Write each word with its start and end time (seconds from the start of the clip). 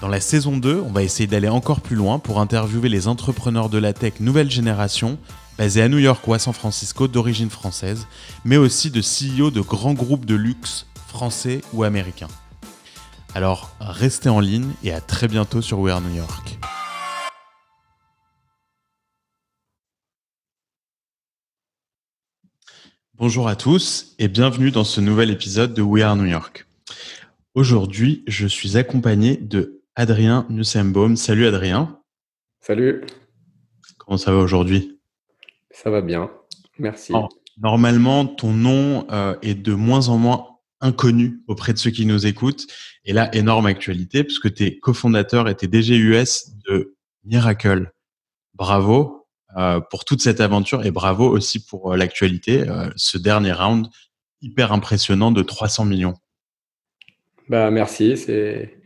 Dans 0.00 0.06
la 0.06 0.20
saison 0.20 0.56
2, 0.56 0.80
on 0.86 0.92
va 0.92 1.02
essayer 1.02 1.26
d'aller 1.26 1.48
encore 1.48 1.80
plus 1.80 1.96
loin 1.96 2.20
pour 2.20 2.38
interviewer 2.38 2.88
les 2.88 3.08
entrepreneurs 3.08 3.68
de 3.68 3.78
la 3.78 3.92
tech 3.92 4.20
nouvelle 4.20 4.48
génération, 4.48 5.18
basés 5.58 5.82
à 5.82 5.88
New 5.88 5.98
York 5.98 6.24
ou 6.28 6.34
à 6.34 6.38
San 6.38 6.52
Francisco 6.52 7.08
d'origine 7.08 7.50
française, 7.50 8.06
mais 8.44 8.56
aussi 8.56 8.92
de 8.92 9.00
CEO 9.00 9.50
de 9.50 9.60
grands 9.60 9.94
groupes 9.94 10.24
de 10.24 10.36
luxe 10.36 10.86
français 11.08 11.62
ou 11.72 11.82
américains. 11.82 12.28
Alors 13.34 13.74
restez 13.80 14.28
en 14.28 14.38
ligne 14.38 14.70
et 14.84 14.92
à 14.92 15.00
très 15.00 15.26
bientôt 15.26 15.62
sur 15.62 15.80
We 15.80 15.92
Are 15.92 16.00
New 16.00 16.14
York. 16.14 16.60
Bonjour 23.14 23.48
à 23.48 23.56
tous 23.56 24.14
et 24.20 24.28
bienvenue 24.28 24.70
dans 24.70 24.84
ce 24.84 25.00
nouvel 25.00 25.32
épisode 25.32 25.74
de 25.74 25.82
We 25.82 26.04
Are 26.04 26.14
New 26.14 26.26
York. 26.26 26.68
Aujourd'hui, 27.54 28.22
je 28.28 28.46
suis 28.46 28.76
accompagné 28.76 29.36
de 29.36 29.77
Adrien 29.98 30.46
Nussembaum. 30.48 31.16
Salut 31.16 31.44
Adrien. 31.48 32.00
Salut. 32.60 33.02
Comment 33.98 34.16
ça 34.16 34.30
va 34.30 34.38
aujourd'hui? 34.38 35.00
Ça 35.72 35.90
va 35.90 36.02
bien, 36.02 36.30
merci. 36.78 37.12
normalement, 37.60 38.24
ton 38.24 38.52
nom 38.52 39.08
euh, 39.10 39.34
est 39.42 39.56
de 39.56 39.74
moins 39.74 40.08
en 40.08 40.16
moins 40.16 40.46
inconnu 40.80 41.42
auprès 41.48 41.72
de 41.72 41.78
ceux 41.78 41.90
qui 41.90 42.06
nous 42.06 42.28
écoutent. 42.28 42.68
Et 43.04 43.12
là, 43.12 43.28
énorme 43.34 43.66
actualité, 43.66 44.22
puisque 44.22 44.54
tu 44.54 44.66
es 44.66 44.78
cofondateur 44.78 45.48
et 45.48 45.56
tu 45.56 45.64
es 45.64 45.68
DG 45.68 45.96
US 45.96 46.52
de 46.68 46.94
Miracle. 47.24 47.90
Bravo 48.54 49.26
euh, 49.56 49.80
pour 49.80 50.04
toute 50.04 50.22
cette 50.22 50.40
aventure 50.40 50.86
et 50.86 50.92
bravo 50.92 51.28
aussi 51.28 51.66
pour 51.66 51.92
euh, 51.92 51.96
l'actualité, 51.96 52.64
ce 52.94 53.18
dernier 53.18 53.52
round 53.52 53.88
hyper 54.42 54.70
impressionnant 54.72 55.32
de 55.32 55.42
300 55.42 55.86
millions. 55.86 56.14
Bah, 57.48 57.70
merci. 57.72 58.16
C'est, 58.16 58.77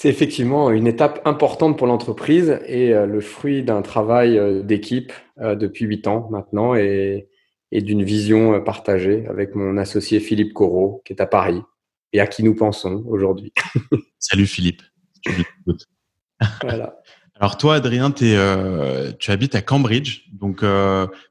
c'est 0.00 0.08
effectivement 0.08 0.70
une 0.70 0.86
étape 0.86 1.20
importante 1.26 1.76
pour 1.76 1.86
l'entreprise 1.86 2.58
et 2.64 2.94
euh, 2.94 3.04
le 3.04 3.20
fruit 3.20 3.62
d'un 3.62 3.82
travail 3.82 4.38
euh, 4.38 4.62
d'équipe 4.62 5.12
euh, 5.42 5.54
depuis 5.54 5.84
huit 5.84 6.06
ans 6.06 6.26
maintenant 6.30 6.74
et, 6.74 7.28
et 7.70 7.82
d'une 7.82 8.02
vision 8.02 8.62
partagée 8.62 9.26
avec 9.26 9.54
mon 9.54 9.76
associé 9.76 10.18
Philippe 10.18 10.54
Corot, 10.54 11.02
qui 11.04 11.12
est 11.12 11.20
à 11.20 11.26
Paris 11.26 11.60
et 12.14 12.20
à 12.20 12.26
qui 12.26 12.42
nous 12.42 12.54
pensons 12.54 13.04
aujourd'hui. 13.08 13.52
Salut 14.18 14.46
Philippe. 14.46 14.80
voilà. 16.62 16.98
Alors 17.34 17.58
toi, 17.58 17.74
Adrien, 17.74 18.10
es, 18.22 19.16
tu 19.18 19.30
habites 19.30 19.54
à 19.54 19.60
Cambridge. 19.60 20.22
Donc 20.32 20.64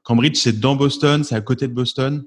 Cambridge, 0.04 0.36
c'est 0.36 0.60
dans 0.60 0.76
Boston, 0.76 1.24
c'est 1.24 1.34
à 1.34 1.40
côté 1.40 1.66
de 1.66 1.72
Boston. 1.72 2.24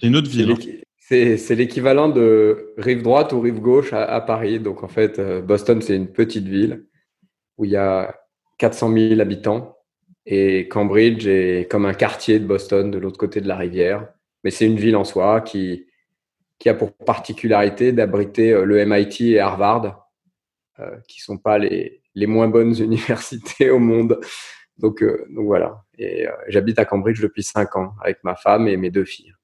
C'est 0.00 0.08
une 0.08 0.16
autre 0.16 0.30
ville. 0.30 0.50
Hein. 0.50 0.80
C'est 1.10 1.56
l'équivalent 1.56 2.08
de 2.08 2.72
rive 2.78 3.02
droite 3.02 3.32
ou 3.32 3.40
rive 3.40 3.58
gauche 3.58 3.92
à, 3.92 4.20
Paris. 4.20 4.60
Donc 4.60 4.84
en 4.84 4.88
fait, 4.88 5.18
euh, 5.18 5.42
Boston, 5.42 5.82
c'est 5.82 5.96
une 5.96 6.12
petite 6.12 6.46
ville 6.46 6.86
où 7.58 7.64
il 7.64 7.72
y 7.72 7.76
a 7.76 8.14
400 8.58 8.92
000 8.92 9.20
habitants 9.20 9.76
et 10.24 10.68
Cambridge 10.68 11.26
est 11.26 11.68
comme 11.68 11.84
un 11.84 11.94
quartier 11.94 12.38
de 12.38 12.46
Boston 12.46 12.92
de 12.92 12.98
l'autre 12.98 13.18
côté 13.18 13.40
de 13.40 13.48
la 13.48 13.56
rivière. 13.56 14.06
Mais 14.44 14.52
c'est 14.52 14.66
une 14.66 14.76
ville 14.76 14.94
en 14.94 15.02
soi 15.02 15.40
qui, 15.40 15.84
a 16.64 16.74
pour 16.74 16.92
particularité 16.92 17.90
d'abriter 17.90 18.52
euh, 18.52 18.64
le 18.64 18.84
MIT 18.86 19.32
et 19.32 19.40
Harvard, 19.40 20.08
euh, 20.78 20.96
qui 21.08 21.18
ne 21.22 21.24
sont 21.24 21.38
pas 21.38 21.58
les, 21.58 22.02
les, 22.14 22.26
moins 22.26 22.46
bonnes 22.46 22.76
universités 22.80 23.70
au 23.70 23.80
monde. 23.80 24.20
Donc, 24.78 25.02
donc 25.02 25.44
voilà. 25.44 25.82
Et 25.98 26.28
j'habite 26.46 26.78
à 26.78 26.84
Cambridge 26.84 27.20
depuis 27.20 27.42
5 27.42 27.74
ans 27.76 27.94
avec 28.00 28.22
ma 28.22 28.36
femme 28.36 28.68
et 28.68 28.76
mes 28.76 28.90
deux 28.90 29.04
filles. 29.04 29.34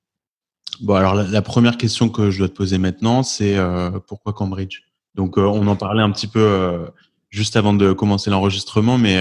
Bon, 0.81 0.95
alors 0.95 1.15
la, 1.15 1.43
première 1.43 1.79
question 1.79 2.09
que 2.09 2.31
je 2.31 2.39
dois 2.39 2.49
te 2.49 2.55
poser 2.55 2.79
maintenant, 2.79 3.23
c'est 3.23 3.57
euh, 3.57 3.91
pourquoi 4.07 4.33
Cambridge? 4.33 4.83
Donc, 5.15 5.39
euh, 5.39 5.43
on 5.43 5.67
en 5.67 5.77
parlait 5.77 6.03
un 6.03 6.11
petit 6.11 6.27
peu 6.27 6.41
euh, 6.41 6.87
juste 7.31 7.57
avant 7.57 7.73
de 7.73 7.93
commencer 7.93 8.31
l'enregistrement, 8.31 8.99
mais 8.99 9.15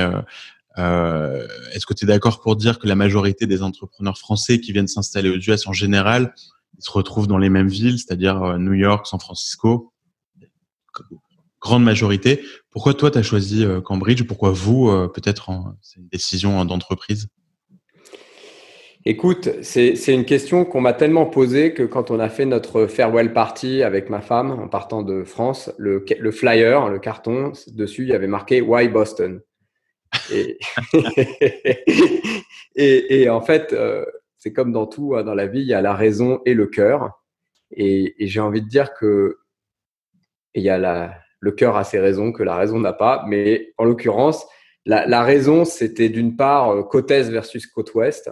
est-ce 0.77 1.85
que 1.85 1.94
tu 1.94 2.03
es 2.03 2.07
d'accord 2.07 2.41
pour 2.41 2.55
dire 2.57 2.79
que 2.79 2.88
la 2.88 2.95
majorité 2.95 3.47
des 3.47 3.63
entrepreneurs 3.63 4.17
français 4.17 4.59
qui 4.59 4.73
viennent 4.73 4.88
s'installer 4.88 5.29
aux 5.29 5.38
US 5.38 5.67
en 5.67 5.73
général, 5.73 6.33
ils 6.77 6.83
se 6.83 6.91
retrouvent 6.91 7.27
dans 7.27 7.38
les 7.38 7.49
mêmes 7.49 7.69
villes, 7.69 7.97
c'est-à-dire 7.97 8.59
New 8.59 8.73
York, 8.73 9.07
San 9.07 9.19
Francisco? 9.19 9.94
Grande 11.61 11.83
majorité. 11.83 12.44
Pourquoi 12.69 12.94
toi, 12.94 13.09
tu 13.09 13.17
as 13.17 13.23
choisi 13.23 13.65
Cambridge? 13.85 14.23
Pourquoi 14.23 14.51
vous, 14.51 14.88
peut-être, 15.13 15.49
c'est 15.81 15.99
une 15.99 16.09
décision 16.09 16.65
d'entreprise? 16.65 17.29
Écoute, 19.07 19.49
c'est 19.61 19.93
une 20.07 20.25
question 20.25 20.66
qu'on 20.66 20.81
m'a 20.81 20.93
tellement 20.93 21.27
posée 21.27 21.75
que 21.75 21.83
quand 21.83 22.09
on 22.09 22.19
a 22.19 22.27
fait 22.27 22.45
notre 22.45 22.88
farewell 22.88 23.33
party 23.33 23.83
avec 23.83 24.09
ma 24.09 24.19
femme 24.19 24.49
en 24.49 24.67
partant 24.67 25.03
de 25.03 25.23
France, 25.23 25.71
le, 25.77 26.03
le 26.19 26.31
flyer, 26.31 26.89
le 26.89 26.97
carton, 26.97 27.51
dessus, 27.67 28.01
il 28.01 28.09
y 28.09 28.13
avait 28.13 28.25
marqué 28.25 28.61
Why 28.61 28.88
Boston? 28.88 29.41
Et, 30.33 30.57
et, 32.75 33.29
en 33.29 33.41
fait, 33.41 33.73
euh, 33.73 34.05
c'est 34.39 34.53
comme 34.53 34.71
dans 34.71 34.88
tout 34.88 35.15
hein, 35.15 35.23
dans 35.23 35.35
la 35.35 35.45
vie, 35.45 35.61
il 35.61 35.67
y 35.67 35.75
a 35.75 35.81
la 35.81 35.94
raison 35.94 36.41
et 36.47 36.55
le 36.55 36.65
cœur. 36.65 37.11
Et, 37.69 38.15
j'ai 38.19 38.39
envie 38.39 38.63
de 38.63 38.67
dire 38.67 38.95
que 38.95 39.38
il 40.55 40.63
y 40.63 40.69
a 40.69 40.79
la, 40.79 41.13
le 41.39 41.51
cœur 41.51 41.77
a 41.77 41.83
ses 41.83 41.99
raisons 41.99 42.31
que 42.31 42.41
la 42.41 42.55
raison 42.55 42.79
n'a 42.79 42.94
pas. 42.94 43.23
Mais 43.27 43.71
en 43.77 43.85
l'occurrence, 43.85 44.47
la, 44.83 45.05
la 45.05 45.21
raison, 45.21 45.63
c'était 45.63 46.09
d'une 46.09 46.35
part 46.35 46.71
euh, 46.71 46.81
côte 46.81 47.11
est 47.11 47.29
versus 47.29 47.67
côte 47.67 47.94
ouest. 47.94 48.31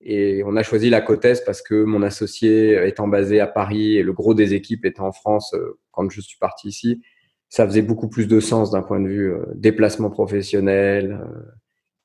Et 0.00 0.42
on 0.44 0.56
a 0.56 0.62
choisi 0.62 0.90
la 0.90 1.00
côte 1.00 1.24
Est 1.24 1.44
parce 1.44 1.60
que 1.60 1.82
mon 1.82 2.02
associé 2.02 2.86
étant 2.86 3.08
basé 3.08 3.40
à 3.40 3.46
Paris 3.46 3.96
et 3.96 4.02
le 4.02 4.12
gros 4.12 4.34
des 4.34 4.54
équipes 4.54 4.84
étant 4.84 5.08
en 5.08 5.12
France 5.12 5.54
euh, 5.54 5.78
quand 5.90 6.08
je 6.10 6.20
suis 6.20 6.38
parti 6.38 6.68
ici, 6.68 7.02
ça 7.48 7.66
faisait 7.66 7.82
beaucoup 7.82 8.08
plus 8.08 8.28
de 8.28 8.38
sens 8.40 8.70
d'un 8.70 8.82
point 8.82 9.00
de 9.00 9.08
vue 9.08 9.32
euh, 9.32 9.44
déplacement 9.54 10.10
professionnel 10.10 11.18
euh, 11.20 11.40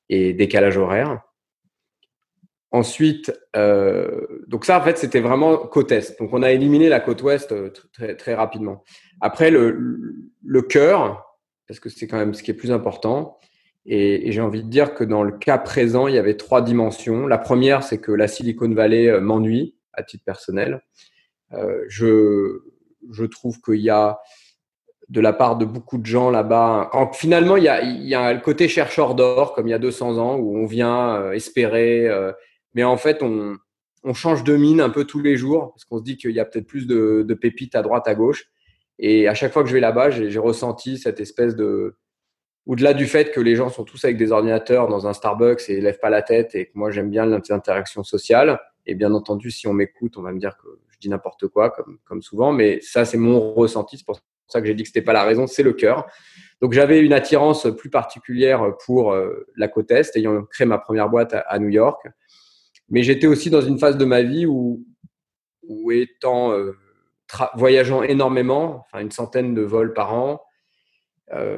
et 0.08 0.32
décalage 0.32 0.76
horaire. 0.76 1.20
Ensuite, 2.72 3.32
donc 4.48 4.64
ça 4.64 4.80
en 4.80 4.82
fait 4.82 4.98
c'était 4.98 5.20
vraiment 5.20 5.58
côte 5.58 5.92
Est. 5.92 6.18
Donc 6.18 6.30
on 6.32 6.42
a 6.42 6.50
éliminé 6.50 6.88
la 6.88 6.98
côte 6.98 7.22
Ouest 7.22 7.54
très, 7.92 8.16
très 8.16 8.34
rapidement. 8.34 8.82
Après 9.20 9.52
le, 9.52 10.32
le 10.44 10.62
cœur, 10.62 11.24
parce 11.68 11.78
que 11.78 11.88
c'est 11.88 12.08
quand 12.08 12.18
même 12.18 12.34
ce 12.34 12.42
qui 12.42 12.50
est 12.50 12.54
plus 12.54 12.72
important, 12.72 13.38
et, 13.86 14.32
j'ai 14.32 14.40
envie 14.40 14.62
de 14.62 14.68
dire 14.68 14.94
que 14.94 15.04
dans 15.04 15.22
le 15.22 15.32
cas 15.32 15.58
présent, 15.58 16.06
il 16.08 16.14
y 16.14 16.18
avait 16.18 16.36
trois 16.36 16.62
dimensions. 16.62 17.26
La 17.26 17.38
première, 17.38 17.82
c'est 17.82 17.98
que 17.98 18.12
la 18.12 18.28
Silicon 18.28 18.72
Valley 18.72 19.08
euh, 19.08 19.20
m'ennuie 19.20 19.76
à 19.92 20.02
titre 20.02 20.24
personnel. 20.24 20.82
Euh, 21.52 21.84
je, 21.88 22.62
je 23.10 23.24
trouve 23.24 23.60
qu'il 23.60 23.80
y 23.80 23.90
a 23.90 24.18
de 25.10 25.20
la 25.20 25.34
part 25.34 25.56
de 25.58 25.66
beaucoup 25.66 25.98
de 25.98 26.06
gens 26.06 26.30
là-bas. 26.30 26.90
Finalement, 27.12 27.56
il 27.58 27.64
y, 27.64 27.68
a, 27.68 27.82
il 27.82 28.06
y 28.06 28.14
a 28.14 28.32
le 28.32 28.40
côté 28.40 28.68
chercheur 28.68 29.14
d'or, 29.14 29.52
comme 29.52 29.68
il 29.68 29.70
y 29.70 29.74
a 29.74 29.78
200 29.78 30.16
ans, 30.16 30.36
où 30.36 30.56
on 30.56 30.64
vient 30.64 31.16
euh, 31.16 31.32
espérer. 31.32 32.08
mais 32.72 32.84
en 32.84 32.96
fait, 32.96 33.22
on, 33.22 33.56
on, 34.02 34.14
change 34.14 34.44
de 34.44 34.56
mine 34.56 34.80
un 34.80 34.88
peu 34.88 35.04
tous 35.04 35.20
les 35.20 35.36
jours, 35.36 35.72
parce 35.72 35.84
qu'on 35.84 35.98
se 35.98 36.04
dit 36.04 36.16
qu'il 36.16 36.30
y 36.30 36.40
a 36.40 36.46
peut-être 36.46 36.66
plus 36.66 36.86
de, 36.86 37.22
de, 37.28 37.34
pépites 37.34 37.74
à 37.74 37.82
droite, 37.82 38.08
à 38.08 38.14
gauche. 38.14 38.46
Et 38.98 39.28
à 39.28 39.34
chaque 39.34 39.52
fois 39.52 39.62
que 39.62 39.68
je 39.68 39.74
vais 39.74 39.80
là-bas, 39.80 40.08
j'ai 40.08 40.38
ressenti 40.38 40.96
cette 40.96 41.20
espèce 41.20 41.54
de, 41.54 41.98
au-delà 42.66 42.94
du 42.94 43.06
fait 43.06 43.30
que 43.30 43.40
les 43.40 43.56
gens 43.56 43.68
sont 43.68 43.84
tous 43.84 44.04
avec 44.04 44.16
des 44.16 44.32
ordinateurs 44.32 44.88
dans 44.88 45.06
un 45.06 45.12
Starbucks 45.12 45.68
et 45.68 45.80
lèvent 45.80 45.98
pas 45.98 46.10
la 46.10 46.22
tête 46.22 46.54
et 46.54 46.66
que 46.66 46.72
moi 46.74 46.90
j'aime 46.90 47.10
bien 47.10 47.26
l'interaction 47.26 48.02
sociale. 48.02 48.58
Et 48.86 48.94
bien 48.94 49.12
entendu, 49.14 49.50
si 49.50 49.66
on 49.66 49.72
m'écoute, 49.72 50.16
on 50.18 50.22
va 50.22 50.32
me 50.32 50.38
dire 50.38 50.56
que 50.58 50.68
je 50.90 50.98
dis 50.98 51.08
n'importe 51.08 51.48
quoi, 51.48 51.74
comme, 52.04 52.22
souvent. 52.22 52.52
Mais 52.52 52.80
ça, 52.82 53.06
c'est 53.06 53.16
mon 53.16 53.54
ressenti. 53.54 53.96
C'est 53.96 54.04
pour 54.04 54.18
ça 54.48 54.60
que 54.60 54.66
j'ai 54.66 54.74
dit 54.74 54.82
que 54.82 54.88
c'était 54.88 55.02
pas 55.02 55.14
la 55.14 55.24
raison, 55.24 55.46
c'est 55.46 55.62
le 55.62 55.72
cœur. 55.72 56.06
Donc 56.60 56.72
j'avais 56.72 57.00
une 57.00 57.14
attirance 57.14 57.66
plus 57.76 57.88
particulière 57.88 58.76
pour 58.84 59.16
la 59.56 59.68
côte 59.68 59.90
est, 59.90 60.16
ayant 60.16 60.44
créé 60.44 60.66
ma 60.66 60.78
première 60.78 61.08
boîte 61.08 61.34
à, 61.34 61.58
New 61.58 61.70
York. 61.70 62.06
Mais 62.90 63.02
j'étais 63.02 63.26
aussi 63.26 63.48
dans 63.48 63.62
une 63.62 63.78
phase 63.78 63.96
de 63.96 64.04
ma 64.04 64.22
vie 64.22 64.46
où, 64.46 64.84
étant 65.90 66.54
voyageant 67.54 68.02
énormément, 68.02 68.84
enfin 68.86 69.02
une 69.02 69.10
centaine 69.10 69.54
de 69.54 69.62
vols 69.62 69.94
par 69.94 70.12
an, 70.12 70.32
euh, 70.34 70.53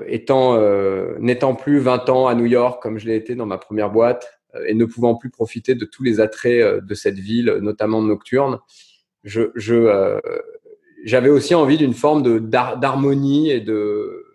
étant 0.06 0.54
euh, 0.54 1.16
n'étant 1.18 1.54
plus 1.54 1.78
20 1.78 2.08
ans 2.08 2.26
à 2.28 2.34
New 2.34 2.46
York 2.46 2.82
comme 2.82 2.98
je 2.98 3.06
l'ai 3.06 3.16
été 3.16 3.34
dans 3.34 3.46
ma 3.46 3.58
première 3.58 3.90
boîte 3.90 4.38
euh, 4.54 4.64
et 4.66 4.74
ne 4.74 4.84
pouvant 4.84 5.16
plus 5.16 5.30
profiter 5.30 5.74
de 5.74 5.84
tous 5.84 6.02
les 6.02 6.20
attraits 6.20 6.84
de 6.84 6.94
cette 6.94 7.18
ville, 7.18 7.58
notamment 7.60 8.00
nocturne, 8.00 8.60
je, 9.24 9.50
je 9.54 10.20
j'avais 11.04 11.28
aussi 11.28 11.54
envie 11.54 11.78
d'une 11.78 11.94
forme 11.94 12.22
de 12.22 12.38
d'harmonie 12.38 13.50
et 13.50 13.60
de 13.60 14.26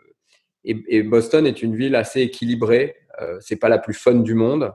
et, 0.64 1.04
Boston 1.04 1.48
est 1.48 1.64
une 1.64 1.76
ville 1.76 1.96
assez 1.96 2.22
équilibrée. 2.22 2.96
Euh, 3.22 3.38
c'est 3.40 3.56
pas 3.56 3.70
la 3.70 3.80
plus 3.80 3.94
fun 3.94 4.16
du 4.16 4.36
monde, 4.36 4.74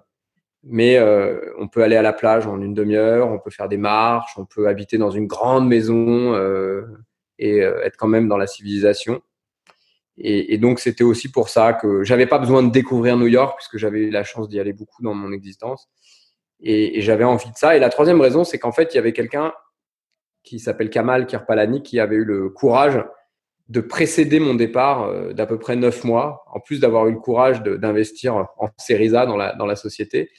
mais 0.62 0.99
euh, 0.99 1.38
on 1.59 1.69
peut 1.69 1.82
aller 1.82 1.97
à 1.97 2.02
la 2.02 2.12
plage 2.12 2.47
en 2.47 2.61
une 2.61 2.75
demi-heure, 2.75 3.29
on 3.29 3.38
peut 3.38 3.50
faire 3.50 3.69
des 3.69 3.76
marches, 3.76 4.37
on 4.37 4.44
peut 4.44 4.69
habiter 4.69 4.99
dans 4.99 5.11
une 5.11 5.26
grande 5.26 5.69
maison 5.69 6.35
euh, 6.35 6.82
et 7.38 7.59
être 7.59 7.97
quand 7.97 8.09
même 8.09 8.29
dans 8.29 8.38
la 8.38 8.47
civilisation. 8.47 9.23
Et, 10.18 10.56
donc, 10.56 10.80
c'était 10.80 11.04
aussi 11.04 11.30
pour 11.30 11.50
ça 11.50 11.74
que 11.74 12.02
j'avais 12.02 12.26
pas 12.26 12.38
besoin 12.38 12.62
de 12.62 12.70
découvrir 12.70 13.18
New 13.18 13.26
York, 13.26 13.56
puisque 13.58 13.76
j'avais 13.76 14.00
eu 14.00 14.10
la 14.10 14.24
chance 14.24 14.48
d'y 14.48 14.58
aller 14.58 14.72
beaucoup 14.72 15.02
dans 15.02 15.12
mon 15.12 15.30
existence. 15.30 15.88
Et, 16.60 17.02
j'avais 17.02 17.24
envie 17.24 17.50
de 17.50 17.56
ça. 17.56 17.76
Et 17.76 17.78
la 17.78 17.90
troisième 17.90 18.20
raison, 18.20 18.44
c'est 18.44 18.58
qu'en 18.58 18.72
fait, 18.72 18.94
il 18.94 18.96
y 18.96 18.98
avait 18.98 19.12
quelqu'un 19.12 19.52
qui 20.42 20.58
s'appelle 20.58 20.90
Kamal 20.90 21.26
Kirpalani 21.26 21.82
qui 21.82 22.00
avait 22.00 22.16
eu 22.16 22.24
le 22.24 22.48
courage 22.48 23.04
de 23.68 23.80
précéder 23.80 24.38
mon 24.38 24.54
départ 24.54 25.02
euh, 25.02 25.32
d'à 25.32 25.44
peu 25.44 25.58
près 25.58 25.74
neuf 25.74 26.04
mois, 26.04 26.44
en 26.52 26.60
plus 26.60 26.78
d'avoir 26.78 27.08
eu 27.08 27.12
le 27.12 27.18
courage 27.18 27.62
d'investir 27.62 28.36
en 28.36 28.68
Series 28.78 29.16
A 29.16 29.26
dans 29.26 29.36
la, 29.36 29.54
dans 29.54 29.66
la 29.66 29.74
société, 29.74 30.30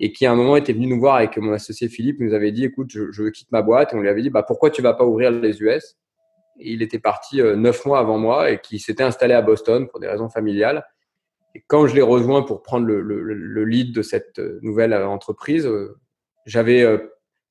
et 0.00 0.12
qui 0.12 0.26
à 0.26 0.32
un 0.32 0.34
moment 0.34 0.56
était 0.56 0.72
venu 0.72 0.88
nous 0.88 0.98
voir 0.98 1.14
avec 1.14 1.36
mon 1.38 1.52
associé 1.52 1.88
Philippe, 1.88 2.18
nous 2.18 2.34
avait 2.34 2.50
dit, 2.50 2.64
écoute, 2.64 2.90
je, 2.90 3.12
je 3.12 3.22
quitte 3.28 3.52
ma 3.52 3.62
boîte, 3.62 3.92
et 3.92 3.96
on 3.96 4.00
lui 4.00 4.08
avait 4.08 4.22
dit, 4.22 4.30
bah, 4.30 4.42
pourquoi 4.42 4.70
tu 4.70 4.82
vas 4.82 4.94
pas 4.94 5.04
ouvrir 5.04 5.30
les 5.30 5.62
US 5.62 5.96
il 6.58 6.82
était 6.82 6.98
parti 6.98 7.40
euh, 7.40 7.56
neuf 7.56 7.84
mois 7.84 7.98
avant 7.98 8.18
moi 8.18 8.50
et 8.50 8.60
qui 8.60 8.78
s'était 8.78 9.02
installé 9.02 9.34
à 9.34 9.42
Boston 9.42 9.88
pour 9.88 10.00
des 10.00 10.08
raisons 10.08 10.28
familiales. 10.28 10.86
Et 11.54 11.62
quand 11.66 11.86
je 11.86 11.94
l'ai 11.94 12.02
rejoint 12.02 12.42
pour 12.42 12.62
prendre 12.62 12.86
le, 12.86 13.64
lead 13.64 13.94
de 13.94 14.02
cette 14.02 14.38
euh, 14.38 14.58
nouvelle 14.62 14.92
euh, 14.92 15.06
entreprise, 15.06 15.68
j'avais, 16.46 16.84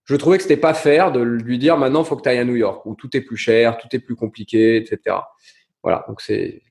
je 0.04 0.16
trouvais 0.16 0.38
que 0.38 0.44
c'était 0.44 0.58
pas 0.58 0.74
faire 0.74 1.12
de 1.12 1.22
lui 1.22 1.58
dire 1.58 1.78
maintenant 1.78 2.04
faut 2.04 2.16
que 2.16 2.24
tu 2.24 2.30
ailles 2.30 2.40
à 2.40 2.46
New 2.46 2.56
York 2.56 2.86
où 2.86 2.96
tout 2.96 3.16
est 3.16 3.22
plus 3.22 3.38
cher, 3.38 3.78
tout 3.78 3.88
est 3.94 4.00
plus 4.00 4.16
compliqué, 4.16 4.76
etc. 4.76 5.18
Voilà, 5.84 6.04
donc 6.08 6.22
c'est 6.22 6.62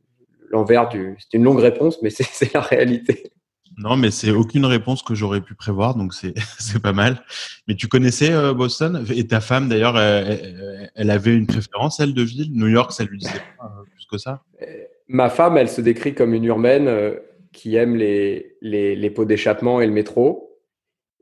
l'envers 0.50 0.88
du. 0.88 1.16
C'est 1.18 1.36
une 1.38 1.44
longue 1.44 1.60
réponse, 1.60 2.02
mais 2.02 2.10
c'est 2.10 2.52
la 2.54 2.60
réalité. 2.60 3.32
Non, 3.80 3.96
mais 3.96 4.10
c'est 4.10 4.30
aucune 4.30 4.66
réponse 4.66 5.02
que 5.02 5.14
j'aurais 5.14 5.40
pu 5.40 5.54
prévoir, 5.54 5.94
donc 5.94 6.12
c'est 6.58 6.82
pas 6.82 6.92
mal. 6.92 7.24
Mais 7.66 7.74
tu 7.74 7.88
connaissais 7.88 8.30
euh, 8.30 8.52
Boston? 8.52 9.06
Et 9.14 9.26
ta 9.26 9.40
femme 9.40 9.68
d'ailleurs, 9.68 9.98
elle, 9.98 11.10
avait 11.10 11.34
une 11.34 11.46
préférence 11.46 11.98
elle 11.98 12.12
de 12.12 12.22
ville? 12.22 12.50
New 12.52 12.68
York, 12.68 12.92
ça 12.92 13.04
lui 13.04 13.18
disait 13.18 13.40
pas 13.58 13.64
euh, 13.64 13.84
plus 13.90 14.04
que 14.04 14.18
ça? 14.18 14.42
Euh, 14.60 14.66
ma 15.08 15.30
femme, 15.30 15.56
elle 15.56 15.70
se 15.70 15.80
décrit 15.80 16.14
comme 16.14 16.34
une 16.34 16.44
urbaine 16.44 17.16
qui 17.52 17.74
aime 17.76 17.96
les, 17.96 18.56
les, 18.60 19.10
pots 19.10 19.24
d'échappement 19.24 19.80
et 19.80 19.86
le 19.86 19.92
métro. 19.92 20.58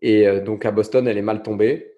Et 0.02 0.40
donc 0.40 0.66
à 0.66 0.72
Boston, 0.72 1.06
elle 1.06 1.16
est 1.16 1.22
mal 1.22 1.42
tombée. 1.42 1.92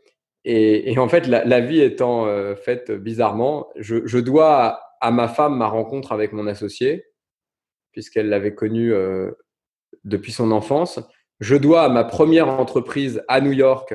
Et, 0.44 0.96
en 0.98 1.08
fait, 1.08 1.26
la, 1.26 1.60
vie 1.60 1.80
étant 1.80 2.26
faite 2.54 2.92
bizarrement, 2.92 3.68
je, 3.76 4.06
je 4.06 4.18
dois 4.18 4.80
à, 5.00 5.10
ma 5.10 5.26
femme 5.26 5.56
ma 5.56 5.66
rencontre 5.66 6.12
avec 6.12 6.32
mon 6.32 6.46
associé, 6.46 7.06
puisqu'elle 7.92 8.28
l'avait 8.28 8.54
connu 8.54 8.92
depuis 10.04 10.32
son 10.32 10.50
enfance. 10.50 11.00
Je 11.40 11.56
dois 11.56 11.82
à 11.82 11.88
ma 11.88 12.04
première 12.04 12.48
entreprise 12.48 13.22
à 13.28 13.40
New 13.40 13.52
York 13.52 13.94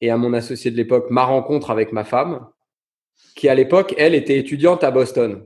et 0.00 0.10
à 0.10 0.16
mon 0.16 0.32
associé 0.32 0.70
de 0.70 0.76
l'époque 0.76 1.10
ma 1.10 1.24
rencontre 1.24 1.70
avec 1.70 1.92
ma 1.92 2.04
femme, 2.04 2.46
qui 3.34 3.48
à 3.48 3.54
l'époque, 3.54 3.94
elle, 3.98 4.14
était 4.14 4.38
étudiante 4.38 4.82
à 4.82 4.90
Boston 4.90 5.44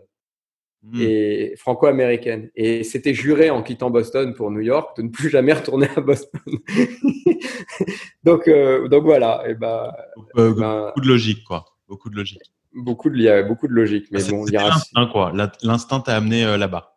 hmm. 0.83 1.01
et 1.01 1.55
franco-américaine. 1.57 2.51
Et 2.55 2.85
s'était 2.85 3.15
juré 3.15 3.51
en 3.51 3.63
quittant 3.63 3.91
Boston 3.91 4.35
pour 4.35 4.51
New 4.51 4.61
York 4.61 4.97
de 4.97 5.03
ne 5.03 5.09
plus 5.09 5.29
jamais 5.29 5.53
retourner 5.53 5.89
à 5.97 6.01
Boston. 6.01 6.41
donc, 8.25 8.47
euh, 8.49 8.89
donc 8.89 9.05
voilà. 9.05 9.43
Et 9.49 9.55
ben, 9.55 9.93
euh, 10.37 10.55
ben, 10.55 10.87
beaucoup 10.87 11.01
de 11.01 11.09
logique, 11.09 11.45
quoi. 11.45 11.65
Beaucoup 11.89 12.11
de 12.11 12.17
logique. 12.17 12.43
Beaucoup 12.73 13.11
de, 13.11 13.17
il 13.17 13.23
y 13.23 13.29
a 13.29 13.43
beaucoup 13.43 13.69
de 13.69 13.73
logique. 13.73 14.07
Mais 14.11 14.23
bon, 14.25 14.45
l'instinct, 14.47 15.07
quoi. 15.07 15.33
L'instinct 15.63 16.01
t'a 16.01 16.17
amené 16.17 16.45
euh, 16.45 16.57
là-bas. 16.57 16.94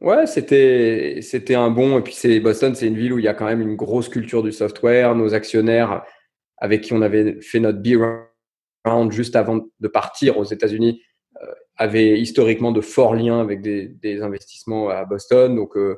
Ouais, 0.00 0.26
c'était 0.26 1.20
c'était 1.22 1.54
un 1.54 1.70
bon. 1.70 1.98
Et 1.98 2.02
puis 2.02 2.12
c'est 2.12 2.38
Boston, 2.40 2.74
c'est 2.74 2.86
une 2.86 2.96
ville 2.96 3.14
où 3.14 3.18
il 3.18 3.24
y 3.24 3.28
a 3.28 3.34
quand 3.34 3.46
même 3.46 3.62
une 3.62 3.76
grosse 3.76 4.08
culture 4.08 4.42
du 4.42 4.52
software. 4.52 5.14
Nos 5.14 5.32
actionnaires, 5.34 6.04
avec 6.58 6.82
qui 6.82 6.92
on 6.92 7.02
avait 7.02 7.40
fait 7.40 7.60
notre 7.60 7.78
B 7.78 7.98
round 8.84 9.10
juste 9.12 9.36
avant 9.36 9.66
de 9.80 9.88
partir 9.88 10.36
aux 10.38 10.44
États-Unis, 10.44 11.02
euh, 11.42 11.46
avaient 11.76 12.20
historiquement 12.20 12.72
de 12.72 12.80
forts 12.80 13.14
liens 13.14 13.40
avec 13.40 13.62
des, 13.62 14.22
investissements 14.22 14.90
à 14.90 15.04
Boston. 15.06 15.56
Donc 15.56 15.76
euh, 15.76 15.96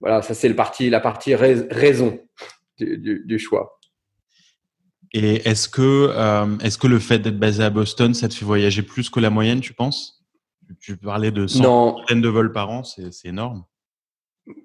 voilà, 0.00 0.22
ça 0.22 0.34
c'est 0.34 0.48
le 0.48 0.56
parti, 0.56 0.88
la 0.88 1.00
partie 1.00 1.34
raison 1.34 2.20
du, 2.78 3.38
choix. 3.38 3.80
Et 5.12 5.48
est-ce 5.48 5.68
que 5.68 6.10
euh, 6.10 6.58
est-ce 6.58 6.78
que 6.78 6.86
le 6.86 7.00
fait 7.00 7.18
d'être 7.18 7.38
basé 7.38 7.64
à 7.64 7.70
Boston, 7.70 8.14
ça 8.14 8.28
te 8.28 8.34
fait 8.34 8.44
voyager 8.44 8.82
plus 8.82 9.10
que 9.10 9.18
la 9.18 9.30
moyenne, 9.30 9.60
tu 9.60 9.74
penses? 9.74 10.21
Tu 10.80 10.96
parlais 10.96 11.30
de 11.30 11.46
centaines 11.46 12.20
de 12.20 12.28
vols 12.28 12.52
par 12.52 12.70
an, 12.70 12.82
c'est 12.84 13.10
énorme. 13.24 13.64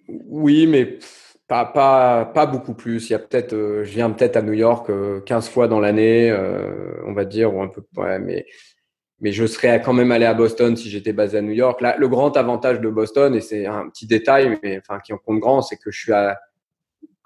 Oui, 0.07 0.67
mais 0.67 0.99
pas, 1.47 1.65
pas, 1.65 2.25
pas 2.25 2.45
beaucoup 2.45 2.73
plus. 2.73 3.09
Il 3.09 3.13
y 3.13 3.15
a 3.15 3.19
peut-être, 3.19 3.53
euh, 3.53 3.83
je 3.83 3.91
viens 3.91 4.09
peut-être 4.11 4.35
à 4.35 4.41
New 4.41 4.53
York 4.53 4.87
15 5.25 5.47
euh, 5.47 5.49
fois 5.49 5.67
dans 5.67 5.79
l'année, 5.79 6.29
euh, 6.29 7.01
on 7.05 7.13
va 7.13 7.25
dire, 7.25 7.55
ou 7.55 7.61
un 7.61 7.67
peu. 7.67 7.83
Ouais, 7.95 8.19
mais, 8.19 8.45
mais 9.19 9.31
je 9.31 9.45
serais 9.45 9.81
quand 9.81 9.93
même 9.93 10.11
allé 10.11 10.25
à 10.25 10.33
Boston 10.33 10.75
si 10.75 10.89
j'étais 10.89 11.13
basé 11.13 11.37
à 11.37 11.41
New 11.41 11.53
York. 11.53 11.81
Là, 11.81 11.95
le 11.97 12.07
grand 12.07 12.35
avantage 12.35 12.81
de 12.81 12.89
Boston, 12.89 13.33
et 13.35 13.41
c'est 13.41 13.65
un 13.65 13.89
petit 13.89 14.07
détail, 14.07 14.59
mais 14.61 14.79
enfin 14.79 14.99
qui 14.99 15.13
en 15.13 15.17
compte 15.17 15.39
grand, 15.39 15.61
c'est 15.61 15.77
que 15.77 15.91
je 15.91 15.99
suis 15.99 16.13
à 16.13 16.39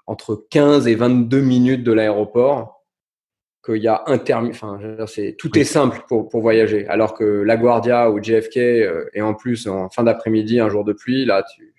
entre 0.06 0.46
15 0.50 0.88
et 0.88 0.94
22 0.94 1.40
minutes 1.40 1.84
de 1.84 1.92
l'aéroport 1.92 2.81
qu'il 3.64 3.82
y 3.82 3.88
a 3.88 4.02
intermi 4.06 4.50
enfin, 4.50 4.78
c'est 5.06 5.36
tout 5.38 5.56
est 5.58 5.64
simple 5.64 6.02
pour, 6.08 6.28
pour, 6.28 6.42
voyager. 6.42 6.86
Alors 6.88 7.14
que 7.14 7.24
la 7.24 7.56
Guardia 7.56 8.10
ou 8.10 8.22
JFK 8.22 8.56
euh, 8.56 9.04
et 9.14 9.22
en 9.22 9.34
plus 9.34 9.66
en 9.68 9.88
fin 9.88 10.02
d'après-midi, 10.02 10.60
un 10.60 10.68
jour 10.68 10.84
de 10.84 10.92
pluie, 10.92 11.24
là, 11.24 11.44
tu, 11.54 11.72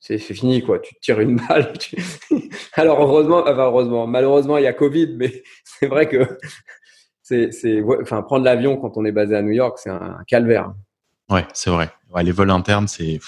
c'est, 0.00 0.18
fini 0.18 0.62
quoi. 0.62 0.78
Tu 0.78 0.94
te 0.94 1.00
tires 1.00 1.20
une 1.20 1.36
balle. 1.48 1.72
Alors 2.74 3.00
heureusement, 3.00 3.42
enfin 3.42 3.64
heureusement, 3.64 4.06
malheureusement 4.06 4.58
il 4.58 4.64
y 4.64 4.66
a 4.66 4.74
Covid, 4.74 5.14
mais 5.16 5.42
c'est 5.64 5.86
vrai 5.86 6.08
que 6.08 6.38
c'est, 7.22 7.52
c'est, 7.52 7.82
enfin 8.02 8.22
prendre 8.22 8.44
l'avion 8.44 8.76
quand 8.76 8.96
on 8.96 9.04
est 9.04 9.12
basé 9.12 9.34
à 9.34 9.42
New 9.42 9.52
York, 9.52 9.78
c'est 9.78 9.90
un, 9.90 10.18
calvaire. 10.26 10.74
Ouais, 11.30 11.46
c'est 11.54 11.70
vrai. 11.70 11.90
Ouais, 12.12 12.22
les 12.22 12.32
vols 12.32 12.50
internes, 12.50 12.86
c'est, 12.86 13.18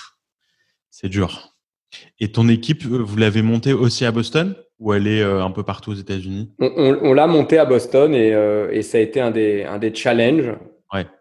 c'est 0.91 1.09
dur. 1.09 1.56
Et 2.21 2.33
ton 2.33 2.49
équipe, 2.49 2.85
euh, 2.87 2.99
vous 2.99 3.17
l'avez 3.17 3.43
montée 3.43 3.73
aussi 3.73 4.05
à 4.05 4.13
Boston 4.13 4.55
ou 4.79 4.93
elle 4.93 5.07
est 5.07 5.23
euh, 5.23 5.43
un 5.43 5.51
peu 5.51 5.63
partout 5.63 5.93
aux 5.93 5.95
États-Unis? 5.95 6.53
On, 6.59 7.13
l'a 7.13 7.27
montée 7.27 7.59
à 7.59 7.65
Boston 7.65 8.15
et, 8.15 8.35
euh, 8.35 8.71
et, 8.71 8.83
ça 8.83 8.99
a 8.99 9.01
été 9.01 9.21
un 9.21 9.31
des, 9.31 9.65
un 9.65 9.79
des 9.79 9.95
challenges, 9.95 10.55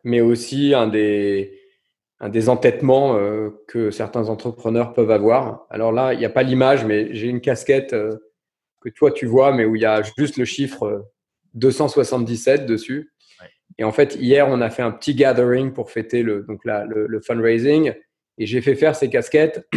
mais 0.03 0.22
aussi 0.22 0.74
un 0.74 0.88
des, 0.88 1.60
un 2.20 2.29
des 2.29 2.50
entêtements 2.50 3.20
que 3.67 3.91
certains 3.91 4.29
entrepreneurs 4.29 4.94
peuvent 4.94 5.12
avoir. 5.12 5.65
Alors 5.70 5.91
là, 5.91 6.13
il 6.13 6.20
n'y 6.20 6.25
a 6.25 6.29
pas 6.29 6.44
l'image, 6.44 6.86
mais 6.86 7.13
j'ai 7.13 7.27
une 7.27 7.41
casquette 7.41 7.91
que 7.91 8.89
toi 8.89 9.12
tu 9.12 9.25
vois, 9.25 9.51
mais 9.53 9.65
où 9.65 9.75
il 9.75 9.82
y 9.82 9.86
a 9.86 10.01
juste 10.17 10.38
le 10.38 10.46
chiffre 10.46 11.05
277 11.55 12.65
dessus. 12.65 13.12
Et 13.77 13.84
en 13.84 13.91
fait, 13.91 14.15
hier, 14.15 14.48
on 14.48 14.62
a 14.62 14.70
fait 14.70 14.84
un 14.84 14.91
petit 14.91 15.15
gathering 15.15 15.74
pour 15.74 15.91
fêter 15.91 16.24
le, 16.24 16.46
donc 16.48 16.62
le, 16.63 17.08
le 17.08 17.20
fundraising 17.20 17.94
et 18.38 18.46
j'ai 18.46 18.62
fait 18.62 18.75
faire 18.75 18.96
ces 18.96 19.10
casquettes 19.10 19.67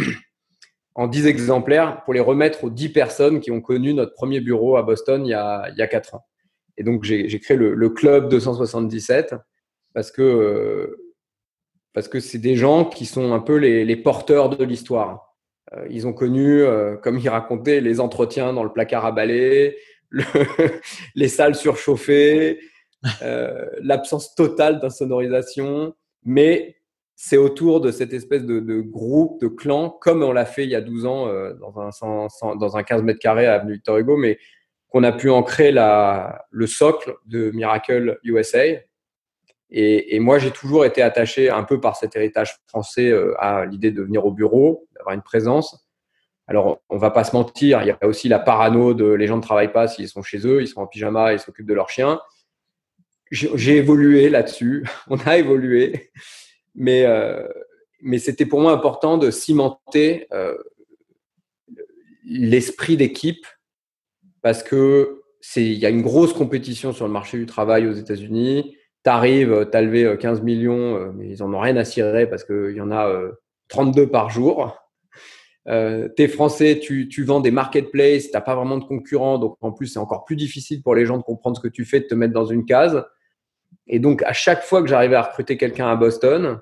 en 0.95 1.07
10 1.07 1.27
exemplaires 1.27 2.03
pour 2.03 2.13
les 2.13 2.19
remettre 2.19 2.63
aux 2.63 2.69
10 2.69 2.89
personnes 2.89 3.39
qui 3.39 3.51
ont 3.51 3.61
connu 3.61 3.93
notre 3.93 4.13
premier 4.13 4.41
bureau 4.41 4.75
à 4.75 4.83
Boston 4.83 5.25
il 5.25 5.29
y 5.29 5.33
a, 5.33 5.69
il 5.69 5.77
y 5.77 5.81
a 5.81 5.87
4 5.87 6.15
ans. 6.15 6.25
Et 6.79 6.83
donc, 6.83 7.03
j'ai 7.03 7.39
créé 7.39 7.57
le, 7.57 7.89
Club 7.89 8.29
277 8.29 9.35
parce 9.93 10.11
que 10.11 10.21
euh, 10.21 11.13
parce 11.91 12.07
que 12.07 12.21
c'est 12.21 12.37
des 12.37 12.55
gens 12.55 12.85
qui 12.85 13.05
sont 13.05 13.33
un 13.33 13.39
peu 13.39 13.57
les, 13.57 13.95
porteurs 13.97 14.49
de 14.49 14.63
l'histoire. 14.63 15.35
Euh, 15.73 15.85
ils 15.89 16.07
ont 16.07 16.13
connu, 16.13 16.61
euh, 16.61 16.95
comme 16.95 17.19
ils 17.19 17.27
racontaient, 17.27 17.81
les 17.81 17.99
entretiens 17.99 18.53
dans 18.53 18.63
le 18.63 18.71
placard 18.71 19.05
à 19.05 19.11
balai, 19.11 19.77
le, 20.09 20.23
les 21.15 21.27
salles 21.27 21.55
surchauffées, 21.55 22.61
l'absence 23.81 24.33
totale 24.35 24.79
d'insonorisation, 24.79 25.93
mais 26.23 26.77
c'est 27.21 27.35
autour 27.35 27.81
de 27.81 27.91
cette 27.91 28.13
espèce 28.13 28.45
de, 28.45 28.79
groupe, 28.79 29.41
de 29.41 29.49
clan, 29.49 29.89
comme 29.89 30.23
on 30.23 30.31
l'a 30.31 30.45
fait 30.45 30.63
il 30.63 30.69
y 30.69 30.75
a 30.75 30.79
12 30.79 31.05
ans 31.05 31.27
euh, 31.27 31.51
dans, 31.55 31.77
un, 31.77 32.55
dans 32.55 32.77
un 32.77 32.83
15 32.83 33.03
mètres 33.03 33.19
carrés 33.19 33.45
à 33.45 33.55
Avenue 33.55 33.73
Victor 33.73 33.97
Hugo, 33.97 34.15
mais 34.15 34.39
qu'on 34.87 35.03
a 35.03 35.11
pu 35.11 35.29
ancrer 35.29 35.73
le 35.73 36.65
socle 36.65 37.17
de 37.25 37.51
Miracle 37.51 38.19
USA. 38.23 38.63
Et, 39.69 40.17
moi, 40.21 40.39
j'ai 40.39 40.51
toujours 40.51 40.85
été 40.85 41.01
attaché 41.01 41.49
un 41.49 41.63
peu 41.63 41.81
par 41.81 41.97
cet 41.97 42.15
héritage 42.15 42.55
français 42.67 43.11
à 43.37 43.65
l'idée 43.65 43.91
de 43.91 44.01
venir 44.01 44.25
au 44.25 44.31
bureau, 44.31 44.87
d'avoir 44.95 45.13
une 45.13 45.21
présence. 45.21 45.89
Alors, 46.47 46.79
on 46.87 46.95
va 46.95 47.11
pas 47.11 47.25
se 47.25 47.35
mentir, 47.35 47.81
il 47.81 47.87
y 47.87 47.91
a 47.91 48.07
aussi 48.07 48.29
la 48.29 48.39
parano 48.39 48.93
de 48.93 49.11
les 49.11 49.27
gens 49.27 49.35
ne 49.35 49.41
travaillent 49.41 49.73
pas 49.73 49.89
s'ils 49.89 50.07
sont 50.07 50.23
chez 50.23 50.47
eux, 50.47 50.61
ils 50.61 50.69
sont 50.69 50.79
en 50.79 50.87
pyjama, 50.87 51.33
ils 51.33 51.39
s'occupent 51.39 51.67
de 51.67 51.73
leur 51.73 51.89
chien. 51.89 52.21
J'ai 53.29 53.75
évolué 53.75 54.29
là-dessus, 54.29 54.85
on 55.09 55.17
a 55.17 55.37
évolué, 55.37 56.11
mais, 56.79 57.05
euh, 57.05 57.47
mais 58.01 58.17
c'était 58.17 58.47
pour 58.47 58.59
moi 58.59 58.71
important 58.71 59.19
de 59.19 59.29
cimenter 59.29 60.25
euh, 60.33 60.57
l'esprit 62.25 62.97
d'équipe 62.97 63.45
parce 64.41 64.63
que 64.63 65.21
c'est 65.41 65.63
il 65.63 65.77
y 65.77 65.85
a 65.85 65.89
une 65.89 66.01
grosse 66.01 66.33
compétition 66.33 66.91
sur 66.91 67.05
le 67.05 67.13
marché 67.13 67.37
du 67.37 67.45
travail 67.45 67.87
aux 67.87 67.93
États-Unis. 67.93 68.75
Tu 69.03 69.09
arrives, 69.09 69.67
tu 69.71 69.77
as 69.77 69.81
levé 69.81 70.17
15 70.19 70.41
millions, 70.41 71.13
mais 71.13 71.29
ils 71.29 71.43
en 71.43 71.53
ont 71.53 71.59
rien 71.59 71.77
à 71.77 71.85
cirer 71.85 72.27
parce 72.27 72.43
qu'il 72.43 72.75
y 72.75 72.81
en 72.81 72.91
a 72.91 73.31
32 73.69 74.07
par 74.07 74.29
jour. 74.29 74.75
Euh, 75.67 76.09
tu 76.15 76.23
es 76.23 76.27
français, 76.27 76.79
tu, 76.81 77.07
tu, 77.07 77.23
vends 77.23 77.41
des 77.41 77.51
marketplaces, 77.51 78.25
tu 78.25 78.31
n'as 78.33 78.41
pas 78.41 78.55
vraiment 78.55 78.77
de 78.77 78.85
concurrents, 78.85 79.37
donc 79.37 79.55
en 79.61 79.71
plus 79.71 79.87
c'est 79.87 79.99
encore 79.99 80.25
plus 80.25 80.35
difficile 80.35 80.81
pour 80.81 80.95
les 80.95 81.05
gens 81.05 81.17
de 81.17 81.23
comprendre 81.23 81.57
ce 81.57 81.61
que 81.61 81.67
tu 81.67 81.85
fais, 81.85 81.99
de 81.99 82.07
te 82.07 82.15
mettre 82.15 82.33
dans 82.33 82.45
une 82.45 82.65
case. 82.65 83.05
Et 83.87 83.99
donc 83.99 84.23
à 84.23 84.33
chaque 84.33 84.63
fois 84.63 84.81
que 84.81 84.87
j'arrivais 84.87 85.15
à 85.15 85.21
recruter 85.21 85.57
quelqu'un 85.57 85.87
à 85.87 85.95
Boston, 85.95 86.59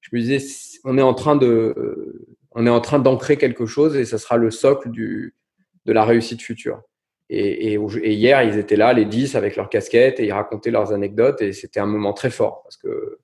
je 0.00 0.10
me 0.12 0.20
disais 0.20 0.38
on 0.84 0.96
est 0.98 1.02
en 1.02 1.14
train 1.14 1.36
de, 1.36 2.26
on 2.52 2.66
est 2.66 2.70
en 2.70 2.80
train 2.80 2.98
d'ancrer 2.98 3.36
quelque 3.36 3.66
chose 3.66 3.96
et 3.96 4.04
ça 4.04 4.18
sera 4.18 4.36
le 4.36 4.50
socle 4.50 4.90
du, 4.90 5.34
de 5.86 5.92
la 5.92 6.04
réussite 6.04 6.42
future. 6.42 6.82
Et, 7.30 7.76
hier, 7.76 8.42
ils 8.42 8.58
étaient 8.58 8.76
là, 8.76 8.92
les 8.94 9.04
10, 9.04 9.34
avec 9.34 9.56
leurs 9.56 9.68
casquettes, 9.68 10.18
et 10.18 10.26
ils 10.26 10.32
racontaient 10.32 10.70
leurs 10.70 10.92
anecdotes, 10.92 11.42
et 11.42 11.52
c'était 11.52 11.80
un 11.80 11.86
moment 11.86 12.14
très 12.14 12.30
fort, 12.30 12.62
parce 12.62 12.78
que 12.78 13.18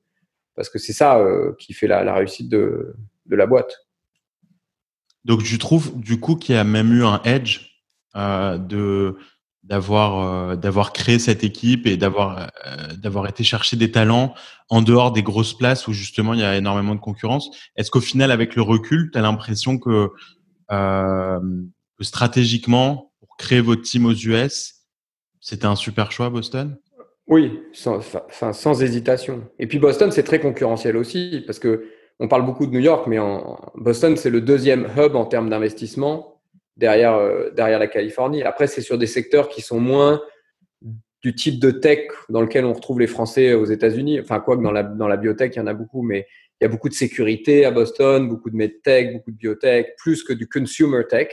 parce 0.54 0.69
que 0.69 0.78
c'est 0.78 0.93
ça 0.93 1.19
euh, 1.19 1.52
qui 1.59 1.73
fait 1.73 1.88
la, 1.88 2.04
la 2.04 2.14
réussite 2.14 2.49
de, 2.49 2.95
de 3.26 3.37
la 3.37 3.47
boîte. 3.47 3.87
Donc, 5.25 5.43
tu 5.43 5.59
trouves 5.59 5.99
du 5.99 6.21
coup 6.21 6.37
qu'il 6.37 6.54
y 6.54 6.59
a 6.59 6.64
même 6.64 6.93
eu 6.93 7.02
un 7.04 7.21
edge 7.25 7.81
euh, 8.14 8.57
de 8.59 9.16
d'avoir 9.64 10.21
euh, 10.21 10.56
d'avoir 10.56 10.92
créé 10.92 11.18
cette 11.18 11.42
équipe 11.42 11.87
et 11.87 11.97
d'avoir 11.97 12.50
euh, 12.66 12.94
d'avoir 12.97 13.26
été 13.26 13.44
chercher 13.44 13.76
des 13.76 13.90
talents 13.90 14.35
en 14.68 14.83
dehors 14.83 15.11
des 15.11 15.23
grosses 15.23 15.54
places 15.54 15.88
où 15.88 15.92
justement 15.92 16.35
il 16.35 16.40
y 16.40 16.44
a 16.44 16.56
énormément 16.56 16.94
de 16.94 17.00
concurrence. 17.00 17.50
Est-ce 17.76 17.90
qu'au 17.90 18.00
final, 18.00 18.30
avec 18.30 18.56
le 18.56 18.62
recul, 18.62 19.11
tu 19.11 19.18
as 19.18 19.23
l'impression 19.23 19.78
que, 19.78 20.11
euh, 20.71 21.40
que 21.99 22.04
stratégiquement, 22.04 23.12
pour 23.21 23.37
créer 23.37 23.61
votre 23.61 23.83
team 23.83 24.06
aux 24.06 24.14
US, 24.14 24.75
c'était 25.40 25.66
un 25.66 25.76
super 25.76 26.12
choix, 26.12 26.28
Boston? 26.28 26.76
Oui, 27.26 27.61
sans, 27.73 28.00
sans 28.52 28.83
hésitation. 28.83 29.49
Et 29.59 29.66
puis 29.66 29.78
Boston, 29.78 30.11
c'est 30.12 30.25
très 30.25 30.40
concurrentiel 30.40 30.97
aussi 30.99 31.42
parce 31.47 31.59
que 31.59 31.88
on 32.21 32.28
parle 32.28 32.44
beaucoup 32.44 32.66
de 32.66 32.71
New 32.71 32.80
York, 32.80 33.06
mais 33.09 33.18
en 33.18 33.59
Boston, 33.76 34.16
c'est 34.16 34.30
le 34.30 34.40
deuxième 34.40 34.88
hub 34.97 35.16
en 35.16 35.25
termes 35.25 35.49
d'investissement 35.49 36.34
derrière, 36.76 37.14
euh, 37.14 37.50
derrière 37.50 37.78
la 37.78 37.87
Californie. 37.87 38.43
Après, 38.43 38.66
c'est 38.66 38.81
sur 38.81 38.99
des 38.99 39.07
secteurs 39.07 39.49
qui 39.49 39.62
sont 39.62 39.81
moins 39.81 40.23
du 41.23 41.35
type 41.35 41.59
de 41.59 41.71
tech 41.71 42.09
dans 42.28 42.43
lequel 42.43 42.64
on 42.64 42.73
retrouve 42.73 43.00
les 43.00 43.07
Français 43.07 43.54
aux 43.54 43.64
États-Unis. 43.64 44.21
Enfin, 44.21 44.40
quoi 44.40 44.57
que 44.57 44.62
dans 44.62 44.73
la, 44.73 44.83
dans 44.83 45.09
la 45.09 45.16
biotech, 45.16 45.57
il 45.57 45.59
y 45.59 45.62
en 45.62 45.66
a 45.66 45.75
beaucoup, 45.75 46.02
mais 46.02 46.26
il 46.61 46.64
y 46.64 46.66
a 46.66 46.69
beaucoup 46.69 46.88
de 46.88 46.95
sécurité 46.95 47.64
à 47.64 47.71
Boston, 47.71 48.28
beaucoup 48.28 48.50
de 48.50 48.57
medtech, 48.57 49.12
beaucoup 49.12 49.31
de 49.31 49.37
biotech, 49.37 49.97
plus 49.97 50.23
que 50.23 50.33
du 50.33 50.49
consumer 50.49 51.02
tech. 51.09 51.28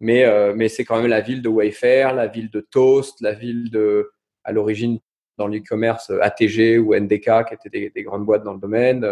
Mais, 0.00 0.24
euh, 0.24 0.54
mais 0.56 0.68
c'est 0.68 0.84
quand 0.84 1.00
même 1.00 1.10
la 1.10 1.20
ville 1.20 1.42
de 1.42 1.48
Wayfair, 1.48 2.14
la 2.14 2.26
ville 2.26 2.50
de 2.50 2.60
Toast, 2.60 3.20
la 3.20 3.32
ville 3.32 3.70
de, 3.70 4.10
à 4.42 4.52
l'origine, 4.52 4.98
dans 5.36 5.48
l'e-commerce, 5.48 6.10
ATG 6.20 6.78
ou 6.78 6.94
NDK, 6.94 7.46
qui 7.48 7.54
étaient 7.54 7.90
des, 7.94 8.02
grandes 8.02 8.24
boîtes 8.24 8.44
dans 8.44 8.54
le 8.54 8.60
domaine. 8.60 9.06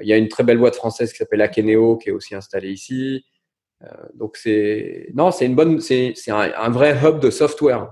Il 0.00 0.08
y 0.08 0.12
a 0.12 0.16
une 0.16 0.28
très 0.28 0.44
belle 0.44 0.58
boîte 0.58 0.76
française 0.76 1.12
qui 1.12 1.18
s'appelle 1.18 1.42
Akeneo 1.42 1.98
qui 1.98 2.08
est 2.08 2.12
aussi 2.12 2.34
installée 2.34 2.70
ici. 2.70 3.24
Euh, 3.84 3.88
donc 4.14 4.36
c'est 4.36 5.08
non, 5.14 5.30
c'est 5.30 5.46
une 5.46 5.54
bonne, 5.54 5.80
c'est 5.80 6.14
un, 6.28 6.70
vrai 6.70 6.98
hub 7.02 7.20
de 7.20 7.30
software. 7.30 7.88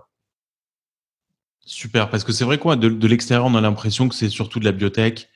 Super, 1.65 2.11
parce 2.11 2.25
que 2.25 2.33
c'est 2.33 2.45
vrai 2.45 2.59
quoi, 2.59 2.77
de, 2.77 2.89
de 2.89 3.07
l'extérieur, 3.07 3.47
on 3.47 3.55
a 3.55 3.61
l'impression 3.61 4.09
que 4.09 4.15
c'est 4.15 4.29
surtout 4.29 4.61
de 4.61 4.65
la 4.65 4.73
biotech. 4.73 5.29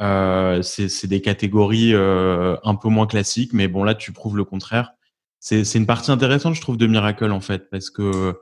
Euh, 0.00 0.60
c'est 0.62 1.06
des 1.06 1.20
catégories 1.20 1.94
euh, 1.94 2.56
un 2.64 2.74
peu 2.74 2.88
moins 2.88 3.06
classiques, 3.06 3.52
mais 3.52 3.68
bon 3.68 3.84
là, 3.84 3.94
tu 3.94 4.12
prouves 4.12 4.36
le 4.36 4.44
contraire. 4.44 4.92
C'est 5.38 5.74
une 5.74 5.86
partie 5.86 6.10
intéressante, 6.10 6.54
je 6.54 6.60
trouve, 6.62 6.78
de 6.78 6.86
Miracle 6.86 7.30
en 7.30 7.40
fait, 7.40 7.68
parce 7.70 7.90
que 7.90 8.34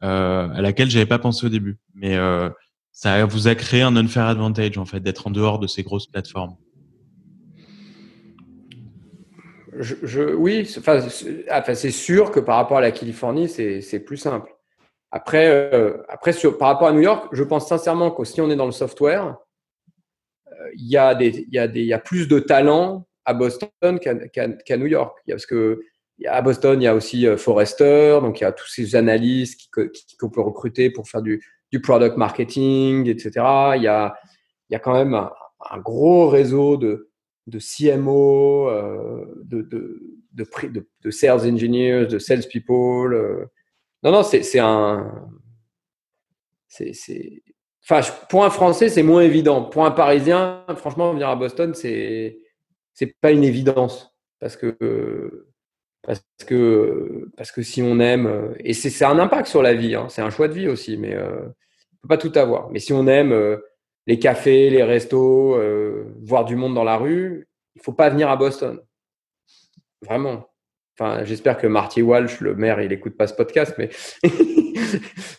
à 0.00 0.60
laquelle 0.60 0.90
j'avais 0.90 1.06
pas 1.06 1.18
pensé 1.18 1.46
au 1.46 1.48
début, 1.48 1.78
mais 1.94 2.16
ça 2.90 3.24
vous 3.26 3.46
a 3.46 3.54
créé 3.54 3.82
un 3.82 3.96
unfair 3.96 4.24
advantage 4.24 4.76
en 4.76 4.84
fait 4.84 4.98
d'être 4.98 5.28
en 5.28 5.30
dehors 5.30 5.60
de 5.60 5.68
ces 5.68 5.84
grosses 5.84 6.08
plateformes 6.08 6.56
je, 9.78 10.34
oui, 10.34 10.68
enfin, 10.78 11.00
c'est 11.74 11.90
sûr 11.90 12.30
que 12.30 12.40
par 12.40 12.56
rapport 12.56 12.78
à 12.78 12.80
la 12.80 12.90
Californie, 12.90 13.48
c'est 13.48 14.00
plus 14.00 14.16
simple. 14.16 14.54
Après, 15.10 15.48
euh, 15.48 16.02
après 16.08 16.32
sur, 16.32 16.58
par 16.58 16.68
rapport 16.68 16.88
à 16.88 16.92
New 16.92 17.00
York, 17.00 17.28
je 17.32 17.42
pense 17.42 17.68
sincèrement 17.68 18.10
que 18.10 18.24
si 18.24 18.40
on 18.40 18.50
est 18.50 18.56
dans 18.56 18.66
le 18.66 18.72
software, 18.72 19.36
euh, 20.48 20.70
il 20.74 20.86
y, 20.86 21.16
des, 21.16 21.46
y, 21.50 21.68
des, 21.68 21.84
y 21.84 21.92
a 21.94 21.98
plus 21.98 22.28
de 22.28 22.38
talent 22.38 23.06
à 23.24 23.32
Boston 23.32 23.98
qu'à 24.00 24.76
New 24.76 24.86
York. 24.86 25.18
Parce 25.26 25.46
que 25.46 25.80
à 26.26 26.42
Boston, 26.42 26.80
il 26.82 26.84
y 26.84 26.88
a 26.88 26.94
aussi 26.94 27.26
euh, 27.26 27.36
Forrester, 27.36 28.18
donc 28.20 28.40
il 28.40 28.44
y 28.44 28.46
a 28.46 28.52
tous 28.52 28.68
ces 28.68 28.96
analystes 28.96 29.70
qu'on 30.18 30.30
peut 30.30 30.40
recruter 30.40 30.90
pour 30.90 31.08
faire 31.08 31.22
du, 31.22 31.42
du, 31.72 31.80
product 31.80 32.16
marketing, 32.16 33.08
etc. 33.08 33.30
Il 33.76 33.82
y 33.82 33.88
a, 33.88 34.14
y 34.68 34.74
a 34.74 34.78
quand 34.78 34.92
même 34.92 35.14
un 35.14 35.78
gros 35.78 36.28
réseau 36.28 36.76
de, 36.76 37.07
de 37.48 37.58
CMO, 37.58 38.68
euh, 38.68 39.24
de, 39.44 39.62
de, 39.62 40.00
de, 40.32 41.10
sales 41.10 41.50
engineers, 41.50 42.06
de 42.06 42.18
sales 42.18 42.46
people. 42.46 43.14
Euh. 43.14 43.46
Non, 44.02 44.12
non, 44.12 44.22
c'est 44.22 44.58
un. 44.58 45.28
C'est, 46.68 47.42
enfin, 47.82 48.00
pour 48.28 48.44
un 48.44 48.50
Français, 48.50 48.88
c'est 48.88 49.02
moins 49.02 49.22
évident. 49.22 49.64
Pour 49.64 49.84
un 49.84 49.90
Parisien, 49.90 50.64
franchement, 50.76 51.12
venir 51.12 51.28
à 51.28 51.36
Boston, 51.36 51.74
c'est 51.74 52.38
c'est 52.92 53.14
pas 53.20 53.30
une 53.30 53.44
évidence 53.44 54.14
parce 54.40 54.56
que 54.56 55.46
parce 56.02 56.22
que 56.46 57.28
parce 57.36 57.52
que 57.52 57.62
si 57.62 57.82
on 57.82 57.98
aime 58.00 58.54
et 58.60 58.74
c'est 58.74 59.04
un 59.04 59.18
impact 59.18 59.48
sur 59.48 59.62
la 59.62 59.74
vie, 59.74 59.94
hein, 59.94 60.08
c'est 60.08 60.22
un 60.22 60.30
choix 60.30 60.48
de 60.48 60.52
vie 60.52 60.68
aussi, 60.68 60.96
mais 60.96 61.14
euh, 61.14 61.46
on 61.48 62.02
peut 62.02 62.08
pas 62.08 62.18
tout 62.18 62.32
avoir. 62.36 62.70
Mais 62.70 62.78
si 62.78 62.92
on 62.92 63.06
aime 63.06 63.32
euh, 63.32 63.56
les 64.08 64.18
cafés, 64.18 64.70
les 64.70 64.82
restos, 64.82 65.54
euh, 65.54 66.06
voir 66.22 66.46
du 66.46 66.56
monde 66.56 66.74
dans 66.74 66.82
la 66.82 66.96
rue, 66.96 67.46
il 67.76 67.82
faut 67.82 67.92
pas 67.92 68.08
venir 68.08 68.30
à 68.30 68.36
Boston. 68.36 68.80
Vraiment. 70.00 70.48
Enfin, 70.98 71.24
j'espère 71.24 71.58
que 71.58 71.66
Marty 71.66 72.00
Walsh, 72.00 72.40
le 72.40 72.54
maire, 72.54 72.80
il 72.80 72.90
écoute 72.90 73.18
pas 73.18 73.26
ce 73.26 73.34
podcast, 73.34 73.74
mais 73.76 73.90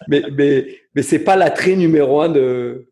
mais, 0.08 0.22
mais, 0.94 1.02
c'est 1.02 1.24
pas 1.24 1.36
l'attrait 1.36 1.76
numéro 1.76 2.22
un 2.22 2.30
de. 2.30 2.88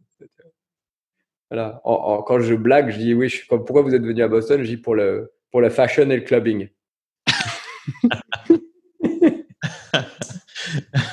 Voilà. 1.51 1.79
quand 1.83 2.39
je 2.39 2.55
blague, 2.55 2.89
je 2.89 2.97
dis 2.97 3.13
oui, 3.13 3.29
je 3.29 3.45
pourquoi 3.47 3.83
vous 3.83 3.93
êtes 3.93 4.01
venu 4.01 4.23
à 4.23 4.27
Boston? 4.27 4.63
Je 4.63 4.67
dis 4.67 4.77
pour 4.77 4.95
le 4.95 5.31
pour 5.51 5.61
le 5.61 5.69
fashion 5.69 6.09
et 6.09 6.17
le 6.17 6.23
clubbing. 6.23 6.69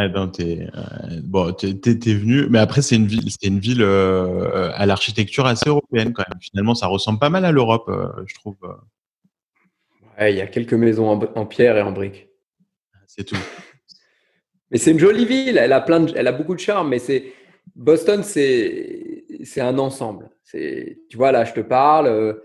Ah, 0.00 0.08
t'es, 0.32 0.60
euh, 0.76 1.20
bon, 1.24 1.52
t'es, 1.52 1.72
venu, 1.72 2.46
mais 2.50 2.60
après 2.60 2.82
c'est 2.82 2.94
une 2.94 3.08
ville, 3.08 3.28
c'est 3.32 3.48
une 3.48 3.58
ville 3.58 3.82
euh, 3.82 4.70
à 4.76 4.86
l'architecture 4.86 5.44
assez 5.44 5.68
européenne 5.68 6.12
quand 6.12 6.22
même. 6.28 6.38
Finalement, 6.40 6.76
ça 6.76 6.86
ressemble 6.86 7.18
pas 7.18 7.30
mal 7.30 7.44
à 7.44 7.50
l'Europe, 7.50 7.88
euh, 7.88 8.06
je 8.26 8.34
trouve. 8.36 8.54
Ouais, 10.16 10.32
il 10.32 10.36
y 10.36 10.40
a 10.40 10.46
quelques 10.46 10.74
maisons 10.74 11.08
en, 11.34 11.46
pierre 11.46 11.76
et 11.76 11.82
en 11.82 11.90
briques. 11.90 12.28
C'est 13.08 13.24
tout. 13.24 13.36
mais 14.70 14.78
c'est 14.78 14.92
une 14.92 15.00
jolie 15.00 15.24
ville. 15.24 15.58
Elle 15.58 15.72
a 15.72 15.80
plein, 15.80 16.06
elle 16.14 16.28
a 16.28 16.32
beaucoup 16.32 16.54
de 16.54 16.60
charme. 16.60 16.90
Mais 16.90 17.00
c'est 17.00 17.32
Boston, 17.74 18.22
c'est 18.22 19.24
c'est 19.42 19.62
un 19.62 19.78
ensemble. 19.78 20.30
C'est, 20.44 21.00
tu 21.10 21.16
vois 21.16 21.32
là, 21.32 21.44
je 21.44 21.54
te 21.54 21.60
parle 21.60 22.38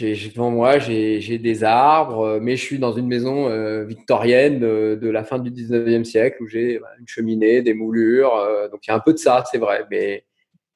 devant 0.00 0.50
moi, 0.50 0.78
j'ai 0.78 1.38
des 1.38 1.64
arbres, 1.64 2.20
euh, 2.20 2.40
mais 2.40 2.56
je 2.56 2.62
suis 2.62 2.78
dans 2.78 2.92
une 2.92 3.06
maison 3.06 3.48
euh, 3.48 3.84
victorienne 3.84 4.58
de, 4.60 5.08
la 5.08 5.24
fin 5.24 5.38
du 5.38 5.50
19e 5.50 6.04
siècle 6.04 6.42
où 6.42 6.46
j'ai 6.48 6.78
bah, 6.78 6.88
une 6.98 7.06
cheminée, 7.06 7.62
des 7.62 7.74
moulures. 7.74 8.34
Euh, 8.34 8.68
donc 8.68 8.86
il 8.86 8.90
y 8.90 8.92
a 8.92 8.96
un 8.96 9.00
peu 9.00 9.12
de 9.12 9.18
ça, 9.18 9.44
c'est 9.50 9.58
vrai. 9.58 9.84
Mais, 9.90 10.24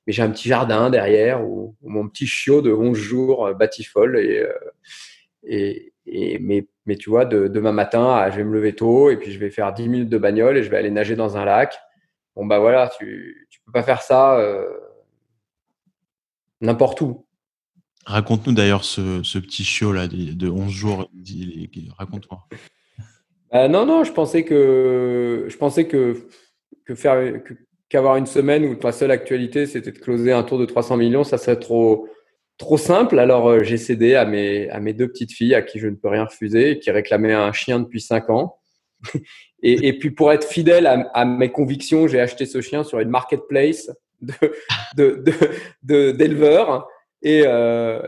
mais 0.06 0.12
j'ai 0.12 0.22
un 0.22 0.30
petit 0.30 0.48
jardin 0.48 0.90
derrière 0.90 1.44
où, 1.44 1.76
mon 1.82 2.08
petit 2.08 2.26
chiot 2.26 2.62
de 2.62 2.72
11 2.72 2.96
jours 2.96 3.54
batifole. 3.54 4.18
Et, 4.18 4.46
et, 5.44 5.92
et, 6.06 6.38
mais, 6.38 6.66
mais 6.86 6.96
tu 6.96 7.10
vois, 7.10 7.24
de, 7.24 7.48
demain 7.48 7.72
matin, 7.72 8.28
je 8.30 8.36
vais 8.36 8.44
me 8.44 8.54
lever 8.54 8.74
tôt 8.74 9.10
et 9.10 9.16
puis 9.16 9.32
je 9.32 9.38
vais 9.38 9.50
faire 9.50 9.72
10 9.72 9.88
minutes 9.88 10.08
de 10.08 10.18
bagnole 10.18 10.56
et 10.56 10.62
je 10.62 10.70
vais 10.70 10.76
aller 10.76 10.90
nager 10.90 11.16
dans 11.16 11.36
un 11.36 11.44
lac. 11.44 11.78
Bon, 12.36 12.46
bah 12.46 12.58
voilà, 12.60 12.88
tu 12.98 13.04
ne 13.06 13.66
peux 13.66 13.72
pas 13.72 13.82
faire 13.82 14.02
ça 14.02 14.38
n'importe 16.60 17.00
où. 17.00 17.24
Raconte-nous 18.06 18.52
d'ailleurs 18.52 18.84
ce, 18.84 19.38
petit 19.38 19.64
chiot 19.64 19.92
là 19.92 20.08
de 20.08 20.48
11 20.48 20.70
jours. 20.70 21.10
Raconte-moi. 21.98 22.46
Bah, 23.52 23.68
non, 23.68 23.84
non, 23.84 24.04
je 24.04 24.12
pensais 24.12 24.44
que 24.44 25.46
je 25.48 25.56
pensais 25.56 25.86
que, 25.86 26.16
que 26.84 26.94
faire 26.94 27.40
qu'avoir 27.90 28.16
une 28.16 28.26
semaine 28.26 28.64
où 28.64 28.74
ta 28.76 28.92
seule 28.92 29.10
actualité, 29.10 29.66
c'était 29.66 29.90
de 29.90 29.98
closer 29.98 30.32
un 30.32 30.44
tour 30.44 30.58
de 30.58 30.64
300 30.64 30.96
millions, 30.96 31.24
ça 31.24 31.38
serait 31.38 31.58
trop, 31.58 32.08
trop 32.56 32.78
simple. 32.78 33.18
Alors, 33.18 33.48
euh, 33.48 33.64
j'ai 33.64 33.76
cédé 33.76 34.14
à 34.14 34.24
mes, 34.24 34.70
à 34.70 34.78
mes 34.78 34.92
deux 34.92 35.08
petites 35.08 35.32
filles 35.32 35.54
à 35.54 35.62
qui 35.62 35.80
je 35.80 35.88
ne 35.88 35.96
peux 35.96 36.08
rien 36.08 36.24
refuser, 36.24 36.78
qui 36.78 36.90
réclamaient 36.92 37.34
un 37.34 37.52
chien 37.52 37.80
depuis 37.80 38.00
5 38.00 38.30
ans. 38.30 38.58
et, 39.62 39.98
puis, 39.98 40.12
pour 40.12 40.32
être 40.32 40.46
fidèle 40.46 40.86
à, 40.86 41.10
à 41.14 41.24
mes 41.24 41.50
convictions, 41.50 42.06
j'ai 42.06 42.20
acheté 42.20 42.46
ce 42.46 42.60
chien 42.60 42.84
sur 42.84 43.00
une 43.00 43.10
marketplace 43.10 43.90
de, 44.96 45.24
d'éleveurs. 46.12 46.86
Et, 47.22 47.42
euh, 47.46 48.00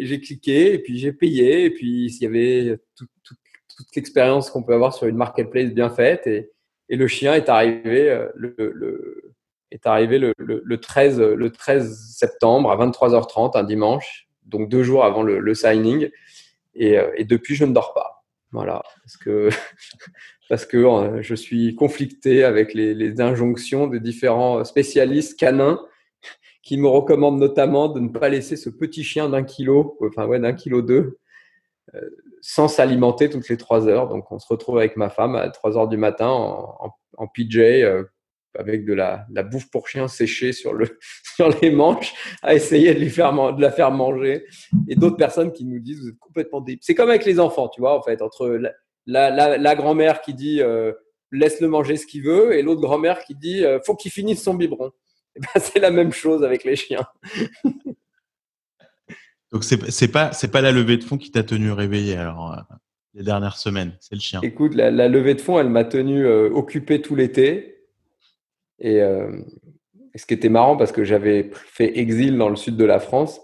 j'ai 0.00 0.20
cliqué, 0.20 0.74
et 0.74 0.78
puis 0.78 0.98
j'ai 0.98 1.12
payé, 1.12 1.64
et 1.64 1.70
puis 1.70 2.06
il 2.06 2.22
y 2.22 2.26
avait 2.26 2.78
toute 2.96 3.94
l'expérience 3.94 4.50
qu'on 4.50 4.62
peut 4.62 4.74
avoir 4.74 4.94
sur 4.94 5.06
une 5.06 5.16
marketplace 5.16 5.72
bien 5.72 5.90
faite. 5.90 6.26
Et, 6.26 6.50
le 6.88 7.08
chien 7.08 7.34
est 7.34 7.48
arrivé 7.48 8.08
euh, 8.08 8.28
le, 8.36 9.34
est 9.72 9.86
arrivé 9.86 10.18
le, 10.18 10.32
le, 10.38 10.80
13, 10.80 11.20
le 11.20 11.50
13 11.50 12.14
septembre 12.16 12.70
à 12.70 12.76
23h30, 12.76 13.58
un 13.58 13.64
dimanche, 13.64 14.28
donc 14.44 14.68
deux 14.68 14.82
jours 14.82 15.04
avant 15.04 15.22
le, 15.22 15.54
signing. 15.54 16.08
Et, 16.74 16.98
euh, 16.98 17.10
et, 17.16 17.24
depuis, 17.24 17.54
je 17.54 17.64
ne 17.64 17.72
dors 17.72 17.94
pas. 17.94 18.24
Voilà, 18.52 18.82
parce 19.02 19.16
que, 19.16 19.48
parce 20.48 20.66
que 20.66 20.76
euh, 20.76 21.22
je 21.22 21.34
suis 21.34 21.74
conflicté 21.74 22.44
avec 22.44 22.74
les, 22.74 23.20
injonctions 23.20 23.86
de 23.86 23.98
différents 23.98 24.64
spécialistes 24.64 25.38
canins 25.38 25.80
qui 26.66 26.76
me 26.78 26.88
recommandent 26.88 27.38
notamment 27.38 27.88
de 27.88 28.00
ne 28.00 28.08
pas 28.08 28.28
laisser 28.28 28.56
ce 28.56 28.70
petit 28.70 29.04
chien 29.04 29.28
d'un 29.28 29.44
kilo, 29.44 29.96
enfin 30.02 30.26
ouais, 30.26 30.40
d'un 30.40 30.52
kilo 30.52 30.82
deux, 30.82 31.18
sans 32.40 32.68
s'alimenter 32.68 33.30
toutes 33.30 33.48
les 33.48 33.56
trois 33.56 33.88
heures. 33.88 34.08
Donc, 34.08 34.30
on 34.30 34.38
se 34.38 34.46
retrouve 34.48 34.78
avec 34.78 34.96
ma 34.96 35.08
femme 35.08 35.34
à 35.34 35.48
3 35.48 35.76
heures 35.76 35.88
du 35.88 35.96
matin 35.96 36.28
en, 36.28 36.90
en, 37.16 37.26
PJ 37.26 37.58
euh, 37.58 38.04
avec 38.54 38.84
de 38.84 38.94
la, 38.94 39.26
la, 39.32 39.42
bouffe 39.42 39.70
pour 39.70 39.88
chien 39.88 40.08
séchée 40.08 40.52
sur, 40.52 40.72
le, 40.72 40.86
sur 41.36 41.48
les 41.60 41.70
manches 41.70 42.14
à 42.42 42.54
essayer 42.54 42.94
de, 42.94 43.00
lui 43.00 43.10
faire, 43.10 43.32
de 43.52 43.60
la 43.60 43.70
faire 43.70 43.90
manger. 43.90 44.44
Et 44.88 44.94
d'autres 44.94 45.16
personnes 45.16 45.52
qui 45.52 45.64
nous 45.64 45.80
disent 45.80 46.00
vous 46.00 46.08
êtes 46.08 46.18
complètement 46.18 46.60
débile. 46.60 46.80
C'est 46.82 46.94
comme 46.94 47.10
avec 47.10 47.24
les 47.24 47.40
enfants, 47.40 47.68
tu 47.68 47.80
vois, 47.80 47.96
en 47.96 48.02
fait, 48.02 48.22
entre 48.22 48.60
la, 49.06 49.56
la, 49.58 49.74
grand-mère 49.74 50.20
qui 50.20 50.34
dit 50.34 50.60
euh, 50.60 50.92
laisse-le 51.32 51.68
manger 51.68 51.96
ce 51.96 52.06
qu'il 52.06 52.22
veut 52.22 52.56
et 52.56 52.62
l'autre 52.62 52.80
grand-mère 52.80 53.24
qui 53.24 53.34
dit 53.34 53.64
euh, 53.64 53.78
faut 53.84 53.94
qu'il 53.94 54.10
finisse 54.10 54.42
son 54.42 54.54
biberon. 54.54 54.92
Ben, 55.38 55.60
c'est 55.60 55.80
la 55.80 55.90
même 55.90 56.12
chose 56.12 56.42
avec 56.44 56.64
les 56.64 56.76
chiens. 56.76 57.06
Donc 59.52 59.64
c'est 59.64 59.90
c'est 59.90 60.08
pas 60.08 60.32
c'est 60.32 60.50
pas 60.50 60.60
la 60.60 60.72
levée 60.72 60.96
de 60.96 61.04
fond 61.04 61.18
qui 61.18 61.30
t'a 61.30 61.42
tenu 61.42 61.70
réveillé 61.70 62.16
alors 62.16 62.52
euh, 62.52 62.74
les 63.14 63.22
dernières 63.22 63.56
semaines, 63.56 63.96
c'est 64.00 64.14
le 64.14 64.20
chien. 64.20 64.40
Écoute, 64.42 64.74
la, 64.74 64.90
levée 65.08 65.34
de 65.34 65.40
fond, 65.40 65.58
elle 65.58 65.70
m'a 65.70 65.84
tenu 65.84 66.26
euh, 66.26 66.50
occupé 66.50 67.00
tout 67.00 67.16
l'été. 67.16 67.78
Et, 68.78 69.00
euh, 69.00 69.40
ce 70.14 70.26
qui 70.26 70.34
était 70.34 70.50
marrant 70.50 70.76
parce 70.76 70.92
que 70.92 71.02
j'avais 71.02 71.50
fait 71.54 71.98
exil 71.98 72.36
dans 72.36 72.50
le 72.50 72.56
sud 72.56 72.76
de 72.76 72.84
la 72.84 73.00
France. 73.00 73.40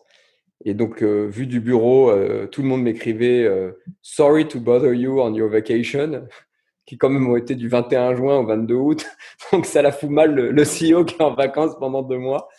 Et 0.66 0.74
donc, 0.74 1.02
vu 1.02 1.46
du 1.46 1.60
bureau, 1.60 2.12
tout 2.50 2.62
le 2.62 2.68
monde 2.68 2.82
m'écrivait 2.82 3.46
Sorry 4.00 4.46
to 4.46 4.60
bother 4.60 4.94
you 4.94 5.20
on 5.20 5.34
your 5.34 5.50
vacation, 5.50 6.26
qui 6.92 6.98
quand 6.98 7.08
même 7.08 7.26
ont 7.26 7.36
été 7.36 7.54
du 7.54 7.70
21 7.70 8.14
juin 8.16 8.36
au 8.36 8.44
22 8.44 8.74
août. 8.74 9.06
Donc, 9.52 9.64
ça 9.64 9.80
la 9.80 9.92
fout 9.92 10.10
mal 10.10 10.34
le, 10.34 10.62
CEO 10.62 11.06
qui 11.06 11.14
est 11.14 11.22
en 11.22 11.32
vacances 11.32 11.74
pendant 11.80 12.02
deux 12.02 12.18
mois. 12.18 12.50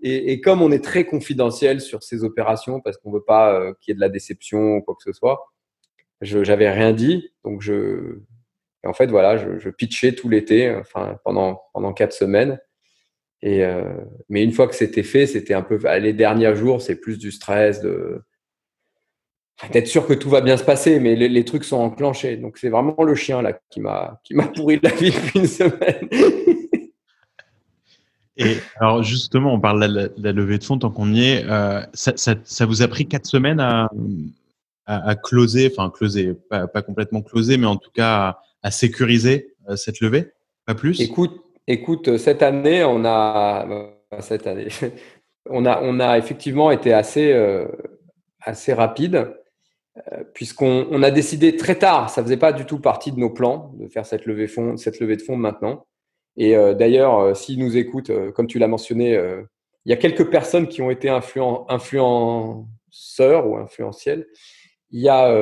Et, 0.00 0.40
comme 0.40 0.62
on 0.62 0.72
est 0.72 0.82
très 0.82 1.04
confidentiel 1.04 1.82
sur 1.82 2.02
ces 2.02 2.24
opérations, 2.24 2.80
parce 2.80 2.96
qu'on 2.96 3.12
veut 3.12 3.24
pas 3.26 3.52
euh, 3.52 3.74
qu'il 3.78 3.92
y 3.92 3.92
ait 3.92 3.96
de 3.96 4.00
la 4.00 4.08
déception 4.08 4.76
ou 4.76 4.80
quoi 4.80 4.94
que 4.94 5.02
ce 5.02 5.12
soit, 5.12 5.52
je 6.22 6.42
j'avais 6.42 6.70
rien 6.70 6.94
dit. 6.94 7.28
Donc 7.44 7.60
je, 7.60 8.20
en 8.82 8.94
fait 8.94 9.08
voilà, 9.08 9.36
je, 9.36 9.58
je 9.58 9.68
pitchais 9.68 10.12
tout 10.12 10.30
l'été, 10.30 10.74
enfin 10.74 11.18
pendant 11.22 11.60
pendant 11.74 11.92
quatre 11.92 12.14
semaines. 12.14 12.58
Et 13.42 13.62
euh, 13.62 13.84
mais 14.30 14.42
une 14.42 14.52
fois 14.52 14.68
que 14.68 14.74
c'était 14.74 15.02
fait, 15.02 15.26
c'était 15.26 15.54
un 15.54 15.62
peu 15.62 15.78
les 15.98 16.14
derniers 16.14 16.54
jours, 16.56 16.80
c'est 16.80 16.96
plus 16.96 17.18
du 17.18 17.30
stress 17.30 17.82
de 17.82 18.22
d'être 19.72 19.86
sûr 19.86 20.06
que 20.06 20.14
tout 20.14 20.28
va 20.28 20.40
bien 20.40 20.56
se 20.56 20.64
passer, 20.64 21.00
mais 21.00 21.16
les, 21.16 21.28
les 21.28 21.44
trucs 21.44 21.64
sont 21.64 21.78
enclenchés. 21.78 22.36
Donc 22.36 22.58
c'est 22.58 22.68
vraiment 22.68 23.02
le 23.02 23.14
chien 23.14 23.42
là 23.42 23.58
qui 23.70 23.80
m'a 23.80 24.20
qui 24.24 24.34
m'a 24.34 24.48
pourri 24.48 24.78
la 24.82 24.90
vie 24.90 25.10
depuis 25.10 25.40
une 25.40 25.46
semaine. 25.46 26.08
Et 28.38 28.58
alors 28.80 29.02
justement, 29.02 29.54
on 29.54 29.60
parle 29.60 29.80
de 29.88 30.12
la, 30.18 30.32
levée 30.32 30.58
de 30.58 30.64
fonds 30.64 30.78
tant 30.78 30.90
qu'on 30.90 31.12
y 31.12 31.24
est. 31.24 31.44
Euh, 31.48 31.80
ça, 31.94 32.12
ça, 32.16 32.34
ça, 32.44 32.66
vous 32.66 32.82
a 32.82 32.88
pris 32.88 33.06
quatre 33.06 33.24
semaines 33.24 33.60
à, 33.60 33.88
à, 34.84 35.08
à 35.08 35.14
closer, 35.14 35.72
enfin 35.72 35.90
closer, 35.90 36.34
pas, 36.50 36.66
pas, 36.66 36.82
complètement 36.82 37.22
closer, 37.22 37.56
mais 37.56 37.66
en 37.66 37.76
tout 37.76 37.90
cas 37.90 38.14
à, 38.14 38.42
à 38.62 38.70
sécuriser 38.70 39.54
euh, 39.70 39.76
cette 39.76 40.00
levée, 40.00 40.32
pas 40.66 40.74
plus? 40.74 41.00
Écoute, 41.00 41.32
écoute, 41.66 42.18
cette 42.18 42.42
année, 42.42 42.84
on 42.84 43.06
a 43.06 43.66
cette 44.20 44.46
année, 44.46 44.68
on 45.50 45.64
a, 45.64 45.80
on 45.82 45.98
a 45.98 46.18
effectivement 46.18 46.70
été 46.70 46.92
assez, 46.92 47.32
euh, 47.32 47.66
assez 48.40 48.74
rapide. 48.74 49.34
Euh, 50.12 50.24
puisqu'on 50.34 50.86
on 50.90 51.02
a 51.02 51.10
décidé 51.10 51.56
très 51.56 51.76
tard, 51.76 52.10
ça 52.10 52.22
faisait 52.22 52.36
pas 52.36 52.52
du 52.52 52.66
tout 52.66 52.80
partie 52.80 53.12
de 53.12 53.18
nos 53.18 53.30
plans 53.30 53.72
de 53.78 53.88
faire 53.88 54.04
cette 54.04 54.26
levée, 54.26 54.46
fond, 54.46 54.76
cette 54.76 55.00
levée 55.00 55.16
de 55.16 55.22
fonds 55.22 55.36
maintenant. 55.36 55.86
Et 56.36 56.54
euh, 56.54 56.74
d'ailleurs, 56.74 57.18
euh, 57.18 57.34
s'ils 57.34 57.58
nous 57.58 57.78
écoutent, 57.78 58.12
comme 58.34 58.46
tu 58.46 58.58
l'as 58.58 58.68
mentionné, 58.68 59.18
il 59.84 59.90
y 59.90 59.92
a 59.92 59.96
quelques 59.96 60.30
personnes 60.30 60.68
qui 60.68 60.82
ont 60.82 60.90
été 60.90 61.08
influen 61.08 61.64
influenceurs 61.68 63.46
ou 63.46 63.56
influentiels. 63.56 64.26
Il 64.90 65.00
y 65.00 65.08
a, 65.08 65.34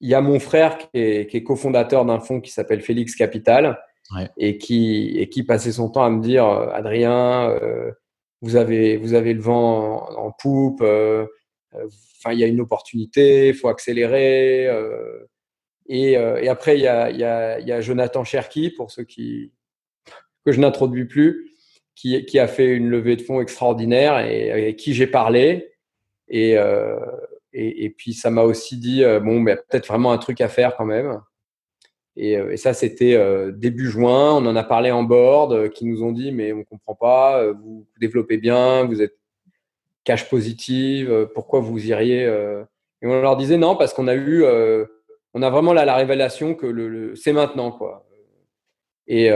il 0.00 0.08
y 0.08 0.14
a 0.14 0.20
mon 0.20 0.40
frère 0.40 0.78
qui 0.78 0.88
est, 0.94 1.30
qui 1.30 1.36
est 1.36 1.42
cofondateur 1.42 2.04
d'un 2.04 2.20
fonds 2.20 2.40
qui 2.40 2.50
s'appelle 2.50 2.82
Félix 2.82 3.14
Capital 3.14 3.78
ouais. 4.14 4.28
et, 4.36 4.58
qui, 4.58 5.16
et 5.18 5.28
qui 5.28 5.44
passait 5.44 5.72
son 5.72 5.90
temps 5.90 6.04
à 6.04 6.10
me 6.10 6.20
dire 6.20 6.44
Adrien, 6.44 7.56
vous, 8.42 8.56
avez, 8.56 8.96
vous 8.96 9.14
avez 9.14 9.32
le 9.32 9.40
vent 9.40 10.08
en, 10.10 10.26
en 10.26 10.32
poupe, 10.32 10.82
enfin, 11.74 12.32
il 12.32 12.38
y 12.38 12.44
a 12.44 12.46
une 12.46 12.60
opportunité, 12.60 13.48
il 13.48 13.54
faut 13.54 13.68
accélérer. 13.68 14.68
Et, 15.88 16.12
et, 16.12 16.48
après, 16.48 16.78
il 16.78 16.82
y, 16.82 16.86
a, 16.86 17.80
Jonathan 17.80 18.24
Cherki, 18.24 18.70
pour 18.70 18.90
ceux 18.90 19.04
qui, 19.04 19.52
que 20.44 20.52
je 20.52 20.60
n'introduis 20.60 21.06
plus, 21.06 21.52
qui, 21.94 22.38
a 22.38 22.46
fait 22.46 22.74
une 22.74 22.88
levée 22.88 23.16
de 23.16 23.22
fonds 23.22 23.40
extraordinaire 23.40 24.18
et 24.20 24.50
avec 24.50 24.76
qui 24.76 24.94
j'ai 24.94 25.06
parlé. 25.06 25.72
Et, 26.28 26.56
euh, 26.56 26.98
puis 27.96 28.12
ça 28.12 28.30
m'a 28.30 28.42
aussi 28.42 28.76
dit 28.76 29.02
euh, 29.02 29.20
bon, 29.20 29.40
mais 29.40 29.56
peut-être 29.56 29.88
vraiment 29.88 30.12
un 30.12 30.18
truc 30.18 30.40
à 30.40 30.48
faire 30.48 30.76
quand 30.76 30.84
même. 30.84 31.20
Et, 32.16 32.36
euh, 32.36 32.56
ça, 32.56 32.74
c'était 32.74 33.14
euh, 33.14 33.52
début 33.52 33.88
juin. 33.88 34.32
On 34.34 34.46
en 34.46 34.56
a 34.56 34.64
parlé 34.64 34.90
en 34.90 35.02
board, 35.04 35.52
euh, 35.52 35.68
qui 35.68 35.86
nous 35.86 36.02
ont 36.02 36.12
dit 36.12 36.32
mais 36.32 36.52
on 36.52 36.64
comprend 36.64 36.94
pas. 36.94 37.42
Euh, 37.42 37.52
vous 37.52 37.86
développez 38.00 38.38
bien, 38.38 38.84
vous 38.84 39.02
êtes 39.02 39.17
cash 40.08 40.28
positive. 40.28 41.28
pourquoi 41.34 41.60
vous 41.60 41.86
iriez 41.86 42.22
Et 42.22 43.06
on 43.06 43.20
leur 43.20 43.36
disait 43.36 43.58
non 43.58 43.76
parce 43.76 43.92
qu'on 43.94 44.08
a 44.08 44.14
eu, 44.14 44.44
on 45.34 45.42
a 45.42 45.50
vraiment 45.50 45.72
là 45.72 45.84
la 45.84 45.94
révélation 45.94 46.54
que 46.54 46.66
le, 46.66 47.14
c'est 47.14 47.32
maintenant 47.32 47.70
quoi. 47.70 48.06
Et 49.06 49.30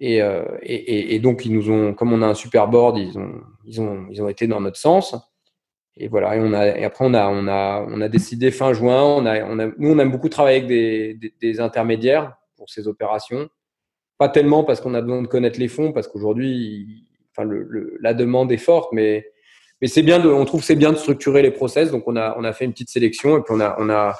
et, 0.00 0.22
euh, 0.22 0.44
et, 0.62 1.18
donc, 1.18 1.44
ils 1.44 1.52
nous 1.52 1.70
ont, 1.70 1.92
comme 1.92 2.12
on 2.12 2.22
a 2.22 2.26
un 2.26 2.34
super 2.34 2.68
board, 2.68 2.96
ils 2.98 3.18
ont, 3.18 3.42
ils 3.64 3.80
ont, 3.80 4.06
ils 4.10 4.22
ont 4.22 4.28
été 4.28 4.46
dans 4.46 4.60
notre 4.60 4.76
sens. 4.76 5.16
Et 5.96 6.06
voilà. 6.06 6.36
Et, 6.36 6.40
on 6.40 6.52
a, 6.52 6.66
et 6.68 6.84
après, 6.84 7.04
on 7.04 7.14
a, 7.14 7.28
on, 7.28 7.48
a, 7.48 7.84
on 7.88 8.00
a 8.00 8.08
décidé 8.08 8.52
fin 8.52 8.72
juin. 8.72 9.02
On 9.02 9.26
a, 9.26 9.44
on 9.44 9.58
a, 9.58 9.66
nous, 9.76 9.90
on 9.90 9.98
aime 9.98 10.12
beaucoup 10.12 10.28
travailler 10.28 10.58
avec 10.58 10.68
des, 10.68 11.32
des 11.40 11.60
intermédiaires 11.60 12.36
pour 12.56 12.70
ces 12.70 12.86
opérations. 12.86 13.48
Pas 14.18 14.28
tellement 14.28 14.62
parce 14.62 14.80
qu'on 14.80 14.94
a 14.94 15.00
besoin 15.00 15.22
de 15.22 15.26
connaître 15.26 15.58
les 15.58 15.68
fonds, 15.68 15.92
parce 15.92 16.06
qu'aujourd'hui, 16.06 17.07
enfin, 17.38 17.48
le, 17.48 17.66
le, 17.68 17.96
la 18.00 18.14
demande 18.14 18.50
est 18.52 18.58
forte, 18.58 18.92
mais, 18.92 19.26
mais 19.80 19.88
c'est 19.88 20.02
bien 20.02 20.18
de, 20.18 20.28
on 20.28 20.44
trouve 20.44 20.62
c'est 20.62 20.76
bien 20.76 20.92
de 20.92 20.96
structurer 20.96 21.42
les 21.42 21.50
process. 21.50 21.90
Donc, 21.90 22.06
on 22.06 22.16
a, 22.16 22.36
on 22.38 22.44
a 22.44 22.52
fait 22.52 22.64
une 22.64 22.72
petite 22.72 22.90
sélection 22.90 23.38
et 23.38 23.42
puis 23.42 23.54
on 23.54 23.60
a, 23.60 23.76
on 23.78 23.88
a, 23.90 24.18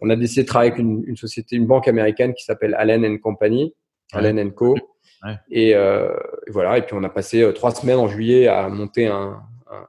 on 0.00 0.10
a 0.10 0.16
décidé 0.16 0.42
de 0.42 0.48
travailler 0.48 0.72
avec 0.72 0.82
une, 0.82 1.04
une 1.06 1.16
société, 1.16 1.56
une 1.56 1.66
banque 1.66 1.88
américaine 1.88 2.34
qui 2.34 2.44
s'appelle 2.44 2.74
Allen 2.74 3.20
Company, 3.20 3.74
ouais. 4.12 4.18
Allen 4.18 4.52
Co. 4.52 4.76
Ouais. 5.24 5.36
Et, 5.50 5.74
euh, 5.76 6.12
et, 6.46 6.50
voilà. 6.50 6.78
Et 6.78 6.82
puis 6.82 6.94
on 6.94 7.04
a 7.04 7.08
passé 7.08 7.42
euh, 7.42 7.52
trois 7.52 7.72
semaines 7.72 7.98
en 7.98 8.08
juillet 8.08 8.48
à 8.48 8.68
monter 8.68 9.06
un, 9.06 9.40
un, 9.70 9.86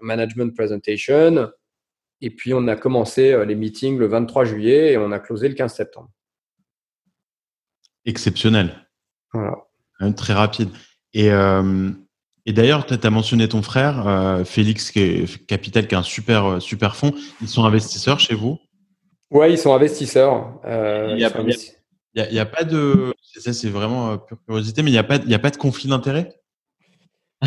management 0.00 0.54
presentation. 0.54 1.50
Et 2.20 2.30
puis 2.30 2.52
on 2.52 2.68
a 2.68 2.76
commencé 2.76 3.32
euh, 3.32 3.46
les 3.46 3.54
meetings 3.54 3.98
le 3.98 4.06
23 4.06 4.44
juillet 4.44 4.92
et 4.92 4.98
on 4.98 5.10
a 5.12 5.18
closé 5.18 5.48
le 5.48 5.54
15 5.54 5.74
septembre. 5.74 6.10
Exceptionnel. 8.04 8.86
Voilà. 9.32 9.56
Très 10.16 10.32
rapide. 10.32 10.70
Et, 11.12 11.30
euh, 11.30 11.90
et 12.46 12.52
d'ailleurs, 12.52 12.86
tu 12.86 12.94
as 12.94 13.10
mentionné 13.10 13.48
ton 13.48 13.62
frère, 13.62 14.06
euh, 14.06 14.44
Félix 14.44 14.92
Capital, 15.46 15.86
qui 15.86 15.94
est 15.94 15.98
un 15.98 16.02
super, 16.02 16.60
super 16.60 16.96
fonds. 16.96 17.14
Ils 17.40 17.48
sont 17.48 17.64
investisseurs 17.64 18.20
chez 18.20 18.34
vous? 18.34 18.58
Oui, 19.30 19.52
ils 19.52 19.58
sont 19.58 19.72
investisseurs. 19.72 20.60
Euh, 20.64 21.06
il 21.06 21.12
a, 21.12 21.16
n'y 21.16 21.24
a, 21.24 21.28
a, 22.42 22.46
pas 22.46 22.64
de. 22.64 23.14
Ça, 23.22 23.52
c'est 23.52 23.68
vraiment 23.68 24.12
euh, 24.12 24.16
pure 24.16 24.38
curiosité, 24.44 24.82
mais 24.82 24.90
il 24.90 24.94
n'y 24.94 24.98
a, 24.98 25.04
pas, 25.04 25.18
a 25.18 25.38
pas 25.38 25.50
de 25.50 25.56
conflit 25.56 25.88
d'intérêt 25.88 26.34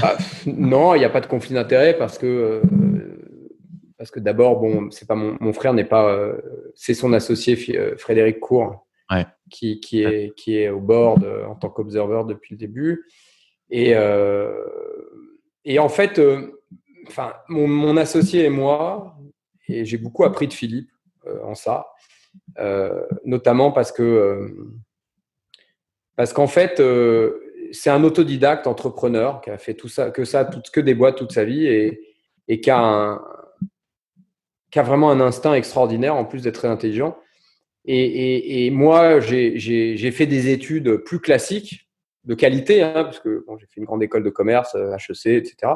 ah, 0.01 0.17
Non, 0.45 0.95
il 0.95 0.99
n'y 0.99 1.05
a 1.05 1.09
pas 1.09 1.21
de 1.21 1.27
conflit 1.27 1.53
d'intérêt 1.53 1.97
parce 1.97 2.17
que. 2.17 2.25
Euh, 2.25 2.61
parce 3.97 4.11
que 4.11 4.19
d'abord, 4.19 4.59
bon, 4.59 4.89
c'est 4.91 5.07
pas 5.07 5.15
mon, 5.15 5.37
mon 5.39 5.53
frère 5.53 5.73
n'est 5.73 5.85
pas, 5.85 6.09
euh, 6.09 6.37
c'est 6.75 6.93
son 6.93 7.13
associé 7.13 7.55
Frédéric 7.97 8.39
Cour, 8.41 8.85
qui, 9.49 9.79
qui, 9.79 10.03
est, 10.03 10.35
qui 10.35 10.57
est 10.57 10.67
au 10.67 10.81
board 10.81 11.25
en 11.47 11.55
tant 11.55 11.69
qu'observer 11.69 12.23
depuis 12.27 12.55
le 12.55 12.57
début. 12.57 13.05
Et, 13.75 13.95
et 15.65 15.79
en 15.79 15.89
fait, 15.89 16.21
enfin, 17.07 17.33
mon, 17.49 17.97
associé 17.97 18.45
et 18.45 18.49
moi, 18.49 19.17
et 19.67 19.83
j'ai 19.83 19.97
beaucoup 19.97 20.23
appris 20.23 20.47
de 20.47 20.53
Philippe 20.53 20.91
en 21.43 21.55
ça, 21.55 21.87
notamment 23.25 23.71
parce 23.71 23.91
que 23.91 24.47
parce 26.15 26.33
qu'en 26.33 26.45
fait, 26.45 26.79
c'est 27.73 27.89
un 27.89 28.03
autodidacte 28.03 28.67
entrepreneur 28.67 29.41
qui 29.41 29.49
a 29.49 29.57
fait 29.57 29.73
tout 29.73 29.87
ça, 29.87 30.11
que 30.11 30.23
ça, 30.23 30.45
que 30.45 30.79
des 30.79 30.93
boîtes 30.93 31.17
toute 31.17 31.31
sa 31.31 31.43
vie 31.43 31.65
et, 31.65 32.61
qui, 32.61 32.69
a 32.69 33.19
vraiment 34.75 35.09
un 35.09 35.19
instinct 35.19 35.55
extraordinaire 35.55 36.15
en 36.15 36.25
plus 36.25 36.43
d'être 36.43 36.55
très 36.55 36.67
intelligent. 36.67 37.17
Et, 37.85 38.69
moi, 38.71 39.19
j'ai 39.19 40.11
fait 40.11 40.27
des 40.27 40.49
études 40.49 40.97
plus 40.97 41.19
classiques, 41.19 41.89
de 42.23 42.35
qualité, 42.35 42.81
hein, 42.81 43.03
parce 43.03 43.19
que 43.19 43.45
j'ai 43.59 43.65
fait 43.67 43.79
une 43.79 43.85
grande 43.85 44.03
école 44.03 44.23
de 44.23 44.29
commerce, 44.29 44.75
HEC, 44.75 45.27
etc. 45.27 45.73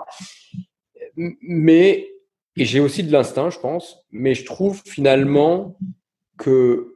Mais, 1.16 2.10
j'ai 2.56 2.80
aussi 2.80 3.04
de 3.04 3.12
l'instinct, 3.12 3.50
je 3.50 3.60
pense, 3.60 4.06
mais 4.12 4.34
je 4.34 4.44
trouve 4.44 4.82
finalement 4.84 5.78
que 6.38 6.96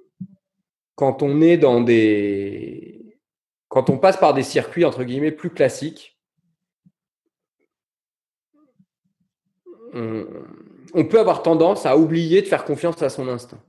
quand 0.96 1.22
on 1.22 1.42
est 1.42 1.58
dans 1.58 1.82
des, 1.82 3.20
quand 3.68 3.90
on 3.90 3.98
passe 3.98 4.18
par 4.18 4.34
des 4.34 4.44
circuits 4.44 4.86
entre 4.86 5.04
guillemets 5.04 5.32
plus 5.32 5.50
classiques, 5.50 6.20
on, 9.94 11.06
peut 11.06 11.20
avoir 11.20 11.44
tendance 11.44 11.86
à 11.86 11.98
oublier 11.98 12.42
de 12.42 12.48
faire 12.48 12.66
confiance 12.66 13.02
à 13.02 13.10
son 13.10 13.28
instinct. 13.28 13.62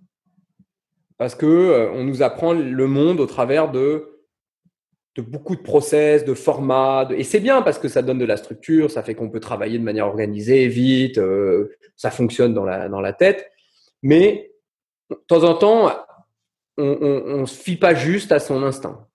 Parce 1.19 1.35
que 1.35 1.47
euh, 1.47 1.91
on 1.93 2.05
nous 2.05 2.23
apprend 2.23 2.53
le 2.53 2.87
monde 2.87 3.21
au 3.21 3.27
travers 3.27 3.71
de, 3.71 4.12
de 5.15 5.23
beaucoup 5.23 5.57
de 5.57 5.61
process, 5.61 6.25
de 6.25 6.35
formats. 6.35 7.09
et 7.15 7.23
c'est 7.23 7.41
bien 7.41 7.61
parce 7.63 7.79
que 7.79 7.89
ça 7.89 8.01
donne 8.01 8.19
de 8.19 8.25
la 8.25 8.39
structure, 8.39 8.91
ça 8.91 9.03
fait 9.03 9.15
qu'on 9.15 9.29
peut 9.29 9.41
travailler 9.41 9.79
de 9.79 9.85
manière 9.85 10.07
organisée, 10.07 10.69
vite, 10.69 11.19
euh, 11.19 11.77
ça 11.97 12.11
fonctionne 12.11 12.55
dans 12.55 12.65
la, 12.65 12.89
dans 12.89 13.01
la 13.01 13.13
tête. 13.13 13.51
Mais 14.03 14.53
de 15.11 15.17
temps 15.27 15.45
en 15.45 15.55
temps, 15.55 15.93
on 16.79 17.41
ne 17.41 17.47
se 17.47 17.61
fie 17.61 17.77
pas 17.77 17.95
juste 17.95 18.33
à 18.33 18.39
son 18.39 18.63
instinct. 18.63 19.07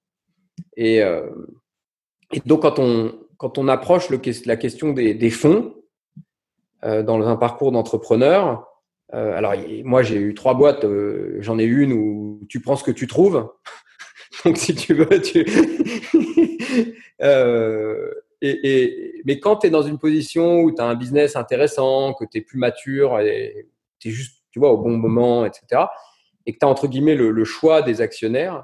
Euh, 0.79 1.29
et, 2.31 2.41
donc, 2.45 2.61
quand 2.61 2.79
on, 2.79 3.13
quand 3.37 3.57
on 3.57 3.67
approche 3.67 4.09
le, 4.09 4.19
la 4.45 4.57
question 4.57 4.93
des, 4.93 5.29
fonds 5.29 5.75
euh, 6.83 7.03
dans 7.03 7.21
un 7.27 7.35
parcours 7.35 7.71
d'entrepreneur, 7.71 8.67
euh, 9.13 9.37
alors 9.37 9.53
moi 9.85 10.03
j'ai 10.03 10.17
eu 10.17 10.33
trois 10.33 10.53
boîtes, 10.53 10.85
j'en 11.39 11.57
ai 11.57 11.63
une 11.63 11.93
où 11.93 12.41
tu 12.49 12.59
prends 12.59 12.75
ce 12.75 12.83
que 12.83 12.91
tu 12.91 13.07
trouves. 13.07 13.49
donc, 14.45 14.57
si 14.57 14.75
tu 14.75 14.93
veux, 14.93 15.21
tu. 15.21 15.39
et, 18.41 19.21
mais 19.25 19.39
quand 19.39 19.57
tu 19.57 19.67
es 19.67 19.69
dans 19.69 19.81
une 19.81 19.97
position 19.97 20.61
où 20.61 20.71
tu 20.73 20.81
as 20.81 20.85
un 20.85 20.95
business 20.95 21.35
intéressant, 21.35 22.13
que 22.13 22.25
tu 22.25 22.39
es 22.39 22.41
plus 22.41 22.57
mature, 22.57 23.19
et 23.19 23.67
tu 23.99 24.09
es 24.09 24.11
juste 24.11 24.41
tu 24.51 24.59
vois, 24.59 24.71
au 24.71 24.77
bon 24.77 24.97
moment, 24.97 25.45
etc., 25.45 25.83
et 26.45 26.53
que 26.53 26.59
tu 26.59 26.65
as 26.65 26.69
entre 26.69 26.87
guillemets 26.87 27.15
le 27.15 27.43
choix 27.43 27.81
des 27.81 27.99
actionnaires, 28.01 28.63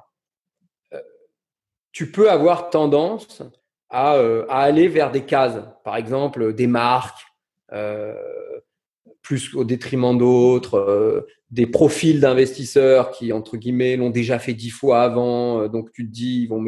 tu 1.93 2.11
peux 2.11 2.29
avoir 2.29 2.69
tendance 2.69 3.41
euh, 3.93 4.45
à, 4.49 4.63
aller 4.63 4.87
vers 4.87 5.11
des 5.11 5.23
cases, 5.23 5.61
par 5.83 5.95
exemple 5.95 6.53
des 6.53 6.67
marques, 6.67 7.25
euh, 7.71 8.15
plus 9.23 9.55
au 9.55 9.63
détriment 9.63 10.17
d'autres, 10.17 10.75
euh, 10.75 11.27
des 11.49 11.65
profils 11.65 12.19
d'investisseurs 12.19 13.09
qui, 13.09 13.33
entre 13.33 13.57
guillemets, 13.57 13.95
l'ont 13.95 14.11
déjà 14.11 14.37
fait 14.37 14.53
dix 14.53 14.69
fois 14.69 15.01
avant, 15.01 15.67
donc 15.67 15.91
tu 15.91 16.05
te 16.05 16.11
dis, 16.11 16.43
ils 16.43 16.47
vont 16.47 16.63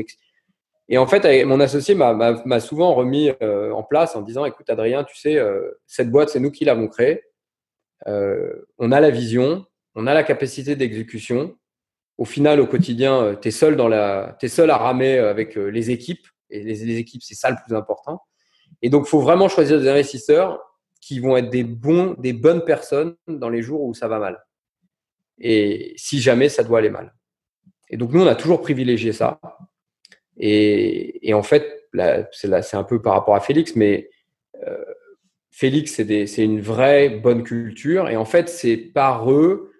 Et 0.89 0.97
en 0.97 1.05
fait, 1.05 1.45
mon 1.45 1.59
associé 1.59 1.95
m'a 1.95 2.59
souvent 2.59 2.93
remis 2.93 3.31
en 3.41 3.83
place 3.83 4.15
en 4.15 4.21
disant, 4.21 4.45
écoute 4.45 4.69
Adrien, 4.69 5.03
tu 5.03 5.17
sais, 5.17 5.39
cette 5.87 6.11
boîte, 6.11 6.29
c'est 6.29 6.39
nous 6.39 6.51
qui 6.51 6.65
l'avons 6.65 6.87
créée, 6.87 7.23
on 8.05 8.91
a 8.91 8.99
la 8.99 9.09
vision, 9.09 9.65
on 9.95 10.05
a 10.05 10.13
la 10.13 10.23
capacité 10.23 10.75
d'exécution, 10.75 11.55
au 12.17 12.25
final, 12.25 12.61
au 12.61 12.67
quotidien, 12.67 13.21
euh, 13.21 13.35
tu 13.35 13.49
es 13.49 13.51
seul 13.51 13.75
dans 13.75 13.87
la, 13.87 14.37
seul 14.47 14.69
à 14.69 14.77
ramer 14.77 15.17
euh, 15.17 15.29
avec 15.29 15.57
euh, 15.57 15.67
les 15.67 15.91
équipes. 15.91 16.25
Et 16.49 16.63
les, 16.63 16.97
équipes, 16.97 17.23
c'est 17.23 17.35
ça 17.35 17.49
le 17.49 17.57
plus 17.65 17.75
important. 17.75 18.21
Et 18.81 18.89
donc, 18.89 19.05
il 19.07 19.09
faut 19.09 19.19
vraiment 19.19 19.49
choisir 19.49 19.79
des 19.79 19.89
investisseurs 19.89 20.61
qui 21.05 21.19
vont 21.19 21.37
être 21.37 21.51
des 21.51 21.63
bons, 21.63 22.15
des 22.17 22.33
bonnes 22.33 22.63
personnes 22.65 23.15
dans 23.27 23.49
les 23.49 23.61
jours 23.61 23.83
où 23.83 23.93
ça 23.93 24.07
va 24.07 24.17
mal. 24.17 24.43
Et 25.39 25.93
si 25.97 26.19
jamais 26.19 26.49
ça 26.49 26.63
doit 26.63 26.79
aller 26.79 26.89
mal. 26.89 27.13
Et 27.91 27.97
donc, 27.97 28.11
nous, 28.11 28.23
on 28.23 28.27
a 28.27 28.33
toujours 28.33 28.59
privilégié 28.59 29.13
ça. 29.13 29.39
Et, 30.37 31.31
en 31.35 31.43
fait, 31.43 31.87
c'est 32.31 32.75
un 32.75 32.83
peu 32.83 33.03
par 33.03 33.13
rapport 33.13 33.35
à 33.35 33.39
Félix, 33.39 33.75
mais 33.75 34.09
Félix, 35.51 35.93
c'est 35.93 36.43
une 36.43 36.59
vraie 36.59 37.09
bonne 37.09 37.43
culture. 37.43 38.09
Et 38.09 38.17
en 38.17 38.25
fait, 38.25 38.49
c'est 38.49 38.75
par 38.75 39.31
eux 39.31 39.71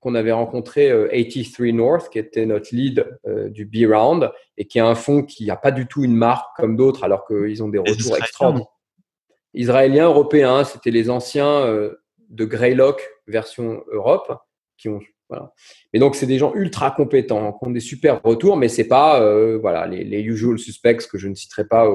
qu'on 0.00 0.14
avait 0.14 0.32
rencontré 0.32 0.88
83 0.88 1.66
euh, 1.66 1.72
North, 1.72 2.08
qui 2.08 2.18
était 2.18 2.46
notre 2.46 2.74
lead 2.74 3.06
euh, 3.26 3.50
du 3.50 3.66
B-Round, 3.66 4.32
et 4.56 4.64
qui 4.64 4.78
est 4.78 4.82
un 4.82 4.94
fonds 4.94 5.22
qui 5.22 5.44
n'a 5.44 5.56
pas 5.56 5.72
du 5.72 5.86
tout 5.86 6.02
une 6.04 6.16
marque 6.16 6.56
comme 6.56 6.74
d'autres, 6.74 7.04
alors 7.04 7.26
qu'ils 7.26 7.62
ont 7.62 7.68
des 7.68 7.78
retours 7.78 8.16
extraordinaires. 8.16 8.66
Israéliens, 9.54 10.06
européens, 10.06 10.64
c'était 10.64 10.90
les 10.90 11.10
anciens 11.10 11.60
euh, 11.66 11.94
de 12.28 12.44
Greylock 12.44 13.02
version 13.26 13.82
Europe, 13.92 14.32
qui 14.76 14.88
ont 14.88 15.00
voilà. 15.28 15.52
Mais 15.92 16.00
donc, 16.00 16.16
c'est 16.16 16.26
des 16.26 16.38
gens 16.38 16.52
ultra 16.54 16.90
compétents, 16.90 17.52
qui 17.52 17.68
ont 17.68 17.70
des 17.70 17.78
super 17.78 18.20
retours, 18.20 18.56
mais 18.56 18.68
c'est 18.68 18.88
pas 18.88 19.20
voilà, 19.58 19.86
les, 19.86 20.22
usual 20.22 20.58
suspects 20.58 21.06
que 21.06 21.18
je 21.18 21.28
ne 21.28 21.36
citerai 21.36 21.64
pas 21.64 21.88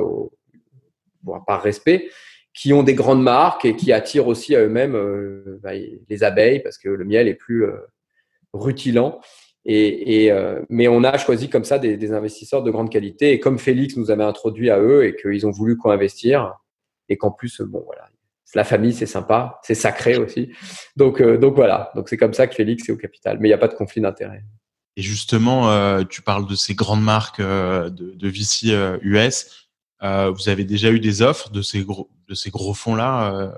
par 1.46 1.62
respect, 1.62 2.08
qui 2.54 2.72
ont 2.72 2.82
des 2.82 2.94
grandes 2.94 3.22
marques 3.22 3.66
et 3.66 3.76
qui 3.76 3.92
attirent 3.92 4.28
aussi 4.28 4.56
à 4.56 4.62
eux-mêmes 4.62 5.60
bah, 5.62 5.72
les 5.74 6.24
abeilles, 6.24 6.62
parce 6.62 6.78
que 6.78 6.88
le 6.88 7.04
miel 7.04 7.28
est 7.28 7.34
plus, 7.34 7.66
rutilant. 8.56 9.20
Et, 9.68 10.32
euh, 10.32 10.62
mais 10.70 10.88
on 10.88 11.04
a 11.04 11.18
choisi 11.18 11.50
comme 11.50 11.64
ça 11.64 11.80
des, 11.80 12.12
investisseurs 12.12 12.62
de 12.62 12.72
grande 12.72 12.92
qualité. 12.92 13.32
Et 13.32 13.40
comme 13.40 13.58
Félix 13.58 13.98
nous 13.98 14.12
avait 14.12 14.24
introduit 14.24 14.70
à 14.70 14.80
eux 14.80 15.06
et 15.06 15.16
qu'ils 15.16 15.48
ont 15.48 15.52
voulu 15.52 15.76
co-investir, 15.76 16.54
et 17.10 17.18
qu'en 17.18 17.32
plus, 17.32 17.62
bon, 17.62 17.84
voilà, 17.86 18.08
la 18.54 18.64
famille, 18.64 18.94
c'est 18.94 19.06
sympa, 19.06 19.60
c'est 19.64 19.76
sacré 19.76 20.18
aussi. 20.18 20.52
Donc, 20.96 21.22
euh, 21.22 21.38
donc 21.38 21.56
voilà, 21.56 21.92
donc 21.96 22.08
c'est 22.08 22.18
comme 22.18 22.34
ça 22.34 22.48
que 22.48 22.56
Félix 22.56 22.88
est 22.88 22.92
au 22.92 22.98
capital. 22.98 23.38
Mais 23.40 23.48
il 23.48 23.52
n'y 23.52 23.56
a 23.56 23.58
pas 23.58 23.68
de 23.68 23.74
conflit 23.74 24.02
d'intérêt. 24.02 24.44
Et 24.96 25.02
justement, 25.02 25.70
euh, 25.70 26.04
tu 26.04 26.22
parles 26.22 26.48
de 26.48 26.56
ces 26.56 26.74
grandes 26.74 27.04
marques 27.04 27.42
de, 27.42 27.90
de, 27.90 28.30
VC 28.30 28.74
US. 29.02 29.68
vous 30.02 30.50
avez 30.50 30.64
déjà 30.64 30.90
eu 30.90 31.02
des 31.02 31.22
offres 31.22 31.50
de 31.50 31.62
ces 31.62 31.84
gros, 31.84 32.10
de 32.30 32.34
ces 32.34 32.50
gros 32.50 32.74
fonds-là. 32.74 33.54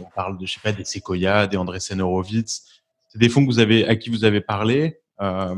on 0.00 0.10
parle 0.14 0.38
de, 0.38 0.46
je 0.46 0.52
sais 0.52 0.60
pas, 0.62 0.70
des 0.70 0.84
Sequoia, 0.84 1.48
des 1.48 1.56
Andreessen 1.56 2.00
Horowitz 2.00 2.76
des 3.16 3.28
fonds 3.28 3.42
que 3.42 3.50
vous 3.50 3.58
avez, 3.58 3.86
à 3.86 3.96
qui 3.96 4.10
vous 4.10 4.24
avez 4.24 4.40
parlé 4.40 5.00
euh, 5.20 5.54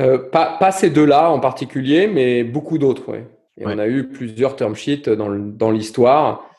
euh, 0.00 0.30
pas, 0.30 0.70
ces 0.72 0.90
deux-là 0.90 1.30
en 1.30 1.40
particulier, 1.40 2.06
mais 2.06 2.44
beaucoup 2.44 2.78
d'autres. 2.78 3.10
Ouais. 3.10 3.26
Et 3.58 3.66
on 3.66 3.78
a 3.78 3.86
eu 3.86 4.08
plusieurs 4.08 4.56
term 4.56 4.74
sheets 4.74 5.08
dans, 5.08 5.70
l'histoire 5.70 6.50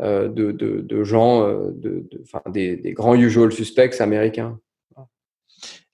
euh, 0.00 0.28
de, 0.28 1.04
gens, 1.04 1.46
de, 1.46 2.06
des, 2.48 2.92
grands 2.92 3.14
usual 3.14 3.52
suspects 3.52 4.00
américains. 4.00 4.58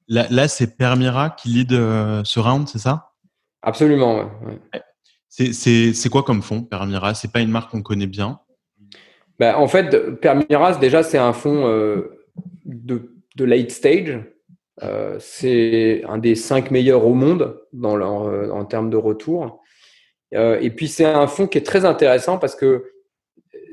Là, 0.08 0.48
c'est 0.48 0.76
Permira 0.76 1.30
qui 1.30 1.48
lead 1.48 1.70
ce 1.70 2.38
round, 2.38 2.68
c'est 2.68 2.78
ça? 2.78 3.12
Absolument. 3.62 4.30
C'est 5.28 6.08
quoi 6.08 6.22
comme 6.22 6.42
fonds, 6.42 6.62
Permira? 6.62 7.14
C'est 7.14 7.32
pas 7.32 7.40
une 7.40 7.50
marque 7.50 7.70
qu'on 7.70 7.82
connaît 7.82 8.06
bien? 8.06 8.40
Ben, 9.38 9.54
En 9.56 9.68
fait, 9.68 10.20
Permira, 10.20 10.76
déjà, 10.76 11.02
c'est 11.02 11.18
un 11.18 11.32
fonds 11.32 11.66
de 12.64 13.16
de 13.36 13.44
late 13.44 13.70
stage. 13.70 14.18
Euh, 14.82 15.16
c'est 15.20 16.02
un 16.08 16.18
des 16.18 16.34
cinq 16.34 16.70
meilleurs 16.70 17.06
au 17.06 17.14
monde 17.14 17.62
dans 17.72 17.96
euh, 18.28 18.50
en 18.50 18.64
termes 18.64 18.90
de 18.90 18.96
retour. 18.96 19.62
Euh, 20.34 20.58
et 20.60 20.70
puis 20.70 20.88
c'est 20.88 21.04
un 21.04 21.26
fonds 21.26 21.46
qui 21.46 21.58
est 21.58 21.66
très 21.66 21.84
intéressant 21.84 22.38
parce 22.38 22.54
que 22.56 22.92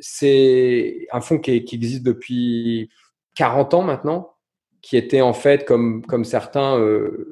c'est 0.02 1.08
un 1.12 1.22
fonds 1.22 1.40
qui, 1.40 1.52
existe 1.52 2.04
depuis 2.04 2.90
40 3.36 3.74
ans 3.74 3.82
maintenant, 3.82 4.36
qui 4.82 4.98
était 4.98 5.22
en 5.22 5.34
fait, 5.34 5.66
comme, 5.66 6.06
comme 6.06 6.26
certains, 6.26 6.78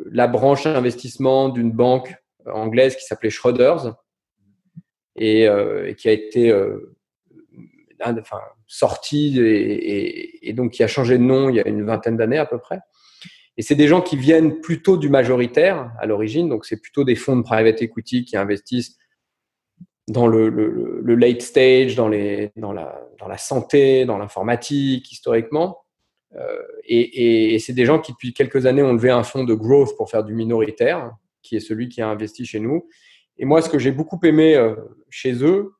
la 0.10 0.28
branche 0.28 0.66
investissement 0.66 1.50
d'une 1.50 1.72
banque 1.72 2.16
anglaise 2.46 2.96
qui 2.96 3.06
s'appelait 3.06 3.30
Schroders 3.30 3.96
et, 5.18 5.48
qui 5.98 6.08
a 6.08 6.12
été 6.12 6.54
enfin, 8.00 8.40
sorti 8.68 9.38
et, 9.40 10.54
donc 10.54 10.72
qui 10.72 10.84
a 10.84 10.88
changé 10.88 11.18
de 11.18 11.24
nom 11.24 11.50
il 11.50 11.56
y 11.56 11.60
a 11.60 11.68
une 11.68 11.84
vingtaine 11.84 12.18
d'années 12.18 12.38
à 12.38 12.46
peu 12.46 12.58
près. 12.58 12.80
Et 13.58 13.64
c'est 13.64 13.76
des 13.76 13.88
gens 13.88 14.02
qui 14.02 14.16
viennent 14.16 14.62
plutôt 14.62 14.98
du 14.98 15.10
majoritaire 15.10 15.92
à 16.00 16.06
l'origine, 16.06 16.48
donc 16.48 16.66
c'est 16.66 16.82
plutôt 16.82 17.04
des 17.04 17.16
fonds 17.16 17.36
de 17.36 17.44
private 17.44 17.82
equity 17.82 18.24
qui 18.24 18.38
investissent 18.38 18.98
dans 20.12 20.28
le, 20.28 21.16
late 21.16 21.42
stage, 21.42 21.96
dans, 21.96 22.08
la, 22.10 23.38
santé, 23.38 24.06
dans 24.06 24.18
l'informatique 24.18 25.12
historiquement. 25.12 25.80
et, 26.84 27.54
et 27.54 27.60
c'est 27.60 27.74
des 27.74 27.86
gens 27.86 28.00
qui, 28.00 28.12
depuis 28.12 28.34
quelques 28.34 28.66
années, 28.66 28.84
ont 28.84 28.94
levé 28.94 29.10
un 29.10 29.24
fonds 29.24 29.44
de 29.44 29.54
growth 29.54 29.96
pour 29.98 30.10
faire 30.10 30.24
du 30.24 30.34
minoritaire, 30.34 31.12
qui 31.42 31.56
est 31.56 31.60
celui 31.60 31.90
qui 31.90 32.02
a 32.02 32.08
investi 32.08 32.46
chez 32.46 32.60
nous. 32.60 32.88
Et 33.38 33.46
moi, 33.46 33.62
ce 33.62 33.70
que 33.70 33.80
j'ai 33.80 33.92
beaucoup 33.92 34.20
aimé 34.24 34.56
chez 35.10 35.44
eux, 35.44 35.74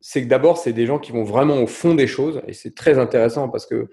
c'est 0.00 0.22
que 0.22 0.28
d'abord, 0.28 0.58
c'est 0.58 0.72
des 0.72 0.86
gens 0.86 0.98
qui 0.98 1.12
vont 1.12 1.24
vraiment 1.24 1.62
au 1.62 1.66
fond 1.66 1.94
des 1.94 2.06
choses, 2.06 2.40
et 2.46 2.52
c'est 2.52 2.74
très 2.74 2.98
intéressant 2.98 3.48
parce 3.48 3.66
que 3.66 3.88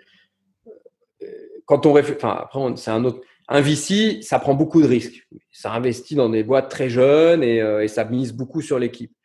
quand 1.66 1.86
on 1.86 1.94
réfléchit, 1.94 2.18
enfin, 2.24 2.38
après, 2.42 2.60
c'est 2.78 2.92
un 2.92 3.04
autre. 3.04 3.22
Un 3.48 3.62
VC, 3.62 4.22
ça 4.24 4.40
prend 4.40 4.56
beaucoup 4.56 4.82
de 4.82 4.88
risques. 4.88 5.28
Ça 5.56 5.72
investit 5.72 6.16
dans 6.16 6.28
des 6.28 6.44
boîtes 6.44 6.70
très 6.70 6.90
jeunes 6.90 7.42
et, 7.42 7.62
euh, 7.62 7.82
et 7.82 7.88
ça 7.88 8.04
mise 8.04 8.34
beaucoup 8.34 8.62
sur 8.62 8.78
l'équipe. 8.78 9.16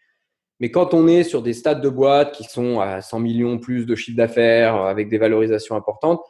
Mais 0.61 0.71
quand 0.71 0.95
on 0.95 1.09
est 1.09 1.25
sur 1.25 1.43
des 1.43 1.55
stades 1.55 1.81
de 1.81 1.89
boîtes 1.89 2.33
qui 2.37 2.45
sont 2.45 2.79
à 2.79 3.03
100 3.03 3.19
millions 3.19 3.59
plus 3.59 3.85
de 3.85 3.97
chiffre 3.97 4.17
d'affaires 4.17 4.77
euh, 4.77 4.87
avec 4.87 5.09
des 5.09 5.19
valorisations 5.19 5.75
importantes 5.75 6.23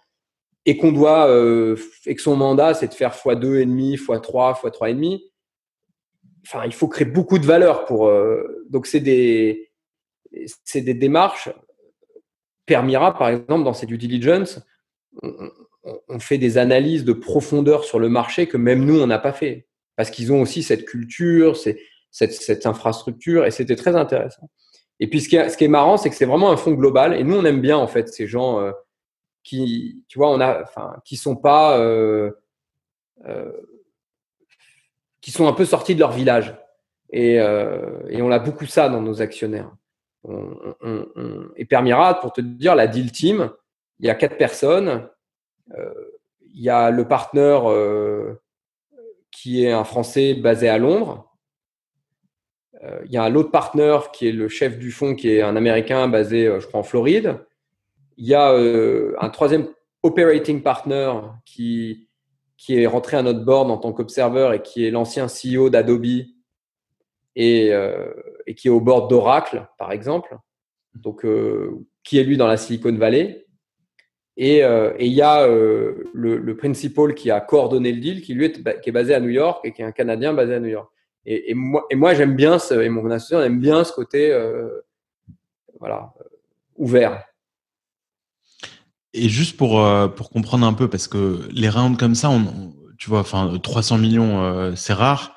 et 0.64 0.78
qu'on 0.78 0.92
doit, 0.92 1.28
euh, 1.28 1.76
et 2.06 2.14
que 2.14 2.22
son 2.22 2.34
mandat, 2.34 2.72
c'est 2.72 2.88
de 2.88 2.94
faire 2.94 3.12
x2,5, 3.12 3.98
x3, 3.98 4.58
x3,5, 4.62 5.20
enfin, 6.46 6.64
il 6.64 6.72
faut 6.72 6.88
créer 6.88 7.06
beaucoup 7.06 7.38
de 7.38 7.44
valeur 7.44 7.84
pour. 7.84 8.10
Donc, 8.70 8.86
c'est 8.86 9.00
des, 9.00 9.70
c'est 10.64 10.80
des 10.80 10.94
démarches. 10.94 11.50
Permira, 12.64 13.16
par 13.16 13.28
exemple, 13.28 13.64
dans 13.64 13.74
ses 13.74 13.86
due 13.86 13.98
diligence, 13.98 14.60
on 15.22 16.18
fait 16.18 16.38
des 16.38 16.56
analyses 16.56 17.04
de 17.04 17.12
profondeur 17.12 17.84
sur 17.84 17.98
le 17.98 18.08
marché 18.08 18.46
que 18.46 18.56
même 18.56 18.84
nous, 18.84 18.98
on 18.98 19.06
n'a 19.06 19.18
pas 19.18 19.32
fait. 19.32 19.66
Parce 19.96 20.11
qu'ils 20.11 20.33
ont 20.33 20.40
aussi 20.40 20.62
cette 20.62 20.85
culture, 20.85 21.57
cette, 22.11 22.66
infrastructure, 22.66 23.44
et 23.44 23.50
c'était 23.50 23.76
très 23.76 23.96
intéressant. 23.96 24.50
Et 24.98 25.09
puis, 25.09 25.20
ce 25.20 25.29
qui 25.29 25.37
est, 25.37 25.68
marrant, 25.68 25.96
c'est 25.96 26.11
que 26.11 26.16
c'est 26.16 26.26
vraiment 26.26 26.50
un 26.50 26.57
fonds 26.57 26.72
global, 26.72 27.14
et 27.14 27.24
nous, 27.24 27.37
on 27.37 27.44
aime 27.44 27.61
bien, 27.61 27.76
en 27.76 27.87
fait, 27.87 28.09
ces 28.09 28.26
gens 28.26 28.61
euh, 28.61 28.72
qui, 29.42 30.05
tu 30.09 30.18
vois, 30.18 30.31
on 30.31 30.40
a, 30.40 30.62
enfin, 30.62 30.96
qui 31.05 31.16
sont 31.16 31.37
pas, 31.37 31.79
euh, 31.79 32.31
euh, 33.26 33.53
qui 35.20 35.31
sont 35.31 35.48
un 35.48 35.53
peu 35.53 35.64
sortis 35.64 35.94
de 35.94 36.00
leur 36.00 36.12
village. 36.12 36.55
Et, 37.12 37.40
on 37.40 38.31
a 38.31 38.38
beaucoup 38.38 38.66
ça 38.66 38.88
dans 38.88 39.00
nos 39.00 39.20
actionnaires. 39.22 39.72
et 41.57 41.64
Permira, 41.64 42.20
pour 42.20 42.33
te 42.33 42.40
dire, 42.40 42.74
la 42.74 42.87
deal 42.87 43.11
team, 43.11 43.50
il 43.98 44.07
y 44.07 44.11
a 44.11 44.14
quatre 44.14 44.37
personnes, 44.37 45.09
il 46.53 46.62
y 46.62 46.70
a 46.70 46.90
le 46.90 47.07
partenaire 47.09 47.64
qui 49.40 49.64
est 49.64 49.72
un 49.72 49.85
Français 49.85 50.35
basé 50.35 50.68
à 50.68 50.76
Londres. 50.76 51.26
Euh, 52.83 53.00
il 53.07 53.12
y 53.12 53.16
a 53.16 53.29
l'autre 53.31 53.50
partenaire 53.50 54.11
qui 54.11 54.29
est 54.29 54.33
le 54.33 54.48
chef 54.48 54.79
du 54.79 54.90
fonds, 54.90 55.14
qui 55.14 55.31
est 55.31 55.40
un 55.40 55.57
Américain 55.57 56.09
basé, 56.09 56.44
je 56.61 56.66
crois, 56.66 56.81
en 56.81 56.83
Floride. 56.83 57.38
Il 58.18 58.26
y 58.26 58.35
a 58.35 58.50
un 58.50 59.31
troisième 59.31 59.68
operating 60.03 60.62
partner 60.62 61.12
qui, 61.46 62.11
qui 62.59 62.79
est 62.79 62.87
rentré 62.87 63.16
à 63.16 63.22
notre 63.22 63.42
board 63.44 63.70
en 63.70 63.79
tant 63.79 63.94
qu'observeur 63.94 64.53
et 64.53 64.61
qui 64.61 64.85
est 64.85 64.90
l'ancien 64.90 65.26
CEO 65.26 65.70
d'Adobe 65.70 66.05
et, 66.05 66.26
et, 67.37 68.55
qui 68.55 68.68
est 68.68 68.70
au 68.70 68.81
board 68.81 69.09
d'Oracle, 69.09 69.66
par 69.79 69.90
exemple. 69.90 70.37
Donc, 70.94 71.24
qui 72.03 72.18
est 72.18 72.24
lui 72.24 72.37
dans 72.37 72.46
la 72.46 72.59
Silicon 72.59 72.94
Valley. 72.94 73.46
Euh, 74.40 74.94
et 74.98 75.07
il 75.07 75.12
y 75.12 75.22
a 75.22 75.42
euh, 75.42 76.11
le, 76.14 76.57
principal 76.57 77.14
qui 77.14 77.31
a 77.31 77.40
coordonné 77.40 77.92
le 77.92 78.00
deal, 78.00 78.22
qui 78.22 78.35
lui 78.35 78.46
est, 78.46 78.81
qui 78.81 78.88
est 78.88 78.92
basé 78.92 79.14
à 79.14 79.20
New 79.20 79.29
York 79.29 79.61
et 79.64 79.72
qui 79.72 79.83
est 79.83 79.85
un 79.85 79.92
Canadien 79.92 80.33
basé 80.33 80.55
à 80.55 80.61
New 80.61 80.68
York. 80.68 80.90
Et, 81.26 81.55
moi, 81.55 82.14
j'aime 82.14 82.35
bien, 82.35 82.59
ce, 82.59 82.74
et 82.74 82.88
mon 82.88 83.11
associé 83.11 83.37
aime 83.44 83.61
bien 83.61 83.85
ce 83.85 83.92
côté 83.92 84.33
euh, 84.33 84.68
voilà, 85.79 86.14
ouvert. 86.76 87.24
Et 89.12 89.29
juste 89.29 89.57
pour, 89.57 89.87
pour 90.16 90.31
comprendre 90.31 90.66
un 90.66 90.72
peu, 90.72 90.88
parce 90.88 91.09
que 91.09 91.40
les 91.53 91.68
rounds 91.68 91.98
comme 91.98 92.14
ça, 92.14 92.31
tu 92.98 93.11
vois, 93.11 93.20
enfin 93.20 93.59
300 93.62 93.98
millions, 93.98 94.74
c'est 94.76 94.92
rare. 94.92 95.37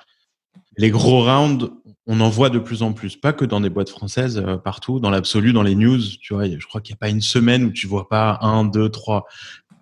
Les 0.77 0.89
gros 0.89 1.23
rounds, 1.23 1.69
on 2.05 2.19
en 2.19 2.29
voit 2.29 2.49
de 2.49 2.59
plus 2.59 2.83
en 2.83 2.93
plus, 2.93 3.15
pas 3.15 3.33
que 3.33 3.45
dans 3.45 3.61
des 3.61 3.69
boîtes 3.69 3.89
françaises, 3.89 4.37
euh, 4.37 4.57
partout, 4.57 4.99
dans 4.99 5.09
l'absolu, 5.09 5.53
dans 5.53 5.63
les 5.63 5.75
news, 5.75 6.01
tu 6.21 6.33
vois, 6.33 6.47
je 6.47 6.65
crois 6.65 6.81
qu'il 6.81 6.93
n'y 6.93 6.97
a 6.97 6.99
pas 6.99 7.09
une 7.09 7.21
semaine 7.21 7.65
où 7.65 7.71
tu 7.71 7.87
vois 7.87 8.09
pas 8.09 8.39
un, 8.41 8.65
deux, 8.65 8.89
trois, 8.89 9.25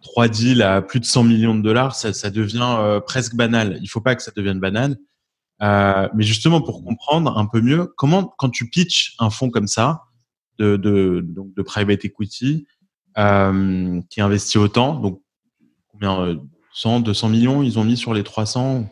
trois 0.02 0.28
deals 0.28 0.62
à 0.62 0.82
plus 0.82 1.00
de 1.00 1.06
100 1.06 1.24
millions 1.24 1.56
de 1.56 1.62
dollars, 1.62 1.96
ça, 1.96 2.30
devient 2.30 2.76
euh, 2.80 3.00
presque 3.00 3.36
banal. 3.36 3.80
Il 3.82 3.88
faut 3.88 4.02
pas 4.02 4.16
que 4.16 4.22
ça 4.22 4.32
devienne 4.36 4.60
banal. 4.60 4.98
Euh, 5.64 6.10
mais 6.16 6.24
justement, 6.24 6.62
pour 6.62 6.84
comprendre 6.84 7.38
un 7.38 7.46
peu 7.46 7.62
mieux, 7.62 7.92
comment, 7.98 8.34
quand 8.38 8.50
tu 8.50 8.70
pitches 8.70 9.16
un 9.20 9.30
fonds 9.30 9.50
comme 9.50 9.68
ça, 9.68 10.04
de, 10.60 10.78
donc 11.24 11.56
de 11.56 11.62
private 11.64 12.06
equity, 12.06 12.68
qui 13.16 14.22
investit 14.22 14.60
autant, 14.60 14.94
donc 14.94 15.22
combien, 15.92 16.40
100, 16.76 17.00
200 17.00 17.30
millions, 17.30 17.64
ils 17.64 17.80
ont 17.80 17.84
mis 17.84 17.98
sur 17.98 18.14
les 18.14 18.24
300 18.24 18.86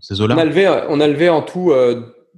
ces 0.00 0.20
on 0.20 0.28
a, 0.28 0.86
on 0.88 1.00
a 1.00 1.06
levé 1.06 1.28
en 1.28 1.42
tout 1.42 1.72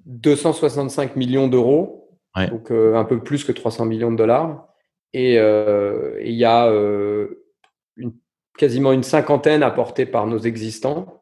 265 0.06 1.16
millions 1.16 1.48
d'euros, 1.48 2.08
donc 2.48 2.70
euh, 2.70 2.94
un 2.94 3.04
peu 3.04 3.22
plus 3.22 3.44
que 3.44 3.52
300 3.52 3.86
millions 3.86 4.12
de 4.12 4.16
dollars. 4.16 4.68
Et 5.12 5.38
euh, 5.38 6.20
il 6.22 6.34
y 6.34 6.44
a 6.44 6.68
euh, 6.68 7.44
une, 7.96 8.14
quasiment 8.56 8.92
une 8.92 9.02
cinquantaine 9.02 9.62
apportés 9.62 10.06
par 10.06 10.26
nos 10.26 10.38
existants, 10.38 11.12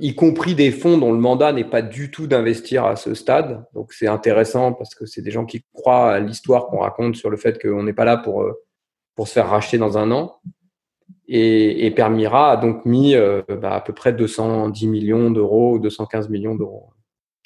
y 0.00 0.16
compris 0.16 0.56
des 0.56 0.72
fonds 0.72 0.98
dont 0.98 1.12
le 1.12 1.20
mandat 1.20 1.52
n'est 1.52 1.62
pas 1.62 1.82
du 1.82 2.10
tout 2.10 2.26
d'investir 2.26 2.84
à 2.84 2.96
ce 2.96 3.14
stade. 3.14 3.64
Donc 3.74 3.92
c'est 3.92 4.08
intéressant 4.08 4.72
parce 4.72 4.96
que 4.96 5.06
c'est 5.06 5.22
des 5.22 5.30
gens 5.30 5.44
qui 5.44 5.64
croient 5.72 6.14
à 6.14 6.18
l'histoire 6.18 6.66
qu'on 6.66 6.78
raconte 6.78 7.14
sur 7.14 7.30
le 7.30 7.36
fait 7.36 7.62
qu'on 7.62 7.84
n'est 7.84 7.92
pas 7.92 8.04
là 8.04 8.16
pour, 8.16 8.44
pour 9.14 9.28
se 9.28 9.34
faire 9.34 9.48
racheter 9.48 9.78
dans 9.78 9.98
un 9.98 10.10
an. 10.10 10.40
Et, 11.28 11.92
Permira 11.94 12.50
a 12.50 12.56
donc 12.56 12.84
mis 12.84 13.14
bah, 13.60 13.74
à 13.74 13.80
peu 13.80 13.92
près 13.92 14.12
210 14.12 14.88
millions 14.88 15.30
d'euros, 15.30 15.78
215 15.78 16.28
millions 16.28 16.56
d'euros. 16.56 16.90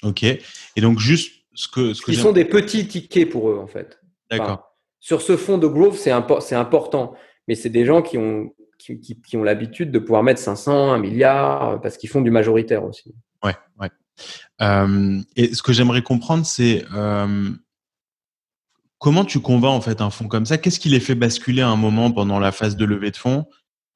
Ok. 0.03 0.23
Et 0.23 0.41
donc, 0.77 0.99
juste 0.99 1.45
ce 1.55 1.69
que. 1.69 1.95
Ce 1.95 2.03
que 2.03 2.13
Ils 2.13 2.19
sont 2.19 2.33
des 2.33 2.45
petits 2.45 2.87
tickets 2.87 3.29
pour 3.29 3.51
eux, 3.51 3.59
en 3.59 3.67
fait. 3.67 3.99
D'accord. 4.31 4.73
sur 4.99 5.23
ce 5.23 5.37
fonds 5.37 5.59
de 5.59 5.69
growth, 5.69 5.95
c'est 5.95 6.11
important. 6.57 7.15
Mais 7.47 7.55
c'est 7.55 7.71
des 7.71 7.85
gens 7.85 8.03
qui 8.03 8.19
ont, 8.19 8.53
qui, 8.79 9.01
qui, 9.01 9.37
ont 9.37 9.45
l'habitude 9.45 9.91
de 9.91 9.99
pouvoir 9.99 10.23
mettre 10.23 10.41
500, 10.41 10.93
1 10.93 10.99
milliard, 10.99 11.69
euh, 11.69 11.77
parce 11.77 11.97
qu'ils 11.97 12.11
font 12.11 12.21
du 12.21 12.31
majoritaire 12.31 12.85
aussi. 12.85 13.15
Ouais, 13.45 13.55
ouais. 13.81 13.91
Euh, 14.63 15.21
et 15.37 15.55
ce 15.55 15.63
que 15.63 15.73
j'aimerais 15.73 16.03
comprendre, 16.03 16.45
c'est 16.45 16.85
euh, 16.95 17.51
comment 18.99 19.25
tu 19.25 19.41
convaincs 19.41 19.73
en 19.73 19.81
fait 19.81 20.01
un 20.01 20.11
fonds 20.11 20.29
comme 20.29 20.47
ça? 20.47 20.59
Qu'est-ce 20.59 20.81
qui 20.81 20.89
les 20.89 21.01
fait 21.01 21.15
basculer 21.15 21.63
à 21.63 21.69
un 21.69 21.77
moment 21.77 22.11
pendant 22.11 22.39
la 22.39 22.53
phase 22.53 22.77
de 22.77 22.85
levée 22.85 23.11
de 23.11 23.17
fonds? 23.17 23.47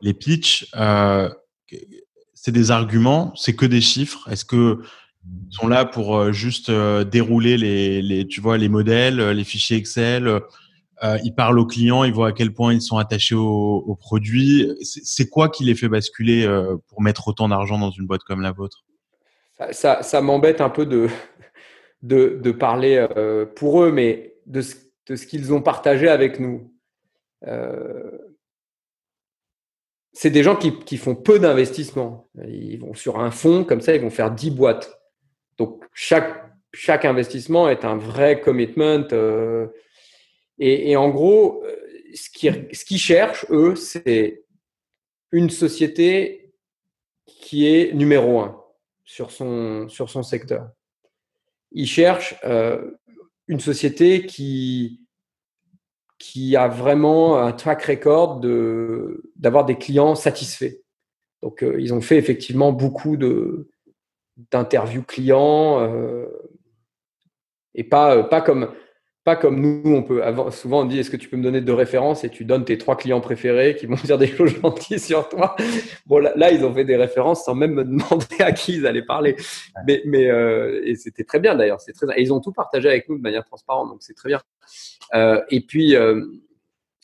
Les 0.02 0.14
pitchs, 0.14 0.70
c'est 2.34 2.52
des 2.52 2.70
arguments, 2.70 3.34
c'est 3.34 3.54
que 3.54 3.66
des 3.66 3.82
chiffres 3.82 4.26
Est-ce 4.30 4.44
que 4.46 4.80
sont 5.50 5.68
là 5.68 5.84
pour 5.84 6.16
euh, 6.16 6.32
juste 6.32 6.70
euh, 6.70 7.04
dérouler 7.04 7.56
les, 7.56 8.26
tu 8.26 8.40
vois, 8.40 8.56
les 8.56 8.68
modèles, 8.68 9.20
euh, 9.20 9.32
les 9.32 9.44
fichiers 9.44 9.76
Excel. 9.76 10.40
ils 11.24 11.34
parlent 11.34 11.58
aux 11.58 11.66
clients, 11.66 12.04
ils 12.04 12.12
voient 12.12 12.28
à 12.28 12.32
quel 12.32 12.52
point 12.52 12.72
ils 12.74 12.82
sont 12.82 12.98
attachés 12.98 13.34
aux, 13.34 13.96
produits. 13.98 14.68
C'est 14.82 15.28
quoi 15.28 15.48
qui 15.48 15.64
les 15.64 15.74
fait 15.74 15.88
basculer 15.88 16.46
pour 16.88 17.00
mettre 17.00 17.28
autant 17.28 17.48
d'argent 17.48 17.78
dans 17.78 17.90
une 17.90 18.06
boîte 18.06 18.22
comme 18.22 18.42
la 18.42 18.52
vôtre? 18.52 18.84
Ça, 19.72 20.02
ça, 20.02 20.20
m'embête 20.20 20.60
un 20.60 20.68
peu 20.68 20.84
de, 20.84 21.08
de, 22.02 22.50
parler 22.52 23.06
pour 23.56 23.82
eux, 23.82 23.92
mais 23.92 24.34
de 24.44 24.60
ce, 24.60 24.74
de 25.06 25.16
ce 25.16 25.26
qu'ils 25.26 25.54
ont 25.54 25.62
partagé 25.62 26.06
avec 26.06 26.38
nous. 26.38 26.70
c'est 30.12 30.30
des 30.30 30.42
gens 30.42 30.56
qui, 30.56 30.78
qui 30.80 30.98
font 30.98 31.14
peu 31.14 31.38
d'investissement. 31.38 32.28
Ils 32.46 32.78
vont 32.78 32.92
sur 32.92 33.20
un 33.20 33.30
fonds, 33.30 33.64
comme 33.64 33.80
ça, 33.80 33.94
ils 33.94 34.02
vont 34.02 34.10
faire 34.10 34.30
10 34.30 34.50
boîtes. 34.50 34.99
Donc, 35.60 35.84
chaque, 35.92 36.50
chaque 36.72 37.04
investissement 37.04 37.68
est 37.68 37.84
un 37.84 37.98
vrai 37.98 38.40
commitment. 38.40 39.06
Euh, 39.12 39.66
et, 40.58 40.96
en 40.96 41.10
gros, 41.10 41.62
euh, 41.64 41.76
ce 42.14 42.30
qu'ils 42.30 42.66
ce 42.72 42.96
cherchent, 42.96 43.44
eux, 43.50 43.76
c'est 43.76 44.42
une 45.32 45.50
société 45.50 46.54
qui 47.26 47.66
est 47.66 47.92
numéro 47.92 48.40
un 48.40 48.58
sur 49.04 49.30
son, 49.30 49.86
sur 49.90 50.08
son 50.08 50.22
secteur. 50.22 50.70
Ils 51.72 51.86
cherchent 51.86 52.36
euh, 52.44 52.92
une 53.46 53.60
société 53.60 54.24
qui, 54.24 55.02
qui 56.18 56.56
a 56.56 56.68
vraiment 56.68 57.36
un 57.36 57.52
track 57.52 57.82
record 57.82 58.40
d'avoir 59.36 59.66
des 59.66 59.76
clients 59.76 60.14
satisfaits. 60.14 60.78
Donc, 61.42 61.62
ils 61.78 61.92
ont 61.92 62.00
fait 62.00 62.16
effectivement 62.16 62.72
beaucoup 62.72 63.18
de, 63.18 63.68
d'interviews 64.50 65.02
clients 65.02 65.80
euh, 65.80 66.26
et 67.74 67.84
pas, 67.84 68.16
euh, 68.16 68.22
pas, 68.22 68.40
comme, 68.40 68.70
pas 69.24 69.36
comme 69.36 69.60
nous, 69.60 69.94
on 69.94 70.02
peut 70.02 70.22
souvent 70.50 70.82
on 70.82 70.84
dit 70.84 70.98
est-ce 70.98 71.10
que 71.10 71.16
tu 71.16 71.28
peux 71.28 71.36
me 71.36 71.42
donner 71.42 71.60
deux 71.60 71.74
références 71.74 72.24
et 72.24 72.30
tu 72.30 72.44
donnes 72.44 72.64
tes 72.64 72.78
trois 72.78 72.96
clients 72.96 73.20
préférés 73.20 73.76
qui 73.76 73.86
vont 73.86 73.94
dire 74.04 74.18
des 74.18 74.26
choses 74.26 74.60
gentilles 74.60 74.98
sur 74.98 75.28
toi? 75.28 75.56
Bon, 76.06 76.18
là, 76.18 76.50
ils 76.50 76.64
ont 76.64 76.74
fait 76.74 76.84
des 76.84 76.96
références 76.96 77.44
sans 77.44 77.54
même 77.54 77.74
me 77.74 77.84
demander 77.84 78.26
à 78.40 78.52
qui 78.52 78.74
ils 78.74 78.86
allaient 78.86 79.04
parler. 79.04 79.36
Mais, 79.86 80.02
mais 80.04 80.26
euh, 80.26 80.82
et 80.84 80.96
c'était 80.96 81.24
très 81.24 81.40
bien 81.40 81.54
d'ailleurs. 81.54 81.80
C'est 81.80 81.92
très, 81.92 82.06
et 82.18 82.22
ils 82.22 82.32
ont 82.32 82.40
tout 82.40 82.52
partagé 82.52 82.88
avec 82.88 83.08
nous 83.08 83.16
de 83.16 83.22
manière 83.22 83.44
transparente, 83.44 83.88
donc 83.88 83.98
c'est 84.00 84.14
très 84.14 84.28
bien. 84.28 84.40
et 85.50 85.60
puis, 85.60 85.96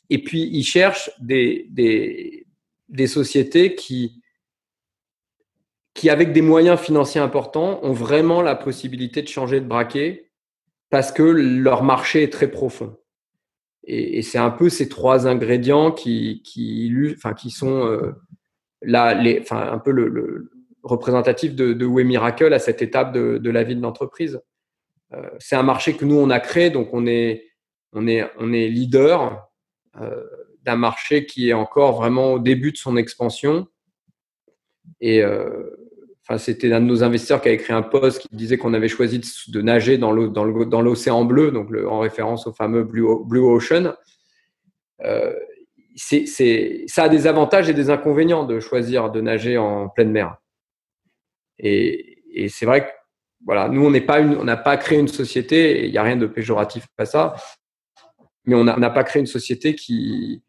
Et 0.08 0.22
puis, 0.22 0.48
ils 0.52 0.64
cherchent 0.64 1.10
des, 1.20 1.66
des, 1.70 2.46
des 2.88 3.06
sociétés 3.06 3.74
qui, 3.74 4.22
qui, 5.96 6.10
avec 6.10 6.32
des 6.32 6.42
moyens 6.42 6.78
financiers 6.78 7.20
importants, 7.20 7.80
ont 7.82 7.92
vraiment 7.92 8.42
la 8.42 8.54
possibilité 8.54 9.22
de 9.22 9.28
changer 9.28 9.60
de 9.60 9.66
braquet 9.66 10.30
parce 10.90 11.10
que 11.10 11.22
leur 11.22 11.82
marché 11.82 12.22
est 12.22 12.32
très 12.32 12.50
profond. 12.50 12.96
Et, 13.84 14.22
c'est 14.22 14.38
un 14.38 14.50
peu 14.50 14.68
ces 14.68 14.88
trois 14.88 15.26
ingrédients 15.26 15.90
qui, 15.92 16.42
qui, 16.44 16.92
enfin, 17.16 17.32
qui 17.34 17.50
sont 17.50 17.86
euh, 17.86 18.12
là, 18.82 19.14
les, 19.14 19.40
enfin, 19.40 19.72
un 19.72 19.78
peu 19.78 19.90
le, 19.90 20.08
le 20.08 20.50
représentatif 20.82 21.54
de, 21.54 21.72
de 21.72 21.86
Way 21.86 22.04
Miracle 22.04 22.52
à 22.52 22.58
cette 22.58 22.82
étape 22.82 23.12
de, 23.12 23.38
de 23.38 23.50
la 23.50 23.62
vie 23.62 23.74
de 23.74 23.82
l'entreprise. 23.82 24.40
Euh, 25.14 25.30
c'est 25.38 25.56
un 25.56 25.62
marché 25.62 25.96
que 25.96 26.04
nous 26.04 26.16
on 26.16 26.30
a 26.30 26.40
créé, 26.40 26.70
donc 26.70 26.92
on 26.92 27.06
est, 27.06 27.46
on 27.92 28.06
est, 28.06 28.30
on 28.38 28.52
est 28.52 28.68
leader 28.68 29.48
euh, 30.00 30.24
d'un 30.62 30.76
marché 30.76 31.24
qui 31.26 31.48
est 31.48 31.54
encore 31.54 31.96
vraiment 31.96 32.34
au 32.34 32.38
début 32.38 32.72
de 32.72 32.76
son 32.76 32.96
expansion. 32.96 33.66
Et 35.00 35.22
euh, 35.22 35.85
enfin, 36.28 36.38
c'était 36.38 36.72
un 36.72 36.80
de 36.80 36.86
nos 36.86 37.04
investisseurs 37.04 37.40
qui 37.40 37.48
avait 37.48 37.56
créé 37.56 37.74
un 37.74 37.82
post 37.82 38.20
qui 38.20 38.28
disait 38.32 38.58
qu'on 38.58 38.74
avait 38.74 38.88
choisi 38.88 39.20
de, 39.48 39.62
nager 39.62 39.96
dans 39.98 40.12
l'océan 40.12 41.24
bleu, 41.24 41.52
donc 41.52 41.68
en 41.88 42.00
référence 42.00 42.46
au 42.46 42.52
fameux 42.52 42.84
Blue, 42.84 43.38
Ocean. 43.38 43.94
Euh, 45.04 45.34
ça 45.96 47.04
a 47.04 47.08
des 47.08 47.26
avantages 47.26 47.68
et 47.68 47.74
des 47.74 47.90
inconvénients 47.90 48.44
de 48.44 48.60
choisir 48.60 49.10
de 49.10 49.20
nager 49.20 49.56
en 49.56 49.88
pleine 49.88 50.10
mer. 50.10 50.36
Et, 51.58 52.12
c'est 52.48 52.66
vrai 52.66 52.86
que 52.86 52.90
voilà, 53.46 53.68
nous 53.68 53.86
on 53.86 54.00
pas 54.00 54.20
on 54.20 54.44
n'a 54.44 54.56
pas 54.56 54.76
créé 54.76 54.98
une 54.98 55.08
société. 55.08 55.86
Il 55.86 55.92
n'y 55.92 55.98
a 55.98 56.02
rien 56.02 56.16
de 56.16 56.26
péjoratif 56.26 56.86
à 56.98 57.06
ça, 57.06 57.34
mais 58.44 58.54
on 58.54 58.64
n'a 58.64 58.90
pas 58.90 59.04
créé 59.04 59.20
une 59.20 59.26
société 59.26 59.74
qui 59.74 60.42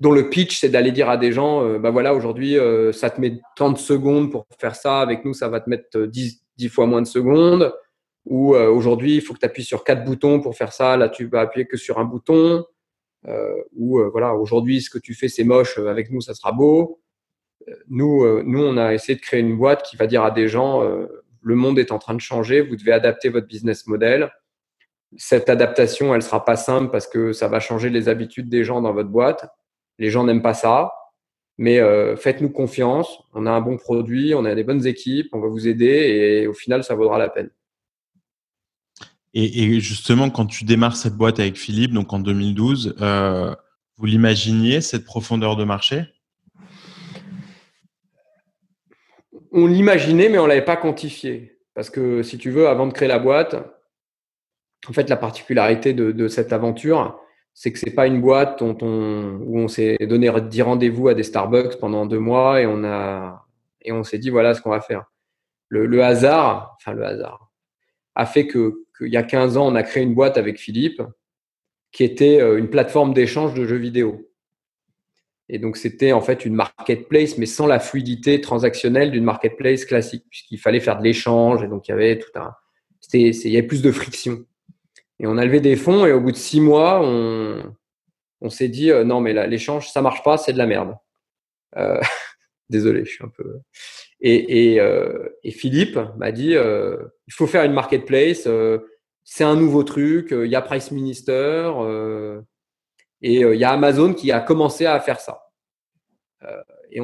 dont 0.00 0.12
le 0.12 0.30
pitch, 0.30 0.60
c'est 0.60 0.68
d'aller 0.68 0.92
dire 0.92 1.08
à 1.08 1.16
des 1.16 1.32
gens, 1.32 1.64
euh, 1.64 1.78
bah 1.78 1.90
voilà, 1.90 2.14
aujourd'hui, 2.14 2.56
euh, 2.56 2.92
ça 2.92 3.10
te 3.10 3.20
met 3.20 3.40
30 3.56 3.78
secondes 3.78 4.30
pour 4.30 4.46
faire 4.58 4.76
ça. 4.76 5.00
Avec 5.00 5.24
nous, 5.24 5.34
ça 5.34 5.48
va 5.48 5.60
te 5.60 5.68
mettre 5.68 6.00
10, 6.00 6.44
10 6.56 6.68
fois 6.68 6.86
moins 6.86 7.02
de 7.02 7.06
secondes. 7.06 7.74
Ou 8.24 8.54
euh, 8.54 8.68
aujourd'hui, 8.68 9.16
il 9.16 9.20
faut 9.20 9.34
que 9.34 9.40
tu 9.40 9.46
appuies 9.46 9.64
sur 9.64 9.84
quatre 9.84 10.04
boutons 10.04 10.40
pour 10.40 10.56
faire 10.56 10.72
ça. 10.72 10.96
Là, 10.96 11.08
tu 11.08 11.26
vas 11.26 11.40
appuyer 11.40 11.66
que 11.66 11.76
sur 11.76 11.98
un 11.98 12.04
bouton. 12.04 12.64
ou 13.76 14.00
voilà, 14.12 14.34
aujourd'hui, 14.34 14.80
ce 14.80 14.90
que 14.90 14.98
tu 14.98 15.14
fais, 15.14 15.28
c'est 15.28 15.44
moche. 15.44 15.78
Avec 15.78 16.10
nous, 16.10 16.20
ça 16.20 16.34
sera 16.34 16.52
beau. 16.52 17.00
Nous, 17.88 18.42
nous, 18.44 18.62
on 18.62 18.76
a 18.76 18.94
essayé 18.94 19.16
de 19.16 19.20
créer 19.20 19.40
une 19.40 19.56
boîte 19.56 19.82
qui 19.82 19.96
va 19.96 20.06
dire 20.06 20.22
à 20.22 20.30
des 20.30 20.48
gens, 20.48 20.82
le 21.42 21.54
monde 21.54 21.78
est 21.78 21.90
en 21.92 21.98
train 21.98 22.14
de 22.14 22.20
changer. 22.20 22.60
Vous 22.62 22.76
devez 22.76 22.92
adapter 22.92 23.28
votre 23.30 23.48
business 23.48 23.86
model. 23.86 24.30
Cette 25.16 25.48
adaptation, 25.48 26.14
elle 26.14 26.22
sera 26.22 26.44
pas 26.44 26.56
simple 26.56 26.90
parce 26.90 27.06
que 27.06 27.32
ça 27.32 27.48
va 27.48 27.60
changer 27.60 27.90
les 27.90 28.08
habitudes 28.08 28.48
des 28.48 28.62
gens 28.62 28.80
dans 28.82 28.92
votre 28.92 29.08
boîte 29.08 29.48
les 29.98 30.10
gens 30.10 30.24
n'aiment 30.24 30.42
pas 30.42 30.54
ça, 30.54 30.92
mais 31.58 31.80
euh, 31.80 32.16
faites-nous 32.16 32.50
confiance. 32.50 33.18
On 33.34 33.46
a 33.46 33.50
un 33.50 33.60
bon 33.60 33.76
produit, 33.76 34.34
on 34.34 34.44
a 34.44 34.54
des 34.54 34.64
bonnes 34.64 34.86
équipes, 34.86 35.28
on 35.32 35.40
va 35.40 35.48
vous 35.48 35.66
aider 35.66 35.86
et 35.86 36.46
au 36.46 36.54
final, 36.54 36.84
ça 36.84 36.94
vaudra 36.94 37.18
la 37.18 37.28
peine. 37.28 37.50
Et, 39.34 39.78
justement, 39.78 40.30
quand 40.30 40.46
tu 40.46 40.64
démarres 40.64 40.96
cette 40.96 41.14
boîte 41.14 41.38
avec 41.38 41.56
Philippe, 41.56 41.92
donc 41.92 42.12
en 42.12 42.18
2012, 42.18 42.96
euh, 43.00 43.54
vous 43.96 44.06
l'imaginiez 44.06 44.80
cette 44.80 45.04
profondeur 45.04 45.54
de 45.54 45.64
marché? 45.64 46.06
On 49.52 49.66
l'imaginait, 49.66 50.28
mais 50.28 50.38
on 50.38 50.46
l'avait 50.46 50.64
pas 50.64 50.76
quantifié. 50.76 51.60
Parce 51.74 51.90
que 51.90 52.22
si 52.22 52.38
tu 52.38 52.50
veux, 52.50 52.68
avant 52.68 52.86
de 52.86 52.92
créer 52.92 53.06
la 53.06 53.20
boîte, 53.20 53.54
en 54.88 54.92
fait, 54.92 55.08
la 55.08 55.16
particularité 55.16 55.92
de 55.92 56.28
cette 56.28 56.52
aventure, 56.52 57.20
c'est 57.60 57.72
que 57.72 57.78
c'est 57.80 57.90
pas 57.90 58.06
une 58.06 58.20
boîte 58.20 58.60
dont 58.60 58.78
on, 58.82 59.40
où 59.40 59.58
on 59.58 59.66
s'est 59.66 59.96
donné 60.02 60.30
10 60.30 60.62
rendez-vous 60.62 61.08
à 61.08 61.14
des 61.14 61.24
Starbucks 61.24 61.80
pendant 61.80 62.06
deux 62.06 62.20
mois 62.20 62.60
et 62.60 62.66
on 62.66 62.84
a 62.84 63.48
et 63.82 63.90
on 63.90 64.04
s'est 64.04 64.18
dit 64.18 64.30
voilà 64.30 64.54
ce 64.54 64.62
qu'on 64.62 64.70
va 64.70 64.80
faire. 64.80 65.06
Le, 65.68 66.04
hasard, 66.04 66.76
enfin 66.76 66.92
le 66.92 67.04
hasard, 67.04 67.50
a 68.14 68.26
fait 68.26 68.46
que 68.46 68.84
qu'il 68.96 69.12
y 69.12 69.16
a 69.16 69.24
15 69.24 69.56
ans 69.56 69.66
on 69.66 69.74
a 69.74 69.82
créé 69.82 70.04
une 70.04 70.14
boîte 70.14 70.38
avec 70.38 70.56
Philippe 70.60 71.02
qui 71.90 72.04
était 72.04 72.40
euh, 72.40 72.58
une 72.58 72.70
plateforme 72.70 73.12
d'échange 73.12 73.54
de 73.54 73.66
jeux 73.66 73.76
vidéo. 73.76 74.30
Et 75.48 75.58
donc 75.58 75.76
c'était 75.76 76.12
en 76.12 76.20
fait 76.20 76.44
une 76.44 76.54
marketplace 76.54 77.38
mais 77.38 77.46
sans 77.46 77.66
la 77.66 77.80
fluidité 77.80 78.40
transactionnelle 78.40 79.10
d'une 79.10 79.24
marketplace 79.24 79.84
classique 79.84 80.26
puisqu'il 80.30 80.58
fallait 80.58 80.78
faire 80.78 81.00
de 81.00 81.02
l'échange 81.02 81.64
et 81.64 81.66
donc 81.66 81.88
il 81.88 81.90
y 81.90 81.94
avait 81.94 82.20
tout 82.20 82.30
un 82.36 82.52
c'était 83.00 83.30
il 83.30 83.50
y 83.50 83.56
avait 83.56 83.66
plus 83.66 83.82
de 83.82 83.90
friction. 83.90 84.44
Et 85.20 85.26
on 85.26 85.36
a 85.36 85.44
levé 85.44 85.60
des 85.60 85.76
fonds 85.76 86.06
et 86.06 86.12
au 86.12 86.20
bout 86.20 86.32
de 86.32 86.36
six 86.36 86.60
mois, 86.60 87.00
on, 87.02 87.62
on 88.40 88.50
s'est 88.50 88.68
dit 88.68 88.90
euh, 88.90 89.04
non 89.04 89.20
mais 89.20 89.46
l'échange 89.46 89.90
ça 89.90 90.02
marche 90.02 90.22
pas, 90.22 90.38
c'est 90.38 90.52
de 90.52 90.58
la 90.58 90.66
merde. 90.66 90.96
Euh, 91.76 92.00
désolé, 92.70 93.04
je 93.04 93.10
suis 93.10 93.24
un 93.24 93.28
peu. 93.28 93.60
Et, 94.20 94.72
et, 94.72 94.80
euh, 94.80 95.28
et 95.44 95.50
Philippe 95.50 95.98
m'a 96.16 96.32
dit 96.32 96.54
euh, 96.54 96.96
il 97.26 97.32
faut 97.32 97.46
faire 97.46 97.64
une 97.64 97.72
marketplace, 97.72 98.44
euh, 98.46 98.78
c'est 99.24 99.44
un 99.44 99.56
nouveau 99.56 99.84
truc, 99.84 100.28
il 100.32 100.50
y 100.50 100.56
a 100.56 100.62
Price 100.62 100.90
Minister 100.90 101.70
et 103.20 103.40
il 103.40 103.58
y 103.58 103.64
a 103.64 103.72
Amazon 103.72 104.14
qui 104.14 104.32
a 104.32 104.40
commencé 104.40 104.86
à 104.86 104.98
faire 105.00 105.20
ça. 105.20 105.42
et 106.90 107.00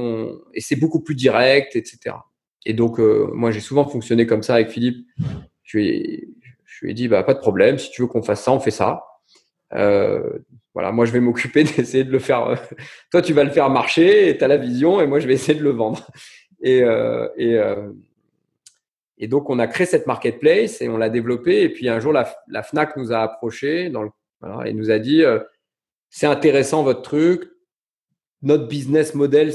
et 0.55 0.61
c'est 0.61 0.77
beaucoup 0.77 1.01
plus 1.01 1.15
direct, 1.15 1.77
etc. 1.77 2.17
Et 2.65 2.73
donc 2.73 2.99
moi 2.99 3.51
j'ai 3.51 3.61
souvent 3.61 3.87
fonctionné 3.87 4.27
comme 4.27 4.43
ça 4.43 4.55
avec 4.55 4.71
Philippe. 4.71 5.07
Je 5.65 5.79
je 6.75 6.85
lui 6.85 6.91
ai 6.91 6.95
dit, 6.95 7.09
bah, 7.09 7.23
pas 7.23 7.35
de 7.35 7.39
problème, 7.39 7.79
si 7.79 7.91
tu 7.91 8.03
veux 8.03 8.09
qu'on 8.09 8.23
fasse 8.23 8.43
ça, 8.43 8.53
on 8.53 8.59
fait 8.59 8.73
ça. 8.73 9.05
Euh, 9.75 10.39
voilà, 10.73 10.91
moi, 10.91 11.05
je 11.05 11.13
vais 11.13 11.21
m'occuper 11.21 11.63
d'essayer 11.77 12.03
de 12.03 12.11
le 12.11 12.19
faire. 12.19 12.47
Euh, 12.47 12.57
toi, 13.13 13.23
tu 13.23 13.33
vas 13.33 13.45
le 13.45 13.51
faire 13.51 13.71
marcher 13.71 14.29
et 14.29 14.37
tu 14.37 14.43
as 14.43 14.49
la 14.49 14.57
vision, 14.57 15.01
et 15.01 15.07
moi, 15.07 15.21
je 15.21 15.29
vais 15.29 15.35
essayer 15.35 15.57
de 15.57 15.63
le 15.63 15.71
vendre. 15.71 16.05
Et, 16.63 16.83
euh, 16.83 17.29
et, 17.37 17.59
et, 19.19 19.29
donc, 19.29 19.51
on 19.51 19.59
a 19.59 19.67
créé 19.67 19.87
cette 19.87 20.07
marketplace 20.07 20.81
et 20.83 20.89
on 20.89 20.97
l'a 20.97 21.11
développée. 21.11 21.63
Et 21.63 21.69
puis, 21.69 21.89
un 21.89 22.01
jour, 22.01 22.13
la, 22.13 22.63
FNAC 22.63 22.97
nous 22.97 23.13
a 23.13 23.19
approchés 23.19 23.91
dans 23.91 24.11
et 24.65 24.73
nous 24.75 24.91
a 24.91 24.99
dit, 24.99 25.23
c'est 26.11 26.27
intéressant 26.27 26.83
votre 26.83 27.03
truc. 27.03 27.51
Notre 28.43 28.67
business 28.67 29.15
model 29.15 29.53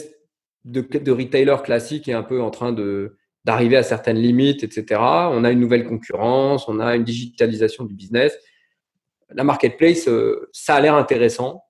de, 0.66 0.82
de 0.82 1.12
retailer 1.12 1.62
classique 1.64 2.08
est 2.08 2.14
un 2.14 2.24
peu 2.24 2.42
en 2.42 2.50
train 2.50 2.72
de, 2.72 3.19
d'arriver 3.46 3.78
à 3.78 3.84
certaines 3.84 4.18
limites, 4.18 4.64
etc. 4.64 5.00
On 5.00 5.44
a 5.44 5.52
une 5.52 5.60
nouvelle 5.60 5.86
concurrence, 5.86 6.68
on 6.68 6.80
a 6.80 6.96
une 6.96 7.04
digitalisation 7.04 7.86
du 7.86 7.94
business. 7.94 8.38
La 9.30 9.44
marketplace, 9.44 10.08
euh, 10.08 10.50
ça 10.52 10.76
a 10.76 10.82
l'air 10.82 10.96
intéressant 10.96 11.64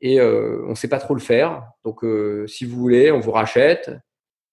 et 0.00 0.20
euh, 0.20 0.62
on 0.66 0.70
ne 0.70 0.74
sait 0.74 0.88
pas 0.88 0.98
trop 0.98 1.14
le 1.14 1.20
faire. 1.20 1.64
Donc, 1.84 2.04
euh, 2.04 2.46
si 2.46 2.64
vous 2.64 2.76
voulez, 2.76 3.10
on 3.12 3.20
vous 3.20 3.30
rachète, 3.30 3.90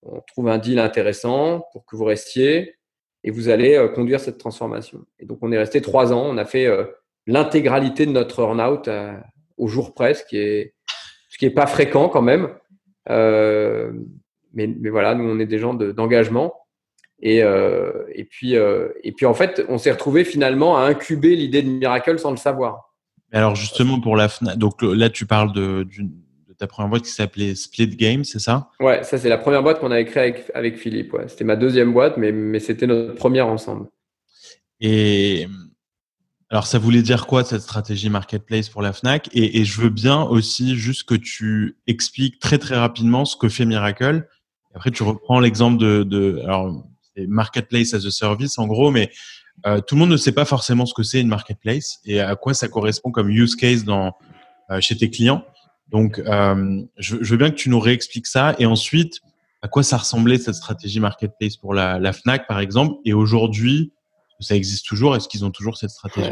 on 0.04 0.22
trouve 0.22 0.50
un 0.50 0.58
deal 0.58 0.80
intéressant 0.80 1.66
pour 1.72 1.86
que 1.86 1.96
vous 1.96 2.06
restiez 2.06 2.76
et 3.24 3.32
vous 3.32 3.50
allez 3.50 3.88
conduire 3.94 4.20
cette 4.20 4.40
transformation. 4.40 5.06
Et 5.20 5.26
donc, 5.26 5.40
on 5.42 5.52
est 5.52 5.58
resté 5.58 5.80
trois 5.82 6.12
ans. 6.12 6.26
On 6.26 6.38
a 6.38 6.46
fait 6.46 6.68
l'intégralité 7.28 8.08
de 8.08 8.12
notre 8.12 8.40
earn-out 8.42 8.90
au 9.58 9.68
jour 9.68 9.94
près, 9.94 10.16
ce 10.16 10.26
qui 10.26 10.38
est, 10.38 10.74
ce 11.30 11.38
qui 11.38 11.48
pas 11.52 11.68
fréquent 11.68 12.10
quand 12.10 12.24
même 12.24 12.50
mais, 14.54 14.68
mais, 14.68 14.90
voilà, 14.90 15.16
nous, 15.16 15.24
on 15.24 15.40
est 15.40 15.46
des 15.46 15.60
gens 15.60 15.74
d'engagement. 15.74 16.54
et, 17.22 17.44
euh, 17.44 18.04
et, 18.14 18.26
puis, 18.26 18.56
euh, 18.56 18.90
et 19.04 19.12
puis, 19.12 19.26
en 19.26 19.34
fait, 19.34 19.64
on 19.70 19.78
s'est 19.78 19.92
retrouvé 19.92 20.24
finalement 20.24 20.78
à 20.78 20.82
incuber 20.82 21.36
l'idée 21.36 21.62
de 21.62 21.70
Miracle 21.70 22.18
sans 22.20 22.32
le 22.32 22.38
savoir. 22.38 22.94
Alors, 23.32 23.56
justement, 23.56 24.00
pour 24.00 24.16
la 24.16 24.28
FNAC, 24.28 24.58
donc 24.58 24.82
là, 24.82 25.10
tu 25.10 25.26
parles 25.26 25.54
de, 25.54 25.84
de 25.84 26.54
ta 26.58 26.68
première 26.68 26.90
boîte 26.90 27.04
qui 27.04 27.12
s'appelait 27.12 27.56
Split 27.56 27.96
Game, 27.96 28.24
c'est 28.24 28.40
ça? 28.40 28.70
Ouais, 28.80 29.04
ça, 29.04 29.18
c'est 29.18 29.30
la 29.30 29.38
première 29.38 29.64
boîte 29.64 29.80
qu'on 29.80 29.92
avait 29.92 30.06
créée 30.06 30.24
avec, 30.24 30.52
avec 30.54 30.78
Philippe. 30.78 31.14
Ouais. 31.14 31.28
C'était 31.28 31.46
ma 31.46 31.56
deuxième 31.56 31.94
boîte, 31.94 32.18
mais, 32.18 32.32
mais 32.32 32.60
c'était 32.60 32.88
notre 32.88 33.16
première 33.16 33.48
ensemble. 33.48 33.88
Et 34.82 35.48
alors, 36.50 36.68
ça 36.68 36.80
voulait 36.80 37.02
dire 37.02 37.28
quoi 37.28 37.46
cette 37.46 37.62
stratégie 37.62 38.10
marketplace 38.10 38.68
pour 38.68 38.82
la 38.82 38.92
Fnac? 38.92 39.30
Et, 39.32 39.62
et, 39.62 39.66
je 39.66 39.80
veux 39.80 39.90
bien 39.90 40.24
aussi 40.24 40.76
juste 40.76 41.04
que 41.04 41.16
tu 41.16 41.78
expliques 41.88 42.40
très 42.40 42.58
très 42.58 42.76
rapidement 42.76 43.24
ce 43.24 43.38
que 43.38 43.48
fait 43.48 43.66
Miracle 43.66 44.28
après, 44.74 44.92
tu 44.92 45.04
reprends 45.04 45.40
l'exemple 45.40 45.78
de, 45.78 46.04
de 46.04 46.40
alors, 46.44 46.86
marketplace 47.28 47.94
as 47.94 48.06
a 48.06 48.12
service 48.12 48.58
en 48.58 48.68
gros, 48.68 48.92
mais 48.92 49.10
euh, 49.66 49.80
tout 49.82 49.96
le 49.96 50.00
monde 50.00 50.10
ne 50.10 50.18
sait 50.18 50.32
pas 50.32 50.46
forcément 50.46 50.86
ce 50.86 50.94
que 50.94 51.04
c'est 51.04 51.22
une 51.22 51.28
marketplace 51.28 52.00
et 52.06 52.20
à 52.20 52.36
quoi 52.36 52.54
ça 52.54 52.68
correspond 52.68 53.12
comme 53.12 53.30
use 53.30 53.56
case 53.56 53.84
dans 53.84 54.14
euh, 54.72 54.80
chez 54.80 54.96
tes 54.96 55.10
clients. 55.10 55.44
Donc, 55.90 56.20
euh, 56.20 56.82
je, 56.98 57.18
je, 57.22 57.32
veux 57.32 57.38
bien 57.38 57.50
que 57.50 57.56
tu 57.56 57.70
nous 57.70 57.80
réexpliques 57.80 58.28
ça 58.28 58.56
et 58.60 58.66
ensuite 58.66 59.20
à 59.62 59.68
quoi 59.68 59.84
ça 59.84 59.98
ressemblait 59.98 60.38
cette 60.38 60.56
stratégie 60.56 61.00
marketplace 61.00 61.58
pour 61.58 61.74
la, 61.74 62.00
la 62.00 62.14
Fnac 62.14 62.48
par 62.48 62.60
exemple 62.60 62.96
et 63.06 63.14
aujourd'hui 63.14 63.92
ça 64.42 64.56
existe 64.56 64.86
toujours? 64.86 65.16
Est-ce 65.16 65.28
qu'ils 65.28 65.46
ont 65.46 65.52
toujours 65.52 65.78
cette 65.78 65.92
stratégie 65.92 66.32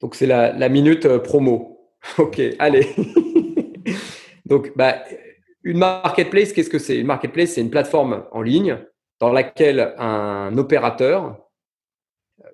Donc 0.00 0.14
c'est 0.14 0.26
la, 0.26 0.52
la 0.52 0.68
minute 0.68 1.06
euh, 1.06 1.18
promo. 1.18 1.78
ok, 2.18 2.40
allez. 2.58 2.94
Donc 4.46 4.72
bah 4.76 4.96
une 5.64 5.78
marketplace, 5.78 6.52
qu'est-ce 6.52 6.70
que 6.70 6.78
c'est? 6.78 6.98
Une 6.98 7.06
marketplace, 7.06 7.52
c'est 7.52 7.60
une 7.60 7.70
plateforme 7.70 8.26
en 8.32 8.42
ligne 8.42 8.78
dans 9.20 9.30
laquelle 9.30 9.94
un 9.98 10.56
opérateur, 10.58 11.38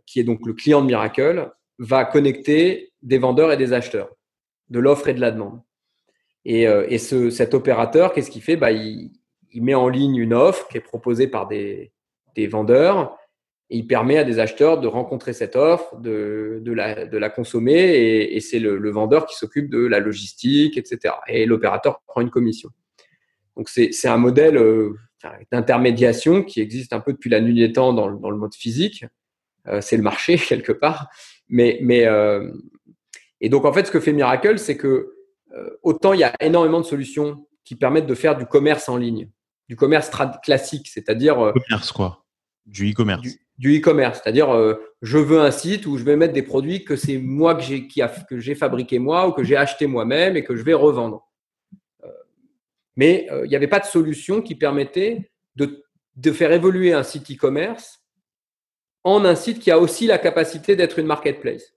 qui 0.07 0.21
est 0.21 0.25
donc 0.25 0.47
le 0.47 0.53
client 0.53 0.83
de 0.83 0.87
Miracle, 0.87 1.51
va 1.79 2.05
connecter 2.05 2.93
des 3.03 3.19
vendeurs 3.19 3.53
et 3.53 3.57
des 3.57 3.73
acheteurs. 3.73 4.11
de 4.69 4.81
l'offre 4.81 5.09
et 5.09 5.15
de 5.15 5.21
la 5.21 5.31
demande. 5.31 5.63
Et, 6.45 6.99
ce, 6.99 7.31
cet 7.31 7.55
opérateur, 7.55 8.13
qu'est-ce 8.13 8.31
qu'il 8.31 8.43
fait? 8.43 8.57
Bah, 8.57 8.71
il, 8.71 9.11
met 9.55 9.75
en 9.75 9.89
ligne 9.89 10.17
une 10.17 10.35
offre 10.35 10.69
qui 10.69 10.77
est 10.77 10.83
proposée 10.83 11.27
par 11.27 11.49
des, 11.49 11.93
vendeurs 12.51 13.17
et 13.71 13.79
il 13.79 13.87
permet 13.87 14.19
à 14.19 14.25
des 14.25 14.39
acheteurs 14.39 14.79
de 14.79 14.87
rencontrer 14.87 15.33
cette 15.33 15.57
offre, 15.57 15.97
de, 15.97 16.63
la, 16.67 17.31
consommer, 17.31 18.35
et, 18.35 18.41
c'est 18.41 18.59
le, 18.59 18.91
vendeur 18.91 19.27
qui 19.27 19.37
s'occupe 19.37 19.71
de 19.71 19.87
la 19.87 20.01
logistique, 20.01 20.77
etc. 20.77 21.15
Et 21.29 21.47
l'opérateur 21.47 22.01
prend 22.07 22.21
une 22.21 22.31
commission. 22.31 22.71
Donc 23.59 23.69
c'est 23.69 24.07
un 24.07 24.17
modèle 24.17 24.57
euh, 24.57 24.97
d'intermédiation 25.51 26.45
qui 26.45 26.61
existe 26.61 26.93
un 26.93 27.01
peu 27.01 27.13
depuis 27.13 27.29
la 27.29 27.41
nuit 27.41 27.57
des 27.57 27.73
temps 27.73 27.93
dans, 27.93 28.13
dans 28.13 28.31
le 28.31 28.37
mode 28.39 28.55
physique. 28.55 29.05
Euh, 29.67 29.81
c'est 29.81 29.97
le 29.97 30.03
marché 30.05 30.39
quelque 30.49 30.73
part. 30.73 31.09
Mais, 31.49 31.81
mais 31.83 32.07
euh, 32.07 32.51
et 33.41 33.49
donc 33.49 33.65
en 33.65 33.73
fait, 33.73 33.87
ce 33.87 33.91
que 33.91 33.99
fait 34.01 34.13
Miracle, 34.13 34.59
c'est 34.59 34.77
que 34.77 35.15
autant 35.83 36.13
il 36.13 36.21
y 36.21 36.25
a 36.25 36.33
énormément 36.41 36.79
de 36.79 36.85
solutions 36.85 37.49
qui 37.65 37.75
permettent 37.75 38.07
de 38.07 38.15
faire 38.15 38.37
du 38.37 38.47
commerce 38.47 38.89
en 38.89 38.97
ligne, 38.97 39.29
du 39.69 39.75
commerce 39.75 40.09
classique, 40.45 40.87
c'est-à-dire 40.87 41.53
commerce 41.69 41.91
quoi, 41.91 42.25
du 42.65 42.93
e-commerce 42.93 43.27
du 43.57 43.79
e-commerce, 43.79 44.21
c'est-à-dire 44.23 44.51
je 45.03 45.19
veux 45.19 45.41
un 45.41 45.51
site 45.51 45.87
où 45.87 45.99
je 45.99 46.05
vais 46.05 46.15
mettre 46.15 46.33
des 46.33 46.43
produits 46.43 46.85
que 46.85 46.95
c'est 46.95 47.19
moi 47.19 47.57
que 47.57 48.39
j'ai 48.39 48.55
fabriqué 48.55 49.01
moi 49.01 49.27
ou 49.27 49.33
que 49.33 49.43
j'ai 49.43 49.57
acheté 49.57 49.89
moi-même 49.89 50.37
et 50.37 50.45
que 50.45 50.55
je 50.55 50.63
vais 50.63 50.75
revendre. 50.75 51.28
Mais 52.99 53.29
euh, 53.31 53.47
il 53.47 53.49
n'y 53.49 53.57
avait 53.57 53.69
pas 53.69 53.79
de 53.79 53.87
solution 53.87 54.43
qui 54.43 54.57
permettait 54.57 55.31
de, 55.55 55.85
faire 56.33 56.53
évoluer 56.53 56.93
un 56.93 57.05
site 57.05 57.31
e-commerce 57.31 58.03
en 59.05 59.25
un 59.25 59.37
site 59.37 59.61
qui 59.61 59.71
a 59.71 59.79
aussi 59.79 60.07
la 60.09 60.19
capacité 60.19 60.75
d'être 60.75 60.99
une 60.99 61.07
marketplace. 61.07 61.75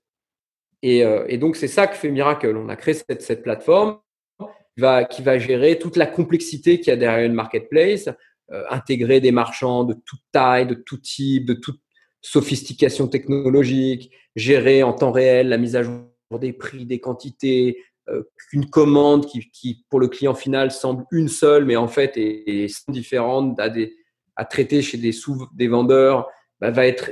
Et, 0.82 1.06
euh, 1.06 1.38
donc 1.38 1.56
c'est 1.56 1.68
ça 1.68 1.86
que 1.86 1.96
fait 1.96 2.10
Miracle. 2.10 2.58
On 2.58 2.70
a 2.70 2.76
créé 2.76 2.96
cette, 2.96 3.44
plateforme 3.44 4.00
qui 4.40 4.82
va, 4.82 5.06
qui 5.06 5.22
va 5.22 5.38
gérer 5.38 5.78
toute 5.78 5.96
la 5.96 6.08
complexité 6.08 6.80
qu'il 6.80 6.88
y 6.88 6.94
a 6.94 6.98
derrière 6.98 7.24
une 7.24 7.36
marketplace, 7.36 8.10
euh, 8.52 8.64
intégrer 8.72 9.20
des 9.22 9.32
marchands 9.32 9.84
de 9.84 9.94
toute 9.94 10.22
taille, 10.32 10.66
de 10.66 10.74
tout 10.74 10.98
type, 10.98 11.46
de 11.46 11.54
toute 11.54 11.80
sophistication 12.22 13.08
technologique, 13.08 14.12
gérer 14.36 14.82
en 14.82 14.94
temps 14.94 15.12
réel 15.12 15.50
la 15.50 15.60
mise 15.60 15.76
à 15.76 15.84
jour 15.84 16.02
des 16.40 16.54
prix, 16.54 16.86
des 16.88 17.00
quantités, 17.00 17.78
euh, 18.10 18.24
une 18.52 18.70
commande 18.70 19.26
qui, 19.28 19.86
pour 19.90 20.00
le 20.00 20.08
client 20.08 20.34
final, 20.34 20.72
semble 20.72 21.06
une 21.12 21.28
seule, 21.28 21.66
mais 21.66 21.76
en 21.76 21.88
fait 21.88 22.14
est, 22.16 22.68
différente 22.90 23.60
à, 23.60 24.46
traiter 24.46 24.82
chez 24.82 24.98
des, 24.98 25.12
sous, 25.12 25.48
des 25.54 25.68
vendeurs, 25.68 26.30
bah, 26.60 26.72
va 26.72 26.88
être 26.88 27.10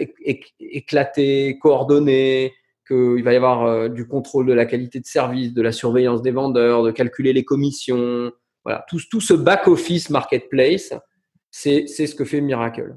éclatée, 0.60 1.58
coordonnée, 1.62 2.54
qu'il 2.88 3.24
va 3.24 3.34
y 3.34 3.36
avoir 3.36 3.66
euh, 3.66 3.88
du 3.88 4.08
contrôle 4.08 4.48
de 4.48 4.54
la 4.54 4.66
qualité 4.66 5.00
de 5.00 5.06
service, 5.06 5.54
de 5.54 5.62
la 5.62 5.72
surveillance 5.72 6.22
des 6.22 6.32
vendeurs, 6.32 6.84
de 6.84 6.92
calculer 6.92 7.34
les 7.34 7.46
commissions. 7.46 8.32
Voilà, 8.66 8.84
tout, 8.90 9.00
tout 9.10 9.22
ce 9.22 9.34
back-office 9.34 10.10
marketplace 10.10 10.94
c'est 11.52 11.88
ce 11.88 12.16
que 12.16 12.26
fait 12.26 12.42
Miracle. 12.42 12.96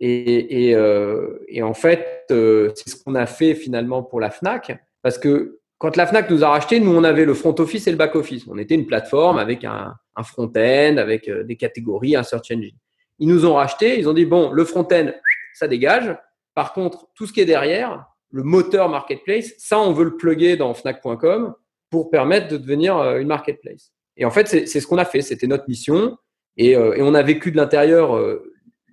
Et, 0.00 0.68
et, 0.68 0.74
euh, 0.74 1.38
en 1.62 1.74
fait, 1.74 2.24
c'est 2.28 2.88
ce 2.88 3.02
qu'on 3.02 3.14
a 3.14 3.26
fait 3.26 3.54
finalement 3.54 4.02
pour 4.02 4.20
la 4.20 4.30
FNAC, 4.30 4.76
parce 5.02 5.18
que 5.18 5.60
quand 5.78 5.96
la 5.96 6.06
FNAC 6.06 6.30
nous 6.30 6.44
a 6.44 6.48
racheté, 6.48 6.80
nous, 6.80 6.94
on 6.94 7.04
avait 7.04 7.24
le 7.24 7.34
front 7.34 7.54
office 7.58 7.86
et 7.86 7.90
le 7.90 7.96
back 7.96 8.14
office. 8.14 8.46
On 8.48 8.58
était 8.58 8.74
une 8.74 8.86
plateforme 8.86 9.38
avec 9.38 9.64
un, 9.64 9.94
front-end, 10.22 10.96
avec 10.96 11.28
euh, 11.28 11.42
des 11.42 11.56
catégories, 11.56 12.16
un 12.16 12.22
search 12.22 12.50
engine. 12.52 12.76
Ils 13.18 13.28
nous 13.28 13.44
ont 13.44 13.54
racheté, 13.54 13.98
ils 13.98 14.08
ont 14.08 14.12
dit, 14.12 14.24
bon, 14.24 14.50
le 14.52 14.64
front-end, 14.64 15.12
ça 15.52 15.68
dégage. 15.68 16.16
Par 16.54 16.72
contre, 16.72 17.08
tout 17.14 17.26
ce 17.26 17.32
qui 17.32 17.40
est 17.40 17.46
derrière, 17.46 18.06
le 18.30 18.42
moteur 18.42 18.88
marketplace, 18.88 19.52
ça, 19.58 19.78
on 19.78 19.92
veut 19.92 20.04
le 20.04 20.16
plugger 20.16 20.56
dans 20.56 20.72
fnac.com 20.74 21.54
pour 21.90 22.10
permettre 22.10 22.48
de 22.48 22.56
devenir 22.56 22.96
euh, 22.96 23.18
une 23.18 23.28
marketplace. 23.28 23.92
Et 24.16 24.24
en 24.24 24.30
fait, 24.30 24.46
c'est 24.46 24.66
ce 24.66 24.86
qu'on 24.86 24.98
a 24.98 25.04
fait. 25.04 25.22
C'était 25.22 25.48
notre 25.48 25.68
mission. 25.68 26.16
Et, 26.56 26.76
euh, 26.76 26.94
on 27.00 27.14
a 27.14 27.22
vécu 27.22 27.50
de 27.50 27.56
l'intérieur 27.56 28.16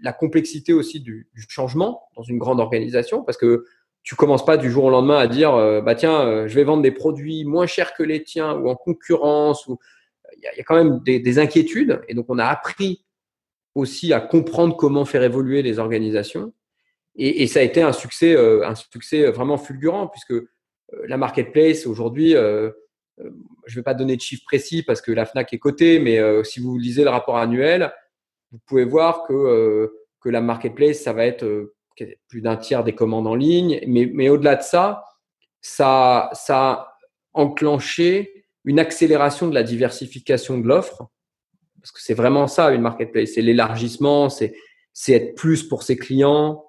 la 0.01 0.13
complexité 0.13 0.73
aussi 0.73 0.99
du, 0.99 1.29
du, 1.35 1.45
changement 1.47 2.01
dans 2.15 2.23
une 2.23 2.39
grande 2.39 2.59
organisation, 2.59 3.23
parce 3.23 3.37
que 3.37 3.65
tu 4.03 4.15
commences 4.15 4.45
pas 4.45 4.57
du 4.57 4.71
jour 4.71 4.85
au 4.85 4.89
lendemain 4.89 5.17
à 5.17 5.27
dire 5.27 5.53
euh, 5.53 5.81
bah 5.81 5.95
tiens, 5.95 6.47
je 6.47 6.55
vais 6.55 6.63
vendre 6.63 6.81
des 6.81 6.91
produits 6.91 7.45
moins 7.45 7.67
chers 7.67 7.93
que 7.93 8.03
les 8.03 8.23
tiens 8.23 8.53
ou 8.55 8.69
en 8.69 8.75
concurrence. 8.75 9.67
Ou 9.67 9.77
il 10.37 10.43
y, 10.43 10.61
a, 10.61 10.63
quand 10.63 10.75
même 10.75 10.99
des, 11.03 11.19
des, 11.19 11.39
inquiétudes, 11.39 12.01
et 12.07 12.13
donc 12.13 12.25
on 12.29 12.39
a 12.39 12.45
appris 12.45 13.05
aussi 13.75 14.11
à 14.13 14.19
comprendre 14.19 14.75
comment 14.75 15.05
faire 15.05 15.23
évoluer 15.23 15.61
les 15.61 15.77
organisations. 15.77 16.53
Et, 17.15 17.45
ça 17.47 17.59
a 17.59 17.63
été 17.63 17.81
un 17.81 17.91
succès, 17.91 18.37
un 18.37 18.73
succès 18.73 19.29
vraiment 19.31 19.57
fulgurant, 19.57 20.07
puisque 20.07 20.33
la 21.03 21.17
marketplace 21.17 21.85
aujourd'hui 21.85 22.35
euh, 23.19 23.29
je 23.65 23.75
vais 23.75 23.83
pas 23.83 23.93
donner 23.93 24.15
de 24.15 24.21
chiffres 24.21 24.43
précis 24.45 24.83
parce 24.83 25.01
que 25.01 25.11
la 25.11 25.25
FNAC 25.25 25.53
est 25.53 25.59
cotée, 25.59 25.99
mais 25.99 26.19
euh, 26.19 26.43
si 26.43 26.59
vous 26.59 26.77
lisez 26.77 27.03
le 27.03 27.09
rapport 27.09 27.37
annuel, 27.37 27.93
vous 28.51 28.59
pouvez 28.65 28.85
voir 28.85 29.25
que, 29.27 29.33
euh, 29.33 30.05
que 30.19 30.29
la 30.29 30.41
marketplace, 30.41 30.99
ça 30.99 31.13
va 31.13 31.25
être 31.25 31.73
plus 32.27 32.41
d'un 32.41 32.57
tiers 32.57 32.83
des 32.83 32.93
commandes 32.93 33.27
en 33.27 33.35
ligne. 33.35 33.81
Mais, 33.87 34.09
mais 34.13 34.29
au-delà 34.29 34.55
de 34.55 34.63
ça, 34.63 35.03
ça, 35.61 36.29
ça 36.33 36.57
a 36.57 36.97
enclenché 37.33 38.45
une 38.63 38.79
accélération 38.79 39.47
de 39.47 39.53
la 39.53 39.63
diversification 39.63 40.57
de 40.57 40.67
l'offre. 40.67 41.07
Parce 41.81 41.91
que 41.91 42.01
c'est 42.01 42.13
vraiment 42.13 42.47
ça, 42.47 42.71
une 42.71 42.81
marketplace. 42.81 43.31
C'est 43.35 43.41
l'élargissement, 43.41 44.29
c'est, 44.29 44.53
être 45.07 45.35
plus 45.35 45.63
pour 45.63 45.83
ses 45.83 45.97
clients. 45.97 46.63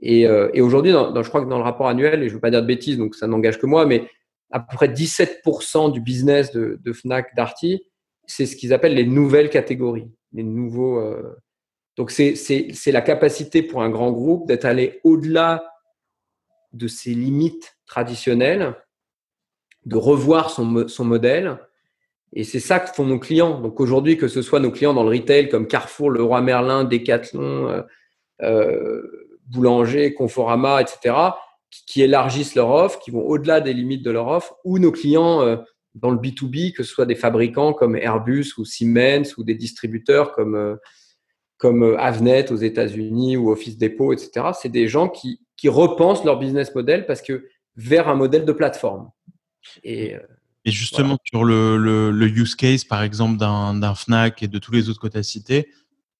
Et, 0.00 0.22
et 0.22 0.60
aujourd'hui, 0.60 0.92
je 0.92 1.28
crois 1.28 1.42
que 1.42 1.48
dans 1.48 1.58
le 1.58 1.64
rapport 1.64 1.88
annuel, 1.88 2.22
et 2.22 2.28
je 2.28 2.30
ne 2.30 2.34
veux 2.34 2.40
pas 2.40 2.50
dire 2.50 2.62
de 2.62 2.66
bêtises, 2.66 2.98
donc 2.98 3.14
ça 3.14 3.26
n'engage 3.26 3.58
que 3.58 3.66
moi, 3.66 3.86
mais 3.86 4.08
à 4.52 4.60
peu 4.60 4.76
près 4.76 4.88
17% 4.88 5.90
du 5.90 6.00
business 6.00 6.52
de, 6.52 6.78
de 6.80 6.92
Fnac 6.92 7.34
Darty, 7.34 7.82
c'est 8.26 8.46
ce 8.46 8.54
qu'ils 8.54 8.72
appellent 8.72 8.94
les 8.94 9.06
nouvelles 9.06 9.50
catégories, 9.50 10.10
les 10.32 10.44
nouveaux. 10.44 10.98
Euh... 10.98 11.36
Donc 11.96 12.10
c'est 12.10 12.92
la 12.92 13.02
capacité 13.02 13.62
pour 13.62 13.82
un 13.82 13.90
grand 13.90 14.12
groupe 14.12 14.46
d'être 14.46 14.64
allé 14.64 15.00
au-delà 15.04 15.62
de 16.72 16.88
ses 16.88 17.10
limites 17.10 17.76
traditionnelles, 17.86 18.74
de 19.84 19.96
revoir 19.96 20.50
son, 20.50 20.64
modèle. 21.04 21.58
Et 22.32 22.44
c'est 22.44 22.60
ça 22.60 22.80
que 22.80 22.94
font 22.94 23.04
nos 23.04 23.18
clients. 23.18 23.60
Donc 23.60 23.78
aujourd'hui, 23.78 24.16
que 24.16 24.28
ce 24.28 24.40
soit 24.40 24.60
nos 24.60 24.70
clients 24.70 24.94
dans 24.94 25.04
le 25.04 25.10
retail 25.10 25.50
comme 25.50 25.66
Carrefour, 25.66 26.10
Leroy 26.10 26.40
Merlin, 26.40 26.84
Decathlon, 26.84 27.68
euh, 27.68 27.82
euh, 28.42 29.02
Boulanger, 29.48 30.14
Conforama, 30.14 30.80
etc., 30.80 31.14
qui 31.86 32.02
élargissent 32.02 32.54
leur 32.54 32.70
offre, 32.70 33.00
qui 33.00 33.10
vont 33.10 33.22
au-delà 33.22 33.60
des 33.60 33.74
limites 33.74 34.02
de 34.02 34.10
leur 34.10 34.28
offre, 34.28 34.56
ou 34.64 34.78
nos 34.78 34.92
clients 34.92 35.42
euh, 35.42 35.56
dans 35.94 36.10
le 36.10 36.16
B2B, 36.16 36.72
que 36.72 36.84
ce 36.84 36.90
soit 36.94 37.04
des 37.04 37.14
fabricants 37.14 37.74
comme 37.74 37.96
Airbus 37.96 38.54
ou 38.56 38.64
Siemens 38.64 39.36
ou 39.36 39.44
des 39.44 39.54
distributeurs 39.54 40.32
comme, 40.32 40.78
comme 41.62 41.84
euh, 41.84 42.00
Avnet 42.00 42.50
aux 42.50 42.56
États-Unis 42.56 43.36
ou 43.36 43.52
Office 43.52 43.78
Depot, 43.78 44.12
etc. 44.12 44.46
C'est 44.60 44.68
des 44.68 44.88
gens 44.88 45.08
qui, 45.08 45.40
qui 45.56 45.68
repensent 45.68 46.24
leur 46.24 46.36
business 46.36 46.74
model 46.74 47.06
parce 47.06 47.22
que 47.22 47.46
vers 47.76 48.08
un 48.08 48.16
modèle 48.16 48.44
de 48.44 48.50
plateforme. 48.50 49.10
Et, 49.84 50.16
et 50.64 50.70
justement, 50.72 51.16
voilà. 51.16 51.18
sur 51.24 51.44
le, 51.44 51.76
le, 51.76 52.10
le, 52.10 52.26
use 52.26 52.56
case, 52.56 52.82
par 52.82 53.04
exemple, 53.04 53.38
d'un 53.38 53.94
Fnac 53.94 54.42
et 54.42 54.48
de 54.48 54.58
tous 54.58 54.72
les 54.72 54.88
autres 54.88 55.00
que 55.00 55.06
tu 55.06 55.16
as 55.16 55.22
cités, 55.22 55.68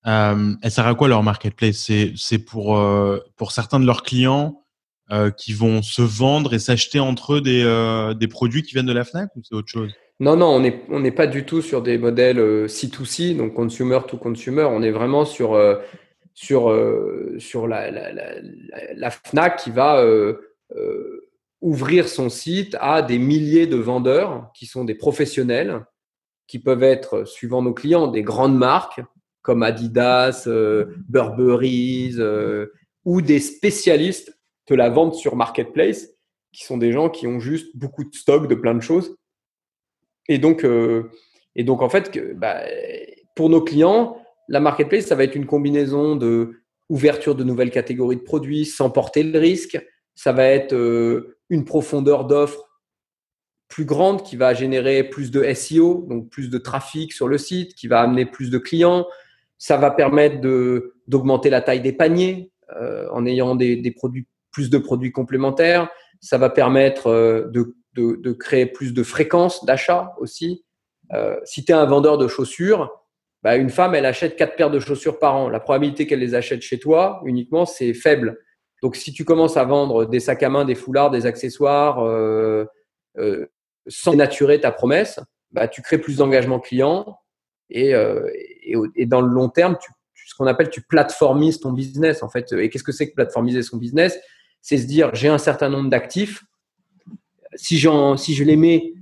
euh, 0.07 0.55
elle 0.63 0.71
sert 0.71 0.87
à 0.87 0.95
quoi 0.95 1.09
leur 1.09 1.25
marketplace? 1.25 1.91
C'est 2.15 2.39
pour, 2.39 2.79
euh, 2.79 3.19
pour 3.35 3.51
certains 3.51 3.81
de 3.81 3.85
leurs 3.85 4.05
clients 4.05 4.63
euh, 5.11 5.33
qui 5.33 5.55
vont 5.55 5.83
se 5.83 6.03
vendre 6.03 6.55
et 6.55 6.61
s'acheter 6.61 7.01
entre 7.01 7.35
eux 7.35 7.41
des, 7.41 7.65
euh, 7.65 8.15
des 8.15 8.29
produits 8.29 8.63
qui 8.63 8.75
viennent 8.75 8.87
de 8.87 8.93
la 8.93 9.03
FNAC 9.03 9.35
ou 9.35 9.43
c'est 9.43 9.57
autre 9.57 9.69
chose? 9.69 9.93
Non, 10.23 10.37
non, 10.37 10.63
on 10.89 11.01
n'est 11.01 11.11
pas 11.11 11.27
du 11.27 11.45
tout 11.45 11.63
sur 11.63 11.83
des 11.83 11.99
modèles 11.99 12.39
euh, 12.39 12.69
C2C, 12.69 13.37
donc 13.37 13.55
consumer 13.55 13.99
to 14.07 14.17
consumer. 14.17 14.63
On 14.63 14.81
est 14.81 14.93
vraiment 14.93 15.25
sur, 15.25 15.55
euh, 15.55 15.81
euh, 16.53 17.39
la, 18.95 19.11
FNAC 19.11 19.57
qui 19.57 19.73
va 19.73 20.07
ouvrir 21.61 22.09
son 22.09 22.29
site 22.29 22.77
à 22.81 23.03
des 23.03 23.19
milliers 23.19 23.67
de 23.67 23.75
vendeurs 23.75 24.49
qui 24.55 24.67
sont 24.67 24.85
des 24.85 24.95
professionnels, 24.95 25.85
qui 26.47 26.61
peuvent 26.61 26.85
être, 26.85 27.25
suivant 27.25 27.61
nos 27.61 27.75
clients, 27.75 28.07
des 28.07 28.23
grandes 28.23 28.57
marques 28.57 29.01
comme 29.43 29.65
Adidas, 29.65 30.49
Burberry 31.09 32.15
ou 33.05 33.23
des 33.23 33.41
spécialistes 33.41 34.39
de 34.69 34.77
la 34.77 34.89
vente 34.89 35.17
sur 35.17 35.35
marketplace, 35.35 36.11
qui 36.53 36.63
sont 36.63 36.79
des 36.79 36.93
gens 36.93 37.11
qui 37.11 37.27
ont 37.27 37.41
juste 37.41 37.77
beaucoup 37.77 38.05
de 38.05 38.15
stock 38.15 38.47
de 38.47 38.55
plein 38.55 38.77
de 38.77 38.83
choses. 38.83 39.17
Et 40.29 40.39
donc, 40.39 40.65
euh, 40.65 41.11
et 41.57 41.65
donc 41.65 41.83
en 41.83 41.89
fait, 41.89 42.11
que, 42.11 42.33
bah, 42.35 42.63
pour 43.35 43.51
nos 43.51 43.63
clients, 43.63 44.17
la 44.49 44.61
marketplace, 44.61 45.07
ça 45.07 45.15
va 45.15 45.25
être 45.25 45.35
une 45.35 45.47
combinaison 45.47 46.17
de 46.17 46.63
ouverture 46.89 47.35
de 47.35 47.45
nouvelles 47.45 47.71
catégories 47.71 48.17
de 48.17 48.23
produits 48.23 48.67
sans 48.67 48.91
porter 48.91 49.23
le 49.23 49.39
risque. 49.39 49.81
Ça 50.15 50.33
va 50.33 50.45
être 50.47 50.75
euh, 50.75 51.39
une 51.49 51.65
profondeur 51.65 52.27
d'offres 52.27 52.69
plus 53.69 53.87
grande 53.87 54.23
qui 54.23 54.37
va 54.37 54.53
générer 54.53 55.03
plus 55.03 55.31
de 55.31 55.43
SEO, 55.55 56.05
donc 56.07 56.29
plus 56.29 56.51
de 56.51 56.59
trafic 56.59 57.13
sur 57.13 57.27
le 57.27 57.39
site, 57.39 57.75
qui 57.75 57.89
va 57.89 58.01
amener 58.01 58.27
plus 58.27 58.51
de 58.51 58.59
clients. 58.59 59.07
Ça 59.57 59.79
va 59.79 59.91
permettre 59.91 60.41
de 60.41 60.95
d'augmenter 61.09 61.49
la 61.49 61.63
taille 61.63 61.81
des 61.81 61.93
paniers 61.93 62.53
euh, 62.81 63.09
en 63.11 63.25
ayant 63.27 63.55
des, 63.55 63.95
produits 63.97 64.27
plus 64.51 64.69
de 64.69 64.79
produits 64.79 65.13
complémentaires. 65.13 65.89
Ça 66.21 66.37
va 66.37 66.51
permettre 66.51 67.07
euh, 67.07 67.51
de 67.95 68.17
de, 68.17 68.33
créer 68.33 68.67
plus 68.67 68.95
de 68.95 69.03
fréquences 69.03 69.65
d'achat 69.65 70.15
aussi. 70.19 70.65
Euh, 71.13 71.37
si 71.45 71.65
tu 71.65 71.73
es 71.73 71.75
un 71.75 71.85
vendeur 71.85 72.19
de 72.19 72.29
chaussures, 72.29 72.91
bah, 73.43 73.57
une 73.57 73.71
femme, 73.71 73.95
elle 73.95 74.07
achète 74.07 74.37
quatre 74.37 74.57
paires 74.57 74.71
de 74.71 74.79
chaussures 74.79 75.19
par 75.19 75.37
an. 75.37 75.49
La 75.49 75.61
probabilité 75.61 76.07
qu'elle 76.07 76.21
les 76.21 76.35
achète 76.35 76.63
chez 76.63 76.79
toi 76.79 77.21
uniquement, 77.25 77.67
c'est 77.67 77.93
faible. 77.93 78.39
Donc, 78.83 78.97
si 78.97 79.13
tu 79.13 79.25
commences 79.25 79.57
à 79.57 79.65
vendre 79.65 80.05
des 80.07 80.21
sacs 80.21 80.43
à 80.43 80.49
main, 80.49 80.65
des 80.65 80.75
foulards, 80.75 81.11
des 81.11 81.27
accessoires, 81.27 82.01
euh, 82.01 82.65
euh, 83.19 83.47
sans 83.87 84.13
dénaturer 84.13 84.61
ta 84.61 84.73
promesse, 84.73 85.21
bah, 85.51 85.69
tu 85.69 85.83
crées 85.83 85.99
plus 85.99 86.17
d'engagement 86.17 86.61
client 86.61 87.19
et, 87.71 87.95
euh, 87.95 88.29
et, 88.95 89.07
dans 89.07 89.21
le 89.21 89.29
long 89.29 89.49
terme, 89.49 89.77
tu, 89.81 89.91
ce 90.27 90.35
qu'on 90.35 90.47
appelle 90.47 90.71
tu 90.71 90.83
plateformises 90.83 91.61
ton 91.61 91.73
business 91.73 92.23
en 92.23 92.29
fait. 92.29 92.53
Et 92.53 92.71
qu'est-ce 92.71 92.85
que 92.85 92.93
c'est 92.93 93.09
que 93.09 93.15
plateformiser 93.15 93.63
son 93.63 93.77
business? 93.77 94.19
C'est 94.61 94.79
se 94.79 94.87
dire 94.87 95.15
j'ai 95.15 95.29
un 95.29 95.39
certain 95.39 95.69
nombre 95.69 95.91
d'actifs. 95.91 96.45
Si, 97.55 97.79
si 97.79 98.35
je 98.35 98.45
les 98.45 98.57
mets, 98.57 98.95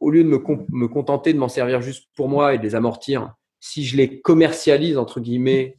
au 0.00 0.10
lieu 0.10 0.24
de 0.24 0.28
me, 0.28 0.88
contenter 0.88 1.32
de 1.32 1.38
m'en 1.38 1.48
servir 1.48 1.80
juste 1.80 2.08
pour 2.14 2.28
moi 2.28 2.54
et 2.54 2.58
de 2.58 2.62
les 2.62 2.74
amortir, 2.74 3.34
si 3.60 3.84
je 3.84 3.96
les 3.96 4.20
commercialise 4.20 4.98
entre 4.98 5.20
guillemets 5.20 5.76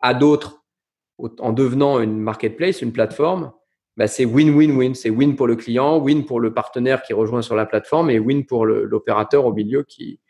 à 0.00 0.14
d'autres 0.14 0.64
en 1.40 1.52
devenant 1.52 2.00
une 2.00 2.20
marketplace, 2.20 2.80
une 2.80 2.92
plateforme, 2.92 3.52
bah 3.96 4.06
c'est 4.06 4.24
win-win-win. 4.24 4.94
C'est 4.94 5.10
win 5.10 5.34
pour 5.34 5.48
le 5.48 5.56
client, 5.56 5.98
win 5.98 6.24
pour 6.24 6.38
le 6.38 6.54
partenaire 6.54 7.02
qui 7.02 7.12
rejoint 7.12 7.42
sur 7.42 7.56
la 7.56 7.66
plateforme 7.66 8.10
et 8.10 8.20
win 8.20 8.46
pour 8.46 8.64
l'opérateur 8.64 9.44
au 9.44 9.52
milieu 9.52 9.82
qui, 9.82 10.20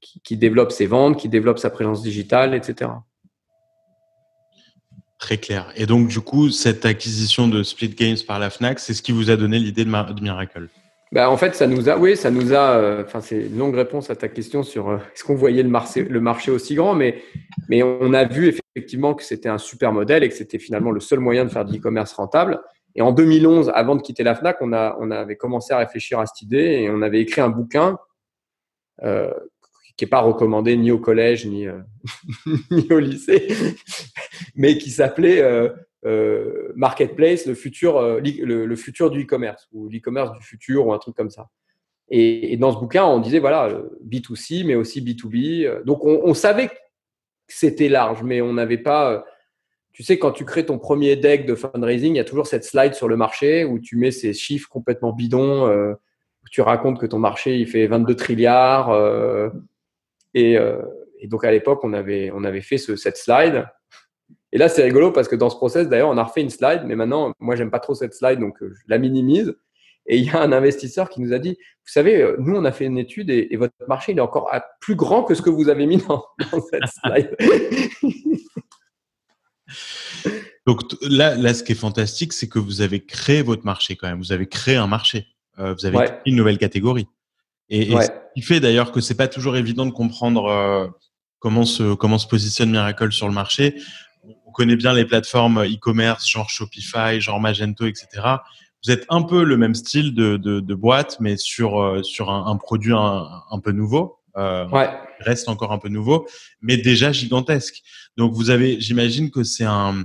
qui, 0.00 0.36
développe 0.36 0.72
ses 0.72 0.86
ventes, 0.86 1.18
qui 1.18 1.28
développe 1.28 1.58
sa 1.58 1.68
présence 1.68 2.02
digitale, 2.02 2.54
etc. 2.54 2.90
Très 5.22 5.38
clair. 5.38 5.72
Et 5.76 5.86
donc, 5.86 6.08
du 6.08 6.18
coup, 6.18 6.50
cette 6.50 6.84
acquisition 6.84 7.46
de 7.46 7.62
Split 7.62 7.90
Games 7.90 8.16
par 8.26 8.40
la 8.40 8.50
Fnac, 8.50 8.80
c'est 8.80 8.92
ce 8.92 9.02
qui 9.02 9.12
vous 9.12 9.30
a 9.30 9.36
donné 9.36 9.60
l'idée 9.60 9.84
de, 9.84 10.20
Miracle? 10.20 10.66
Bah, 11.12 11.30
En 11.30 11.36
fait, 11.36 11.54
ça 11.54 11.68
nous 11.68 11.88
a, 11.88 11.96
oui, 11.96 12.16
ça 12.16 12.32
nous 12.32 12.52
a, 12.52 12.76
euh, 12.76 13.04
enfin, 13.04 13.20
c'est 13.20 13.46
une 13.46 13.56
longue 13.56 13.76
réponse 13.76 14.10
à 14.10 14.16
ta 14.16 14.26
question 14.26 14.64
sur 14.64 14.90
euh, 14.90 14.96
est-ce 14.96 15.22
qu'on 15.22 15.36
voyait 15.36 15.62
le 15.62 15.68
marché, 15.68 16.02
le 16.02 16.20
marché 16.20 16.50
aussi 16.50 16.74
grand, 16.74 16.96
mais, 16.96 17.22
mais 17.68 17.84
on 17.84 18.12
a 18.14 18.24
vu 18.24 18.52
effectivement 18.74 19.14
que 19.14 19.22
c'était 19.22 19.48
un 19.48 19.58
super 19.58 19.92
modèle 19.92 20.24
et 20.24 20.28
que 20.28 20.34
c'était 20.34 20.58
finalement 20.58 20.90
le 20.90 20.98
seul 20.98 21.20
moyen 21.20 21.44
de 21.44 21.50
faire 21.50 21.64
de 21.64 21.72
l'e-commerce 21.72 22.14
rentable. 22.14 22.60
Et 22.96 23.00
en 23.00 23.12
2011, 23.12 23.70
avant 23.76 23.94
de 23.94 24.02
quitter 24.02 24.24
la 24.24 24.34
Fnac, 24.34 24.56
on, 24.60 24.72
a, 24.72 24.96
on 24.98 25.12
avait 25.12 25.36
commencé 25.36 25.72
à 25.72 25.78
réfléchir 25.78 26.18
à 26.18 26.26
cette 26.26 26.42
idée 26.42 26.80
et 26.82 26.90
on 26.90 27.00
avait 27.00 27.20
écrit 27.20 27.42
un 27.42 27.48
bouquin 27.48 27.96
euh, 29.04 29.30
qui 29.96 30.04
n'est 30.04 30.08
pas 30.08 30.20
recommandé 30.20 30.76
ni 30.76 30.90
au 30.90 30.98
collège 30.98 31.46
ni, 31.46 31.66
euh, 31.66 31.80
au 32.90 32.98
lycée, 32.98 33.48
mais 34.54 34.78
qui 34.78 34.90
s'appelait 34.90 35.40
euh, 35.40 35.68
euh, 36.06 36.72
Marketplace, 36.74 37.46
le 37.46 37.54
futur, 37.54 38.00
le, 38.20 38.76
futur 38.76 39.10
du 39.10 39.22
e-commerce 39.22 39.68
ou 39.72 39.88
l'e-commerce 39.88 40.32
du 40.32 40.42
futur 40.42 40.86
ou 40.86 40.92
un 40.92 40.98
truc 40.98 41.14
comme 41.14 41.30
ça. 41.30 41.48
Et, 42.08 42.56
dans 42.56 42.72
ce 42.72 42.78
bouquin, 42.78 43.04
on 43.04 43.20
disait 43.20 43.38
voilà 43.38 43.80
B2C, 44.06 44.66
mais 44.66 44.74
aussi 44.74 45.00
B2B. 45.00 45.84
Donc 45.84 46.04
on, 46.04 46.20
on 46.24 46.34
savait 46.34 46.68
que 46.68 46.74
c'était 47.48 47.88
large, 47.88 48.22
mais 48.22 48.40
on 48.40 48.52
n'avait 48.52 48.78
pas 48.78 49.24
tu 49.92 50.02
sais, 50.02 50.18
quand 50.18 50.32
tu 50.32 50.46
crées 50.46 50.64
ton 50.64 50.78
premier 50.78 51.16
deck 51.16 51.44
de 51.44 51.54
fundraising, 51.54 52.14
il 52.14 52.16
y 52.16 52.20
a 52.20 52.24
toujours 52.24 52.46
cette 52.46 52.64
slide 52.64 52.94
sur 52.94 53.08
le 53.08 53.16
marché 53.18 53.66
où 53.66 53.78
tu 53.78 53.96
mets 53.96 54.10
ces 54.10 54.32
chiffres 54.32 54.70
complètement 54.70 55.12
bidons, 55.12 55.68
où 55.70 56.48
tu 56.50 56.62
racontes 56.62 56.98
que 56.98 57.04
ton 57.04 57.18
marché, 57.18 57.58
il 57.58 57.66
fait 57.66 57.86
22 57.86 58.16
trilliards. 58.16 58.90
Euh, 60.36 60.40
euh, 60.40 60.82
et, 61.18 61.28
donc, 61.28 61.44
à 61.44 61.50
l'époque, 61.50 61.80
on 61.82 61.92
avait, 61.92 62.30
on 62.34 62.44
avait 62.44 62.60
fait 62.60 62.78
ce, 62.78 62.96
cette 62.96 63.16
slide. 63.16 63.66
Et 64.52 64.58
là, 64.58 64.68
c'est 64.68 64.82
rigolo 64.82 65.12
parce 65.12 65.28
que 65.28 65.36
dans 65.36 65.50
ce 65.50 65.56
process, 65.56 65.88
d'ailleurs, 65.88 66.10
on 66.10 66.18
a 66.18 66.24
refait 66.24 66.42
une 66.42 66.50
slide, 66.50 66.82
mais 66.84 66.96
maintenant, 66.96 67.32
moi, 67.40 67.56
j'aime 67.56 67.70
pas 67.70 67.78
trop 67.78 67.94
cette 67.94 68.14
slide, 68.14 68.38
donc 68.38 68.56
je 68.60 68.82
la 68.86 68.98
minimise. 68.98 69.54
Et 70.06 70.18
il 70.18 70.24
y 70.24 70.30
a 70.30 70.40
un 70.40 70.50
investisseur 70.52 71.08
qui 71.08 71.20
nous 71.20 71.32
a 71.32 71.38
dit, 71.38 71.50
vous 71.50 71.92
savez, 71.92 72.34
nous, 72.38 72.56
on 72.56 72.64
a 72.64 72.72
fait 72.72 72.86
une 72.86 72.98
étude 72.98 73.30
et, 73.30 73.56
votre 73.56 73.72
marché, 73.86 74.12
il 74.12 74.18
est 74.18 74.22
encore 74.22 74.50
plus 74.80 74.96
grand 74.96 75.22
que 75.22 75.34
ce 75.34 75.42
que 75.42 75.50
vous 75.50 75.68
avez 75.68 75.86
mis 75.86 75.98
dans, 75.98 76.24
dans 76.50 76.60
cette 76.60 76.82
slide. 77.04 77.36
Donc 80.66 80.80
là, 81.02 81.34
là, 81.34 81.54
ce 81.54 81.64
qui 81.64 81.72
est 81.72 81.76
fantastique, 81.76 82.32
c'est 82.32 82.48
que 82.48 82.58
vous 82.58 82.80
avez 82.80 83.04
créé 83.04 83.42
votre 83.42 83.64
marché 83.64 83.96
quand 83.96 84.08
même. 84.08 84.18
Vous 84.18 84.32
avez 84.32 84.46
créé 84.46 84.76
un 84.76 84.86
marché. 84.86 85.26
Euh, 85.58 85.74
vous 85.74 85.86
avez 85.86 85.96
créé 85.96 86.18
une 86.26 86.36
nouvelle 86.36 86.58
catégorie. 86.58 87.08
Et, 87.72 87.90
ce 87.90 88.10
qui 88.34 88.42
fait 88.42 88.60
d'ailleurs 88.60 88.92
que 88.92 89.00
c'est 89.00 89.14
pas 89.14 89.28
toujours 89.28 89.56
évident 89.56 89.86
de 89.86 89.92
comprendre 89.92 90.44
euh, 90.44 90.86
comment 91.38 91.64
se 91.64 91.94
comment 91.94 92.18
se 92.18 92.26
positionne 92.26 92.70
Miracle 92.70 93.10
sur 93.12 93.26
le 93.26 93.32
marché. 93.32 93.80
On 94.46 94.52
connaît 94.52 94.76
bien 94.76 94.92
les 94.92 95.06
plateformes 95.06 95.64
e-commerce, 95.64 96.28
genre 96.28 96.50
Shopify, 96.50 97.20
genre 97.20 97.40
Magento, 97.40 97.86
etc. 97.86 98.06
Vous 98.84 98.90
êtes 98.90 99.06
un 99.08 99.22
peu 99.22 99.42
le 99.42 99.56
même 99.56 99.74
style 99.74 100.14
de, 100.14 100.36
de, 100.36 100.60
de 100.60 100.74
boîte, 100.74 101.16
mais 101.18 101.38
sur 101.38 101.80
euh, 101.80 102.02
sur 102.02 102.30
un, 102.30 102.46
un 102.46 102.56
produit 102.56 102.92
un, 102.92 103.26
un, 103.50 103.58
peu 103.58 103.72
nouveau. 103.72 104.18
Euh, 104.36 104.68
ouais. 104.68 104.90
Reste 105.20 105.48
encore 105.48 105.72
un 105.72 105.78
peu 105.78 105.88
nouveau, 105.88 106.26
mais 106.60 106.76
déjà 106.76 107.10
gigantesque. 107.10 107.82
Donc 108.18 108.34
vous 108.34 108.50
avez, 108.50 108.80
j'imagine 108.80 109.30
que 109.30 109.44
c'est 109.44 109.64
un, 109.64 110.04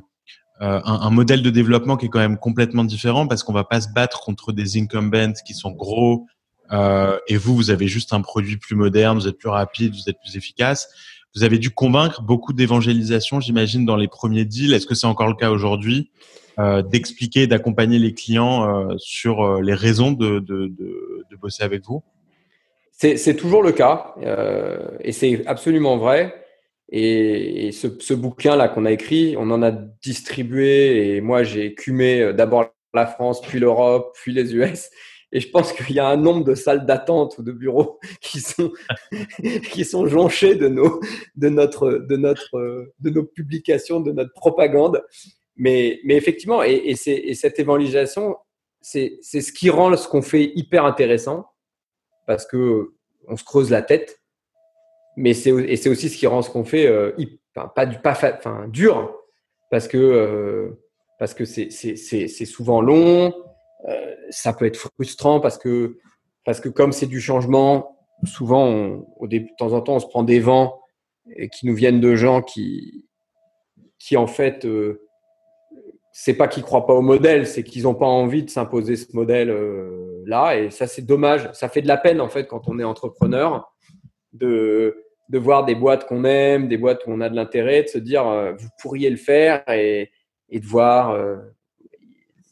euh, 0.61 0.81
un, 0.85 1.01
un, 1.01 1.09
modèle 1.09 1.41
de 1.41 1.49
développement 1.49 1.97
qui 1.97 2.05
est 2.05 2.09
quand 2.09 2.19
même 2.19 2.37
complètement 2.37 2.85
différent 2.85 3.27
parce 3.27 3.43
qu'on 3.43 3.53
va 3.53 3.65
pas 3.65 3.81
se 3.81 3.89
battre 3.89 4.21
contre 4.21 4.53
des 4.53 4.77
incumbents 4.77 5.33
qui 5.45 5.53
sont 5.53 5.71
gros 5.71 6.25
euh, 6.71 7.17
et 7.27 7.37
vous, 7.37 7.55
vous 7.55 7.69
avez 7.69 7.87
juste 7.87 8.13
un 8.13 8.21
produit 8.21 8.57
plus 8.57 8.75
moderne, 8.75 9.17
vous 9.17 9.27
êtes 9.27 9.37
plus 9.37 9.49
rapide, 9.49 9.93
vous 9.93 10.09
êtes 10.09 10.19
plus 10.19 10.35
efficace. 10.35 10.89
Vous 11.35 11.43
avez 11.43 11.59
dû 11.59 11.69
convaincre 11.69 12.21
beaucoup 12.21 12.53
d'évangélisation, 12.53 13.39
j'imagine, 13.39 13.85
dans 13.85 13.95
les 13.95 14.07
premiers 14.07 14.45
deals. 14.45 14.73
Est-ce 14.73 14.87
que 14.87 14.95
c'est 14.95 15.07
encore 15.07 15.27
le 15.27 15.35
cas 15.35 15.51
aujourd'hui 15.51 16.11
euh, 16.59 16.81
d'expliquer, 16.81 17.45
d'accompagner 17.45 17.99
les 17.99 18.13
clients 18.13 18.67
euh, 18.67 18.95
sur 18.97 19.61
les 19.61 19.75
raisons 19.75 20.11
de, 20.11 20.43
bosser 21.39 21.63
avec 21.63 21.83
vous? 21.85 22.03
C'est 22.91 23.35
toujours 23.35 23.61
le 23.61 23.71
cas 23.73 24.15
et 25.01 25.11
c'est 25.11 25.45
absolument 25.45 25.97
vrai. 25.97 26.43
Et, 26.89 27.71
ce, 27.71 27.87
ce 27.99 28.15
bouquin-là 28.15 28.69
qu'on 28.69 28.85
a 28.85 28.91
écrit, 28.91 29.35
on 29.37 29.51
en 29.51 29.61
a 29.61 29.69
distribué 29.71 31.15
et 31.15 31.21
moi 31.21 31.43
j'ai 31.43 31.75
cumé 31.75 32.33
d'abord 32.33 32.71
la 32.93 33.05
France, 33.05 33.41
puis 33.41 33.59
l'Europe, 33.59 34.15
puis 34.15 34.33
les 34.33 34.55
US. 34.55 34.89
Et 35.37 35.39
je 35.39 35.51
pense 35.51 35.71
qu'il 35.71 35.95
y 35.95 35.99
a 35.99 36.07
un 36.07 36.17
nombre 36.17 36.43
de 36.43 36.55
salles 36.55 36.87
d'attente 36.87 37.37
ou 37.37 37.43
de 37.43 37.51
bureaux 37.51 37.99
qui 38.21 38.39
sont, 38.39 38.71
qui 39.71 39.85
sont 39.85 40.07
jonchés 40.07 40.55
de, 40.55 40.67
nos, 40.67 40.99
de, 41.35 41.49
notre, 41.49 41.91
de, 41.91 42.17
notre, 42.17 42.91
de 42.99 43.09
nos 43.11 43.23
publications, 43.23 43.99
de 43.99 44.11
notre 44.11 44.33
propagande. 44.33 45.05
Mais, 45.55 45.99
effectivement, 46.09 46.63
et, 46.63 46.71
et, 46.71 47.29
et 47.29 47.35
cette 47.35 47.59
évangélisation, 47.59 48.35
c'est 48.81 49.19
ce 49.21 49.51
qui 49.51 49.69
rend 49.69 49.95
ce 49.95 50.07
qu'on 50.07 50.23
fait 50.23 50.51
hyper 50.55 50.85
intéressant 50.85 51.45
parce 52.25 52.47
que 52.47 52.93
on 53.27 53.37
se 53.37 53.43
creuse 53.43 53.69
la 53.69 53.83
tête 53.83 54.19
mais 55.17 55.35
c'est 55.35 55.51
aussi 55.51 56.09
ce 56.09 56.17
qui 56.17 56.25
rend 56.25 56.41
ce 56.41 56.49
qu'on 56.49 56.63
fait 56.63 56.87
euh, 56.87 57.11
pas 57.75 57.85
du 57.85 57.97
pas 57.99 58.15
dur 58.67 59.15
parce 59.69 59.87
que 59.87 59.97
euh, 59.97 60.79
parce 61.19 61.33
que 61.33 61.43
c'est 61.43 62.45
souvent 62.45 62.81
long 62.81 63.33
euh, 63.85 64.15
ça 64.29 64.53
peut 64.53 64.65
être 64.65 64.77
frustrant 64.77 65.39
parce 65.39 65.57
que 65.57 65.97
parce 66.45 66.59
que 66.59 66.69
comme 66.69 66.91
c'est 66.91 67.07
du 67.07 67.21
changement 67.21 67.97
souvent 68.23 69.05
de 69.21 69.45
temps 69.57 69.73
en 69.73 69.81
temps 69.81 69.95
on 69.95 69.99
se 69.99 70.07
prend 70.07 70.23
des 70.23 70.39
vents 70.39 70.81
qui 71.51 71.67
nous 71.67 71.75
viennent 71.75 71.99
de 71.99 72.15
gens 72.15 72.41
qui 72.41 73.07
qui 73.99 74.17
en 74.17 74.27
fait 74.27 74.65
euh, 74.65 75.01
c'est 76.11 76.33
pas 76.33 76.47
qu'ils 76.47 76.63
croient 76.63 76.85
pas 76.85 76.93
au 76.93 77.01
modèle 77.01 77.45
c'est 77.45 77.63
qu'ils 77.63 77.87
ont 77.87 77.95
pas 77.95 78.05
envie 78.05 78.43
de 78.43 78.49
s'imposer 78.49 78.95
ce 78.95 79.15
modèle 79.15 79.49
euh, 79.49 80.23
là. 80.25 80.57
Et 80.57 80.69
ça 80.69 80.87
c'est 80.87 81.01
dommage. 81.01 81.49
Ça 81.53 81.69
fait 81.69 81.81
de 81.81 81.87
la 81.87 81.97
peine 81.97 82.21
en 82.21 82.29
fait 82.29 82.47
quand 82.47 82.67
on 82.67 82.79
est 82.79 82.83
entrepreneur 82.83 83.71
de 84.33 85.03
voir 85.33 85.65
des 85.65 85.75
boîtes 85.75 86.07
qu'on 86.07 86.23
aime, 86.23 86.67
des 86.67 86.77
boîtes 86.77 87.05
où 87.05 87.11
on 87.11 87.21
a 87.21 87.29
de 87.29 87.35
l'intérêt, 87.35 87.83
de 87.83 87.87
se 87.87 87.97
dire 87.97 88.27
euh, 88.27 88.53
vous 88.57 88.69
pourriez 88.81 89.09
le 89.09 89.17
faire 89.17 89.63
et, 89.69 90.11
de 90.51 90.65
voir 90.65 91.17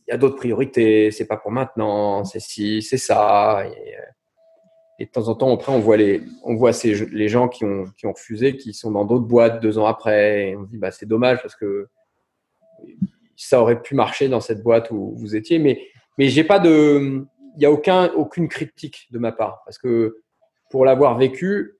y 0.07 0.13
a 0.13 0.17
d'autres 0.17 0.35
priorités, 0.35 1.11
c'est 1.11 1.25
pas 1.25 1.37
pour 1.37 1.51
maintenant, 1.51 2.23
c'est 2.23 2.39
si, 2.39 2.81
c'est 2.81 2.97
ça. 2.97 3.63
Et, 3.65 3.95
euh, 3.95 4.01
et, 4.99 5.05
de 5.05 5.11
temps 5.11 5.27
en 5.27 5.35
temps, 5.35 5.53
après, 5.53 5.71
on 5.71 5.79
voit 5.79 5.97
les, 5.97 6.21
on 6.43 6.55
voit 6.55 6.73
ces, 6.73 6.93
les 7.07 7.27
gens 7.27 7.47
qui 7.47 7.65
ont, 7.65 7.85
qui 7.97 8.05
ont 8.05 8.13
refusé, 8.13 8.55
qui 8.57 8.73
sont 8.73 8.91
dans 8.91 9.05
d'autres 9.05 9.25
boîtes 9.25 9.61
deux 9.61 9.77
ans 9.77 9.85
après. 9.85 10.49
Et 10.49 10.55
on 10.55 10.65
se 10.65 10.69
dit 10.69 10.77
bah 10.77 10.91
c'est 10.91 11.05
dommage 11.05 11.41
parce 11.41 11.55
que 11.55 11.87
ça 13.35 13.61
aurait 13.61 13.81
pu 13.81 13.95
marcher 13.95 14.29
dans 14.29 14.39
cette 14.39 14.63
boîte 14.63 14.91
où 14.91 15.13
vous 15.15 15.35
étiez, 15.35 15.59
mais 15.59 15.81
mais 16.17 16.29
j'ai 16.29 16.45
pas 16.45 16.59
de, 16.59 17.25
il 17.57 17.61
y 17.61 17.65
a 17.65 17.71
aucun 17.71 18.07
aucune 18.13 18.47
critique 18.47 19.07
de 19.11 19.19
ma 19.19 19.33
part 19.33 19.63
parce 19.65 19.77
que 19.77 20.21
pour 20.69 20.85
l'avoir 20.85 21.17
vécu, 21.17 21.77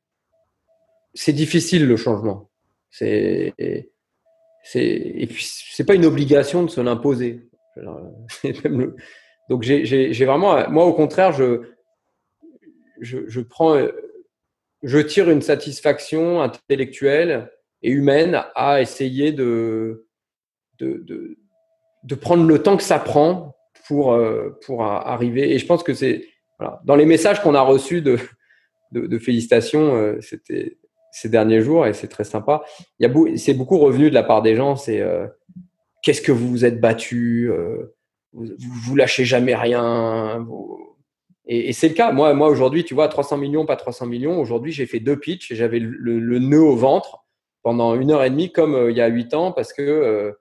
c'est 1.13 1.33
difficile 1.33 1.87
le 1.87 1.97
changement. 1.97 2.49
C'est, 2.89 3.53
et 3.57 5.27
puis 5.27 5.45
c'est 5.45 5.83
pas 5.83 5.95
une 5.95 6.05
obligation 6.05 6.63
de 6.63 6.69
se 6.69 6.81
l'imposer. 6.81 7.49
Donc 9.49 9.61
j'ai, 9.61 10.25
vraiment, 10.25 10.69
moi 10.69 10.85
au 10.85 10.93
contraire, 10.93 11.31
je, 11.31 11.61
je, 13.01 13.41
prends, 13.41 13.77
je 14.83 14.99
tire 14.99 15.29
une 15.29 15.41
satisfaction 15.41 16.41
intellectuelle 16.41 17.51
et 17.81 17.91
humaine 17.91 18.43
à 18.55 18.81
essayer 18.81 19.31
de, 19.31 20.07
de, 20.79 21.37
de, 22.03 22.15
prendre 22.15 22.45
le 22.47 22.63
temps 22.63 22.77
que 22.77 22.83
ça 22.83 22.97
prend 22.97 23.55
pour, 23.87 24.17
pour 24.65 24.83
arriver. 24.83 25.53
Et 25.53 25.59
je 25.59 25.65
pense 25.65 25.83
que 25.83 25.93
c'est. 25.93 26.25
Dans 26.85 26.95
les 26.95 27.05
messages 27.05 27.41
qu'on 27.41 27.53
a 27.53 27.61
reçus 27.61 28.01
de, 28.01 28.17
de, 28.91 29.19
félicitations, 29.19 30.15
c'était 30.21 30.77
ces 31.11 31.29
derniers 31.29 31.61
jours 31.61 31.85
et 31.85 31.93
c'est 31.93 32.07
très 32.07 32.23
sympa. 32.23 32.63
Il 32.99 33.07
y 33.07 33.09
a 33.09 33.37
c'est 33.37 33.53
beaucoup 33.53 33.77
revenu 33.77 34.09
de 34.09 34.15
la 34.15 34.23
part 34.23 34.41
des 34.41 34.55
gens. 34.55 34.75
C'est 34.75 35.03
qu'est-ce 36.05 36.21
que 36.21 36.31
vous 36.31 36.47
vous 36.47 36.63
êtes 36.63 36.79
battu, 36.79 37.51
vous, 38.31 38.47
vous 38.57 38.95
lâchez 38.95 39.25
jamais 39.25 39.55
rien. 39.55 40.45
Et, 41.47 41.73
c'est 41.73 41.89
le 41.89 41.93
cas. 41.93 42.11
Moi, 42.11 42.33
moi 42.33 42.47
aujourd'hui, 42.47 42.83
tu 42.83 42.93
vois, 42.93 43.07
300 43.07 43.37
millions, 43.37 43.65
pas 43.65 43.75
300 43.75 44.07
millions. 44.07 44.39
Aujourd'hui, 44.39 44.71
j'ai 44.71 44.85
fait 44.85 44.99
deux 44.99 45.19
pitchs 45.19 45.51
et 45.51 45.55
j'avais 45.55 45.79
le, 45.79 46.39
nœud 46.39 46.61
au 46.61 46.75
ventre 46.75 47.25
pendant 47.61 47.95
une 47.95 48.11
heure 48.11 48.23
et 48.23 48.29
demie, 48.29 48.51
comme 48.51 48.75
euh, 48.75 48.91
il 48.91 48.97
y 48.97 49.01
a 49.01 49.07
huit 49.07 49.33
ans, 49.33 49.51
parce 49.51 49.73
que 49.73 49.81
euh, 49.81 50.31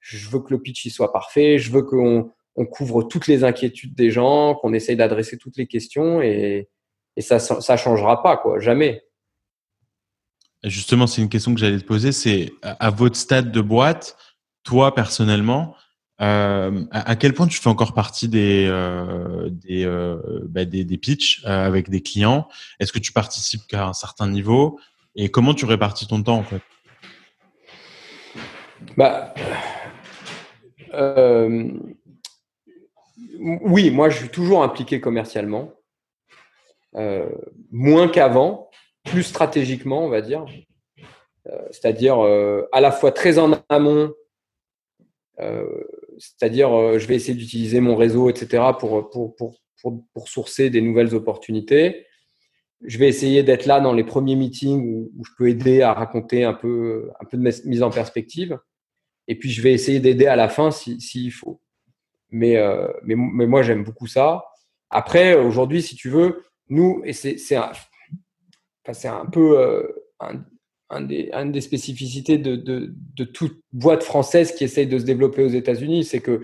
je 0.00 0.28
veux 0.28 0.40
que 0.40 0.52
le 0.52 0.60
pitch 0.60 0.84
il 0.84 0.90
soit 0.90 1.12
parfait. 1.12 1.58
Je 1.58 1.70
veux 1.70 1.82
qu'on 1.82 2.30
on 2.56 2.66
couvre 2.66 3.04
toutes 3.04 3.26
les 3.26 3.44
inquiétudes 3.44 3.94
des 3.94 4.10
gens, 4.10 4.54
qu'on 4.56 4.72
essaye 4.72 4.96
d'adresser 4.96 5.38
toutes 5.38 5.56
les 5.56 5.66
questions 5.66 6.20
et, 6.20 6.68
et 7.16 7.20
ça, 7.20 7.38
ça 7.38 7.76
changera 7.76 8.22
pas, 8.22 8.36
quoi, 8.36 8.58
jamais. 8.58 9.04
Justement, 10.64 11.06
c'est 11.06 11.20
une 11.20 11.28
question 11.28 11.52
que 11.52 11.60
j'allais 11.60 11.78
te 11.78 11.84
poser. 11.84 12.10
C'est 12.10 12.52
à 12.62 12.90
votre 12.90 13.16
stade 13.16 13.52
de 13.52 13.60
boîte, 13.60 14.16
toi 14.64 14.94
personnellement, 14.94 15.76
euh, 16.20 16.84
à, 16.92 17.16
quel 17.16 17.34
point 17.34 17.48
tu 17.48 17.58
fais 17.58 17.68
encore 17.68 17.92
partie 17.92 18.28
des 18.28 18.66
euh, 18.68 19.50
euh, 19.70 20.40
bah, 20.48 20.64
pitchs 20.64 21.44
avec 21.44 21.90
des 21.90 22.02
clients? 22.02 22.48
Est-ce 22.78 22.92
que 22.92 22.98
tu 22.98 23.12
participes 23.12 23.66
qu'à 23.66 23.86
un 23.86 23.92
certain 23.92 24.28
niveau? 24.28 24.78
Et 25.16 25.30
comment 25.30 25.54
tu 25.54 25.64
répartis 25.64 26.06
ton 26.06 26.22
temps 26.22 26.44
bah, 28.96 29.34
oui, 33.40 33.90
moi 33.90 34.10
je 34.10 34.18
suis 34.18 34.28
toujours 34.28 34.62
impliqué 34.62 35.00
commercialement, 35.00 35.72
moins 37.72 38.08
qu'avant, 38.08 38.70
plus 39.04 39.24
stratégiquement 39.24 40.04
on 40.04 40.08
va 40.08 40.20
dire, 40.20 40.44
c'est-à-dire 41.70 42.18
à 42.72 42.80
la 42.80 42.92
fois 42.92 43.10
très 43.10 43.38
en 43.38 43.52
amont 43.68 44.12
c'est-à-dire, 45.38 46.72
euh, 46.72 46.98
je 46.98 47.06
vais 47.06 47.16
essayer 47.16 47.34
d'utiliser 47.34 47.80
mon 47.80 47.96
réseau, 47.96 48.30
etc., 48.30 48.62
pour, 48.78 49.10
pour, 49.10 49.34
pour, 49.36 49.60
pour, 50.12 50.28
sourcer 50.28 50.70
des 50.70 50.80
nouvelles 50.80 51.14
opportunités. 51.14 52.06
Je 52.82 52.98
vais 52.98 53.08
essayer 53.08 53.42
d'être 53.42 53.66
là 53.66 53.80
dans 53.80 53.92
les 53.92 54.04
premiers 54.04 54.36
meetings 54.36 55.10
où, 55.14 55.24
je 55.24 55.30
peux 55.36 55.48
aider 55.48 55.82
à 55.82 55.92
raconter 55.92 56.44
un 56.44 56.54
peu, 56.54 57.10
un 57.20 57.24
peu 57.24 57.36
de 57.36 57.42
mise 57.42 57.82
en 57.82 57.90
perspective. 57.90 58.58
Et 59.26 59.38
puis, 59.38 59.50
je 59.50 59.62
vais 59.62 59.72
essayer 59.72 60.00
d'aider 60.00 60.26
à 60.26 60.36
la 60.36 60.48
fin 60.48 60.70
s'il 60.70 61.00
si, 61.00 61.30
faut. 61.30 61.60
Mais, 62.30 62.56
euh, 62.56 62.88
mais, 63.04 63.14
mais, 63.16 63.46
moi, 63.46 63.62
j'aime 63.62 63.84
beaucoup 63.84 64.06
ça. 64.06 64.44
Après, 64.90 65.34
aujourd'hui, 65.34 65.82
si 65.82 65.96
tu 65.96 66.08
veux, 66.08 66.44
nous, 66.68 67.02
et 67.04 67.12
c'est 67.12 67.56
un, 67.56 67.72
enfin, 68.86 69.20
un 69.20 69.26
peu 69.26 69.58
euh, 69.58 69.82
une 70.90 71.52
des 71.52 71.60
spécificités 71.60 72.38
de, 72.38 73.24
toute 73.24 73.60
boîte 73.72 74.02
française 74.02 74.52
qui 74.52 74.64
essaye 74.64 74.86
de 74.86 74.98
se 74.98 75.04
développer 75.04 75.42
aux 75.42 75.48
États-Unis, 75.48 76.04
c'est 76.04 76.20
que 76.20 76.42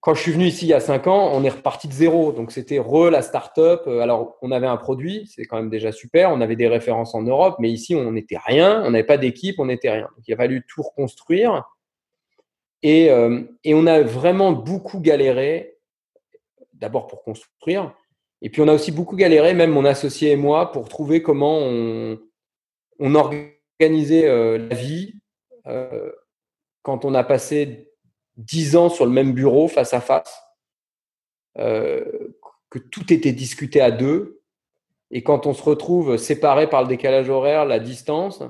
quand 0.00 0.14
je 0.14 0.22
suis 0.22 0.32
venu 0.32 0.46
ici 0.46 0.66
il 0.66 0.70
y 0.70 0.74
a 0.74 0.80
cinq 0.80 1.06
ans, 1.06 1.30
on 1.32 1.44
est 1.44 1.48
reparti 1.50 1.86
de 1.86 1.92
zéro. 1.92 2.32
Donc 2.32 2.50
c'était 2.50 2.80
re 2.80 3.08
la 3.08 3.22
start-up. 3.22 3.86
Alors 3.86 4.36
on 4.42 4.50
avait 4.50 4.66
un 4.66 4.76
produit, 4.76 5.30
c'est 5.32 5.44
quand 5.44 5.56
même 5.56 5.70
déjà 5.70 5.92
super. 5.92 6.32
On 6.32 6.40
avait 6.40 6.56
des 6.56 6.66
références 6.66 7.14
en 7.14 7.22
Europe, 7.22 7.56
mais 7.60 7.70
ici 7.70 7.94
on 7.94 8.10
n'était 8.10 8.38
rien. 8.44 8.82
On 8.84 8.90
n'avait 8.90 9.04
pas 9.04 9.16
d'équipe, 9.16 9.60
on 9.60 9.66
n'était 9.66 9.90
rien. 9.90 10.08
Donc 10.16 10.26
il 10.26 10.34
a 10.34 10.36
fallu 10.36 10.66
tout 10.66 10.82
reconstruire. 10.82 11.62
Et, 12.82 13.12
euh, 13.12 13.42
et 13.62 13.74
on 13.74 13.86
a 13.86 14.02
vraiment 14.02 14.50
beaucoup 14.50 14.98
galéré, 14.98 15.76
d'abord 16.72 17.06
pour 17.06 17.22
construire. 17.22 17.94
Et 18.40 18.50
puis 18.50 18.60
on 18.60 18.66
a 18.66 18.72
aussi 18.72 18.90
beaucoup 18.90 19.14
galéré, 19.14 19.54
même 19.54 19.70
mon 19.70 19.84
associé 19.84 20.32
et 20.32 20.36
moi, 20.36 20.72
pour 20.72 20.88
trouver 20.88 21.22
comment 21.22 21.58
on, 21.60 22.18
on 22.98 23.14
organisait 23.14 24.28
euh, 24.28 24.58
la 24.58 24.74
vie 24.74 25.14
euh, 25.66 26.12
quand 26.82 27.04
on 27.04 27.14
a 27.14 27.24
passé 27.24 27.92
dix 28.36 28.76
ans 28.76 28.88
sur 28.88 29.06
le 29.06 29.12
même 29.12 29.32
bureau 29.32 29.68
face 29.68 29.94
à 29.94 30.00
face, 30.00 30.42
euh, 31.58 32.34
que 32.70 32.78
tout 32.78 33.12
était 33.12 33.32
discuté 33.32 33.80
à 33.80 33.90
deux, 33.90 34.40
et 35.10 35.22
quand 35.22 35.46
on 35.46 35.52
se 35.52 35.62
retrouve 35.62 36.16
séparés 36.16 36.68
par 36.68 36.82
le 36.82 36.88
décalage 36.88 37.28
horaire, 37.28 37.66
la 37.66 37.78
distance, 37.78 38.42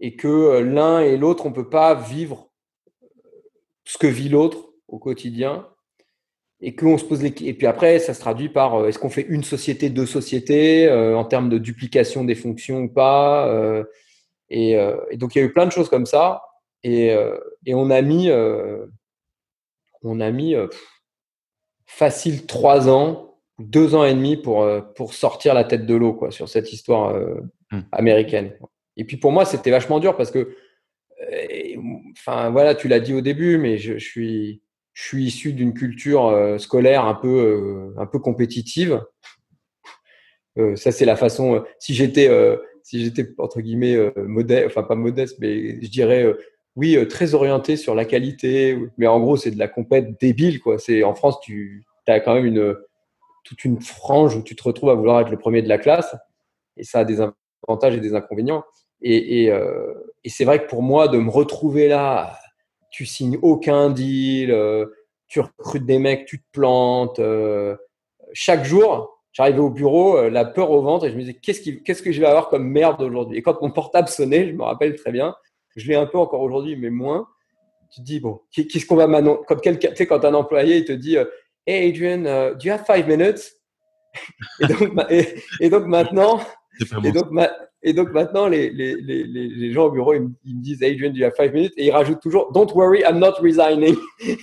et 0.00 0.16
que 0.16 0.58
l'un 0.58 1.00
et 1.00 1.16
l'autre, 1.16 1.46
on 1.46 1.50
ne 1.50 1.54
peut 1.54 1.70
pas 1.70 1.94
vivre 1.94 2.50
ce 3.84 3.96
que 3.96 4.08
vit 4.08 4.28
l'autre 4.28 4.72
au 4.88 4.98
quotidien, 4.98 5.68
et 6.64 6.74
qu'on 6.74 6.96
se 6.96 7.04
pose 7.04 7.22
les... 7.22 7.34
et 7.42 7.52
puis 7.52 7.66
après 7.66 7.98
ça 7.98 8.14
se 8.14 8.20
traduit 8.20 8.48
par 8.48 8.74
euh, 8.74 8.88
est-ce 8.88 8.98
qu'on 8.98 9.10
fait 9.10 9.26
une 9.28 9.44
société 9.44 9.90
deux 9.90 10.06
sociétés 10.06 10.88
euh, 10.88 11.16
en 11.16 11.24
termes 11.24 11.50
de 11.50 11.58
duplication 11.58 12.24
des 12.24 12.34
fonctions 12.34 12.84
ou 12.84 12.88
pas 12.88 13.46
euh, 13.48 13.84
et, 14.48 14.76
donc 15.16 15.34
il 15.34 15.38
y 15.38 15.42
a 15.42 15.44
eu 15.44 15.52
plein 15.52 15.66
de 15.66 15.72
choses 15.72 15.88
comme 15.88 16.06
ça 16.06 16.42
et, 16.82 17.08
et 17.66 17.74
on 17.74 17.90
a 17.90 18.02
mis 18.02 18.30
on 20.02 20.20
a 20.20 20.30
mis 20.30 20.54
facile 21.86 22.46
trois 22.46 22.88
ans 22.88 23.40
deux 23.58 23.96
ans 23.96 24.04
et 24.04 24.14
demi 24.14 24.36
pour 24.36 24.68
pour 24.94 25.14
sortir 25.14 25.54
la 25.54 25.64
tête 25.64 25.86
de 25.86 25.94
l'eau 25.94 26.12
quoi 26.12 26.30
sur 26.30 26.48
cette 26.48 26.72
histoire 26.72 27.16
mmh. 27.72 27.80
américaine 27.90 28.52
et 28.96 29.04
puis 29.04 29.16
pour 29.16 29.32
moi 29.32 29.44
c'était 29.44 29.72
vachement 29.72 29.98
dur 29.98 30.16
parce 30.16 30.30
que 30.30 30.54
enfin 32.12 32.50
voilà 32.50 32.76
tu 32.76 32.86
l'as 32.86 33.00
dit 33.00 33.14
au 33.14 33.22
début 33.22 33.58
mais 33.58 33.78
je 33.78 33.98
suis 33.98 34.62
je 34.94 35.02
suis 35.02 35.24
issu 35.24 35.52
d'une 35.52 35.74
culture 35.74 36.26
euh, 36.26 36.56
scolaire 36.58 37.04
un 37.04 37.14
peu, 37.14 37.28
euh, 37.28 38.00
un 38.00 38.06
peu 38.06 38.20
compétitive. 38.20 39.02
Euh, 40.56 40.76
ça, 40.76 40.92
c'est 40.92 41.04
la 41.04 41.16
façon. 41.16 41.64
si 41.80 41.94
j'étais, 41.94 42.30
si 42.82 43.04
j'étais 43.04 43.34
entre 43.38 43.60
guillemets 43.60 43.98
modeste, 44.16 44.66
enfin 44.68 44.84
pas 44.84 44.94
modeste, 44.94 45.36
mais 45.40 45.82
je 45.82 45.90
dirais 45.90 46.32
oui, 46.76 46.96
très 47.08 47.34
orienté 47.34 47.76
sur 47.76 47.94
la 47.94 48.04
qualité. 48.04 48.78
Mais 48.96 49.08
en 49.08 49.20
gros, 49.20 49.36
c'est 49.36 49.50
de 49.50 49.58
la 49.58 49.68
compète 49.68 50.20
débile, 50.20 50.60
quoi. 50.60 50.78
C'est 50.78 51.02
en 51.02 51.14
France, 51.14 51.40
tu 51.40 51.84
as 52.06 52.20
quand 52.20 52.34
même 52.34 52.46
une 52.46 52.76
toute 53.42 53.64
une 53.64 53.80
frange 53.80 54.36
où 54.36 54.42
tu 54.42 54.56
te 54.56 54.62
retrouves 54.62 54.90
à 54.90 54.94
vouloir 54.94 55.20
être 55.20 55.30
le 55.30 55.36
premier 55.36 55.60
de 55.60 55.68
la 55.68 55.76
classe, 55.76 56.16
et 56.76 56.84
ça 56.84 57.00
a 57.00 57.04
des 57.04 57.18
avantages 57.68 57.96
et 57.96 58.00
des 58.00 58.14
inconvénients. 58.14 58.64
Et, 59.02 59.44
et, 59.44 59.52
et 60.24 60.28
c'est 60.28 60.44
vrai 60.44 60.62
que 60.62 60.68
pour 60.68 60.82
moi, 60.82 61.08
de 61.08 61.18
me 61.18 61.30
retrouver 61.30 61.88
là 61.88 62.38
tu 62.94 63.06
signes 63.06 63.38
aucun 63.42 63.90
deal, 63.90 64.52
euh, 64.52 64.86
tu 65.26 65.40
recrutes 65.40 65.84
des 65.84 65.98
mecs, 65.98 66.26
tu 66.26 66.38
te 66.38 66.44
plantes. 66.52 67.18
Euh, 67.18 67.76
chaque 68.34 68.64
jour, 68.64 69.20
j'arrivais 69.32 69.58
au 69.58 69.70
bureau, 69.70 70.16
euh, 70.16 70.30
la 70.30 70.44
peur 70.44 70.70
au 70.70 70.80
ventre, 70.80 71.06
et 71.06 71.10
je 71.10 71.16
me 71.16 71.22
disais 71.22 71.34
qu'est-ce, 71.34 71.68
qu'est-ce 71.70 72.02
que 72.04 72.12
je 72.12 72.20
vais 72.20 72.26
avoir 72.26 72.48
comme 72.48 72.68
merde 72.68 73.02
aujourd'hui? 73.02 73.36
Et 73.36 73.42
quand 73.42 73.60
mon 73.60 73.72
portable 73.72 74.06
sonnait, 74.06 74.46
je 74.46 74.52
me 74.52 74.62
rappelle 74.62 74.94
très 74.94 75.10
bien, 75.10 75.34
je 75.74 75.88
l'ai 75.88 75.96
un 75.96 76.06
peu 76.06 76.18
encore 76.18 76.40
aujourd'hui, 76.40 76.76
mais 76.76 76.88
moins. 76.88 77.26
Tu 77.90 78.00
te 78.00 78.06
dis 78.06 78.20
bon, 78.20 78.40
qu'est-ce 78.52 78.86
qu'on 78.86 78.94
va 78.94 79.08
maintenant 79.08 79.38
Comme 79.48 79.60
quelqu'un, 79.60 79.88
tu 79.88 79.96
sais, 79.96 80.06
quand 80.06 80.24
un 80.24 80.34
employé 80.34 80.76
il 80.76 80.84
te 80.84 80.92
dit 80.92 81.16
Hey 81.66 81.90
Adrian, 81.90 82.52
do 82.52 82.64
you 82.64 82.72
have 82.72 82.84
five 82.86 83.08
minutes? 83.08 83.50
Et, 84.60 84.66
donc, 84.68 84.80
et, 85.58 85.70
donc, 85.70 85.86
maintenant, 85.86 86.38
et 87.02 87.10
donc, 87.10 87.32
et 87.84 87.92
donc 87.92 88.12
maintenant, 88.12 88.48
les, 88.48 88.70
les, 88.70 88.96
les, 88.96 89.24
les 89.24 89.72
gens 89.72 89.84
au 89.84 89.90
bureau, 89.90 90.14
ils 90.14 90.22
me, 90.22 90.32
disent 90.44 90.82
Adrian, 90.82 91.12
you 91.14 91.24
have 91.24 91.34
five 91.36 91.52
minutes 91.52 91.74
Et 91.76 91.86
ils 91.86 91.92
rajoutent 91.92 92.20
toujours 92.20 92.50
Don't 92.52 92.72
worry, 92.74 93.02
I'm 93.02 93.18
not 93.18 93.34
resigning. 93.40 93.94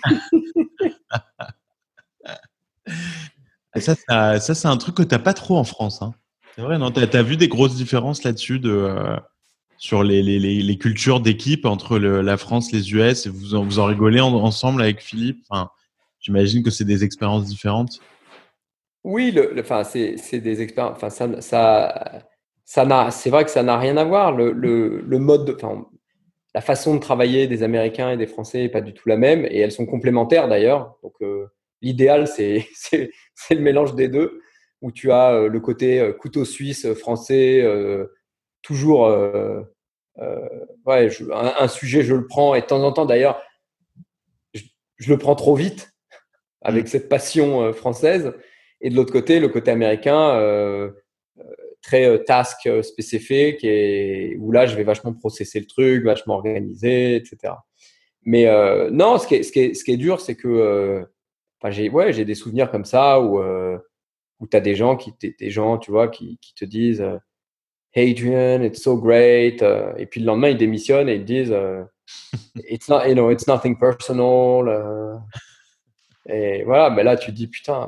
ça, 3.75 3.95
ça, 3.95 4.39
ça 4.39 4.55
c'est 4.55 4.67
un 4.67 4.77
truc 4.77 4.95
que 4.95 5.03
tu 5.03 5.13
n'as 5.13 5.19
pas 5.19 5.33
trop 5.33 5.57
en 5.57 5.63
France. 5.63 6.01
Hein. 6.01 6.13
C'est 6.55 6.61
vrai, 6.61 6.77
non? 6.77 6.91
Tu 6.91 7.01
as, 7.01 7.23
vu 7.23 7.35
des 7.35 7.47
grosses 7.47 7.75
différences 7.75 8.23
là-dessus 8.23 8.59
de, 8.59 8.71
euh, 8.71 9.17
sur 9.77 10.03
les, 10.03 10.21
les 10.21 10.77
cultures 10.77 11.19
d'équipe 11.19 11.65
entre 11.65 11.97
le, 11.99 12.21
la 12.21 12.37
France, 12.37 12.71
les 12.71 12.93
US 12.93 13.25
et 13.25 13.29
vous 13.29 13.55
en, 13.55 13.63
vous 13.63 13.79
en 13.79 13.85
rigolez 13.85 14.21
ensemble 14.21 14.81
avec 14.81 15.01
Philippe? 15.01 15.43
Enfin, 15.49 15.69
J'imagine 16.21 16.61
que 16.63 16.69
c'est 16.69 16.85
des 16.85 17.03
expériences 17.03 17.45
différentes. 17.45 17.99
Oui, 19.03 19.31
le, 19.31 19.59
enfin, 19.59 19.83
c'est 19.83 20.39
des 20.39 20.61
expériences. 20.61 20.95
Enfin, 20.97 21.09
ça, 21.09 21.41
ça 21.41 22.21
c'est 23.11 23.29
vrai 23.29 23.43
que 23.43 23.51
ça 23.51 23.63
n'a 23.63 23.77
rien 23.77 23.97
à 23.97 24.05
voir. 24.05 24.31
Le, 24.31 24.51
le, 24.53 25.19
mode, 25.19 25.57
enfin, 25.57 25.85
la 26.55 26.61
façon 26.61 26.95
de 26.95 26.99
travailler 26.99 27.47
des 27.47 27.63
Américains 27.63 28.11
et 28.11 28.17
des 28.17 28.27
Français 28.27 28.59
n'est 28.59 28.69
pas 28.69 28.81
du 28.81 28.93
tout 28.93 29.09
la 29.09 29.17
même, 29.17 29.45
et 29.45 29.59
elles 29.59 29.73
sont 29.73 29.85
complémentaires 29.85 30.47
d'ailleurs. 30.47 30.97
Donc, 31.03 31.13
euh, 31.21 31.47
l'idéal, 31.81 32.27
c'est 32.27 32.65
le 33.49 33.59
mélange 33.59 33.95
des 33.95 34.07
deux, 34.07 34.41
où 34.81 34.91
tu 34.91 35.11
as 35.11 35.33
euh, 35.33 35.47
le 35.49 35.59
côté 35.59 35.99
euh, 35.99 36.13
couteau 36.13 36.45
suisse 36.45 36.93
français, 36.93 37.61
toujours, 38.61 39.01
ouais, 40.85 41.09
un, 41.33 41.67
sujet, 41.67 42.03
je 42.03 42.15
le 42.15 42.25
prends, 42.25 42.55
et 42.55 42.61
de 42.61 42.65
temps 42.65 42.83
en 42.83 42.93
temps 42.93 43.05
d'ailleurs, 43.05 43.41
je, 44.53 44.63
je, 44.97 45.11
le 45.11 45.17
prends 45.17 45.35
trop 45.35 45.55
vite, 45.55 45.91
avec 46.61 46.85
mmh. 46.85 46.87
cette 46.87 47.09
passion 47.09 47.73
française. 47.73 48.33
Et 48.79 48.89
de 48.89 48.95
l'autre 48.95 49.11
côté, 49.11 49.39
le 49.39 49.49
côté 49.49 49.71
américain, 49.71 50.91
très 51.81 52.05
euh, 52.05 52.17
task 52.17 52.67
euh, 52.67 52.81
spécifique 52.81 53.63
et 53.63 54.37
où 54.39 54.51
là, 54.51 54.65
je 54.65 54.75
vais 54.75 54.83
vachement 54.83 55.13
processer 55.13 55.59
le 55.59 55.65
truc, 55.65 56.03
vachement 56.03 56.35
organiser, 56.35 57.15
etc. 57.15 57.53
Mais 58.23 58.47
euh, 58.47 58.89
non, 58.91 59.17
ce 59.17 59.27
qui 59.27 59.35
est, 59.35 59.97
dur, 59.97 60.21
c'est 60.21 60.35
que 60.35 61.03
j'ai 61.69 61.89
ouais, 61.89 62.23
des 62.23 62.35
souvenirs 62.35 62.69
comme 62.71 62.85
ça 62.85 63.19
où 63.19 63.41
où 64.39 64.47
tu 64.47 64.57
as 64.57 64.59
des 64.59 64.73
gens, 64.73 64.95
qui, 64.95 65.13
des 65.21 65.49
gens, 65.51 65.77
tu 65.77 65.91
vois, 65.91 66.07
qui, 66.07 66.39
qui 66.41 66.55
te 66.55 66.65
disent 66.65 67.05
Hey 67.93 68.11
Adrian, 68.11 68.63
it's 68.63 68.81
so 68.81 68.97
great. 68.97 69.63
et 69.97 70.05
puis 70.05 70.19
le 70.19 70.25
lendemain, 70.25 70.49
ils 70.49 70.57
démissionnent 70.57 71.09
et 71.09 71.15
ils 71.15 71.25
disent 71.25 71.55
It's 72.69 72.89
not, 72.89 73.07
you 73.07 73.13
know, 73.13 73.31
it's 73.31 73.47
nothing 73.47 73.77
personal. 73.77 75.19
et 76.27 76.63
voilà, 76.63 76.89
mais 76.91 77.03
là, 77.03 77.17
tu 77.17 77.31
te 77.31 77.35
dis 77.35 77.47
Putain, 77.47 77.87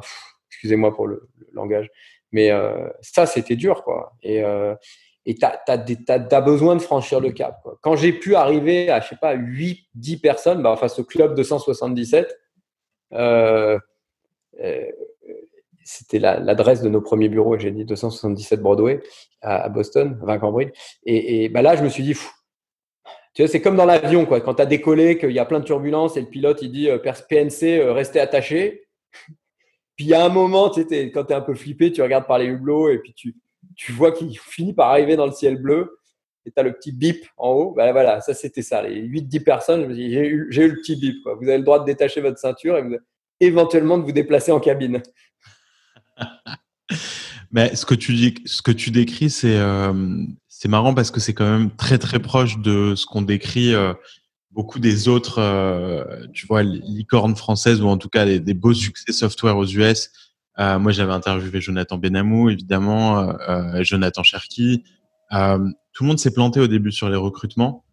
excusez-moi 0.50 0.96
pour 0.96 1.08
le, 1.08 1.30
langage, 1.54 1.90
mais 2.34 2.52
ça, 3.02 3.26
c'était 3.26 3.56
dur, 3.56 3.84
quoi. 3.84 4.14
Et 4.22 4.44
et 5.26 5.36
tu 5.36 5.46
as, 5.46 6.42
besoin 6.42 6.76
de 6.76 6.82
franchir 6.82 7.22
le 7.22 7.32
cap. 7.32 7.66
Quand 7.82 7.96
j'ai 7.96 8.12
pu 8.12 8.36
arriver 8.36 8.90
à, 8.90 9.00
je 9.00 9.10
sais 9.10 9.16
pas, 9.16 9.34
8, 9.34 9.88
10 9.96 10.18
personnes, 10.18 10.62
bah, 10.62 10.72
enfin, 10.72 10.90
ce 10.90 11.02
club 11.02 11.36
277, 11.36 12.38
euh, 13.14 13.80
euh, 14.62 14.92
c'était 15.86 16.20
l'adresse 16.20 16.82
de 16.82 16.90
nos 16.90 17.02
premiers 17.02 17.30
bureaux, 17.30 17.58
j'ai 17.58 17.72
dit 17.72 17.86
277 17.86 18.62
Broadway 18.62 19.02
à, 19.42 19.70
Boston, 19.70 20.20
à 20.28 20.38
Cambridge. 20.38 20.72
Et, 21.06 21.48
bah 21.50 21.62
là, 21.62 21.76
je 21.76 21.84
me 21.84 21.90
suis 21.90 22.04
dit, 22.04 22.16
tu 23.34 23.42
vois, 23.42 23.48
c'est 23.48 23.62
comme 23.62 23.76
dans 23.78 23.86
l'avion, 23.86 24.26
quoi. 24.26 24.42
Quand 24.42 24.56
tu 24.56 24.62
as 24.62 24.66
décollé, 24.66 25.18
qu'il 25.18 25.32
y 25.32 25.40
a 25.40 25.46
plein 25.46 25.60
de 25.60 25.66
turbulences 25.66 26.18
et 26.18 26.22
le 26.22 26.28
pilote, 26.28 26.62
il 26.62 26.72
dit 26.72 26.90
euh, 26.90 26.98
PNC, 26.98 27.82
restez 27.94 28.20
attaché. 28.20 28.88
Puis 29.96 30.06
il 30.06 30.10
y 30.10 30.14
a 30.14 30.26
un 30.26 30.30
moment, 30.30 30.70
quand 30.70 30.84
tu 30.86 30.94
es 30.94 31.34
un 31.34 31.42
peu 31.42 31.54
flippé, 31.54 31.92
tu 31.92 32.02
regardes 32.02 32.28
par 32.28 32.40
les 32.40 32.46
hublots 32.46 32.90
et 32.90 33.00
puis 33.00 33.14
tu, 33.14 33.36
tu 33.76 33.92
vois 33.92 34.12
qu'il 34.12 34.38
finit 34.38 34.74
par 34.74 34.90
arriver 34.90 35.16
dans 35.16 35.26
le 35.26 35.32
ciel 35.32 35.62
bleu 35.62 36.00
et 36.46 36.52
tu 36.52 36.60
as 36.60 36.64
le 36.64 36.74
petit 36.74 36.92
bip 36.92 37.26
en 37.38 37.50
haut. 37.52 37.74
Ben 37.74 37.92
voilà, 37.92 38.22
ça 38.22 38.34
c'était 38.34 38.62
ça. 38.62 38.82
Les 38.82 39.02
8-10 39.02 39.44
personnes, 39.44 39.94
j'ai 39.94 40.28
eu, 40.28 40.50
eu, 40.52 40.68
le 40.68 40.76
petit 40.76 40.96
bip. 40.96 41.24
Vous 41.26 41.48
avez 41.48 41.58
le 41.58 41.64
droit 41.64 41.80
de 41.80 41.86
détacher 41.86 42.22
votre 42.22 42.40
ceinture 42.40 42.78
et 42.78 43.00
éventuellement 43.40 43.98
de 43.98 44.04
vous 44.04 44.12
déplacer 44.12 44.52
en 44.52 44.60
cabine. 44.60 45.02
Mais 47.52 47.76
ce 47.76 47.86
que 47.86 47.94
tu, 47.94 48.14
dis, 48.14 48.34
ce 48.46 48.64
que 48.64 48.72
tu 48.72 48.90
décris, 48.90 49.30
c'est 49.30 49.58
euh, 49.58 49.94
marrant 50.68 50.94
parce 50.94 51.12
que 51.12 51.20
c'est 51.20 51.34
quand 51.34 51.50
même 51.50 51.70
très 51.76 52.00
très 52.00 52.20
proche 52.20 52.58
de 52.58 52.96
ce 52.96 53.06
qu'on 53.06 53.22
décrit 53.22 53.76
euh, 53.76 53.94
beaucoup 54.54 54.80
des 54.80 55.08
autres, 55.08 55.40
euh, 55.40 56.28
tu 56.34 56.46
vois, 56.46 56.64
licornes 56.64 57.36
françaises 57.36 57.82
ou 57.82 57.88
en 57.88 57.98
tout 57.98 58.10
cas 58.10 58.26
des, 58.26 58.40
des 58.40 58.54
beaux 58.54 58.74
succès 58.74 59.12
software 59.12 59.58
aux 59.58 59.66
US 59.66 60.12
euh, 60.60 60.78
moi, 60.78 60.92
j'avais 60.92 61.14
interviewé 61.14 61.62
Jonathan 61.62 61.98
Benamou, 61.98 62.50
évidemment, 62.50 63.28
euh, 63.50 63.84
Jonathan 63.84 64.22
Cherki. 64.22 64.84
Tout 65.32 66.04
le 66.04 66.08
monde 66.08 66.20
s'est 66.20 66.34
planté 66.34 66.60
au 66.60 66.68
début 66.68 66.92
sur 66.92 67.10
les 67.10 67.16
recrutements. 67.16 67.84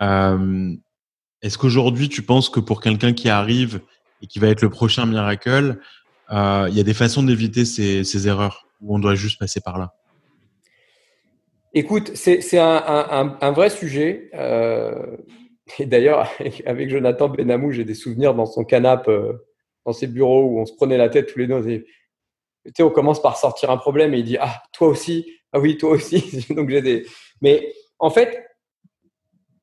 Est-ce 0.00 1.56
qu'aujourd'hui, 1.56 2.08
tu 2.08 2.22
penses 2.22 2.48
que 2.48 2.58
pour 2.58 2.80
quelqu'un 2.80 3.12
qui 3.12 3.28
arrive 3.28 3.80
et 4.22 4.26
qui 4.26 4.40
va 4.40 4.48
être 4.48 4.62
le 4.62 4.70
prochain 4.70 5.06
miracle, 5.06 5.78
il 6.32 6.74
y 6.74 6.80
a 6.80 6.82
des 6.82 6.94
façons 6.94 7.22
d'éviter 7.22 7.64
ces, 7.64 8.02
ces, 8.02 8.26
erreurs 8.26 8.66
ou 8.80 8.96
on 8.96 8.98
doit 8.98 9.14
juste 9.14 9.38
passer 9.38 9.60
par 9.60 9.78
là? 9.78 9.94
Écoute, 11.74 12.10
c'est 12.14 12.58
un, 12.58 12.82
un, 12.84 13.38
un, 13.40 13.52
vrai 13.52 13.70
sujet. 13.70 14.30
Et 15.78 15.86
d'ailleurs, 15.86 16.28
avec 16.66 16.90
Jonathan 16.90 17.28
Benamou, 17.28 17.72
j'ai 17.72 17.84
des 17.84 17.94
souvenirs 17.94 18.34
dans 18.34 18.46
son 18.46 18.64
canapé, 18.64 19.32
dans 19.84 19.92
ses 19.92 20.06
bureaux 20.06 20.42
où 20.44 20.60
on 20.60 20.66
se 20.66 20.74
prenait 20.74 20.98
la 20.98 21.08
tête 21.08 21.32
tous 21.32 21.38
les 21.38 21.46
deux. 21.46 21.54
On 21.54 21.62
tu 21.62 22.72
sais, 22.76 22.82
on 22.82 22.90
commence 22.90 23.22
par 23.22 23.36
sortir 23.36 23.70
un 23.70 23.78
problème 23.78 24.12
et 24.14 24.18
il 24.18 24.24
dit 24.24 24.36
Ah, 24.38 24.62
toi 24.72 24.88
aussi 24.88 25.32
Ah 25.52 25.60
oui, 25.60 25.78
toi 25.78 25.90
aussi. 25.90 26.46
Donc 26.54 26.68
j'ai 26.68 26.82
des. 26.82 27.06
Mais 27.40 27.72
en 27.98 28.10
fait, 28.10 28.46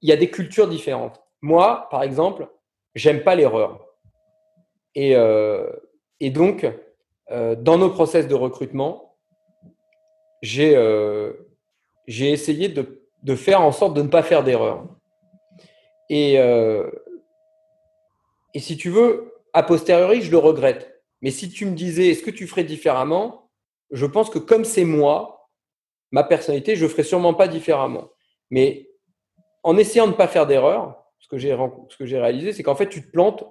il 0.01 0.09
y 0.09 0.11
a 0.11 0.17
des 0.17 0.29
cultures 0.29 0.67
différentes. 0.67 1.21
Moi, 1.41 1.87
par 1.91 2.03
exemple, 2.03 2.47
j'aime 2.95 3.23
pas 3.23 3.35
l'erreur. 3.35 3.85
Et, 4.95 5.15
euh, 5.15 5.69
et 6.19 6.31
donc, 6.31 6.65
euh, 7.29 7.55
dans 7.55 7.77
nos 7.77 7.89
process 7.89 8.27
de 8.27 8.33
recrutement, 8.33 9.17
j'ai 10.41 10.75
euh, 10.75 11.33
j'ai 12.07 12.31
essayé 12.31 12.69
de, 12.69 13.03
de, 13.23 13.35
faire 13.35 13.61
en 13.61 13.71
sorte 13.71 13.95
de 13.95 14.01
ne 14.01 14.07
pas 14.07 14.23
faire 14.23 14.43
d'erreur. 14.43 14.87
Et, 16.09 16.35
et 18.53 18.59
si 18.59 18.77
tu 18.77 18.89
veux, 18.89 19.33
a 19.53 19.63
posteriori, 19.63 20.21
je 20.21 20.31
le 20.31 20.37
regrette. 20.37 21.03
Mais 21.21 21.31
si 21.31 21.49
tu 21.49 21.65
me 21.65 21.75
disais, 21.75 22.09
est-ce 22.09 22.23
que 22.23 22.31
tu 22.31 22.47
ferais 22.47 22.63
différemment? 22.63 23.49
Je 23.91 24.05
pense 24.05 24.29
que 24.29 24.39
comme 24.39 24.65
c'est 24.65 24.85
moi, 24.85 25.49
ma 26.11 26.23
personnalité, 26.23 26.75
je 26.75 26.83
ne 26.83 26.89
ferais 26.89 27.03
sûrement 27.03 27.33
pas 27.33 27.47
différemment. 27.47 28.09
Mais 28.49 28.89
en 29.63 29.77
essayant 29.77 30.05
de 30.05 30.11
ne 30.11 30.17
pas 30.17 30.27
faire 30.27 30.47
d'erreur, 30.47 31.03
ce 31.19 31.27
que 31.27 31.37
j'ai 31.37 32.19
réalisé, 32.19 32.53
c'est 32.53 32.63
qu'en 32.63 32.75
fait, 32.75 32.89
tu 32.89 33.01
te 33.01 33.11
plantes 33.11 33.43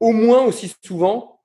au 0.00 0.12
moins 0.12 0.44
aussi 0.44 0.74
souvent 0.84 1.42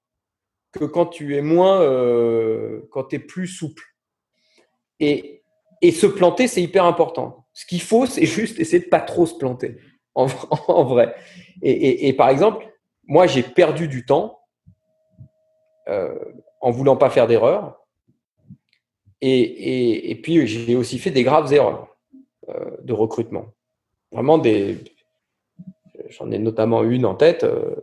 que 0.72 0.86
quand 0.86 1.07
tu 1.07 1.36
es 1.36 1.41
moins, 1.41 1.82
euh, 1.82 2.88
quand 2.91 3.07
plus 3.28 3.47
souple. 3.47 3.84
Et, 4.99 5.43
et 5.82 5.91
se 5.91 6.07
planter, 6.07 6.47
c'est 6.47 6.61
hyper 6.61 6.86
important. 6.86 7.47
Ce 7.53 7.66
qu'il 7.66 7.82
faut, 7.82 8.05
c'est 8.05 8.26
juste 8.26 8.59
essayer 8.59 8.84
de 8.84 8.89
pas 8.89 9.01
trop 9.01 9.26
se 9.26 9.36
planter, 9.36 9.78
en, 10.68 10.84
vrai. 10.84 11.16
Et, 11.61 12.07
et, 12.07 12.14
par 12.14 12.30
exemple, 12.30 12.68
moi, 13.07 13.28
j'ai 13.28 13.43
perdu 13.43 13.88
du 13.88 14.05
temps 14.05 14.39
euh, 15.89 16.14
en 16.61 16.72
voulant 16.72 16.95
pas 16.95 17.09
faire 17.09 17.28
d'erreurs. 17.28 17.80
Et, 19.22 20.11
et, 20.11 20.16
puis, 20.16 20.45
j'ai 20.47 20.76
aussi 20.76 20.99
fait 20.99 21.11
des 21.11 21.24
graves 21.24 21.51
erreurs 21.53 21.95
euh, 22.49 22.72
de 22.84 22.93
recrutement. 22.93 23.45
Vraiment 24.11 24.38
des. 24.38 24.78
J'en 26.09 26.30
ai 26.32 26.39
notamment 26.39 26.84
une 26.84 27.05
en 27.05 27.16
tête. 27.16 27.43
Euh, 27.43 27.76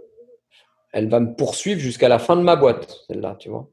elle 0.92 1.08
va 1.08 1.20
me 1.20 1.34
poursuivre 1.34 1.80
jusqu'à 1.80 2.08
la 2.08 2.18
fin 2.18 2.36
de 2.36 2.42
ma 2.42 2.56
boîte, 2.56 3.04
celle-là, 3.06 3.36
tu 3.38 3.48
vois. 3.48 3.68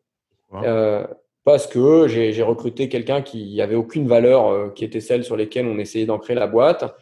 parce 1.43 1.67
que 1.67 2.07
j'ai 2.07 2.43
recruté 2.43 2.89
quelqu'un 2.89 3.21
qui 3.21 3.59
avait 3.61 3.75
aucune 3.75 4.07
valeur, 4.07 4.73
qui 4.75 4.85
était 4.85 5.01
celle 5.01 5.23
sur 5.23 5.35
lesquelles 5.35 5.65
on 5.65 5.79
essayait 5.79 6.05
d'ancrer 6.05 6.35
la 6.35 6.47
boîte. 6.47 6.95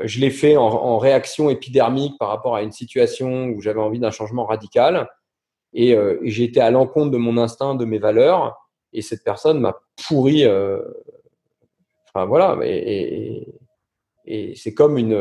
Je 0.00 0.18
l'ai 0.18 0.30
fait 0.30 0.56
en, 0.56 0.98
réaction 0.98 1.50
épidermique 1.50 2.18
par 2.18 2.28
rapport 2.28 2.56
à 2.56 2.62
une 2.62 2.72
situation 2.72 3.46
où 3.46 3.60
j'avais 3.60 3.80
envie 3.80 4.00
d'un 4.00 4.10
changement 4.10 4.44
radical. 4.44 5.08
Euh, 5.76 6.18
et, 6.22 6.30
j'ai 6.30 6.44
été 6.44 6.60
à 6.60 6.70
l'encontre 6.70 7.10
de 7.10 7.16
mon 7.16 7.36
instinct, 7.38 7.74
de 7.74 7.84
mes 7.84 7.98
valeurs, 7.98 8.56
et 8.92 9.02
cette 9.02 9.22
personne 9.24 9.60
m'a 9.60 9.76
pourri. 10.06 10.44
Euh, 10.44 10.80
enfin 12.08 12.26
voilà, 12.26 12.58
et, 12.64 13.46
c'est 14.56 14.74
comme 14.74 14.98
une. 14.98 15.14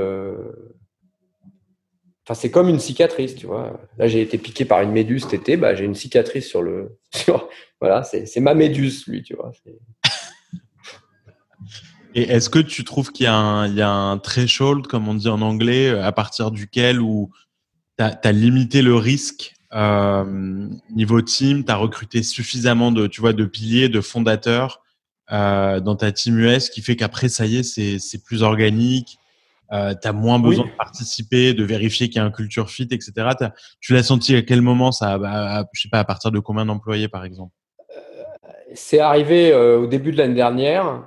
Enfin, 2.25 2.35
c'est 2.35 2.51
comme 2.51 2.69
une 2.69 2.79
cicatrice, 2.79 3.35
tu 3.35 3.47
vois. 3.47 3.77
Là, 3.97 4.07
j'ai 4.07 4.21
été 4.21 4.37
piqué 4.37 4.63
par 4.63 4.81
une 4.81 4.91
méduse 4.91 5.23
cet 5.23 5.33
été, 5.33 5.57
bah, 5.57 5.75
j'ai 5.75 5.85
une 5.85 5.95
cicatrice 5.95 6.47
sur 6.47 6.61
le. 6.61 6.97
voilà, 7.81 8.03
c'est 8.03 8.39
ma 8.39 8.53
méduse, 8.53 9.05
lui, 9.07 9.21
tu 9.21 9.35
vois. 9.35 9.51
Et 12.15 12.23
est-ce 12.23 12.49
que 12.49 12.59
tu 12.59 12.83
trouves 12.83 13.11
qu'il 13.11 13.25
y, 13.25 13.27
a 13.27 13.89
un 13.89 14.17
threshold, 14.19 14.87
comme 14.87 15.07
on 15.07 15.15
dit 15.15 15.29
en 15.29 15.41
anglais, 15.41 15.89
à 15.89 16.11
partir 16.11 16.51
duquel 16.51 17.01
où 17.01 17.31
tu 17.97 18.03
as, 18.03 18.31
limité 18.31 18.81
le 18.81 18.95
risque 18.95 19.53
euh, 19.73 20.67
niveau 20.95 21.21
team, 21.21 21.65
tu 21.65 21.71
as 21.71 21.75
recruté 21.75 22.21
suffisamment 22.21 22.91
de, 22.91 23.07
tu 23.07 23.21
vois, 23.21 23.33
de 23.33 23.45
piliers, 23.45 23.89
de 23.89 24.01
fondateurs 24.01 24.81
euh, 25.31 25.79
dans 25.79 25.95
ta 25.95 26.11
team 26.11 26.37
US 26.37 26.69
qui 26.69 26.81
fait 26.81 26.95
qu'après, 26.95 27.29
ça 27.29 27.45
y 27.47 27.57
est, 27.57 27.63
c'est 27.63 28.23
plus 28.23 28.43
organique. 28.43 29.17
Euh, 29.71 29.95
tu 29.99 30.07
as 30.07 30.13
moins 30.13 30.37
besoin 30.37 30.65
de 30.65 30.77
participer, 30.77 31.55
de 31.55 31.63
vérifier 31.63 32.09
qu'il 32.09 32.17
y 32.17 32.19
a 32.19 32.25
un 32.25 32.31
culture 32.31 32.69
fit, 32.69 32.87
etc. 32.91 33.29
Tu 33.79 33.93
l'as 33.93 34.03
senti 34.03 34.35
à 34.35 34.43
quel 34.43 34.61
moment 34.61 34.91
ça 34.91 35.17
Je 35.73 35.81
sais 35.81 35.89
pas, 35.89 35.99
à 35.99 36.03
partir 36.03 36.29
de 36.29 36.37
combien 36.37 36.65
d'employés, 36.65 37.07
par 37.07 37.25
exemple? 37.25 37.53
C'est 38.75 38.99
arrivé 38.99 39.53
au 39.55 39.87
début 39.87 40.11
de 40.11 40.17
l'année 40.17 40.35
dernière 40.35 41.03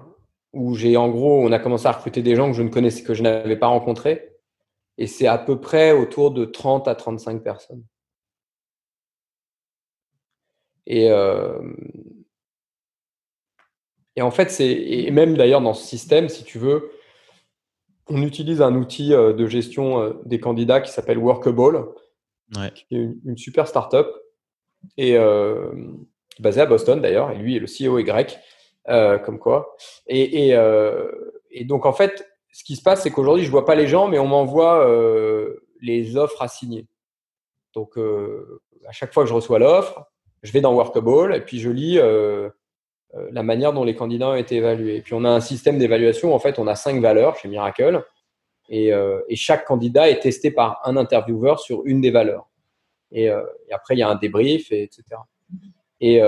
où 0.57 0.74
j'ai 0.74 0.96
en 0.96 1.09
gros, 1.09 1.40
on 1.44 1.52
a 1.52 1.59
commencé 1.59 1.86
à 1.86 1.92
recruter 1.92 2.22
des 2.22 2.34
gens 2.34 2.50
que 2.50 2.57
je 2.57 2.62
ne 2.62 2.68
connaissais, 2.68 3.02
que 3.02 3.14
je 3.14 3.22
n'avais 3.22 3.57
pas 3.57 3.66
rencontrés. 3.68 4.32
Et 4.98 5.07
c'est 5.07 5.26
à 5.26 5.38
peu 5.38 5.61
près 5.61 5.92
autour 5.92 6.30
de 6.30 6.44
30 6.44 6.88
à 6.88 6.94
35 6.94 7.42
personnes. 7.42 7.84
Et, 10.86 11.11
euh, 11.11 11.61
et 14.14 14.22
en 14.22 14.30
fait, 14.30 14.50
c'est 14.50 14.70
et 14.70 15.11
même 15.11 15.36
d'ailleurs 15.36 15.61
dans 15.61 15.74
ce 15.74 15.84
système, 15.84 16.28
si 16.28 16.44
tu 16.44 16.59
veux, 16.59 16.90
on 18.09 18.22
utilise 18.22 18.62
un 18.62 18.74
outil 18.76 19.12
euh, 19.12 19.32
de 19.32 19.46
gestion 19.46 20.00
euh, 20.00 20.12
des 20.24 20.40
candidats 20.40 20.80
qui 20.80 20.92
s'appelle 20.92 21.18
Workable, 21.18 21.86
qui 22.74 22.96
est 22.96 23.09
une, 23.24 23.36
super 23.36 23.66
startup 23.66 24.07
et 24.96 25.18
basée 26.38 26.61
à 26.61 26.66
Boston 26.66 27.00
d'ailleurs. 27.02 27.32
Et 27.32 27.38
lui, 27.38 27.59
le 27.59 27.66
CEO 27.66 27.98
est 27.98 28.04
grec, 28.04 28.38
comme 28.87 29.39
quoi. 29.39 29.76
Et, 30.07 30.49
et, 30.49 30.59
et, 31.51 31.64
donc 31.64 31.87
en 31.87 31.93
fait, 31.93 32.28
ce 32.53 32.62
qui 32.64 32.76
se 32.76 32.82
passe, 32.82 33.03
c'est 33.03 33.11
qu'aujourd'hui, 33.11 33.45
je 33.45 33.51
vois 33.51 33.64
pas 33.64 33.74
les 33.74 33.87
gens, 33.87 34.09
mais 34.09 34.18
on 34.18 34.26
m'envoie 34.26 34.89
les 35.82 36.16
offres 36.16 36.43
à 36.43 36.49
signer. 36.49 36.87
Donc 37.74 37.99
à 38.87 38.93
chaque 38.93 39.12
fois 39.12 39.24
que 39.24 39.28
je 39.28 39.34
reçois 39.34 39.59
l'offre, 39.59 40.07
je 40.43 40.53
vais 40.53 40.61
dans 40.61 40.74
Workable 40.74 41.34
et 41.34 41.41
puis 41.41 41.59
je 41.59 41.70
lis 41.70 41.99
euh, 41.99 42.49
euh, 43.14 43.28
la 43.32 43.43
manière 43.43 43.72
dont 43.72 43.84
les 43.84 43.95
candidats 43.95 44.30
ont 44.30 44.34
été 44.34 44.57
évalués. 44.57 44.97
Et 44.97 45.03
puis 45.03 45.14
on 45.14 45.24
a 45.24 45.30
un 45.30 45.41
système 45.41 45.78
d'évaluation, 45.78 46.34
en 46.34 46.39
fait, 46.39 46.59
on 46.59 46.66
a 46.66 46.74
cinq 46.74 47.01
valeurs 47.01 47.37
chez 47.37 47.49
Miracle 47.49 48.05
et, 48.68 48.93
euh, 48.93 49.20
et 49.28 49.37
chaque 49.37 49.64
candidat 49.64 50.09
est 50.09 50.20
testé 50.20 50.51
par 50.51 50.80
un 50.84 50.97
intervieweur 50.97 51.61
sur 51.61 51.82
une 51.84 52.01
des 52.01 52.11
valeurs. 52.11 52.49
Et, 53.12 53.30
après, 53.70 53.95
il 53.95 53.99
y 53.99 54.03
a 54.03 54.09
un 54.09 54.16
débrief, 54.16 54.72
et 54.72 54.82
etc. 54.82 55.05
Et, 56.01 56.20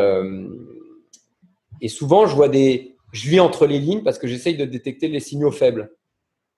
et 1.80 1.88
souvent, 1.88 2.26
je 2.26 2.34
vois 2.34 2.48
des, 2.48 2.96
je 3.12 3.30
lis 3.30 3.40
entre 3.40 3.66
les 3.66 3.78
lignes 3.78 4.02
parce 4.02 4.18
que 4.18 4.26
j'essaye 4.26 4.56
de 4.56 4.64
détecter 4.64 5.08
les 5.08 5.20
signaux 5.20 5.50
faibles. 5.50 5.92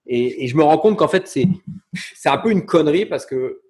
Et, 0.06 0.48
je 0.48 0.56
me 0.56 0.62
rends 0.62 0.78
compte 0.78 0.96
qu'en 0.96 1.08
fait, 1.08 1.28
c'est, 1.28 1.46
c'est 2.14 2.28
un 2.28 2.38
peu 2.38 2.50
une 2.50 2.64
connerie 2.64 3.06
parce 3.06 3.26
que 3.26 3.60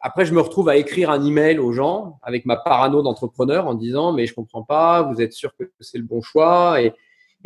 après, 0.00 0.24
je 0.24 0.32
me 0.32 0.40
retrouve 0.40 0.68
à 0.68 0.76
écrire 0.76 1.10
un 1.10 1.24
email 1.24 1.58
aux 1.58 1.72
gens 1.72 2.20
avec 2.22 2.46
ma 2.46 2.56
parano 2.56 3.02
d'entrepreneur 3.02 3.66
en 3.66 3.74
disant 3.74 4.12
mais 4.12 4.26
je 4.26 4.34
comprends 4.34 4.62
pas, 4.62 5.02
vous 5.02 5.20
êtes 5.20 5.32
sûr 5.32 5.56
que 5.56 5.64
c'est 5.80 5.98
le 5.98 6.04
bon 6.04 6.22
choix? 6.22 6.80
Et, 6.80 6.92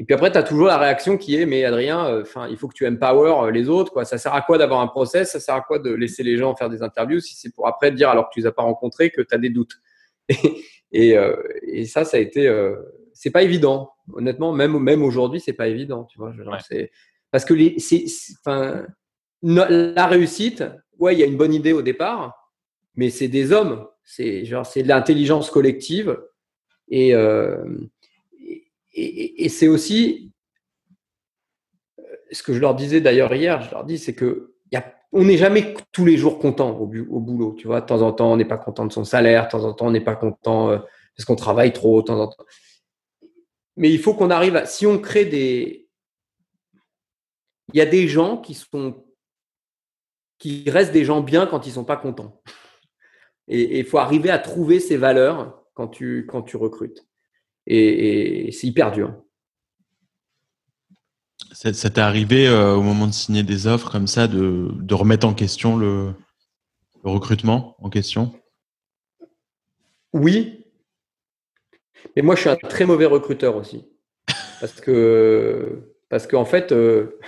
puis 0.05 0.15
après, 0.15 0.31
tu 0.31 0.39
as 0.39 0.43
toujours 0.43 0.67
la 0.67 0.77
réaction 0.77 1.17
qui 1.17 1.37
est 1.37 1.47
mais 1.47 1.65
Adrien, 1.65 2.21
enfin, 2.21 2.49
il 2.49 2.59
faut 2.59 2.69
que 2.69 2.75
tu 2.75 2.87
empower 2.87 3.51
les 3.53 3.69
autres. 3.69 3.93
Quoi. 3.93 4.05
Ça 4.05 4.19
sert 4.19 4.35
à 4.35 4.43
quoi 4.43 4.59
d'avoir 4.59 4.81
un 4.81 4.87
process? 4.87 5.33
Ça 5.33 5.41
sert 5.41 5.55
à 5.55 5.61
quoi 5.63 5.79
de 5.79 5.91
laisser 5.91 6.23
les 6.23 6.37
gens 6.37 6.55
faire 6.55 6.69
des 6.69 6.83
interviews 6.83 7.21
si 7.21 7.37
c'est 7.37 7.55
pour 7.55 7.67
après 7.67 7.91
dire 7.91 8.11
alors 8.11 8.29
que 8.29 8.35
tu 8.35 8.41
les 8.41 8.47
as 8.47 8.53
pas 8.53 8.63
rencontrés 8.63 9.11
que 9.11 9.23
tu 9.23 9.35
as 9.35 9.39
des 9.39 9.51
doutes? 9.51 9.77
Euh, 10.95 11.37
et, 11.63 11.87
ça, 11.87 12.05
ça 12.05 12.17
a 12.17 12.21
été, 12.21 12.51
c'est 13.13 13.31
pas 13.31 13.43
évident. 13.43 13.91
Honnêtement, 14.13 14.53
même 14.53 14.79
même 14.79 15.03
aujourd'hui, 15.03 15.41
c'est 15.41 15.53
pas 15.53 15.69
évident. 15.69 16.05
Tu 16.05 16.19
vois, 16.19 16.33
parce 17.31 17.45
que 17.45 17.55
les, 17.55 17.77
la 19.43 20.07
réussite, 20.07 20.65
ouais, 20.99 21.15
il 21.15 21.21
y 21.21 21.23
a 21.23 21.27
une 21.27 21.37
bonne 21.37 21.55
idée 21.55 21.73
au 21.73 21.83
départ, 21.83 22.53
mais 22.97 23.11
c'est 23.11 23.29
des 23.29 23.53
hommes. 23.53 23.87
C'est 24.05 24.45
genre, 24.45 24.67
c'est 24.67 24.83
de 24.83 24.89
l'intelligence 24.89 25.51
collective 25.51 26.19
et 26.89 27.15
et, 28.95 29.49
c'est 29.49 29.69
aussi 29.69 30.33
euh, 31.99 32.03
ce 32.31 32.43
que 32.43 32.53
je 32.53 32.59
leur 32.59 32.75
disais 32.75 33.01
d'ailleurs 33.01 33.35
hier, 33.35 33.63
je 33.63 33.71
leur 33.71 33.85
dis, 33.85 33.99
c'est 33.99 34.15
que 34.15 34.52
on 35.13 35.25
n'est 35.25 35.37
jamais 35.37 35.75
tous 35.93 36.05
les 36.05 36.17
jours 36.17 36.39
content 36.39 36.71
au, 36.71 36.87
boulot. 36.87 37.55
Tu 37.59 37.67
vois, 37.67 37.81
de 37.81 37.87
temps 37.87 38.03
en 38.03 38.13
temps, 38.13 38.33
on 38.33 38.37
n'est 38.37 38.45
pas 38.45 38.57
content 38.57 38.87
de 38.87 38.93
son 38.93 39.05
salaire, 39.05 39.47
de 39.47 39.51
temps 39.51 39.65
en 39.65 39.75
temps, 39.75 39.87
on 39.87 39.91
n'est 39.91 40.01
pas 40.01 40.17
content 40.17 40.71
euh, 40.71 40.79
parce 41.17 41.27
qu'on 41.27 41.37
travaille 41.37 41.73
trop, 41.73 42.01
de 42.01 42.07
temps 42.07 42.21
en 42.21 42.29
temps. 42.29 42.45
Mais 43.77 43.91
il 43.91 43.99
faut 43.99 44.15
qu'on 44.15 44.31
arrive 44.31 44.57
à, 44.57 44.67
si 44.67 44.87
on 44.87 44.99
crée 44.99 45.25
des, 45.25 45.89
il 47.73 47.79
y 47.79 47.81
a 47.81 47.87
des 47.87 48.09
gens 48.09 48.37
qui 48.37 48.55
sont, 48.55 49.05
qui 50.39 50.69
restent 50.69 50.93
des 50.93 51.05
gens 51.05 51.21
bien 51.21 51.47
quand 51.47 51.67
ils 51.67 51.73
sont 51.73 51.85
pas 51.85 51.97
contents. 51.97 52.43
Et 53.49 53.81
il 53.81 53.85
faut 53.85 53.99
arriver 53.99 54.31
à 54.31 54.39
trouver 54.39 54.81
ces 54.81 54.97
valeurs 54.97 55.63
quand 55.75 55.89
tu, 55.89 56.27
quand 56.27 56.43
tu 56.43 56.57
recrutes 56.57 57.07
et, 57.67 58.51
c'est 58.53 58.67
hyper 58.67 58.93
dur. 58.93 59.15
Ça, 61.53 61.91
t'est 61.91 62.01
arrivé 62.01 62.47
euh, 62.47 62.75
au 62.75 62.83
moment 62.83 63.07
de 63.07 63.13
signer 63.13 63.43
des 63.43 63.67
offres 63.67 63.91
comme 63.91 64.07
ça 64.07 64.29
de, 64.29 64.69
de 64.73 64.95
remettre 64.95 65.27
en 65.27 65.35
question 65.35 65.77
le, 65.77 66.13
recrutement 67.05 67.77
en 67.81 67.91
question? 67.91 68.33
Oui. 70.13 70.67
Mais 72.17 72.23
moi, 72.23 72.35
je 72.35 72.43
suis 72.43 72.51
un 72.51 72.57
très 72.57 72.85
mauvais 72.85 73.07
recruteur 73.07 73.57
aussi. 73.57 73.87
Parce 74.61 74.81
que, 74.81 75.95
parce 76.09 76.27
qu'en 76.27 76.45
fait, 76.45 76.73
euh, 76.73 77.19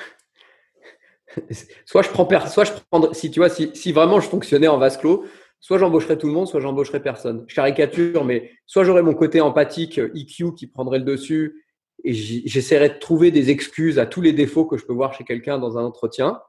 soit 1.84 2.02
je 2.02 2.10
prends, 2.10 2.28
soit 2.46 2.64
je 2.64 2.72
prends, 2.90 3.12
si 3.12 3.30
tu 3.30 3.40
vois, 3.40 3.48
si, 3.48 3.70
si, 3.74 3.92
vraiment 3.92 4.20
je 4.20 4.28
fonctionnais 4.28 4.68
en 4.68 4.78
vase 4.78 4.98
clos, 4.98 5.24
soit 5.60 5.78
j'embaucherai 5.78 6.18
tout 6.18 6.26
le 6.26 6.32
monde, 6.32 6.46
soit 6.46 6.60
j'embaucherai 6.60 7.02
personne. 7.02 7.44
Je 7.48 7.54
caricature, 7.54 8.24
mais 8.24 8.52
soit 8.66 8.84
j'aurais 8.84 9.02
mon 9.02 9.14
côté 9.14 9.40
empathique, 9.40 9.98
EQ, 9.98 10.54
qui 10.54 10.66
prendrait 10.66 10.98
le 10.98 11.04
dessus, 11.04 11.63
et 12.03 12.12
j'essaierai 12.12 12.90
de 12.90 12.99
trouver 12.99 13.30
des 13.30 13.51
excuses 13.51 13.99
à 13.99 14.07
tous 14.07 14.20
les 14.20 14.32
défauts 14.32 14.64
que 14.64 14.76
je 14.76 14.84
peux 14.84 14.92
voir 14.92 15.14
chez 15.14 15.24
quelqu'un 15.24 15.59
dans 15.59 15.78
un 15.78 15.84
entretien. 15.84 16.40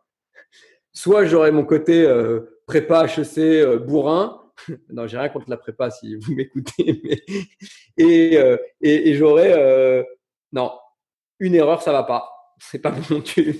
Soit 0.91 1.25
j'aurais 1.25 1.51
mon 1.51 1.65
côté 1.65 2.03
euh, 2.03 2.61
prépa 2.65 3.05
HEC 3.05 3.37
euh, 3.37 3.79
bourrin. 3.79 4.41
non, 4.89 5.07
j'ai 5.07 5.17
rien 5.17 5.29
contre 5.29 5.49
la 5.49 5.57
prépa 5.57 5.91
si 5.91 6.15
vous 6.15 6.33
m'écoutez. 6.35 7.01
Et, 7.97 8.37
euh, 8.37 8.57
et, 8.81 9.09
et 9.09 9.15
j'aurais 9.15 9.53
euh, 9.53 10.03
non, 10.51 10.73
une 11.39 11.55
erreur, 11.55 11.81
ça 11.81 11.93
va 11.93 12.03
pas. 12.03 12.29
C'est 12.59 12.79
pas 12.79 12.91
bon, 12.91 13.21
tu 13.21 13.55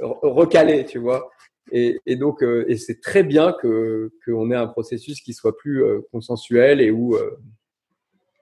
recaler, 0.00 0.86
tu 0.86 0.98
vois. 0.98 1.30
Et, 1.70 2.16
donc, 2.16 2.42
et 2.42 2.76
c'est 2.76 3.00
très 3.00 3.22
bien 3.22 3.52
que 3.52 4.10
qu'on 4.24 4.50
ait 4.50 4.56
un 4.56 4.66
processus 4.66 5.20
qui 5.20 5.34
soit 5.34 5.56
plus 5.56 5.82
consensuel 6.12 6.80
et 6.80 6.90
où 6.90 7.16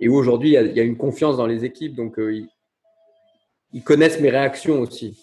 et 0.01 0.09
où 0.09 0.15
aujourd'hui 0.15 0.55
il 0.55 0.77
y, 0.77 0.81
a 0.81 0.83
une 0.83 0.97
confiance 0.97 1.37
dans 1.37 1.47
les 1.47 1.65
équipes. 1.65 1.95
Donc, 1.95 2.19
ils, 3.73 3.83
connaissent 3.83 4.21
mes 4.21 4.31
réactions 4.31 4.81
aussi. 4.81 5.19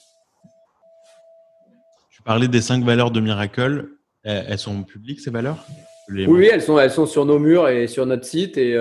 Tu 2.11 2.21
parlais 2.23 2.47
des 2.47 2.61
cinq 2.61 2.83
valeurs 2.83 3.11
de 3.11 3.19
Miracle. 3.19 3.89
Elles 4.23 4.59
sont 4.59 4.83
publiques 4.83 5.19
ces 5.21 5.31
valeurs? 5.31 5.65
Oui, 6.09 6.49
elles 6.51 6.61
sont 6.61 6.79
elles 6.79 6.91
sont 6.91 7.05
sur 7.05 7.23
nos 7.23 7.37
murs 7.37 7.69
et 7.69 7.85
sur 7.85 8.05
notre 8.05 8.25
site 8.25 8.57
et 8.57 8.75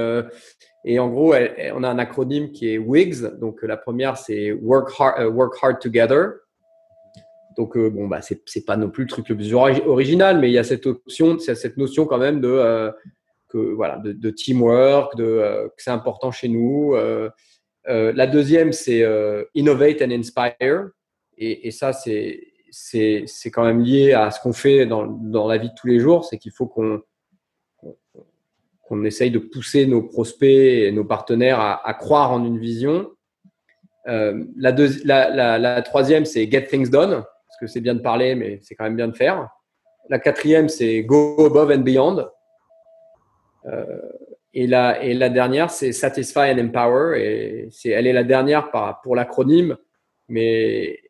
et 0.85 0.99
en 0.99 1.09
gros, 1.09 1.35
on 1.75 1.85
a 1.85 1.89
un 1.89 1.99
acronyme 1.99 2.51
qui 2.53 2.73
est 2.73 2.79
WIGS. 2.79 3.39
Donc, 3.39 3.62
la 3.62 3.77
première, 3.77 4.16
c'est 4.16 4.53
Work 4.53 4.91
Hard, 4.99 5.27
work 5.35 5.55
hard 5.61 5.81
Together. 5.81 6.31
Donc, 7.57 7.77
euh, 7.77 7.91
bon, 7.91 8.07
bah, 8.07 8.21
c'est 8.23 8.64
pas 8.64 8.77
non 8.77 8.89
plus 8.89 9.05
le 9.05 9.11
truc 9.11 9.29
le 9.29 9.37
plus 9.37 9.53
original, 9.53 10.39
mais 10.39 10.49
il 10.49 10.53
y 10.53 10.59
a 10.59 10.64
cette 10.64 10.87
option, 10.87 11.39
cette 11.39 11.77
notion 11.77 12.07
quand 12.07 12.19
même 12.19 12.41
de, 12.41 12.49
euh, 12.49 12.93
que, 13.49 13.59
voilà, 13.59 14.01
de, 14.03 14.31
teamwork, 14.31 15.16
de, 15.16 15.25
euh, 15.25 15.66
que 15.66 15.83
c'est 15.83 15.91
important 15.91 16.31
chez 16.31 16.49
nous. 16.49 16.95
La 17.89 18.26
deuxième, 18.26 18.72
c'est 18.72 19.05
innovate 19.55 20.03
and 20.03 20.11
inspire. 20.11 20.91
Et, 21.36 21.70
ça, 21.70 21.93
c'est 21.93 22.45
c'est 22.70 23.51
quand 23.51 23.64
même 23.64 23.80
lié 23.82 24.12
à 24.12 24.30
ce 24.30 24.41
qu'on 24.41 24.53
fait 24.53 24.84
dans, 24.84 25.07
dans, 25.07 25.49
la 25.49 25.57
vie 25.57 25.70
de 25.70 25.74
tous 25.74 25.86
les 25.86 25.99
jours. 25.99 26.26
C'est 26.26 26.36
qu'il 26.36 26.53
faut 26.53 26.66
qu'on 26.66 27.03
qu'on 28.82 29.05
essaye 29.05 29.30
de 29.30 29.39
pousser 29.39 29.86
nos 29.86 30.03
prospects 30.03 30.49
et 30.49 30.93
nos 30.93 31.05
partenaires 31.05 31.61
à, 31.61 31.95
croire 31.95 32.32
en 32.32 32.45
une 32.45 32.59
vision. 32.59 33.11
la, 34.07 34.74
la, 35.05 35.59
la, 35.59 35.82
troisième, 35.82 36.24
c'est 36.24 36.51
get 36.51 36.66
things 36.66 36.91
done 36.91 37.24
que 37.59 37.66
c'est 37.66 37.80
bien 37.80 37.95
de 37.95 38.01
parler, 38.01 38.34
mais 38.34 38.61
c'est 38.62 38.74
quand 38.74 38.84
même 38.84 38.97
bien 38.97 39.09
de 39.09 39.16
faire. 39.16 39.49
La 40.09 40.18
quatrième, 40.18 40.68
c'est 40.68 41.03
Go 41.03 41.47
Above 41.47 41.70
and 41.70 41.80
Beyond. 41.80 42.26
Euh, 43.66 44.01
et, 44.55 44.66
la, 44.66 45.03
et 45.03 45.14
la 45.14 45.28
dernière, 45.28 45.70
c'est 45.70 45.92
Satisfy 45.92 46.51
and 46.51 46.59
Empower. 46.59 47.20
Et 47.20 47.68
c'est, 47.70 47.90
elle 47.90 48.07
est 48.07 48.12
la 48.12 48.24
dernière 48.24 48.70
pour 49.03 49.16
l'acronyme, 49.16 49.76
mais 50.28 51.01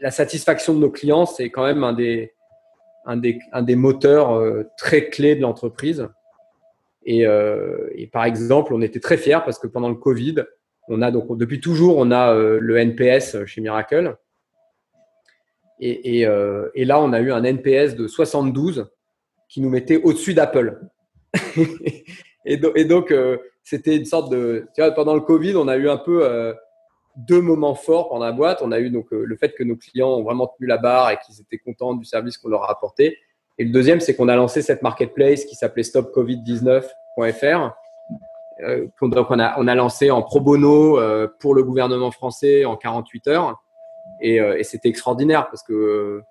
la 0.00 0.10
satisfaction 0.10 0.74
de 0.74 0.80
nos 0.80 0.90
clients, 0.90 1.26
c'est 1.26 1.50
quand 1.50 1.64
même 1.64 1.82
un 1.84 1.92
des, 1.92 2.32
un 3.06 3.16
des, 3.16 3.38
un 3.52 3.62
des 3.62 3.76
moteurs 3.76 4.32
euh, 4.32 4.64
très 4.76 5.08
clés 5.08 5.36
de 5.36 5.40
l'entreprise. 5.40 6.08
Et, 7.04 7.26
euh, 7.26 7.88
et, 7.94 8.06
par 8.06 8.24
exemple, 8.24 8.74
on 8.74 8.82
était 8.82 9.00
très 9.00 9.16
fiers 9.16 9.38
parce 9.44 9.58
que 9.58 9.68
pendant 9.68 9.88
le 9.88 9.94
Covid, 9.94 10.44
on 10.88 11.02
a 11.02 11.10
donc 11.10 11.36
depuis 11.38 11.60
toujours, 11.60 11.96
on 11.98 12.10
a 12.10 12.34
le 12.34 12.76
NPS 12.76 13.44
chez 13.46 13.60
Miracle. 13.60 14.16
Euh, 15.82 16.70
et, 16.74 16.84
là, 16.84 17.00
on 17.00 17.12
a 17.12 17.20
eu 17.20 17.32
un 17.32 17.44
NPS 17.44 17.96
de 17.96 18.06
72 18.06 18.90
qui 19.48 19.60
nous 19.60 19.70
mettait 19.70 19.96
au-dessus 19.96 20.34
d'Apple. 20.34 20.80
et, 22.46 22.84
donc, 22.84 23.10
euh, 23.10 23.38
c'était 23.62 23.96
une 23.96 24.04
sorte 24.04 24.30
de. 24.30 24.66
Pendant 24.94 25.14
le 25.14 25.20
Covid, 25.20 25.56
on 25.56 25.68
a 25.68 25.76
eu 25.76 25.88
un 25.88 25.96
peu 25.96 26.24
euh, 26.24 26.54
deux 27.16 27.40
moments 27.40 27.74
forts 27.74 28.08
pendant 28.08 28.24
la 28.24 28.32
boîte. 28.32 28.60
On 28.62 28.72
a 28.72 28.80
eu 28.80 28.90
donc 28.90 29.08
le 29.10 29.36
fait 29.36 29.52
que 29.54 29.64
nos 29.64 29.76
clients 29.76 30.10
ont 30.10 30.22
vraiment 30.22 30.46
tenu 30.46 30.66
la 30.66 30.78
barre 30.78 31.10
et 31.10 31.18
qu'ils 31.26 31.40
étaient 31.40 31.58
contents 31.58 31.94
du 31.94 32.04
service 32.04 32.38
qu'on 32.38 32.48
leur 32.48 32.64
a 32.64 32.70
apporté. 32.70 33.18
Et 33.58 33.64
le 33.64 33.70
deuxième, 33.72 34.00
c'est 34.00 34.14
qu'on 34.14 34.28
a 34.28 34.36
lancé 34.36 34.62
cette 34.62 34.82
marketplace 34.82 35.44
qui 35.44 35.54
s'appelait 35.54 35.82
stopcovid19.fr. 35.82 37.70
donc, 39.02 39.30
on 39.30 39.38
a, 39.38 39.54
on 39.58 39.66
a 39.66 39.74
lancé 39.74 40.10
en 40.10 40.22
pro 40.22 40.40
bono 40.40 40.98
pour 41.40 41.54
le 41.54 41.64
gouvernement 41.64 42.10
français 42.10 42.64
en 42.64 42.76
48 42.76 43.28
heures. 43.28 43.62
Euh, 44.24 44.56
et, 44.56 44.64
c'était 44.64 44.88
extraordinaire 44.88 45.48
parce 45.48 45.62
que 45.62 46.22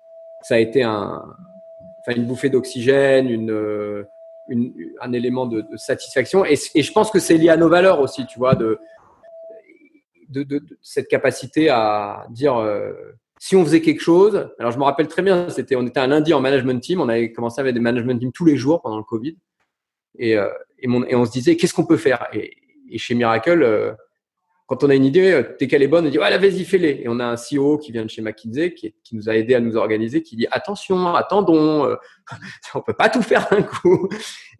ça 0.42 0.56
a 0.56 0.58
été 0.58 0.82
une 0.82 2.26
bouffée 2.26 2.50
d'oxygène, 2.50 3.28
une, 3.28 3.50
euh, 3.50 4.04
un 5.00 5.12
élément 5.12 5.46
de, 5.46 5.64
satisfaction. 5.76 6.44
Et, 6.44 6.56
je 6.56 6.92
pense 6.92 7.10
que 7.10 7.18
c'est 7.18 7.36
lié 7.36 7.48
à 7.48 7.56
nos 7.56 7.68
valeurs 7.68 8.00
aussi, 8.00 8.26
tu 8.26 8.38
vois, 8.38 8.54
de, 8.54 8.78
cette 10.82 11.08
capacité 11.08 11.68
à 11.68 12.26
dire 12.30 12.56
euh, 12.56 12.92
si 13.38 13.54
on 13.54 13.64
faisait 13.64 13.80
quelque 13.80 14.00
chose. 14.00 14.48
Alors 14.58 14.72
je 14.72 14.78
me 14.78 14.84
rappelle 14.84 15.08
très 15.08 15.22
bien, 15.22 15.48
c'était, 15.50 15.76
on 15.76 15.86
était 15.86 16.00
un 16.00 16.08
lundi 16.08 16.34
en 16.34 16.40
management 16.40 16.80
team, 16.80 17.00
on 17.00 17.08
avait 17.08 17.32
commencé 17.32 17.60
avec 17.60 17.74
des 17.74 17.80
management 17.80 18.18
teams 18.18 18.32
tous 18.32 18.44
les 18.44 18.56
jours 18.56 18.82
pendant 18.82 18.98
le 18.98 19.04
Covid, 19.04 19.36
et, 20.18 20.36
mon, 20.84 21.04
et 21.04 21.14
on 21.14 21.24
se 21.24 21.30
disait 21.30 21.56
qu'est-ce 21.56 21.74
qu'on 21.74 21.86
peut 21.86 21.96
faire? 21.96 22.26
Et, 22.32 22.56
et 22.90 22.98
chez 22.98 23.14
Miracle 23.14 23.96
quand 24.66 24.82
on 24.82 24.90
a 24.90 24.94
une 24.94 25.04
idée, 25.04 25.30
euh, 25.30 25.42
dès 25.58 25.68
qu'elle 25.68 25.82
est 25.82 25.88
bonne, 25.88 26.06
on 26.06 26.10
dit 26.10 26.16
voilà, 26.16 26.38
vas-y, 26.38 26.64
fais-les. 26.64 27.02
Et 27.02 27.08
on 27.08 27.20
a 27.20 27.24
un 27.24 27.36
CEO 27.36 27.78
qui 27.78 27.92
vient 27.92 28.04
de 28.04 28.10
chez 28.10 28.20
McKinsey, 28.20 28.74
qui, 28.74 28.92
nous 29.12 29.28
a 29.28 29.36
aidé 29.36 29.54
à 29.54 29.60
nous 29.60 29.76
organiser, 29.76 30.22
qui 30.22 30.34
dit 30.34 30.46
attention, 30.50 31.14
attendons, 31.14 31.86
euh, 31.86 31.94
on 32.74 32.80
peut 32.80 32.94
pas 32.94 33.08
tout 33.08 33.22
faire 33.22 33.48
d'un 33.50 33.62
coup. 33.62 34.08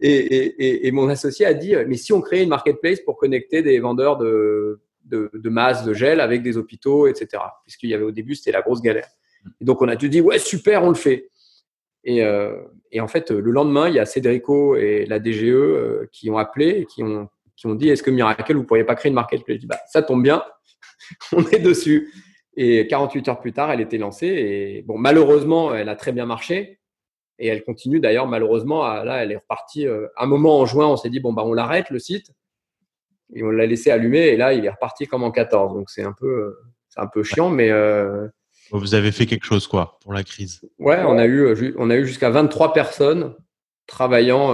Et, 0.00 0.90
mon 0.92 1.08
associé 1.08 1.44
a 1.44 1.54
dit 1.54 1.74
mais 1.88 1.96
si 1.96 2.12
on 2.12 2.20
crée 2.20 2.42
une 2.42 2.48
marketplace 2.48 3.00
pour 3.00 3.16
connecter 3.16 3.62
des 3.62 3.80
vendeurs 3.80 4.16
de, 4.16 4.80
de, 5.04 5.48
masse, 5.48 5.84
de 5.84 5.92
gel 5.92 6.20
avec 6.20 6.42
des 6.42 6.56
hôpitaux, 6.56 7.06
etc. 7.08 7.42
Puisqu'il 7.64 7.90
y 7.90 7.94
avait 7.94 8.04
au 8.04 8.12
début, 8.12 8.34
c'était 8.34 8.52
la 8.52 8.62
grosse 8.62 8.82
galère. 8.82 9.08
Et 9.60 9.64
donc 9.64 9.82
on 9.82 9.88
a 9.88 9.96
tout 9.96 10.08
dit 10.08 10.20
ouais, 10.20 10.38
super, 10.38 10.84
on 10.84 10.88
le 10.88 10.94
fait. 10.94 11.30
Et, 12.04 12.22
euh, 12.22 12.56
en 12.98 13.08
fait, 13.08 13.30
le 13.30 13.50
lendemain, 13.50 13.88
il 13.88 13.96
y 13.96 13.98
a 13.98 14.06
Cédrico 14.06 14.76
et 14.76 15.04
la 15.06 15.18
DGE 15.18 15.44
euh, 15.44 16.08
qui 16.12 16.30
ont 16.30 16.38
appelé 16.38 16.68
et 16.68 16.86
qui 16.86 17.02
ont 17.02 17.28
qui 17.56 17.66
ont 17.66 17.74
dit 17.74 17.88
Est-ce 17.88 18.02
que 18.02 18.10
Miracle, 18.10 18.54
vous 18.54 18.64
pourriez 18.64 18.84
pas 18.84 18.94
créer 18.94 19.08
une 19.10 19.14
marketplace 19.14 19.56
Je 19.56 19.60
dis 19.60 19.66
bah, 19.66 19.80
Ça 19.88 20.02
tombe 20.02 20.22
bien, 20.22 20.44
on 21.32 21.44
est 21.46 21.58
dessus. 21.58 22.12
Et 22.56 22.86
48 22.86 23.28
heures 23.28 23.40
plus 23.40 23.52
tard, 23.52 23.70
elle 23.70 23.80
était 23.80 23.98
lancée. 23.98 24.26
Et 24.26 24.82
bon, 24.82 24.96
malheureusement, 24.96 25.74
elle 25.74 25.88
a 25.88 25.96
très 25.96 26.12
bien 26.12 26.26
marché. 26.26 26.80
Et 27.38 27.48
elle 27.48 27.62
continue 27.64 28.00
d'ailleurs, 28.00 28.26
malheureusement, 28.26 28.82
là, 29.04 29.22
elle 29.22 29.32
est 29.32 29.36
repartie. 29.36 29.86
Euh, 29.86 30.06
un 30.16 30.26
moment 30.26 30.58
en 30.58 30.66
juin, 30.66 30.86
on 30.86 30.96
s'est 30.96 31.10
dit 31.10 31.20
Bon, 31.20 31.32
bah, 31.32 31.42
on 31.44 31.52
l'arrête, 31.52 31.90
le 31.90 31.98
site. 31.98 32.32
Et 33.34 33.42
on 33.42 33.50
l'a 33.50 33.66
laissé 33.66 33.90
allumer. 33.90 34.28
Et 34.28 34.36
là, 34.36 34.54
il 34.54 34.64
est 34.64 34.70
reparti 34.70 35.06
comme 35.06 35.22
en 35.22 35.30
14. 35.30 35.74
Donc, 35.74 35.90
c'est 35.90 36.04
un 36.04 36.12
peu, 36.12 36.26
euh, 36.26 36.52
c'est 36.88 37.00
un 37.00 37.08
peu 37.08 37.22
chiant, 37.22 37.50
mais. 37.50 37.70
Euh, 37.70 38.28
vous 38.72 38.94
avez 38.94 39.12
fait 39.12 39.26
quelque 39.26 39.44
chose, 39.44 39.66
quoi, 39.68 39.98
pour 40.02 40.12
la 40.12 40.24
crise? 40.24 40.66
Ouais, 40.78 41.00
on 41.06 41.18
a 41.18 41.26
eu, 41.26 41.74
on 41.78 41.88
a 41.90 41.96
eu 41.96 42.06
jusqu'à 42.06 42.30
23 42.30 42.72
personnes 42.72 43.36
travaillant 43.86 44.52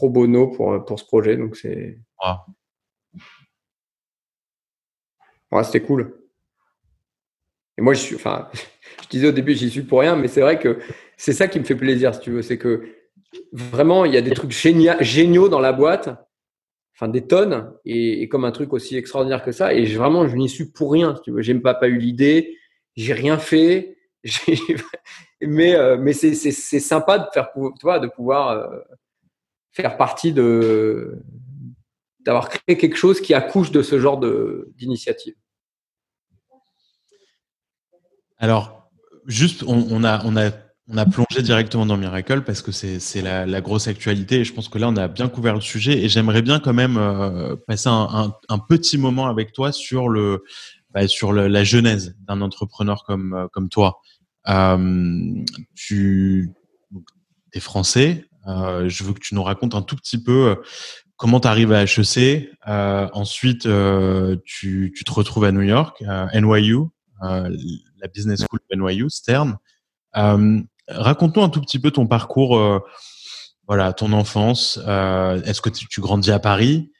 pro 0.00 0.08
bono 0.08 0.48
pour, 0.48 0.82
pour 0.86 0.98
ce 0.98 1.04
projet. 1.04 1.36
Donc, 1.36 1.56
c'est. 1.56 1.98
Ouais, 5.52 5.64
c'était 5.64 5.82
cool. 5.82 6.14
Et 7.76 7.82
moi, 7.82 7.92
je 7.92 8.00
suis, 8.00 8.14
enfin, 8.14 8.48
je 9.02 9.08
disais 9.08 9.28
au 9.28 9.32
début, 9.32 9.54
j'y 9.54 9.68
suis 9.68 9.82
pour 9.82 10.00
rien, 10.00 10.16
mais 10.16 10.28
c'est 10.28 10.40
vrai 10.40 10.58
que 10.58 10.78
c'est 11.16 11.34
ça 11.34 11.48
qui 11.48 11.58
me 11.58 11.64
fait 11.64 11.74
plaisir, 11.74 12.14
si 12.14 12.20
tu 12.20 12.30
veux. 12.30 12.42
C'est 12.42 12.56
que 12.56 12.94
vraiment, 13.52 14.04
il 14.06 14.14
y 14.14 14.16
a 14.16 14.22
des 14.22 14.30
trucs 14.32 14.52
géniaux 14.52 15.48
dans 15.48 15.60
la 15.60 15.72
boîte, 15.72 16.08
enfin 16.94 17.08
des 17.08 17.26
tonnes, 17.26 17.72
et, 17.84 18.26
comme 18.28 18.44
un 18.44 18.52
truc 18.52 18.72
aussi 18.72 18.96
extraordinaire 18.96 19.44
que 19.44 19.52
ça. 19.52 19.74
Et 19.74 19.84
vraiment, 19.84 20.26
je 20.28 20.36
n'y 20.36 20.48
suis 20.48 20.70
pour 20.70 20.92
rien, 20.92 21.14
si 21.16 21.22
tu 21.22 21.30
veux. 21.32 21.42
J'ai 21.42 21.52
même 21.52 21.62
pas, 21.62 21.78
eu 21.88 21.98
l'idée, 21.98 22.56
j'ai 22.96 23.12
rien 23.12 23.38
fait. 23.38 23.98
mais 25.40 25.74
euh, 25.74 25.96
mais 25.98 26.12
c'est 26.12 26.34
sympa 26.80 27.18
de 27.18 27.26
faire, 27.32 27.50
tu 27.54 27.82
vois, 27.82 27.98
de 27.98 28.06
pouvoir 28.06 28.50
euh, 28.50 28.78
faire 29.72 29.96
partie 29.96 30.32
de 30.32 31.22
d'avoir 32.24 32.48
créé 32.48 32.76
quelque 32.76 32.96
chose 32.96 33.20
qui 33.20 33.32
accouche 33.32 33.70
de 33.70 33.82
ce 33.82 33.98
genre 33.98 34.20
d'initiative. 34.76 35.34
Alors, 38.36 38.90
juste, 39.26 39.64
on, 39.66 40.04
a, 40.04 40.24
on, 40.24 40.36
a, 40.36 40.50
on 40.88 40.96
a 40.96 41.06
plongé 41.06 41.42
directement 41.42 41.86
dans 41.86 41.96
Miracle 41.96 42.42
parce 42.42 42.62
que 42.62 42.72
c'est 42.72 43.22
la, 43.22 43.46
la, 43.46 43.60
grosse 43.60 43.86
actualité 43.86 44.40
et 44.40 44.44
je 44.44 44.52
pense 44.52 44.68
que 44.68 44.78
là, 44.78 44.88
on 44.88 44.96
a 44.96 45.08
bien 45.08 45.28
couvert 45.28 45.54
le 45.54 45.60
sujet 45.60 46.02
et 46.02 46.08
j'aimerais 46.08 46.42
bien 46.42 46.58
quand 46.58 46.74
même 46.74 46.96
euh, 46.96 47.56
passer 47.66 47.88
un, 47.88 48.58
petit 48.68 48.98
moment 48.98 49.26
avec 49.26 49.52
toi 49.52 49.72
sur, 49.72 50.08
le, 50.08 50.44
bah, 50.90 51.06
sur 51.08 51.32
la 51.32 51.64
genèse 51.64 52.16
d'un 52.26 52.40
entrepreneur 52.40 53.04
comme, 53.04 53.34
euh, 53.34 53.48
comme 53.48 53.68
toi. 53.68 54.00
Euh, 54.48 55.44
tu 55.74 56.50
es 57.52 57.60
français, 57.60 58.24
je 58.46 59.04
veux 59.04 59.12
que 59.12 59.20
tu 59.20 59.34
nous 59.34 59.42
racontes 59.42 59.74
un 59.74 59.82
tout 59.82 59.96
petit 59.96 60.22
peu 60.22 60.56
comment 61.20 61.38
tu 61.38 61.48
arrives 61.48 61.72
à 61.72 61.82
HEC. 61.82 62.50
Euh, 62.66 63.06
ensuite, 63.12 63.66
euh, 63.66 64.36
tu, 64.46 64.92
te 65.04 65.12
retrouves 65.12 65.44
à 65.44 65.52
New 65.52 65.60
York, 65.60 66.02
NYU, 66.32 66.76
euh, 67.22 67.56
la 68.00 68.08
business 68.08 68.40
school 68.40 68.60
de 68.70 68.76
NYU, 68.76 69.10
Stern. 69.10 69.58
Raconte-nous 70.14 71.42
un 71.42 71.50
tout 71.50 71.60
petit 71.60 71.78
peu 71.78 71.90
ton 71.90 72.06
parcours, 72.06 72.58
voilà, 73.68 73.92
ton 73.92 74.12
enfance. 74.14 74.78
Est-ce 74.78 75.60
que 75.60 75.68
tu, 75.68 76.00
grandis 76.00 76.32
à 76.32 76.38
Paris 76.38 76.90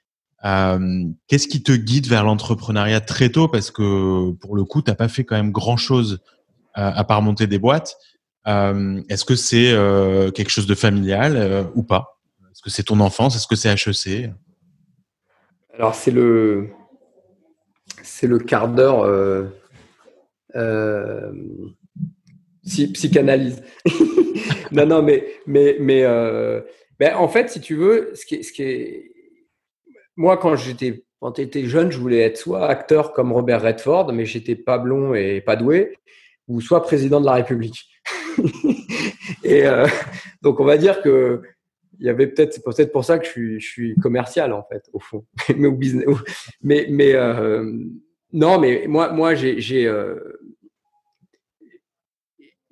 Qu'est-ce 0.42 1.48
qui 1.48 1.62
te 1.62 1.72
guide 1.72 2.06
vers 2.06 2.22
l'entrepreneuriat 2.22 3.00
très 3.00 3.30
tôt? 3.30 3.48
Parce 3.48 3.70
que 3.70 4.32
pour 4.32 4.54
le 4.54 4.64
coup, 4.64 4.82
tu 4.82 4.90
n'as 4.90 4.96
pas 4.96 5.08
fait 5.08 5.24
quand 5.24 5.36
même 5.36 5.50
grand-chose 5.50 6.20
à 6.74 7.04
part 7.04 7.22
monter 7.22 7.46
des 7.46 7.58
boîtes. 7.58 7.96
Est-ce 8.46 9.24
que 9.24 9.36
c'est 9.36 9.74
quelque 10.34 10.50
chose 10.50 10.66
de 10.66 10.74
familial 10.74 11.66
ou 11.74 11.82
pas? 11.82 12.20
Est-ce 12.60 12.62
que 12.62 12.70
c'est 12.70 12.82
ton 12.82 13.00
enfance? 13.00 13.36
Est-ce 13.36 13.46
que 13.46 13.56
c'est 13.56 13.70
HEC 13.70 14.30
Alors, 15.72 15.94
c'est 15.94 16.10
le, 16.10 16.68
quart 18.46 18.68
d'heure 18.68 19.02
euh, 19.02 19.46
euh, 20.56 21.32
psychanalyse. 22.66 23.62
non, 24.72 24.84
non, 24.84 25.02
mais, 25.02 25.26
mais, 25.46 25.78
mais 25.80 26.02
euh, 26.04 26.60
ben, 26.98 27.16
en 27.16 27.28
fait, 27.28 27.48
si 27.48 27.62
tu 27.62 27.76
veux, 27.76 28.12
ce 28.14 28.26
qui 28.26 28.44
ce 28.44 28.52
qui 28.52 28.62
est... 28.62 29.12
moi, 30.16 30.36
quand 30.36 30.54
j'étais 30.56 31.04
quand 31.18 31.36
j'étais 31.36 31.64
jeune, 31.64 31.90
je 31.90 31.98
voulais 31.98 32.20
être 32.20 32.36
soit 32.36 32.68
acteur 32.68 33.12
comme 33.12 33.32
Robert 33.32 33.62
Redford, 33.62 34.12
mais 34.12 34.26
j'étais 34.26 34.54
pas 34.54 34.76
blond 34.76 35.14
et 35.14 35.40
pas 35.40 35.56
doué, 35.56 35.96
ou 36.46 36.60
soit 36.60 36.82
président 36.82 37.22
de 37.22 37.26
la 37.26 37.32
République. 37.32 37.90
et 39.44 39.64
donc, 40.42 40.60
on 40.60 40.64
va 40.64 40.76
dire 40.76 41.02
que 41.02 41.42
il 42.00 42.06
y 42.06 42.08
avait 42.08 42.26
peut-être, 42.26 42.54
c'est 42.54 42.64
peut-être 42.64 42.92
pour 42.92 43.04
ça 43.04 43.18
que 43.18 43.26
je 43.26 43.30
suis, 43.30 43.60
je 43.60 44.00
commercial 44.00 44.52
en 44.52 44.64
fait, 44.64 44.88
au 44.92 45.00
fond, 45.00 45.26
mais 46.62 47.14
euh, 47.14 47.72
non, 48.32 48.58
mais 48.58 48.86
moi, 48.88 49.12
moi, 49.12 49.34
j'ai, 49.34 49.60
j'ai, 49.60 49.86
euh, 49.86 50.38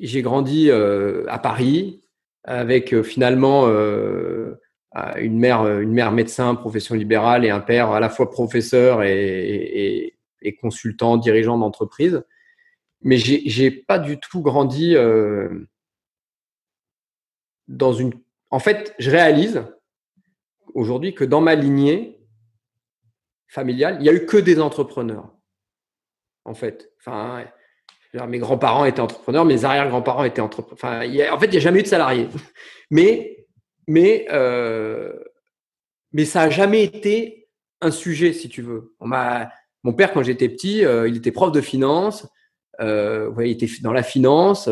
grandi 0.01 0.71
euh, 0.71 1.25
à 1.29 1.39
Paris 1.39 2.03
avec 2.45 3.03
finalement 3.03 3.67
une 3.67 5.39
mère, 5.39 5.67
une 5.67 5.93
mère 5.93 6.13
médecin, 6.13 6.55
profession 6.55 6.95
libérale, 6.95 7.45
et 7.45 7.51
un 7.51 7.61
père 7.61 7.91
à 7.91 8.01
la 8.01 8.09
fois 8.09 8.31
professeur 8.31 9.03
et 9.03 10.15
consultant, 10.63 11.19
dirigeant 11.19 11.59
d'entreprise. 11.59 12.23
Mais 13.03 13.17
j'ai, 13.17 13.71
pas 13.71 13.99
du 13.99 14.19
tout 14.19 14.43
grandi 14.43 14.97
dans 17.69 17.93
une 17.93 18.13
en 18.51 18.59
fait, 18.59 18.95
je 18.99 19.11
réalise 19.11 19.65
aujourd'hui 20.75 21.15
que 21.15 21.25
dans 21.25 21.41
ma 21.41 21.55
lignée 21.55 22.19
familiale, 23.47 23.97
il 23.99 24.03
n'y 24.03 24.09
a 24.09 24.13
eu 24.13 24.27
que 24.27 24.37
des 24.37 24.61
entrepreneurs. 24.61 25.35
En 26.45 26.55
fait, 26.55 26.93
enfin, 26.99 27.45
mes 28.27 28.39
grands-parents 28.39 28.85
étaient 28.85 29.01
entrepreneurs, 29.01 29.45
mes 29.45 29.65
arrière-grands-parents 29.65 30.25
étaient 30.25 30.41
entrepreneurs. 30.41 31.33
En 31.33 31.39
fait, 31.39 31.47
il 31.47 31.51
n'y 31.51 31.57
a 31.57 31.61
jamais 31.61 31.81
eu 31.81 31.83
de 31.83 31.89
salariés. 31.89 32.29
Mais, 32.91 33.47
mais, 33.87 34.27
mais 36.13 36.25
ça 36.25 36.45
n'a 36.45 36.51
jamais 36.51 36.85
été 36.85 37.51
un 37.83 37.91
sujet, 37.91 38.33
si 38.33 38.49
tu 38.49 38.63
veux. 38.63 38.95
On 38.99 39.11
mon 39.83 39.93
père, 39.93 40.13
quand 40.13 40.23
j'étais 40.23 40.49
petit, 40.49 40.79
il 40.79 41.17
était 41.17 41.33
prof 41.33 41.53
de 41.53 41.61
finance. 41.61 42.27
Euh, 42.81 43.31
il 43.41 43.51
était 43.51 43.69
dans 43.83 43.93
la 43.93 44.03
finance 44.03 44.69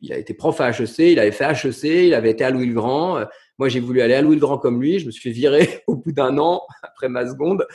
il 0.00 0.12
a 0.12 0.18
été 0.18 0.34
prof 0.34 0.60
à 0.60 0.70
HEC, 0.70 0.98
il 0.98 1.18
avait 1.18 1.32
fait 1.32 1.44
HEC, 1.44 1.84
il 1.84 2.14
avait 2.14 2.30
été 2.30 2.44
à 2.44 2.50
Louis-le-Grand. 2.50 3.18
Euh, 3.18 3.24
moi, 3.58 3.68
j'ai 3.68 3.80
voulu 3.80 4.00
aller 4.02 4.14
à 4.14 4.22
Louis-le-Grand 4.22 4.58
comme 4.58 4.80
lui. 4.80 4.98
Je 4.98 5.06
me 5.06 5.10
suis 5.10 5.30
virer 5.30 5.82
au 5.86 5.96
bout 5.96 6.12
d'un 6.12 6.38
an 6.38 6.62
après 6.82 7.08
ma 7.08 7.26
seconde. 7.26 7.66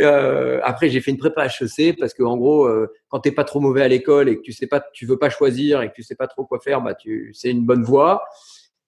Euh, 0.00 0.60
après, 0.62 0.88
j'ai 0.88 1.00
fait 1.00 1.10
une 1.10 1.18
prépa 1.18 1.46
HEC 1.46 1.98
parce 1.98 2.14
que, 2.14 2.22
en 2.22 2.36
gros, 2.36 2.66
euh, 2.66 2.92
quand 3.08 3.20
t'es 3.20 3.32
pas 3.32 3.44
trop 3.44 3.60
mauvais 3.60 3.82
à 3.82 3.88
l'école 3.88 4.28
et 4.28 4.36
que 4.36 4.42
tu 4.42 4.52
sais 4.52 4.66
pas, 4.66 4.82
tu 4.92 5.06
veux 5.06 5.18
pas 5.18 5.30
choisir 5.30 5.82
et 5.82 5.88
que 5.88 5.94
tu 5.94 6.02
sais 6.02 6.14
pas 6.14 6.26
trop 6.26 6.44
quoi 6.44 6.60
faire, 6.60 6.82
bah, 6.82 6.94
tu, 6.94 7.32
c'est 7.34 7.50
une 7.50 7.64
bonne 7.64 7.82
voie 7.82 8.24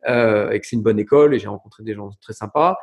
euh, 0.08 0.50
et 0.50 0.60
que 0.60 0.66
c'est 0.66 0.76
une 0.76 0.82
bonne 0.82 0.98
école. 0.98 1.34
Et 1.34 1.38
j'ai 1.38 1.48
rencontré 1.48 1.82
des 1.82 1.94
gens 1.94 2.10
très 2.20 2.32
sympas. 2.32 2.78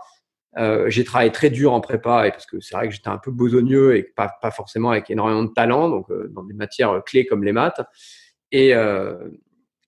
Euh, 0.58 0.90
j'ai 0.90 1.04
travaillé 1.04 1.32
très 1.32 1.50
dur 1.50 1.74
en 1.74 1.80
prépa 1.80 2.30
parce 2.30 2.46
que 2.46 2.60
c'est 2.60 2.76
vrai 2.76 2.90
que 2.90 2.94
j'étais 2.94 3.10
un 3.10 3.18
peu 3.18 3.32
besogneux 3.32 3.96
et 3.96 4.04
pas, 4.04 4.30
forcément 4.52 4.92
avec 4.92 5.10
énormément 5.10 5.44
de 5.44 5.54
talent, 5.54 5.90
donc 5.90 6.08
dans 6.30 6.44
des 6.44 6.54
matières 6.54 7.02
clés 7.06 7.26
comme 7.26 7.44
les 7.44 7.54
maths. 7.54 7.82
Et, 8.52 8.76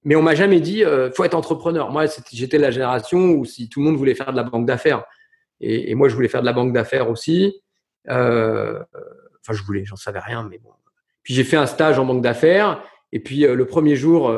mais 0.05 0.15
on 0.15 0.21
m'a 0.21 0.35
jamais 0.35 0.59
dit, 0.59 0.83
euh, 0.83 1.11
faut 1.11 1.23
être 1.23 1.33
entrepreneur. 1.33 1.89
Moi, 1.91 2.05
j'étais 2.31 2.57
la 2.57 2.71
génération 2.71 3.31
où 3.31 3.45
si 3.45 3.69
tout 3.69 3.79
le 3.79 3.85
monde 3.85 3.95
voulait 3.95 4.15
faire 4.15 4.31
de 4.31 4.35
la 4.35 4.43
banque 4.43 4.65
d'affaires, 4.65 5.05
et, 5.65 5.95
moi, 5.95 6.09
je 6.09 6.15
voulais 6.15 6.27
faire 6.27 6.41
de 6.41 6.45
la 6.45 6.51
banque 6.51 6.73
d'affaires 6.73 7.09
aussi. 7.09 7.61
Euh, 8.09 8.83
enfin, 9.41 9.53
je 9.53 9.63
voulais, 9.63 9.85
j'en 9.85 9.95
savais 9.95 10.19
rien, 10.19 10.45
mais 10.49 10.57
bon. 10.57 10.71
Puis 11.21 11.33
j'ai 11.33 11.45
fait 11.45 11.55
un 11.55 11.67
stage 11.67 11.99
en 11.99 12.05
banque 12.05 12.21
d'affaires, 12.21 12.83
et 13.13 13.21
puis 13.21 13.45
euh, 13.45 13.55
le 13.55 13.65
premier 13.65 13.95
jour, 13.95 14.35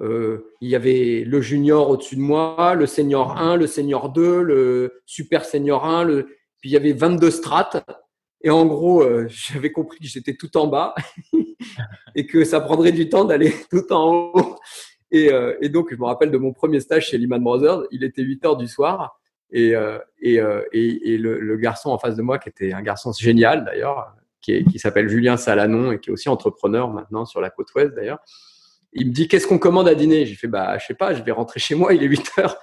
euh, 0.00 0.04
euh, 0.04 0.52
il 0.60 0.68
y 0.68 0.76
avait 0.76 1.24
le 1.26 1.40
junior 1.40 1.88
au-dessus 1.90 2.16
de 2.16 2.20
moi, 2.20 2.74
le 2.74 2.86
senior 2.86 3.38
1, 3.38 3.56
le 3.56 3.66
senior 3.66 4.10
2, 4.10 4.42
le 4.42 5.02
super 5.06 5.44
senior 5.44 5.84
1, 5.84 6.04
le... 6.04 6.24
puis 6.58 6.70
il 6.70 6.72
y 6.72 6.76
avait 6.76 6.92
22 6.92 7.30
strates. 7.30 7.84
Et 8.42 8.50
en 8.50 8.66
gros, 8.66 9.04
j'avais 9.28 9.72
compris 9.72 9.98
que 9.98 10.06
j'étais 10.06 10.34
tout 10.34 10.56
en 10.56 10.66
bas 10.66 10.94
et 12.14 12.26
que 12.26 12.44
ça 12.44 12.60
prendrait 12.60 12.92
du 12.92 13.08
temps 13.08 13.24
d'aller 13.24 13.52
tout 13.70 13.92
en 13.92 14.32
haut. 14.34 14.56
Euh, 15.14 15.56
et, 15.60 15.68
donc, 15.68 15.88
je 15.90 15.96
me 15.96 16.04
rappelle 16.04 16.30
de 16.30 16.38
mon 16.38 16.52
premier 16.52 16.80
stage 16.80 17.08
chez 17.08 17.18
Lehman 17.18 17.42
Brothers. 17.42 17.82
Il 17.90 18.04
était 18.04 18.22
8 18.22 18.44
heures 18.44 18.56
du 18.56 18.68
soir. 18.68 19.20
Et, 19.52 19.74
euh, 19.74 19.98
euh, 20.24 20.62
le, 20.72 21.56
garçon 21.56 21.90
en 21.90 21.98
face 21.98 22.16
de 22.16 22.22
moi, 22.22 22.38
qui 22.38 22.48
était 22.48 22.72
un 22.72 22.82
garçon 22.82 23.12
génial 23.12 23.64
d'ailleurs, 23.64 24.14
qui 24.40 24.78
s'appelle 24.78 25.08
Julien 25.08 25.36
Salanon 25.36 25.92
et 25.92 25.98
qui 25.98 26.10
est 26.10 26.12
aussi 26.12 26.28
entrepreneur 26.28 26.88
maintenant 26.88 27.24
sur 27.24 27.40
la 27.40 27.50
côte 27.50 27.74
ouest 27.74 27.94
d'ailleurs, 27.94 28.20
il 28.92 29.08
me 29.08 29.12
dit 29.12 29.28
Qu'est-ce 29.28 29.46
qu'on 29.46 29.58
commande 29.58 29.88
à 29.88 29.94
dîner? 29.94 30.26
J'ai 30.26 30.34
fait 30.34 30.48
Bah, 30.48 30.78
je 30.78 30.86
sais 30.86 30.94
pas, 30.94 31.14
je 31.14 31.22
vais 31.22 31.32
rentrer 31.32 31.60
chez 31.60 31.74
moi, 31.74 31.94
il 31.94 32.02
est 32.02 32.06
8 32.06 32.32
heures. 32.38 32.56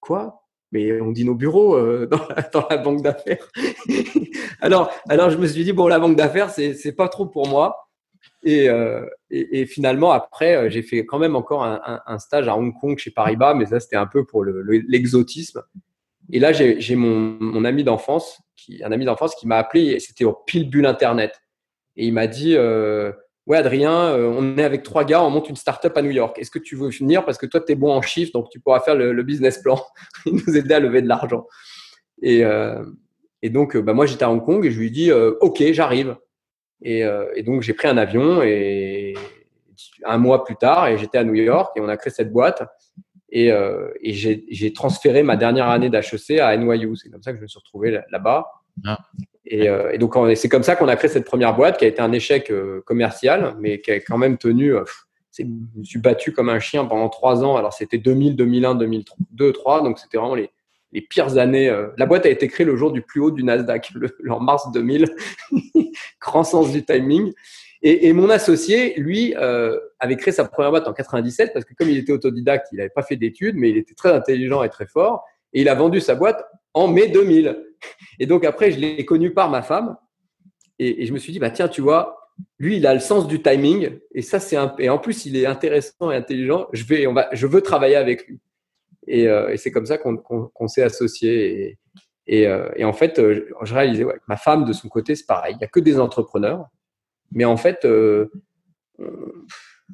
Quoi? 0.00 0.42
Mais 0.72 1.00
on 1.00 1.12
dîne 1.12 1.28
au 1.28 1.34
bureau 1.34 1.78
dans, 2.06 2.28
la, 2.28 2.42
dans, 2.42 2.66
la, 2.68 2.76
banque 2.76 3.02
d'affaires. 3.02 3.48
alors, 4.60 4.92
alors 5.08 5.30
je 5.30 5.38
me 5.38 5.46
suis 5.46 5.64
dit 5.64 5.72
bon, 5.72 5.88
la 5.88 5.98
banque 5.98 6.16
d'affaires, 6.16 6.50
c'est 6.50 6.74
c'est 6.74 6.92
pas 6.92 7.08
trop 7.08 7.26
pour 7.26 7.48
moi. 7.48 7.86
Euh, 8.46 9.06
et, 9.30 9.60
et, 9.60 9.66
finalement, 9.66 10.12
après, 10.12 10.56
euh, 10.56 10.70
j'ai 10.70 10.82
fait 10.82 11.04
quand 11.04 11.18
même 11.18 11.36
encore 11.36 11.64
un, 11.64 12.18
stage 12.18 12.48
à 12.48 12.56
Hong 12.56 12.72
Kong 12.78 12.96
chez 12.98 13.10
Paribas, 13.10 13.54
mais 13.54 13.66
ça, 13.66 13.80
c'était 13.80 13.96
un 13.96 14.06
peu 14.06 14.24
pour 14.24 14.44
l'exotisme. 14.44 15.62
Le, 15.74 16.36
et 16.36 16.40
là, 16.40 16.52
j'ai 16.52 16.96
mon, 16.96 17.36
mon, 17.40 17.64
ami 17.64 17.84
d'enfance 17.84 18.40
qui, 18.56 18.82
un 18.82 18.92
ami 18.92 19.04
d'enfance 19.04 19.34
qui 19.34 19.46
m'a 19.46 19.56
appelé, 19.56 19.86
et 19.86 20.00
c'était 20.00 20.24
au 20.24 20.32
pile 20.32 20.68
bulle 20.68 20.86
Internet. 20.86 21.40
Et 21.96 22.06
il 22.06 22.12
m'a 22.12 22.26
dit 22.26 22.56
Ouais, 23.46 23.58
Adrien, 23.58 24.14
on 24.16 24.58
est 24.58 24.64
avec 24.64 24.82
trois 24.82 25.04
gars, 25.04 25.22
on 25.22 25.30
monte 25.30 25.48
une 25.48 25.56
startup 25.56 25.96
à 25.96 26.02
New 26.02 26.10
York. 26.10 26.36
Est-ce 26.38 26.50
que 26.50 26.58
tu 26.58 26.74
veux 26.74 26.90
venir? 26.90 27.24
Parce 27.24 27.38
que 27.38 27.46
toi, 27.46 27.60
tu 27.60 27.72
es 27.72 27.74
bon 27.76 27.92
en 27.92 28.02
chiffres, 28.02 28.32
donc 28.32 28.50
tu 28.50 28.58
pourras 28.58 28.80
faire 28.80 28.96
le, 28.96 29.22
business 29.22 29.58
plan 29.58 29.80
et 30.26 30.32
nous 30.32 30.56
aider 30.56 30.74
à 30.74 30.80
lever 30.80 31.00
de 31.00 31.06
l'argent. 31.06 31.46
Et, 32.22 32.42
et, 33.42 33.50
donc, 33.50 33.76
bah, 33.76 33.92
moi, 33.92 34.06
j'étais 34.06 34.24
à 34.24 34.30
Hong 34.32 34.44
Kong 34.44 34.66
et 34.66 34.72
je 34.72 34.80
lui 34.80 34.88
ai 34.88 34.90
dit 34.90 35.12
Ok, 35.12 35.62
j'arrive. 35.70 36.16
Et, 36.82 37.04
donc, 37.44 37.62
j'ai 37.62 37.72
pris 37.72 37.86
un 37.86 37.98
avion 37.98 38.42
et 38.42 39.14
un 40.04 40.18
mois 40.18 40.44
plus 40.44 40.56
tard, 40.56 40.88
et 40.88 40.98
j'étais 40.98 41.18
à 41.18 41.24
New 41.24 41.34
York 41.34 41.76
et 41.76 41.80
on 41.80 41.88
a 41.88 41.96
créé 41.96 42.12
cette 42.12 42.32
boîte. 42.32 42.62
Et, 43.30 43.50
euh, 43.50 43.90
et 44.00 44.12
j'ai 44.14 44.72
transféré 44.72 45.22
ma 45.22 45.36
dernière 45.36 45.68
année 45.68 45.90
d'HEC 45.90 46.38
à 46.40 46.56
NYU. 46.56 46.96
C'est 46.96 47.10
comme 47.10 47.22
ça 47.22 47.32
que 47.32 47.38
je 47.38 47.42
me 47.42 47.48
suis 47.48 47.58
retrouvé 47.58 48.00
là-bas. 48.10 48.46
Ah. 48.84 48.98
Et, 49.46 49.68
euh, 49.68 49.92
et, 49.92 49.98
donc, 49.98 50.14
c'est 50.34 50.48
comme 50.48 50.62
ça 50.62 50.76
qu'on 50.76 50.88
a 50.88 50.96
créé 50.96 51.08
cette 51.08 51.24
première 51.24 51.54
boîte 51.54 51.78
qui 51.78 51.84
a 51.84 51.88
été 51.88 52.00
un 52.00 52.12
échec 52.12 52.50
euh, 52.50 52.82
commercial, 52.84 53.56
mais 53.60 53.80
qui 53.80 53.90
a 53.92 54.00
quand 54.00 54.18
même 54.18 54.38
tenu. 54.38 54.74
je 55.38 55.44
me 55.44 55.84
suis 55.84 55.98
battu 55.98 56.32
comme 56.32 56.48
un 56.48 56.58
chien 56.58 56.84
pendant 56.84 57.08
trois 57.08 57.44
ans. 57.44 57.56
Alors, 57.56 57.72
c'était 57.72 57.98
2000, 57.98 58.36
2001, 58.36 58.74
2002, 58.74 59.12
2003. 59.32 59.82
Donc, 59.82 59.98
c'était 59.98 60.18
vraiment 60.18 60.34
les, 60.34 60.50
les 60.92 61.00
pires 61.00 61.38
années. 61.38 61.74
La 61.96 62.06
boîte 62.06 62.26
a 62.26 62.30
été 62.30 62.48
créée 62.48 62.66
le 62.66 62.76
jour 62.76 62.92
du 62.92 63.02
plus 63.02 63.20
haut 63.20 63.30
du 63.30 63.44
Nasdaq, 63.44 63.90
le, 63.94 64.10
en 64.30 64.40
mars 64.40 64.70
2000. 64.72 65.06
Grand 66.20 66.44
sens 66.44 66.72
du 66.72 66.84
timing. 66.84 67.32
Et, 67.82 68.12
mon 68.12 68.30
associé, 68.30 68.94
lui, 68.96 69.34
euh, 69.36 69.78
avait 70.00 70.16
créé 70.16 70.32
sa 70.32 70.44
première 70.44 70.70
boîte 70.70 70.88
en 70.88 70.92
97 70.92 71.52
parce 71.52 71.64
que 71.64 71.74
comme 71.74 71.88
il 71.88 71.96
était 71.98 72.12
autodidacte, 72.12 72.68
il 72.72 72.78
n'avait 72.78 72.90
pas 72.90 73.02
fait 73.02 73.14
d'études, 73.14 73.54
mais 73.56 73.70
il 73.70 73.76
était 73.76 73.94
très 73.94 74.12
intelligent 74.12 74.64
et 74.64 74.68
très 74.68 74.86
fort. 74.86 75.24
Et 75.52 75.60
il 75.60 75.68
a 75.68 75.74
vendu 75.76 76.00
sa 76.00 76.16
boîte 76.16 76.44
en 76.76 76.88
mai 76.88 77.08
2000. 77.08 77.56
Et 78.20 78.26
donc 78.26 78.44
après, 78.44 78.70
je 78.70 78.78
l'ai 78.78 79.04
connu 79.04 79.32
par 79.32 79.50
ma 79.50 79.62
femme. 79.62 79.96
Et, 80.78 81.06
je 81.06 81.12
me 81.12 81.18
suis 81.18 81.32
dit, 81.32 81.38
bah 81.38 81.50
tiens, 81.50 81.68
tu 81.68 81.80
vois, 81.80 82.30
lui, 82.58 82.76
il 82.76 82.86
a 82.86 82.92
le 82.92 83.00
sens 83.00 83.26
du 83.26 83.40
timing. 83.40 83.98
Et 84.12 84.20
ça, 84.20 84.38
c'est 84.38 84.56
un, 84.56 84.74
et 84.78 84.90
en 84.90 84.98
plus, 84.98 85.24
il 85.24 85.36
est 85.36 85.46
intéressant 85.46 86.10
et 86.10 86.16
intelligent. 86.16 86.68
Je 86.72 86.84
vais, 86.84 87.06
on 87.06 87.14
va, 87.14 87.28
je 87.32 87.46
veux 87.46 87.62
travailler 87.62 87.96
avec 87.96 88.28
lui. 88.28 88.38
Et, 89.06 89.26
euh, 89.26 89.56
c'est 89.56 89.70
comme 89.70 89.86
ça 89.86 89.96
qu'on 89.96 90.68
s'est 90.68 90.82
associés. 90.82 91.78
Et, 92.26 92.46
euh, 92.46 92.68
en 92.82 92.92
fait, 92.92 93.16
je 93.16 93.74
réalisais 93.74 94.04
ouais, 94.04 94.18
ma 94.28 94.36
femme, 94.36 94.66
de 94.66 94.74
son 94.74 94.88
côté, 94.88 95.14
c'est 95.14 95.26
pareil. 95.26 95.54
Il 95.54 95.58
n'y 95.58 95.64
a 95.64 95.68
que 95.68 95.80
des 95.80 95.98
entrepreneurs. 95.98 96.66
Mais 97.32 97.46
en 97.46 97.56
fait, 97.56 97.86
euh, 97.86 98.30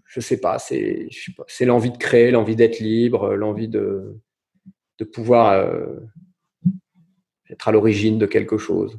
je 0.06 0.20
sais 0.20 0.40
pas, 0.40 0.58
c'est 0.58 1.08
l'envie 1.60 1.92
de 1.92 1.98
créer, 1.98 2.32
l'envie 2.32 2.56
d'être 2.56 2.80
libre, 2.80 3.34
l'envie 3.34 3.68
de, 3.68 4.20
de 5.02 5.04
pouvoir 5.04 5.52
euh, 5.52 5.96
être 7.52 7.68
à 7.68 7.72
l'origine 7.72 8.18
de 8.18 8.26
quelque 8.26 8.58
chose. 8.58 8.98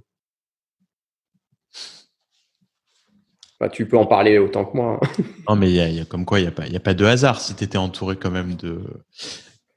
Bah, 3.60 3.70
tu 3.70 3.88
peux 3.88 3.97
en 3.97 4.06
parler 4.06 4.38
autant 4.38 4.66
que 4.66 4.76
moi. 4.76 4.99
Hein. 5.01 5.24
non, 5.49 5.56
mais 5.56 5.70
il 5.70 5.76
y, 5.76 5.99
a 5.99 6.06
comme 6.06 6.26
quoi, 6.26 6.39
il 6.39 6.43
n'y 6.43 6.47
a, 6.47 6.51
pas, 6.51 6.64
a 6.64 6.80
pas 6.80 6.93
de 6.93 7.06
hasard 7.06 7.39
si 7.39 7.56
tu 7.56 7.64
étais 7.64 7.78
entouré 7.78 8.18
quand 8.18 8.32
même 8.32 8.56
de 8.56 8.82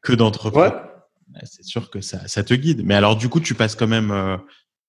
que 0.02 0.12
d'entrepreneurs. 0.12 0.88
C'est 1.44 1.64
sûr 1.64 1.90
que 1.90 2.00
ça, 2.00 2.26
ça, 2.28 2.42
te 2.42 2.54
guide. 2.54 2.82
Mais 2.84 2.94
alors, 2.94 3.16
du 3.16 3.28
coup, 3.28 3.40
tu 3.40 3.54
passes 3.54 3.74
quand 3.74 3.86
même. 3.86 4.10
Euh, 4.10 4.36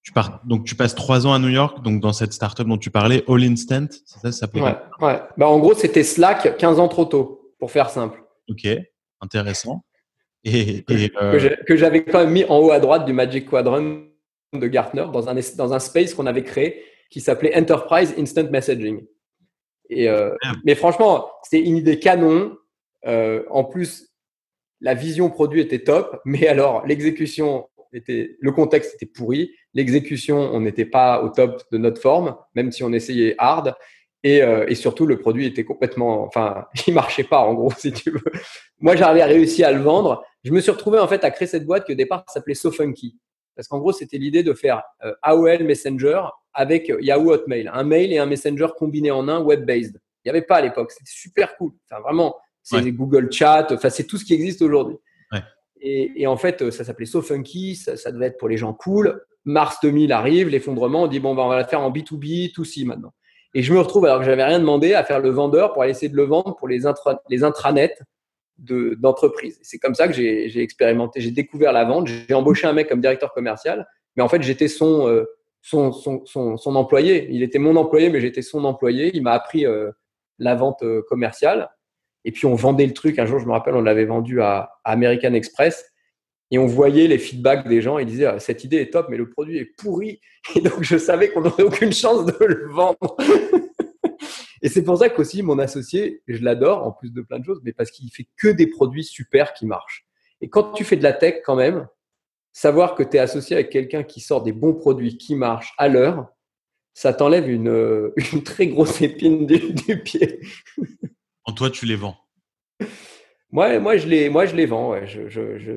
tu 0.03 0.13
pars, 0.13 0.41
donc 0.45 0.65
tu 0.65 0.75
passes 0.75 0.95
trois 0.95 1.27
ans 1.27 1.33
à 1.33 1.39
New 1.39 1.49
York, 1.49 1.83
donc 1.83 1.99
dans 1.99 2.13
cette 2.13 2.31
startup 2.31 2.65
dont 2.65 2.77
tu 2.77 2.89
parlais, 2.89 3.25
All 3.27 3.43
Instant, 3.43 3.87
c'est 4.05 4.19
ça, 4.19 4.31
ça 4.31 4.47
Ouais, 4.53 4.75
ouais. 5.01 5.19
Bah, 5.35 5.47
en 5.47 5.59
gros, 5.59 5.73
c'était 5.73 6.03
Slack 6.03 6.57
15 6.57 6.79
ans 6.79 6.87
trop 6.87 7.05
tôt, 7.05 7.51
pour 7.59 7.71
faire 7.71 7.89
simple. 7.89 8.23
Ok, 8.49 8.67
intéressant. 9.19 9.83
Et, 10.47 10.85
euh, 11.21 11.55
que 11.67 11.75
j'avais 11.75 12.05
quand 12.05 12.19
même 12.19 12.31
mis 12.31 12.45
en 12.45 12.59
haut 12.59 12.71
à 12.71 12.79
droite 12.79 13.05
du 13.05 13.11
Magic 13.11 13.49
Quadrant 13.49 14.03
de 14.53 14.67
Gartner 14.67 15.05
dans 15.11 15.27
un, 15.27 15.35
dans 15.57 15.73
un 15.73 15.79
space 15.79 16.13
qu'on 16.13 16.25
avait 16.25 16.43
créé 16.43 16.83
qui 17.09 17.19
s'appelait 17.19 17.55
Enterprise 17.57 18.13
Instant 18.17 18.49
Messaging. 18.49 19.05
Et, 19.89 20.09
euh, 20.09 20.33
mais 20.63 20.75
franchement, 20.75 21.29
c'était 21.43 21.65
une 21.65 21.75
idée 21.75 21.99
canon. 21.99 22.57
Euh, 23.05 23.43
en 23.49 23.65
plus, 23.65 24.09
la 24.79 24.93
vision 24.93 25.29
produit 25.29 25.59
était 25.59 25.83
top, 25.83 26.21
mais 26.25 26.47
alors 26.47 26.85
l'exécution 26.85 27.67
était, 27.91 28.37
le 28.39 28.51
contexte 28.51 28.95
était 28.95 29.05
pourri, 29.05 29.51
l'exécution, 29.73 30.37
on 30.37 30.61
n'était 30.61 30.85
pas 30.85 31.23
au 31.23 31.29
top 31.29 31.61
de 31.71 31.77
notre 31.77 32.01
forme, 32.01 32.37
même 32.55 32.71
si 32.71 32.83
on 32.83 32.93
essayait 32.93 33.35
hard. 33.37 33.75
Et, 34.27 34.41
euh, 34.41 34.65
et, 34.67 34.75
surtout, 34.75 35.05
le 35.05 35.17
produit 35.17 35.45
était 35.45 35.63
complètement, 35.63 36.23
enfin, 36.23 36.65
il 36.87 36.93
marchait 36.93 37.23
pas 37.23 37.39
en 37.39 37.53
gros, 37.53 37.71
si 37.77 37.93
tu 37.93 38.11
veux. 38.11 38.23
Moi, 38.81 38.97
j'avais 38.97 39.23
réussi 39.23 39.63
à 39.63 39.71
le 39.71 39.79
vendre. 39.79 40.21
Je 40.43 40.51
me 40.51 40.59
suis 40.59 40.71
retrouvé 40.71 40.99
en 40.99 41.07
fait 41.07 41.23
à 41.23 41.31
créer 41.31 41.47
cette 41.47 41.65
boîte 41.65 41.85
qui 41.85 41.93
au 41.93 41.95
départ 41.95 42.25
s'appelait 42.27 42.53
SoFunky, 42.53 43.17
parce 43.55 43.69
qu'en 43.69 43.79
gros, 43.79 43.93
c'était 43.93 44.17
l'idée 44.17 44.43
de 44.43 44.53
faire 44.53 44.83
euh, 45.05 45.13
AOL 45.21 45.63
Messenger 45.63 46.23
avec 46.53 46.91
Yahoo 46.99 47.31
Hotmail, 47.31 47.69
un 47.71 47.83
mail 47.83 48.11
et 48.11 48.17
un 48.17 48.25
Messenger 48.25 48.67
combinés 48.77 49.11
en 49.11 49.29
un 49.29 49.39
web-based. 49.39 49.97
Il 50.25 50.27
n'y 50.27 50.31
avait 50.31 50.45
pas 50.45 50.57
à 50.57 50.61
l'époque. 50.61 50.91
C'était 50.91 51.05
super 51.05 51.55
cool. 51.55 51.71
Enfin, 51.89 52.01
vraiment, 52.01 52.35
c'est 52.63 52.91
Google 52.91 53.31
Chat. 53.31 53.67
Enfin, 53.71 53.89
c'est 53.89 54.03
tout 54.03 54.17
ce 54.17 54.25
qui 54.25 54.33
existe 54.33 54.61
aujourd'hui. 54.61 54.97
Et, 55.79 56.23
et, 56.23 56.27
en 56.27 56.37
fait, 56.37 56.71
ça 56.71 56.83
s'appelait 56.83 57.05
SoFunky. 57.05 57.75
Ça, 57.75 57.95
ça 57.97 58.11
devait 58.11 58.25
être 58.25 58.37
pour 58.39 58.49
les 58.49 58.57
gens 58.57 58.73
cool 58.73 59.21
mars 59.47 59.77
2000 59.81 60.11
arrive, 60.11 60.49
l'effondrement, 60.49 61.03
on 61.03 61.07
dit 61.07 61.19
bon, 61.19 61.33
ben, 61.33 61.43
on 61.43 61.47
va 61.47 61.55
la 61.55 61.65
faire 61.65 61.81
en 61.81 61.89
B2B, 61.89 62.51
tout 62.51 62.65
si 62.65 62.85
maintenant. 62.85 63.13
Et 63.53 63.63
je 63.63 63.73
me 63.73 63.79
retrouve, 63.79 64.05
alors 64.05 64.19
que 64.19 64.25
j'avais 64.25 64.43
rien 64.43 64.59
demandé, 64.59 64.93
à 64.93 65.03
faire 65.03 65.19
le 65.19 65.29
vendeur 65.29 65.73
pour 65.73 65.81
aller 65.83 65.91
essayer 65.91 66.09
de 66.09 66.15
le 66.15 66.23
vendre 66.23 66.55
pour 66.55 66.67
les, 66.67 66.85
intranets 67.43 67.97
d'entreprise. 68.57 69.59
c'est 69.61 69.77
comme 69.77 69.95
ça 69.95 70.07
que 70.07 70.13
j'ai 70.13 70.61
expérimenté, 70.61 71.21
j'ai 71.21 71.31
découvert 71.31 71.71
la 71.71 71.85
vente. 71.85 72.07
J'ai 72.07 72.33
embauché 72.33 72.67
un 72.67 72.73
mec 72.73 72.89
comme 72.89 73.01
directeur 73.01 73.33
commercial, 73.33 73.87
mais 74.15 74.23
en 74.23 74.27
fait, 74.27 74.41
j'étais 74.41 74.67
son, 74.67 75.07
euh, 75.07 75.25
son, 75.61 75.91
son, 75.91 76.25
son, 76.25 76.75
employé. 76.75 77.27
Il 77.29 77.43
était 77.43 77.59
mon 77.59 77.75
employé, 77.75 78.09
mais 78.09 78.19
j'étais 78.19 78.41
son 78.41 78.63
employé. 78.65 79.11
Il 79.13 79.21
m'a 79.21 79.33
appris 79.33 79.65
euh, 79.65 79.91
la 80.39 80.55
vente 80.55 80.81
euh, 80.83 81.03
commerciale. 81.07 81.69
Et 82.25 82.31
puis, 82.31 82.45
on 82.47 82.55
vendait 82.55 82.87
le 82.87 82.93
truc. 82.93 83.19
Un 83.19 83.25
jour, 83.25 83.39
je 83.39 83.45
me 83.45 83.51
rappelle, 83.51 83.75
on 83.75 83.81
l'avait 83.81 84.05
vendu 84.05 84.41
à 84.41 84.71
American 84.83 85.33
Express 85.33 85.85
et 86.51 86.57
on 86.57 86.65
voyait 86.65 87.07
les 87.07 87.17
feedbacks 87.17 87.67
des 87.67 87.81
gens. 87.81 87.97
Ils 87.97 88.05
disaient 88.05 88.25
ah, 88.25 88.39
cette 88.39 88.63
idée 88.63 88.77
est 88.77 88.91
top, 88.91 89.07
mais 89.09 89.17
le 89.17 89.29
produit 89.29 89.57
est 89.57 89.75
pourri. 89.77 90.21
Et 90.55 90.61
donc 90.61 90.81
je 90.81 90.97
savais 90.97 91.29
qu'on 91.29 91.41
n'aurait 91.41 91.63
aucune 91.63 91.91
chance 91.91 92.25
de 92.25 92.45
le 92.45 92.69
vendre. 92.69 93.17
et 94.61 94.69
c'est 94.69 94.83
pour 94.83 94.97
ça 94.97 95.09
qu'aussi 95.09 95.43
mon 95.43 95.59
associé, 95.59 96.21
je 96.27 96.41
l'adore 96.41 96.85
en 96.85 96.91
plus 96.93 97.11
de 97.11 97.21
plein 97.21 97.39
de 97.39 97.45
choses, 97.45 97.59
mais 97.63 97.73
parce 97.73 97.91
qu'il 97.91 98.09
fait 98.11 98.27
que 98.37 98.47
des 98.47 98.67
produits 98.67 99.03
super 99.03 99.53
qui 99.53 99.65
marchent. 99.65 100.05
Et 100.39 100.49
quand 100.49 100.71
tu 100.71 100.85
fais 100.85 100.95
de 100.95 101.03
la 101.03 101.13
tech, 101.13 101.41
quand 101.43 101.55
même, 101.55 101.87
savoir 102.53 102.95
que 102.95 103.03
tu 103.03 103.17
es 103.17 103.19
associé 103.19 103.55
avec 103.55 103.69
quelqu'un 103.69 104.03
qui 104.03 104.21
sort 104.21 104.41
des 104.41 104.53
bons 104.53 104.73
produits 104.73 105.17
qui 105.17 105.35
marchent 105.35 105.73
à 105.77 105.89
l'heure, 105.89 106.27
ça 106.93 107.13
t'enlève 107.13 107.49
une, 107.49 108.13
une, 108.33 108.43
très 108.43 108.67
grosse 108.67 109.01
épine 109.01 109.45
du, 109.45 109.73
du 109.73 110.01
pied. 110.01 110.39
en 111.43 111.51
toi, 111.51 111.69
tu 111.69 111.85
les 111.85 111.97
vends. 111.97 112.17
Moi, 113.51 113.79
moi, 113.79 113.97
je 113.97 114.07
les, 114.07 114.29
moi, 114.29 114.45
je 114.45 114.55
les 114.55 114.65
vends. 114.65 114.95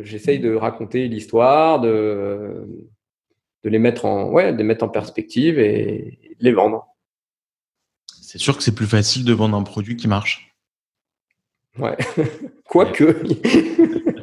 J'essaye 0.02 0.40
de 0.40 0.55
raconter 0.55 1.06
l'histoire, 1.09 1.80
de, 1.80 2.66
de 3.64 3.70
les 3.70 3.78
mettre 3.78 4.05
en, 4.06 4.30
ouais, 4.30 4.52
de 4.52 4.62
mettre 4.62 4.84
en 4.84 4.88
perspective 4.88 5.59
et 5.59 6.18
de 6.40 6.44
les 6.44 6.52
vendre. 6.52 6.86
C'est 8.06 8.38
sûr 8.38 8.56
que 8.56 8.62
c'est 8.62 8.74
plus 8.74 8.86
facile 8.86 9.24
de 9.24 9.32
vendre 9.32 9.56
un 9.56 9.62
produit 9.62 9.97
qui 9.97 10.09
marche. 10.09 10.55
Ouais, 11.78 11.97
quoique. 12.68 13.22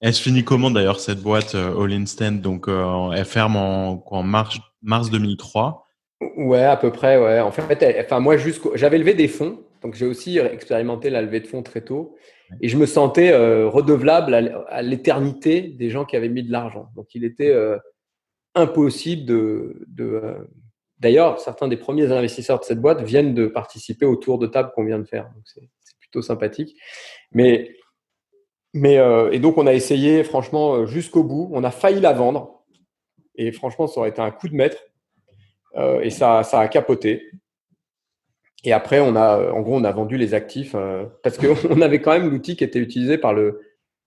Elle 0.00 0.14
se 0.14 0.22
finit 0.22 0.44
comment 0.44 0.70
d'ailleurs 0.70 1.00
cette 1.00 1.20
boîte 1.20 1.56
euh, 1.56 1.82
All 1.82 1.92
Instant 1.92 2.30
Donc 2.30 2.68
euh, 2.68 3.10
elle 3.10 3.24
ferme 3.24 3.56
en, 3.56 4.04
en 4.06 4.22
mars, 4.22 4.60
mars 4.80 5.10
2003. 5.10 5.84
Ouais, 6.36 6.62
à 6.62 6.76
peu 6.76 6.92
près. 6.92 7.18
Ouais. 7.18 7.40
En 7.40 7.50
fait, 7.50 8.04
enfin 8.04 8.20
moi 8.20 8.36
j'avais 8.74 8.98
levé 8.98 9.14
des 9.14 9.26
fonds 9.26 9.60
donc 9.82 9.94
j'ai 9.94 10.06
aussi 10.06 10.38
expérimenté 10.38 11.10
la 11.10 11.22
levée 11.22 11.40
de 11.40 11.46
fonds 11.46 11.62
très 11.62 11.82
tôt 11.82 12.16
et 12.60 12.68
je 12.68 12.76
me 12.76 12.86
sentais 12.86 13.32
euh, 13.32 13.68
redevable 13.68 14.34
à, 14.68 14.82
l'éternité 14.82 15.62
des 15.62 15.90
gens 15.90 16.04
qui 16.04 16.16
avaient 16.16 16.28
mis 16.28 16.42
de 16.42 16.52
l'argent. 16.52 16.88
Donc 16.96 17.14
il 17.14 17.24
était 17.24 17.50
euh, 17.50 17.78
impossible 18.54 19.26
de. 19.26 19.86
Euh, 20.00 20.38
d'ailleurs, 20.98 21.40
certains 21.40 21.68
des 21.68 21.76
premiers 21.76 22.10
investisseurs 22.10 22.58
de 22.58 22.64
cette 22.64 22.80
boîte 22.80 23.02
viennent 23.02 23.34
de 23.34 23.46
participer 23.46 24.06
au 24.06 24.16
tour 24.16 24.38
de 24.38 24.46
table 24.46 24.72
qu'on 24.74 24.84
vient 24.84 24.98
de 24.98 25.06
faire. 25.06 25.30
C'est 25.44 25.68
plutôt 26.00 26.22
sympathique. 26.22 26.76
Mais, 27.32 27.74
mais 28.72 28.98
et 29.32 29.38
donc 29.38 29.58
on 29.58 29.66
a 29.66 29.74
essayé 29.74 30.24
franchement 30.24 30.86
jusqu'au 30.86 31.24
bout. 31.24 31.50
On 31.52 31.64
a 31.64 31.70
failli 31.70 32.00
la 32.00 32.12
vendre 32.12 32.64
et 33.34 33.52
franchement 33.52 33.86
ça 33.86 34.00
aurait 34.00 34.10
été 34.10 34.20
un 34.20 34.30
coup 34.30 34.48
de 34.48 34.54
maître 34.54 34.78
et 36.02 36.10
ça, 36.10 36.42
ça 36.42 36.60
a 36.60 36.68
capoté. 36.68 37.30
Et 38.64 38.72
après, 38.72 39.00
on 39.00 39.14
a, 39.14 39.52
en 39.52 39.60
gros, 39.60 39.76
on 39.76 39.84
a 39.84 39.92
vendu 39.92 40.16
les 40.16 40.34
actifs 40.34 40.74
euh, 40.74 41.06
parce 41.22 41.38
qu'on 41.38 41.80
avait 41.80 42.00
quand 42.00 42.12
même 42.12 42.30
l'outil 42.30 42.56
qui 42.56 42.64
était 42.64 42.80
utilisé 42.80 43.18
par 43.18 43.32
le, 43.32 43.60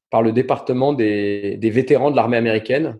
par 0.10 0.22
le 0.22 0.32
département 0.32 0.94
des, 0.94 1.58
des 1.58 1.70
vétérans 1.70 2.12
de 2.12 2.16
l'armée 2.16 2.38
américaine 2.38 3.00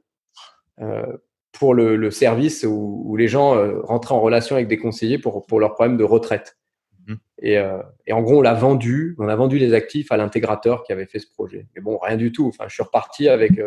euh, 0.80 1.06
pour 1.52 1.74
le, 1.74 1.98
le 1.98 2.10
service 2.10 2.64
où, 2.64 3.04
où, 3.06 3.18
les 3.18 3.28
gens 3.28 3.56
euh, 3.56 3.82
rentraient 3.84 4.16
en 4.16 4.22
relation 4.22 4.56
avec 4.56 4.70
des 4.70 4.78
conseillers 4.78 5.20
pour, 5.20 5.46
pour 5.46 5.60
leurs 5.60 5.74
problèmes 5.74 5.98
de 5.98 6.06
retraite. 6.06 6.58
Mmh. 7.06 7.16
Et, 7.42 7.58
euh, 7.58 7.82
et, 8.08 8.14
en 8.14 8.22
gros, 8.22 8.40
on 8.40 8.42
l'a 8.42 8.54
vendu, 8.54 9.16
on 9.20 9.28
a 9.28 9.36
vendu 9.36 9.60
les 9.60 9.74
actifs 9.74 10.12
à 10.12 10.18
l'intégrateur 10.18 10.84
qui 10.84 10.94
avait 10.94 11.06
fait 11.06 11.20
ce 11.20 11.30
projet. 11.30 11.68
Mais 11.76 11.82
bon, 11.82 12.00
rien 12.02 12.16
du 12.16 12.32
tout. 12.32 12.48
Enfin, 12.48 12.66
je 12.70 12.74
suis 12.74 12.84
reparti 12.84 13.28
avec 13.28 13.62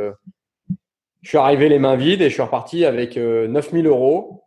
je 1.23 1.29
suis 1.29 1.39
arrivé 1.39 1.69
les 1.71 1.79
mains 1.79 1.97
vides 1.97 2.21
et 2.21 2.29
je 2.29 2.35
suis 2.35 2.43
reparti 2.43 2.85
avec 2.85 3.17
9000 3.17 3.87
euros 3.87 4.44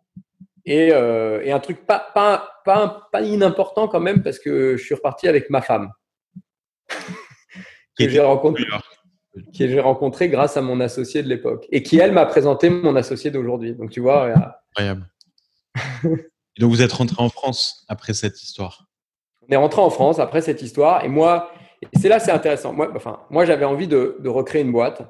et, 0.68 0.90
et, 0.90 1.52
un 1.52 1.60
truc 1.60 1.86
pas, 1.86 2.12
pas, 2.14 2.62
pas, 2.64 3.08
pas 3.12 3.22
inimportant 3.22 3.88
quand 3.88 4.00
même 4.00 4.22
parce 4.22 4.38
que 4.38 4.78
je 4.78 4.84
suis 4.84 4.96
reparti 4.96 5.28
avec 5.28 5.50
ma 5.50 5.62
femme 5.62 5.92
que 7.98 8.10
j'ai 8.10 8.20
rencontré, 8.20 8.64
que 9.58 9.68
j'ai 9.68 9.80
rencontré 9.80 10.30
grâce 10.30 10.58
à 10.58 10.62
mon 10.62 10.80
associé 10.80 11.24
de 11.24 11.30
l'époque 11.30 11.68
et 11.72 11.84
qui 11.84 11.98
elle 11.98 12.12
m'a 12.12 12.26
présenté 12.26 12.70
mon 12.70 12.96
associé 12.96 13.32
d'aujourd'hui. 13.32 13.74
Donc 13.76 13.92
tu 13.92 14.00
vois, 14.00 14.34
incroyable. 14.72 15.10
et 16.04 16.60
donc 16.62 16.72
vous 16.72 16.82
êtes 16.82 16.94
rentré 16.94 17.22
en 17.22 17.30
France 17.30 17.86
après 17.88 18.14
cette 18.14 18.42
histoire? 18.42 18.86
On 19.48 19.54
est 19.54 19.58
rentré 19.58 19.82
en 19.82 19.90
France 19.90 20.20
après 20.20 20.42
cette 20.42 20.62
histoire 20.62 21.04
et 21.04 21.10
moi, 21.10 21.52
c'est 22.00 22.10
là 22.10 22.20
c'est 22.20 22.32
intéressant. 22.32 22.74
Moi, 22.74 22.92
enfin, 22.96 23.20
moi 23.30 23.46
j'avais 23.46 23.66
envie 23.66 23.88
de, 23.88 24.18
de, 24.20 24.30
recréer 24.30 24.62
une 24.62 24.72
boîte, 24.72 25.02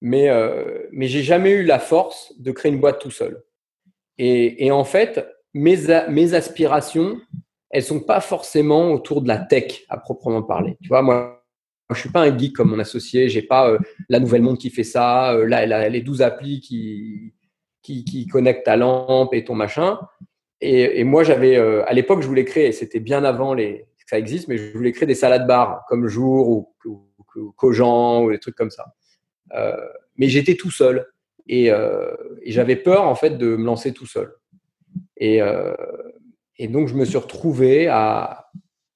mais 0.00 0.28
euh, 0.28 0.86
mais 0.92 1.08
j'ai 1.08 1.22
jamais 1.22 1.50
eu 1.50 1.64
la 1.64 1.78
force 1.78 2.32
de 2.38 2.52
créer 2.52 2.72
une 2.72 2.80
boîte 2.80 3.00
tout 3.00 3.10
seul. 3.10 3.42
Et, 4.18 4.66
et 4.66 4.70
en 4.70 4.84
fait, 4.84 5.26
mes, 5.54 5.76
mes 6.08 6.34
aspirations, 6.34 7.20
elles 7.70 7.82
sont 7.82 8.00
pas 8.00 8.20
forcément 8.20 8.92
autour 8.92 9.22
de 9.22 9.28
la 9.28 9.38
tech 9.38 9.84
à 9.88 9.98
proprement 9.98 10.42
parler. 10.42 10.76
Tu 10.82 10.88
vois, 10.88 11.02
moi, 11.02 11.44
je 11.90 12.00
suis 12.00 12.10
pas 12.10 12.22
un 12.22 12.36
geek 12.36 12.54
comme 12.54 12.70
mon 12.70 12.78
associé. 12.78 13.28
J'ai 13.28 13.42
pas 13.42 13.70
euh, 13.70 13.78
la 14.08 14.20
nouvelle 14.20 14.42
monde 14.42 14.58
qui 14.58 14.70
fait 14.70 14.84
ça, 14.84 15.32
euh, 15.34 15.88
les 15.88 16.00
12 16.00 16.22
applis 16.22 16.60
qui, 16.60 17.34
qui, 17.82 18.04
qui, 18.04 18.26
connectent 18.26 18.64
ta 18.64 18.76
lampe 18.76 19.34
et 19.34 19.44
ton 19.44 19.54
machin. 19.54 19.98
Et, 20.60 21.00
et 21.00 21.04
moi, 21.04 21.22
j'avais, 21.22 21.56
euh, 21.56 21.84
à 21.86 21.92
l'époque, 21.92 22.22
je 22.22 22.26
voulais 22.26 22.44
créer, 22.44 22.72
c'était 22.72 23.00
bien 23.00 23.24
avant 23.24 23.54
les, 23.54 23.86
que 24.06 24.10
ça 24.10 24.18
existe, 24.18 24.48
mais 24.48 24.56
je 24.56 24.72
voulais 24.72 24.92
créer 24.92 25.06
des 25.06 25.14
salades 25.14 25.46
bars 25.46 25.84
comme 25.88 26.06
Jour 26.06 26.48
ou, 26.48 26.74
ou, 26.84 27.10
ou 27.36 27.52
Cogent 27.52 28.22
ou 28.22 28.30
des 28.30 28.38
trucs 28.38 28.54
comme 28.54 28.70
ça. 28.70 28.94
Euh, 29.54 29.76
mais 30.16 30.28
j'étais 30.28 30.54
tout 30.54 30.70
seul 30.70 31.06
et, 31.48 31.66
et 31.66 32.52
j'avais 32.52 32.76
peur 32.76 33.04
en 33.04 33.14
fait 33.14 33.38
de 33.38 33.56
me 33.56 33.64
lancer 33.64 33.92
tout 33.92 34.06
seul. 34.06 34.34
Et, 35.16 35.40
et 36.58 36.68
donc, 36.68 36.88
je 36.88 36.94
me 36.94 37.04
suis 37.04 37.18
retrouvé 37.18 37.88
à, 37.88 38.50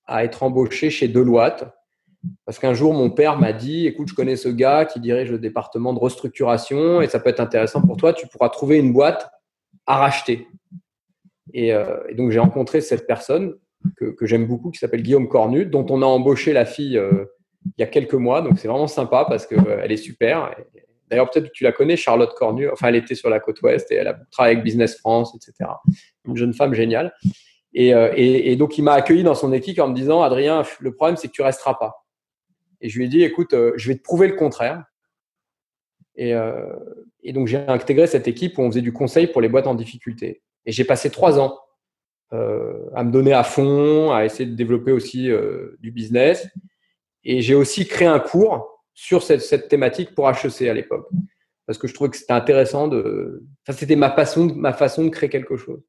être 0.08 0.42
embauché 0.42 0.90
chez 0.90 1.08
Deloitte. 1.08 1.64
Parce 2.44 2.58
qu'un 2.58 2.74
jour, 2.74 2.92
mon 2.92 3.10
père 3.10 3.38
m'a 3.38 3.52
dit 3.52 3.86
Écoute, 3.86 4.08
je 4.08 4.14
connais 4.14 4.36
ce 4.36 4.48
gars 4.48 4.84
qui 4.84 5.00
dirige 5.00 5.30
le 5.30 5.38
département 5.38 5.94
de 5.94 5.98
restructuration 5.98 7.00
et 7.00 7.08
ça 7.08 7.20
peut 7.20 7.30
être 7.30 7.40
intéressant 7.40 7.80
pour 7.80 7.96
toi. 7.96 8.12
Tu 8.12 8.26
pourras 8.26 8.48
trouver 8.50 8.78
une 8.78 8.92
boîte 8.92 9.30
à 9.86 9.96
racheter. 9.96 10.46
Et, 11.52 11.72
euh, 11.72 11.98
donc, 12.14 12.30
j'ai 12.30 12.38
rencontré 12.38 12.80
cette 12.80 13.06
personne 13.06 13.54
que, 13.96 14.14
j'aime 14.26 14.46
beaucoup 14.46 14.70
qui 14.70 14.78
s'appelle 14.78 15.02
Guillaume 15.02 15.28
Cornu, 15.28 15.64
dont 15.64 15.86
on 15.88 16.02
a 16.02 16.06
embauché 16.06 16.52
la 16.52 16.66
fille 16.66 16.98
euh, 16.98 17.24
il 17.64 17.80
y 17.80 17.82
a 17.82 17.86
quelques 17.86 18.14
mois. 18.14 18.42
Donc, 18.42 18.58
c'est 18.58 18.68
vraiment 18.68 18.86
sympa 18.86 19.24
parce 19.26 19.46
qu'elle 19.46 19.66
euh, 19.66 19.84
est 19.84 19.96
super. 19.96 20.54
D'ailleurs, 21.10 21.28
peut-être 21.28 21.46
que 21.46 21.52
tu 21.52 21.64
la 21.64 21.72
connais, 21.72 21.96
Charlotte 21.96 22.32
Cornu. 22.34 22.70
Enfin, 22.70 22.88
elle 22.88 22.96
était 22.96 23.16
sur 23.16 23.28
la 23.28 23.40
côte 23.40 23.60
ouest 23.62 23.90
et 23.90 23.96
elle 23.96 24.06
a 24.06 24.14
travaillé 24.30 24.54
avec 24.54 24.64
Business 24.64 24.96
France, 24.96 25.34
etc. 25.34 25.70
Une 26.24 26.36
jeune 26.36 26.54
femme 26.54 26.72
géniale. 26.72 27.12
Euh, 27.76 28.12
et, 28.16 28.54
donc, 28.56 28.78
il 28.78 28.82
m'a 28.82 28.92
accueilli 28.92 29.24
dans 29.24 29.34
son 29.34 29.52
équipe 29.52 29.78
en 29.80 29.88
me 29.88 29.94
disant, 29.94 30.22
Adrien, 30.22 30.62
le 30.78 30.94
problème, 30.94 31.16
c'est 31.16 31.28
que 31.28 31.32
tu 31.32 31.42
resteras 31.42 31.74
pas. 31.74 32.06
Et 32.80 32.88
je 32.88 32.98
lui 32.98 33.06
ai 33.06 33.08
dit, 33.08 33.22
écoute, 33.22 33.52
euh, 33.54 33.72
je 33.76 33.88
vais 33.88 33.96
te 33.96 34.02
prouver 34.02 34.28
le 34.28 34.34
contraire. 34.34 34.84
Et, 36.14 36.34
euh, 36.34 36.72
et 37.22 37.32
donc, 37.32 37.48
j'ai 37.48 37.58
intégré 37.58 38.06
cette 38.06 38.28
équipe 38.28 38.58
où 38.58 38.62
on 38.62 38.70
faisait 38.70 38.80
du 38.82 38.92
conseil 38.92 39.26
pour 39.26 39.40
les 39.40 39.48
boîtes 39.48 39.66
en 39.66 39.74
difficulté. 39.74 40.42
Et 40.64 40.72
j'ai 40.72 40.84
passé 40.84 41.10
trois 41.10 41.38
ans 41.38 41.58
à 42.32 43.02
me 43.02 43.10
donner 43.10 43.32
à 43.32 43.42
fond, 43.42 44.12
à 44.12 44.24
essayer 44.24 44.48
de 44.48 44.54
développer 44.54 44.92
aussi 44.92 45.28
du 45.80 45.90
business. 45.90 46.46
Et 47.24 47.42
j'ai 47.42 47.56
aussi 47.56 47.88
créé 47.88 48.06
un 48.06 48.20
cours 48.20 48.69
sur 48.94 49.22
cette, 49.22 49.68
thématique 49.68 50.14
pour 50.14 50.28
HEC 50.28 50.62
à 50.68 50.74
l'époque. 50.74 51.08
Parce 51.66 51.78
que 51.78 51.86
je 51.86 51.94
trouvais 51.94 52.10
que 52.10 52.16
c'était 52.16 52.32
intéressant 52.32 52.88
de. 52.88 53.44
Enfin, 53.66 53.78
c'était 53.78 53.96
ma 53.96 54.10
façon, 54.10 54.52
ma 54.56 54.72
façon 54.72 55.04
de 55.04 55.10
créer 55.10 55.30
quelque 55.30 55.56
chose. 55.56 55.80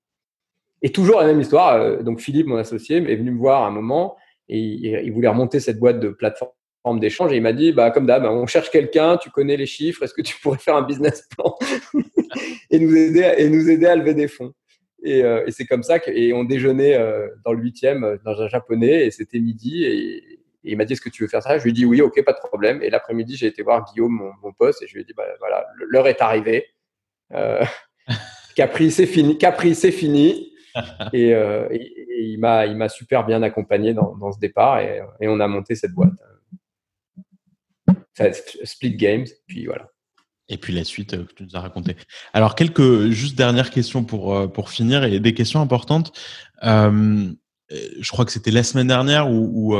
Et 0.82 0.91
toujours 0.91 1.19
la 1.19 1.28
même 1.28 1.41
histoire. 1.41 1.76
Euh, 1.76 2.03
donc 2.03 2.19
Philippe, 2.19 2.48
mon 2.48 2.57
associé, 2.57 2.98
est 2.98 3.15
venu 3.15 3.32
me 3.32 3.40
voir 3.40 3.64
à 3.64 3.68
un 3.68 3.72
moment 3.72 4.15
et 4.52 4.60
il, 4.60 5.11
voulait 5.11 5.30
remonter 5.30 5.60
cette 5.60 5.80
boîte 5.80 5.99
de 5.99 6.10
plateforme 6.10 6.99
d'échange 6.99 7.32
et 7.32 7.38
il 7.38 7.41
m'a 7.41 7.53
dit, 7.53 7.72
bah, 7.72 7.90
comme 7.90 8.06
d'hab, 8.06 8.26
on 8.26 8.45
cherche 8.48 8.69
quelqu'un, 8.69 9.18
tu 9.18 9.30
connais 9.30 9.56
les 9.56 9.65
chiffres, 9.65 10.03
est-ce 10.03 10.14
que 10.14 10.22
tu 10.22 10.36
pourrais 10.41 10.57
faire 10.57 10.76
un 10.76 10.82
business 10.82 11.28
plan 11.36 11.56
et, 12.69 12.80
nous 12.80 12.94
aider, 12.95 13.34
et 13.38 13.49
nous 13.49 13.69
aider 13.69 13.86
à 13.86 13.95
lever 13.95 14.14
des 14.14 14.28
fonds 14.28 14.53
et, 15.03 15.23
euh, 15.23 15.44
c'est 15.49 15.65
comme 15.65 15.84
ça 15.84 15.99
que, 15.99 16.11
et 16.11 16.32
on 16.34 16.44
déjeunait 16.44 16.95
euh, 16.95 17.28
dans 17.44 17.53
le 17.53 17.61
huitième 17.61 18.19
dans 18.23 18.40
un 18.40 18.48
japonais 18.49 19.07
et 19.07 19.11
c'était 19.11 19.40
midi 19.40 19.84
et, 19.84 20.31
et 20.64 20.72
il 20.72 20.78
m'a 20.78 20.86
dit 20.86 20.94
est-ce 20.94 21.02
que 21.02 21.10
tu 21.10 21.24
veux 21.24 21.30
faire 21.30 21.42
ça? 21.42 21.58
Je 21.58 21.64
lui 21.64 21.72
ai 21.72 21.74
dit 21.74 21.86
oui, 21.86 22.02
ok, 22.02 22.24
pas 22.24 22.34
de 22.34 22.38
problème. 22.38 22.82
Et 22.84 22.90
l'après-midi, 22.90 23.36
j'ai 23.36 23.48
été 23.48 23.64
voir 23.64 23.86
Guillaume, 23.86 24.14
mon, 24.14 24.32
mon 24.44 24.54
poste, 24.54 24.82
et 24.84 24.88
je 24.88 24.94
lui 24.94 25.02
ai 25.02 25.04
dit 25.04 25.14
bah, 25.16 25.26
voilà, 25.40 25.66
l'heure 25.76 26.08
est 26.08 26.22
arrivée. 26.22 26.68
Euh, 27.34 27.64
Capri, 28.56 28.92
c'est 28.92 29.08
fini. 29.08 29.38
Capri, 29.38 29.74
c'est 29.76 29.92
fini. 29.92 30.54
et, 31.14 31.34
euh, 31.34 31.68
et, 31.72 31.82
et, 31.82 32.24
il 32.24 32.38
m'a 32.40 32.66
il 32.66 32.78
m'a 32.78 32.88
super 32.88 33.26
bien 33.26 33.42
accompagné 33.44 33.94
dans, 33.94 34.16
dans 34.16 34.32
ce 34.32 34.40
départ 34.40 34.80
et, 34.80 35.02
et, 35.20 35.28
on 35.28 35.40
a 35.42 35.48
monté 35.48 35.76
cette 35.76 35.92
boîte. 35.92 36.12
Split 38.64 38.96
Games, 38.96 39.26
puis 39.48 39.66
voilà. 39.66 39.90
Et 40.48 40.58
puis 40.58 40.74
la 40.74 40.84
suite 40.84 41.12
que 41.12 41.34
tu 41.34 41.44
nous 41.44 41.56
as 41.56 41.60
raconté. 41.60 41.96
Alors 42.34 42.56
quelques 42.56 43.10
juste 43.10 43.38
dernières 43.38 43.72
questions 43.72 44.04
pour 44.04 44.52
pour 44.52 44.70
finir 44.70 45.04
et 45.04 45.20
des 45.20 45.34
questions 45.34 45.60
importantes. 45.60 46.14
Euh, 46.64 47.34
je 48.00 48.12
crois 48.12 48.26
que 48.26 48.32
c'était 48.32 48.52
la 48.52 48.64
semaine 48.64 48.88
dernière 48.88 49.30
où, 49.30 49.74
où, 49.74 49.78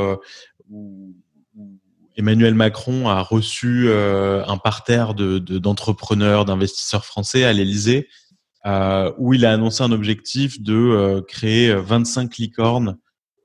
Emmanuel 2.18 2.54
Macron 2.54 3.08
a 3.08 3.22
reçu 3.22 3.86
euh, 3.88 4.46
un 4.46 4.58
parterre 4.58 5.14
d'entrepreneurs, 5.14 6.46
de, 6.46 6.52
d'investisseurs 6.52 7.06
français 7.06 7.44
à 7.44 7.54
l'Élysée 7.54 8.08
euh, 8.68 9.12
où 9.18 9.34
il 9.34 9.44
a 9.46 9.54
annoncé 9.54 9.82
un 9.82 9.92
objectif 9.92 10.62
de 10.62 10.76
euh, 10.76 11.22
créer 11.24 11.74
25 11.74 12.38
licornes 12.38 13.00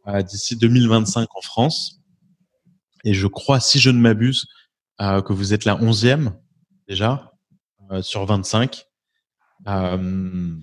euh, 0.09 0.21
d'ici 0.21 0.57
2025 0.57 1.27
en 1.35 1.41
France. 1.41 2.03
Et 3.05 3.15
je 3.15 3.27
crois, 3.27 3.59
si 3.59 3.79
je 3.79 3.89
ne 3.91 3.99
m'abuse, 3.99 4.47
que 4.99 5.33
vous 5.35 5.53
êtes 5.53 5.67
la 5.67 5.75
11e 5.77 6.33
déjà 6.89 7.31
sur 8.01 8.25
25. 8.25 8.87
il 9.67 10.63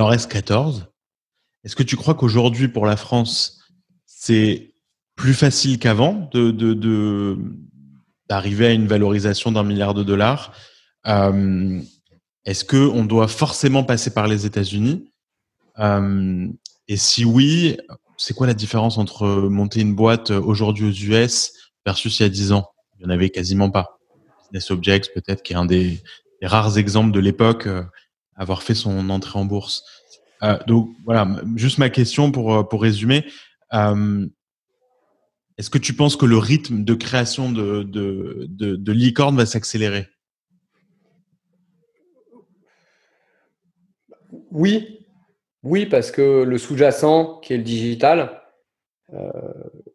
en 0.00 0.06
reste 0.06 0.30
14. 0.32 0.88
Est-ce 1.62 1.76
que 1.76 1.84
tu 1.84 1.96
crois 1.96 2.14
qu'aujourd'hui, 2.14 2.66
pour 2.66 2.86
la 2.86 2.96
France, 2.96 3.62
c'est 4.04 4.73
plus 5.16 5.34
facile 5.34 5.78
qu'avant 5.78 6.28
de, 6.32 6.50
de, 6.50 6.74
de 6.74 7.38
d'arriver 8.28 8.66
à 8.66 8.72
une 8.72 8.86
valorisation 8.86 9.52
d'un 9.52 9.64
milliard 9.64 9.94
de 9.94 10.02
dollars 10.02 10.52
euh, 11.06 11.80
est-ce 12.44 12.64
que 12.64 12.76
on 12.76 13.04
doit 13.04 13.28
forcément 13.28 13.84
passer 13.84 14.12
par 14.12 14.26
les 14.26 14.46
États-Unis? 14.46 15.10
Euh, 15.78 16.48
Et 16.88 16.96
si 16.96 17.24
oui, 17.24 17.78
c'est 18.16 18.34
quoi 18.34 18.46
la 18.46 18.54
différence 18.54 18.98
entre 18.98 19.26
monter 19.26 19.80
une 19.80 19.94
boîte 19.94 20.30
aujourd'hui 20.30 20.86
aux 20.86 21.12
US 21.12 21.52
versus 21.86 22.18
il 22.18 22.22
y 22.22 22.26
a 22.26 22.28
10 22.28 22.52
ans? 22.52 22.70
Il 22.94 23.06
n'y 23.06 23.12
en 23.12 23.14
avait 23.14 23.30
quasiment 23.30 23.70
pas. 23.70 23.98
Business 24.44 24.70
Objects, 24.70 25.12
peut-être, 25.14 25.42
qui 25.42 25.54
est 25.54 25.56
un 25.56 25.64
des, 25.64 26.02
rares 26.42 26.76
exemples 26.76 27.12
de 27.12 27.20
l'époque 27.20 27.66
euh, 27.66 27.82
avoir 28.36 28.62
fait 28.62 28.74
son 28.74 29.08
entrée 29.08 29.38
en 29.38 29.46
bourse. 29.46 29.82
Euh, 30.42 30.58
donc 30.66 30.90
voilà, 31.06 31.26
juste 31.56 31.78
ma 31.78 31.88
question 31.88 32.30
pour, 32.30 32.68
pour 32.68 32.82
résumer. 32.82 33.24
Est-ce 35.56 35.70
que 35.70 35.78
tu 35.78 35.94
penses 35.94 36.16
que 36.16 36.26
le 36.26 36.36
rythme 36.36 36.82
de 36.82 36.94
création 36.94 37.52
de, 37.52 37.84
de, 37.84 38.92
licorne 38.92 39.36
va 39.36 39.46
s'accélérer? 39.46 40.08
Oui, 44.50 45.00
oui, 45.62 45.86
parce 45.86 46.10
que 46.10 46.42
le 46.42 46.58
sous-jacent, 46.58 47.38
qui 47.40 47.54
est 47.54 47.56
le 47.56 47.62
digital, 47.62 48.42
euh, 49.12 49.30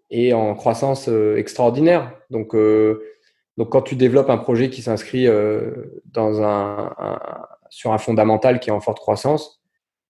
est 0.09 0.33
en 0.33 0.55
croissance 0.55 1.09
euh, 1.09 1.35
extraordinaire. 1.37 2.13
Donc, 2.29 2.55
euh, 2.55 3.03
donc, 3.57 3.69
quand 3.69 3.81
tu 3.81 3.95
développes 3.95 4.29
un 4.29 4.37
projet 4.37 4.69
qui 4.69 4.81
s'inscrit 4.81 5.25
sur 7.69 7.93
un 7.93 7.97
fondamental 7.97 8.61
qui 8.61 8.69
est 8.69 8.73
en 8.73 8.79
forte 8.79 8.99
croissance, 8.99 9.61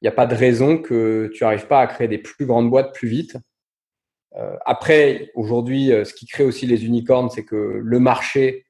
il 0.01 0.05
n'y 0.05 0.09
a 0.09 0.13
pas 0.13 0.27
de 0.27 0.35
raison 0.35 0.77
que 0.77 1.31
tu 1.33 1.43
n'arrives 1.43 1.65
pas 1.65 1.81
à 1.81 1.87
créer 1.87 2.07
des 2.07 2.19
plus 2.19 2.45
grandes 2.45 2.69
boîtes 2.69 2.93
plus 2.93 3.07
vite. 3.07 3.37
Euh, 4.35 4.55
après, 4.65 5.31
aujourd'hui, 5.35 5.87
ce 5.87 6.13
qui 6.13 6.25
crée 6.25 6.43
aussi 6.43 6.65
les 6.67 6.85
unicornes, 6.85 7.29
c'est 7.29 7.45
que 7.45 7.55
le 7.55 7.99
marché 7.99 8.65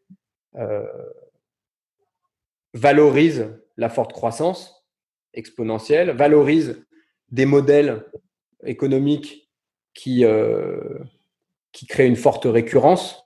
valorise 2.73 3.49
la 3.77 3.90
forte 3.90 4.14
croissance 4.14 4.86
exponentielle, 5.34 6.11
valorise 6.11 6.86
des 7.31 7.45
modèles 7.45 8.06
économiques 8.65 9.49
qui, 9.94 10.26
euh, 10.26 10.99
qui 11.72 11.86
créent 11.86 12.07
une 12.07 12.15
forte 12.15 12.45
récurrence 12.45 13.23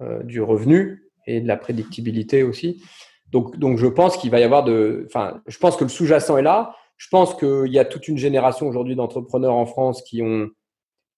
euh, 0.00 0.22
du 0.22 0.40
revenu 0.40 1.10
et 1.26 1.40
de 1.40 1.48
la 1.48 1.56
prédictibilité 1.56 2.42
aussi. 2.42 2.82
Donc, 3.30 3.58
donc 3.58 3.78
je 3.78 3.86
pense 3.86 4.16
qu'il 4.16 4.30
va 4.30 4.40
y 4.40 4.44
avoir 4.44 4.64
de. 4.64 5.04
Enfin, 5.06 5.42
je 5.46 5.58
pense 5.58 5.76
que 5.76 5.84
le 5.84 5.90
sous-jacent 5.90 6.36
est 6.36 6.42
là. 6.42 6.74
Je 6.96 7.08
pense 7.08 7.34
qu'il 7.34 7.72
y 7.72 7.78
a 7.78 7.84
toute 7.84 8.08
une 8.08 8.16
génération 8.16 8.68
aujourd'hui 8.68 8.96
d'entrepreneurs 8.96 9.54
en 9.54 9.66
France 9.66 10.02
qui 10.02 10.22
ont, 10.22 10.48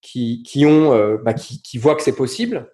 qui, 0.01 0.65
ont, 0.65 0.93
euh, 0.93 1.19
bah, 1.19 1.35
qui, 1.35 1.79
voient 1.79 1.97
que 1.97 2.03
c'est 2.03 2.17
possible. 2.17 2.71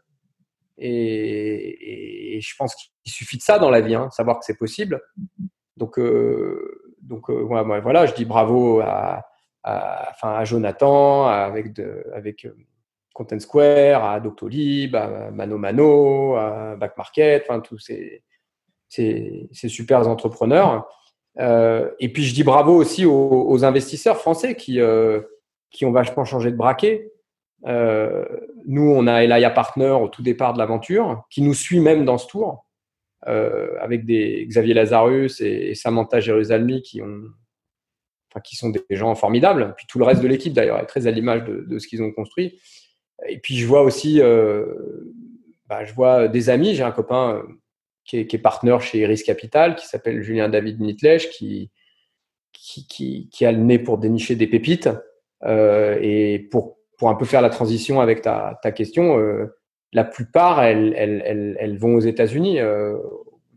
Et, 0.79 2.39
je 2.41 2.55
pense 2.57 2.75
il 3.07 3.13
suffit 3.13 3.37
de 3.37 3.43
ça 3.43 3.59
dans 3.59 3.71
la 3.71 3.81
vie, 3.81 3.95
hein, 3.95 4.11
savoir 4.11 4.39
que 4.39 4.45
c'est 4.45 4.59
possible. 4.59 5.01
Donc, 5.77 6.01
donc 7.01 7.31
voilà, 7.31 8.07
je 8.07 8.15
dis 8.15 8.25
bravo 8.25 8.81
à, 8.81 9.25
Jonathan, 10.45 11.27
avec, 11.27 11.81
avec 12.13 12.47
Content 13.15 13.39
Square, 13.39 14.05
à 14.05 14.21
Doctolib, 14.21 14.97
à 14.97 15.31
Mano 15.31 15.57
Mano, 15.57 16.35
à 16.35 16.77
Back 16.77 16.97
Market, 16.97 17.45
enfin 17.49 17.61
tous 17.61 17.79
ces, 17.79 18.25
ces, 18.89 19.69
super 19.69 20.07
entrepreneurs. 20.09 20.87
Euh, 21.39 21.91
et 21.99 22.13
puis 22.13 22.25
je 22.25 22.35
dis 22.35 22.45
bravo 22.45 22.75
aussi 22.75 23.05
aux, 23.07 23.65
investisseurs 23.65 24.19
français 24.19 24.55
qui, 24.55 24.81
euh, 24.81 25.21
qui 25.71 25.85
ont 25.85 25.93
vachement 25.93 26.25
changé 26.25 26.51
de 26.51 26.57
braquet. 26.57 27.13
Euh, 27.67 28.25
nous, 28.67 28.91
on 28.91 29.07
a 29.07 29.25
Elia 29.25 29.51
Partner 29.51 29.91
au 29.91 30.09
tout 30.09 30.23
départ 30.23 30.53
de 30.53 30.59
l'aventure, 30.59 31.25
qui 31.31 31.43
nous 31.43 31.55
suit 31.55 31.81
même 31.81 32.05
dans 32.05 32.19
ce 32.19 32.27
tour, 32.27 32.67
avec 33.27 34.05
des 34.05 34.45
Xavier 34.47 34.75
Lazarus 34.75 35.41
et, 35.41 35.75
Samantha 35.75 36.21
Jérusalemi 36.21 36.83
qui 36.83 37.01
sont 38.53 38.69
des 38.69 38.83
gens 38.91 39.15
formidables. 39.15 39.75
Puis 39.79 39.87
tout 39.89 39.99
le 39.99 40.05
reste 40.05 40.21
de 40.21 40.29
l'équipe 40.29 40.53
d'ailleurs 40.53 40.79
est 40.79 40.87
très 40.87 41.07
à 41.07 41.11
l'image 41.11 41.45
de, 41.45 41.79
ce 41.79 41.87
qu'ils 41.87 42.03
ont 42.03 42.13
construit. 42.13 42.61
Et 43.27 43.39
puis 43.39 43.57
je 43.57 43.67
vois 43.67 43.81
aussi, 43.81 44.21
bah, 45.69 45.85
je 45.87 45.95
vois 45.95 46.29
des 46.29 46.51
amis. 46.51 46.75
J'ai 46.75 46.83
un 46.83 46.91
copain 46.91 47.43
qui 48.05 48.19
est, 48.19 48.27
qui 48.27 48.39
partenaire 48.39 48.81
chez 48.81 48.99
Iris 48.99 49.23
Capital, 49.23 49.77
qui 49.77 49.87
s'appelle 49.87 50.23
Julien 50.23 50.49
David 50.49 50.81
Nitlech, 50.81 51.31
qui, 51.31 51.71
a 53.41 53.53
le 53.53 53.59
nez 53.59 53.79
pour 53.79 53.99
dénicher 53.99 54.37
des 54.37 54.47
pépites. 54.47 54.89
Euh, 55.45 55.99
et 56.01 56.39
pour, 56.39 56.79
pour 57.05 57.11
un 57.11 57.17
peu 57.17 57.27
faire 57.27 57.43
la 57.43 57.51
transition 57.51 58.01
avec 58.01 58.23
ta, 58.23 58.59
ta 58.63 58.73
question, 58.73 59.19
euh, 59.19 59.55
la 59.93 60.05
plupart, 60.05 60.63
elles, 60.63 60.95
elles, 60.97 61.55
elles, 61.61 61.77
vont 61.77 61.97
aux 61.97 62.01
États-Unis 62.01 62.61
euh, 62.61 62.97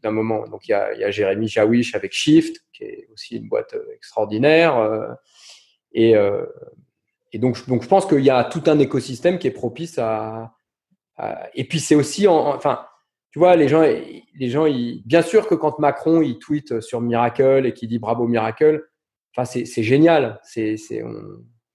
d'un 0.02 0.12
moment. 0.12 0.46
Donc 0.50 0.68
il 0.68 0.72
y 0.72 0.74
a, 0.74 0.94
y 0.96 1.06
a 1.06 1.12
Jérémy 1.12 1.48
Jawish 1.48 1.96
avec 1.96 2.12
Shift, 2.12 2.58
qui 2.74 2.84
est 2.84 3.08
aussi 3.14 3.38
une 3.38 3.48
boîte 3.48 3.74
euh, 3.74 3.86
extraordinaire. 3.96 5.16
Et, 5.94 6.16
et 7.32 7.40
donc, 7.40 7.66
donc 7.70 7.84
je 7.84 7.88
pense 7.88 8.06
qu'il 8.06 8.20
y 8.20 8.30
a 8.30 8.44
tout 8.44 8.64
un 8.66 8.80
écosystème 8.80 9.40
qui 9.40 9.48
est 9.48 9.52
propice 9.52 9.98
à. 9.98 10.52
et 11.54 11.64
puis 11.64 11.80
c'est 11.80 11.96
aussi, 11.96 12.28
en, 12.28 12.54
enfin, 12.54 12.86
tu 13.32 13.40
vois, 13.40 13.56
les 13.56 13.70
gens, 13.70 13.82
les 13.82 14.50
gens 14.50 14.66
ils, 14.66 15.04
bien 15.06 15.22
sûr 15.22 15.48
que 15.48 15.56
quand 15.56 15.80
Macron 15.80 16.22
il 16.22 16.38
tweet 16.38 16.82
sur 16.82 17.00
Miracle 17.00 17.66
et 17.66 17.72
qu'il 17.72 17.88
dit 17.88 17.98
bravo 17.98 18.28
Miracle, 18.28 18.84
enfin, 19.34 19.46
c'est 19.46 19.84
génial. 19.84 20.38
C'est, 20.44 20.76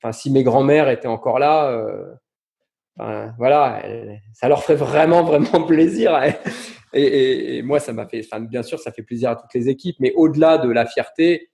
enfin, 0.02 0.12
si 0.12 0.30
mes 0.30 0.42
grands-mères 0.42 0.88
étaient 0.88 1.08
encore 1.08 1.38
là, 1.38 1.70
euh, 1.70 3.28
voilà, 3.38 3.82
ça 4.34 4.48
leur 4.48 4.62
ferait 4.62 4.74
vraiment, 4.74 5.22
vraiment 5.24 5.64
plaisir. 5.64 6.18
Et, 6.92 7.62
moi, 7.62 7.80
ça 7.80 7.92
m'a 7.92 8.06
fait, 8.06 8.26
enfin, 8.30 8.40
bien 8.40 8.62
sûr, 8.62 8.78
ça 8.78 8.92
fait 8.92 9.02
plaisir 9.02 9.30
à 9.30 9.36
toutes 9.36 9.54
les 9.54 9.68
équipes, 9.68 9.96
mais 10.00 10.12
au-delà 10.14 10.58
de 10.58 10.70
la 10.70 10.86
fierté, 10.86 11.50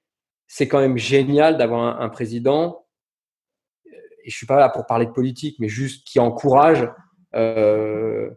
c'est 0.46 0.66
quand 0.66 0.80
même 0.80 0.98
génial 0.98 1.58
d'avoir 1.58 2.00
un, 2.00 2.08
président. 2.08 2.86
Et 4.24 4.30
je 4.30 4.36
suis 4.36 4.46
pas 4.46 4.58
là 4.58 4.68
pour 4.68 4.86
parler 4.86 5.06
de 5.06 5.12
politique, 5.12 5.56
mais 5.60 5.68
juste 5.68 6.06
qui 6.06 6.18
encourage 6.18 6.88
euh, 7.34 8.30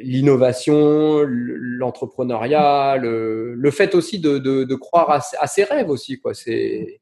l'innovation, 0.00 1.22
l'entrepreneuriat, 1.26 2.96
le, 2.96 3.70
fait 3.70 3.94
aussi 3.94 4.20
de, 4.20 4.74
croire 4.76 5.10
à, 5.10 5.46
ses 5.46 5.64
rêves 5.64 5.90
aussi. 5.90 6.18
Quoi. 6.18 6.32
C'est, 6.34 7.00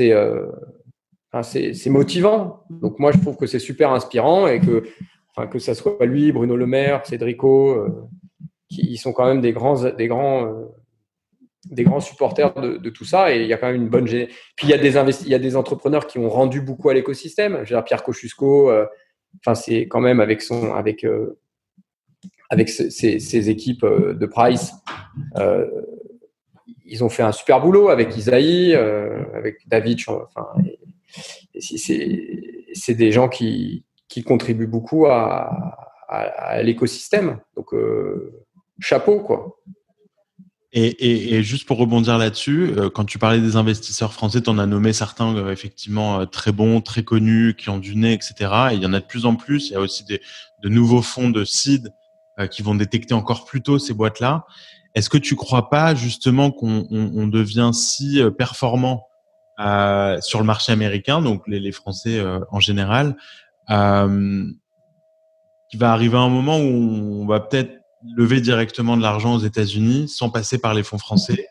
euh, 0.00 0.50
c'est, 1.42 1.90
motivant. 1.90 2.64
Donc 2.70 2.98
moi, 2.98 3.12
je 3.12 3.18
trouve 3.18 3.36
que 3.36 3.46
c'est 3.46 3.58
super 3.58 3.92
inspirant 3.92 4.46
et 4.46 4.60
que, 4.60 4.84
enfin, 5.30 5.46
que 5.46 5.58
ça 5.58 5.74
soit 5.74 6.04
lui, 6.06 6.32
Bruno 6.32 6.56
Le 6.56 6.66
Maire, 6.66 7.04
Cédrico, 7.06 7.70
euh, 7.70 8.08
qui 8.68 8.96
sont 8.96 9.12
quand 9.12 9.26
même 9.26 9.40
des 9.40 9.52
grands, 9.52 9.82
des 9.90 10.08
grands, 10.08 10.46
euh, 10.46 10.64
des 11.70 11.84
grands 11.84 12.00
supporters 12.00 12.54
de, 12.54 12.90
tout 12.90 13.04
ça. 13.04 13.34
Et 13.34 13.42
il 13.42 13.48
y 13.48 13.52
a 13.52 13.56
quand 13.58 13.68
même 13.68 13.82
une 13.82 13.88
bonne. 13.88 14.04
Puis 14.04 14.28
il 14.62 14.68
y 14.68 14.74
a 14.74 14.78
des 14.78 14.96
il 15.22 15.28
y 15.28 15.34
a 15.34 15.38
des 15.38 15.56
entrepreneurs 15.56 16.06
qui 16.06 16.18
ont 16.18 16.28
rendu 16.28 16.60
beaucoup 16.60 16.88
à 16.88 16.94
l'écosystème. 16.94 17.64
Pierre 17.84 18.02
Cochusco. 18.02 18.70
Enfin, 19.40 19.54
c'est 19.54 19.86
quand 19.88 20.00
même 20.00 20.20
avec 20.20 20.42
son, 20.42 20.74
avec 20.74 21.04
avec 22.50 22.68
ces, 22.68 23.50
équipes 23.50 23.84
euh, 23.84 24.14
de 24.14 24.26
Price. 24.26 24.72
Euh, 25.36 25.66
ils 26.84 27.02
ont 27.02 27.08
fait 27.08 27.22
un 27.22 27.32
super 27.32 27.60
boulot 27.60 27.88
avec 27.88 28.16
Isaïe, 28.16 28.74
euh, 28.74 29.24
avec 29.34 29.66
David. 29.66 29.98
C'est 31.58 32.94
des 32.94 33.12
gens 33.12 33.28
qui, 33.28 33.84
contribuent 34.24 34.66
beaucoup 34.66 35.06
à, 35.06 35.82
l'écosystème. 36.62 37.38
Donc, 37.56 37.74
chapeau, 38.80 39.20
quoi. 39.20 39.58
Et, 40.72 41.42
juste 41.42 41.66
pour 41.66 41.78
rebondir 41.78 42.18
là-dessus, 42.18 42.74
quand 42.94 43.04
tu 43.04 43.18
parlais 43.18 43.40
des 43.40 43.56
investisseurs 43.56 44.12
français, 44.12 44.42
tu 44.42 44.50
en 44.50 44.58
as 44.58 44.66
nommé 44.66 44.92
certains 44.92 45.50
effectivement 45.50 46.26
très 46.26 46.52
bons, 46.52 46.80
très 46.80 47.02
connus, 47.02 47.54
qui 47.56 47.70
ont 47.70 47.78
du 47.78 47.96
nez, 47.96 48.12
etc. 48.12 48.34
Et 48.70 48.74
il 48.74 48.82
y 48.82 48.86
en 48.86 48.92
a 48.92 49.00
de 49.00 49.06
plus 49.06 49.26
en 49.26 49.36
plus. 49.36 49.70
Il 49.70 49.72
y 49.72 49.76
a 49.76 49.80
aussi 49.80 50.04
des, 50.04 50.20
de 50.62 50.68
nouveaux 50.68 51.02
fonds 51.02 51.30
de 51.30 51.44
seed 51.44 51.92
euh, 52.38 52.46
qui 52.46 52.62
vont 52.62 52.74
détecter 52.74 53.14
encore 53.14 53.44
plus 53.44 53.62
tôt 53.62 53.78
ces 53.78 53.94
boîtes-là. 53.94 54.46
Est-ce 54.94 55.08
que 55.08 55.18
tu 55.18 55.36
crois 55.36 55.70
pas 55.70 55.94
justement 55.94 56.50
qu'on 56.50 56.86
on, 56.90 57.26
devient 57.26 57.70
si 57.72 58.20
euh, 58.20 58.30
performant 58.30 59.05
euh, 59.58 60.20
sur 60.20 60.38
le 60.38 60.44
marché 60.44 60.72
américain, 60.72 61.22
donc 61.22 61.42
les, 61.46 61.60
les 61.60 61.72
Français 61.72 62.18
euh, 62.18 62.40
en 62.50 62.60
général, 62.60 63.16
euh, 63.70 64.44
qu'il 65.70 65.80
va 65.80 65.92
arriver 65.92 66.18
un 66.18 66.28
moment 66.28 66.58
où 66.58 67.22
on 67.22 67.26
va 67.26 67.40
peut-être 67.40 67.72
lever 68.16 68.40
directement 68.40 68.96
de 68.96 69.02
l'argent 69.02 69.34
aux 69.34 69.40
États-Unis 69.40 70.08
sans 70.08 70.30
passer 70.30 70.58
par 70.58 70.74
les 70.74 70.82
fonds 70.82 70.98
français. 70.98 71.48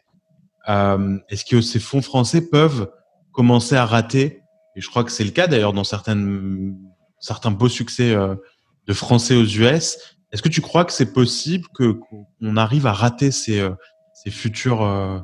Euh, 0.69 1.17
Est-ce 1.29 1.45
que 1.45 1.61
ces 1.61 1.79
fonds 1.79 2.01
français 2.01 2.49
peuvent 2.49 2.91
commencer 3.31 3.75
à 3.75 3.85
rater 3.85 4.41
Et 4.75 4.81
je 4.81 4.89
crois 4.89 5.03
que 5.03 5.11
c'est 5.11 5.25
le 5.25 5.31
cas 5.31 5.47
d'ailleurs 5.47 5.73
dans 5.73 5.83
certaines, 5.83 6.77
certains 7.19 7.51
beaux 7.51 7.69
succès 7.69 8.15
de 8.15 8.93
Français 8.93 9.35
aux 9.35 9.43
US 9.43 10.15
est-ce 10.35 10.41
que 10.41 10.49
tu 10.49 10.59
crois 10.59 10.83
que 10.83 10.91
c'est 10.91 11.13
possible 11.13 11.65
que 11.73 11.91
qu'on 11.93 12.57
arrive 12.57 12.87
à 12.87 12.91
rater 12.91 13.31
ces, 13.31 13.61
euh, 13.61 13.71
ces 14.13 14.31
futures 14.31 14.83
euh, 14.83 15.17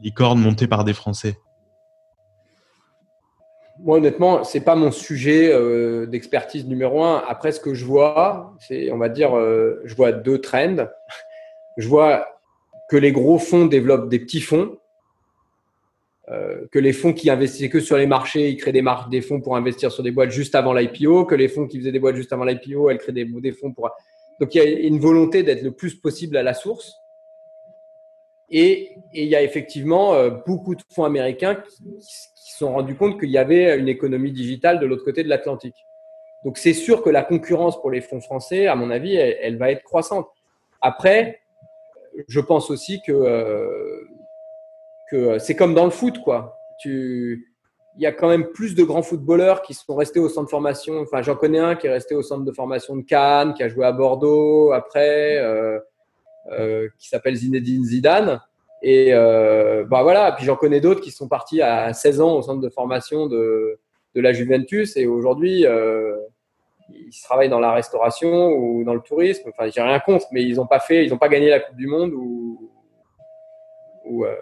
licornes 0.00 0.40
montées 0.40 0.66
par 0.66 0.84
des 0.84 0.94
Français? 0.94 1.38
Moi, 3.86 3.96
honnêtement, 3.96 4.44
c'est 4.44 4.60
pas 4.60 4.74
mon 4.74 4.90
sujet 4.90 5.50
euh, 5.50 6.04
d'expertise 6.06 6.66
numéro 6.66 7.02
un. 7.02 7.22
Après, 7.26 7.52
ce 7.52 7.60
que 7.60 7.72
je 7.72 7.86
vois, 7.86 8.54
c'est, 8.60 8.92
on 8.92 8.98
va 8.98 9.08
dire, 9.08 9.30
je 9.84 9.94
vois 9.94 10.12
deux 10.12 10.40
trends. 10.40 10.88
Je 11.78 11.88
vois 11.88 12.26
que 12.90 12.96
les 12.96 13.12
gros 13.12 13.38
fonds 13.38 13.64
développent 13.64 14.10
des 14.10 14.18
petits 14.18 14.40
fonds, 14.40 14.76
que 16.28 16.78
les 16.78 16.92
fonds 16.92 17.12
qui 17.12 17.30
investissaient 17.30 17.68
que 17.68 17.80
sur 17.80 17.96
les 17.96 18.06
marchés, 18.06 18.50
ils 18.50 18.56
créent 18.56 18.72
des, 18.72 18.84
des 19.10 19.20
fonds 19.20 19.40
pour 19.40 19.56
investir 19.56 19.92
sur 19.92 20.02
des 20.02 20.10
boîtes 20.10 20.30
juste 20.30 20.54
avant 20.54 20.72
l'IPO, 20.72 21.24
que 21.24 21.34
les 21.34 21.48
fonds 21.48 21.66
qui 21.66 21.78
faisaient 21.78 21.92
des 21.92 22.00
boîtes 22.00 22.16
juste 22.16 22.32
avant 22.32 22.44
l'IPO, 22.44 22.90
elles 22.90 22.98
créent 22.98 23.12
des, 23.12 23.24
des 23.24 23.52
fonds 23.52 23.72
pour 23.72 23.90
donc 24.40 24.54
il 24.54 24.58
y 24.58 24.60
a 24.60 24.64
une 24.64 24.98
volonté 24.98 25.42
d'être 25.42 25.62
le 25.62 25.72
plus 25.72 25.94
possible 25.94 26.36
à 26.36 26.42
la 26.42 26.54
source. 26.54 26.94
Et, 28.50 28.92
il 29.12 29.24
y 29.24 29.34
a 29.34 29.42
effectivement 29.42 30.14
euh, 30.14 30.30
beaucoup 30.30 30.74
de 30.74 30.82
fonds 30.94 31.04
américains 31.04 31.54
qui, 31.56 31.76
se 32.02 32.58
sont 32.58 32.72
rendus 32.72 32.94
compte 32.94 33.18
qu'il 33.20 33.30
y 33.30 33.38
avait 33.38 33.78
une 33.78 33.88
économie 33.88 34.32
digitale 34.32 34.78
de 34.78 34.86
l'autre 34.86 35.04
côté 35.04 35.22
de 35.22 35.28
l'Atlantique. 35.28 35.76
Donc 36.44 36.58
c'est 36.58 36.74
sûr 36.74 37.02
que 37.02 37.10
la 37.10 37.22
concurrence 37.22 37.80
pour 37.80 37.90
les 37.90 38.00
fonds 38.00 38.20
français, 38.20 38.66
à 38.66 38.76
mon 38.76 38.90
avis, 38.90 39.16
elle, 39.16 39.58
va 39.58 39.70
être 39.70 39.82
croissante. 39.82 40.28
Après, 40.80 41.40
je 42.28 42.40
pense 42.40 42.70
aussi 42.70 43.02
que, 43.02 43.12
euh, 45.12 45.38
c'est 45.38 45.54
comme 45.56 45.74
dans 45.74 45.84
le 45.84 45.90
foot, 45.90 46.20
quoi. 46.22 46.56
Il 46.84 47.42
y 47.98 48.06
a 48.06 48.12
quand 48.12 48.28
même 48.28 48.46
plus 48.48 48.74
de 48.74 48.84
grands 48.84 49.02
footballeurs 49.02 49.62
qui 49.62 49.74
sont 49.74 49.94
restés 49.96 50.20
au 50.20 50.28
centre 50.28 50.46
de 50.46 50.50
formation. 50.50 51.00
Enfin, 51.00 51.22
j'en 51.22 51.34
connais 51.34 51.58
un 51.58 51.74
qui 51.74 51.88
est 51.88 51.92
resté 51.92 52.14
au 52.14 52.22
centre 52.22 52.44
de 52.44 52.52
formation 52.52 52.96
de 52.96 53.02
Cannes, 53.02 53.54
qui 53.54 53.62
a 53.62 53.68
joué 53.68 53.84
à 53.84 53.92
Bordeaux 53.92 54.72
après, 54.72 55.38
euh, 55.38 55.78
qui 56.98 57.08
s'appelle 57.08 57.34
Zinedine 57.34 57.84
Zidane. 57.84 58.40
Et 58.82 59.12
euh, 59.12 59.84
bah 59.84 60.02
voilà. 60.02 60.32
Puis 60.32 60.44
j'en 60.44 60.56
connais 60.56 60.80
d'autres 60.80 61.00
qui 61.00 61.10
sont 61.10 61.28
partis 61.28 61.62
à 61.62 61.92
16 61.92 62.20
ans 62.20 62.34
au 62.36 62.42
centre 62.42 62.60
de 62.60 62.68
formation 62.68 63.26
de, 63.26 63.78
de 64.14 64.20
la 64.20 64.32
Juventus 64.32 64.96
et 64.96 65.06
aujourd'hui 65.06 65.66
euh, 65.66 66.16
ils 66.88 67.22
travaillent 67.24 67.48
dans 67.48 67.58
la 67.58 67.72
restauration 67.72 68.48
ou 68.52 68.84
dans 68.84 68.94
le 68.94 69.00
tourisme. 69.00 69.48
Enfin, 69.48 69.68
j'ai 69.68 69.82
rien 69.82 69.98
contre, 69.98 70.26
mais 70.30 70.42
ils 70.44 70.56
n'ont 70.56 70.66
pas 70.66 70.78
fait, 70.78 71.04
ils 71.04 71.10
n'ont 71.10 71.18
pas 71.18 71.28
gagné 71.28 71.50
la 71.50 71.60
Coupe 71.60 71.76
du 71.76 71.86
Monde 71.86 72.12
ou. 72.12 72.70
euh, 74.24 74.34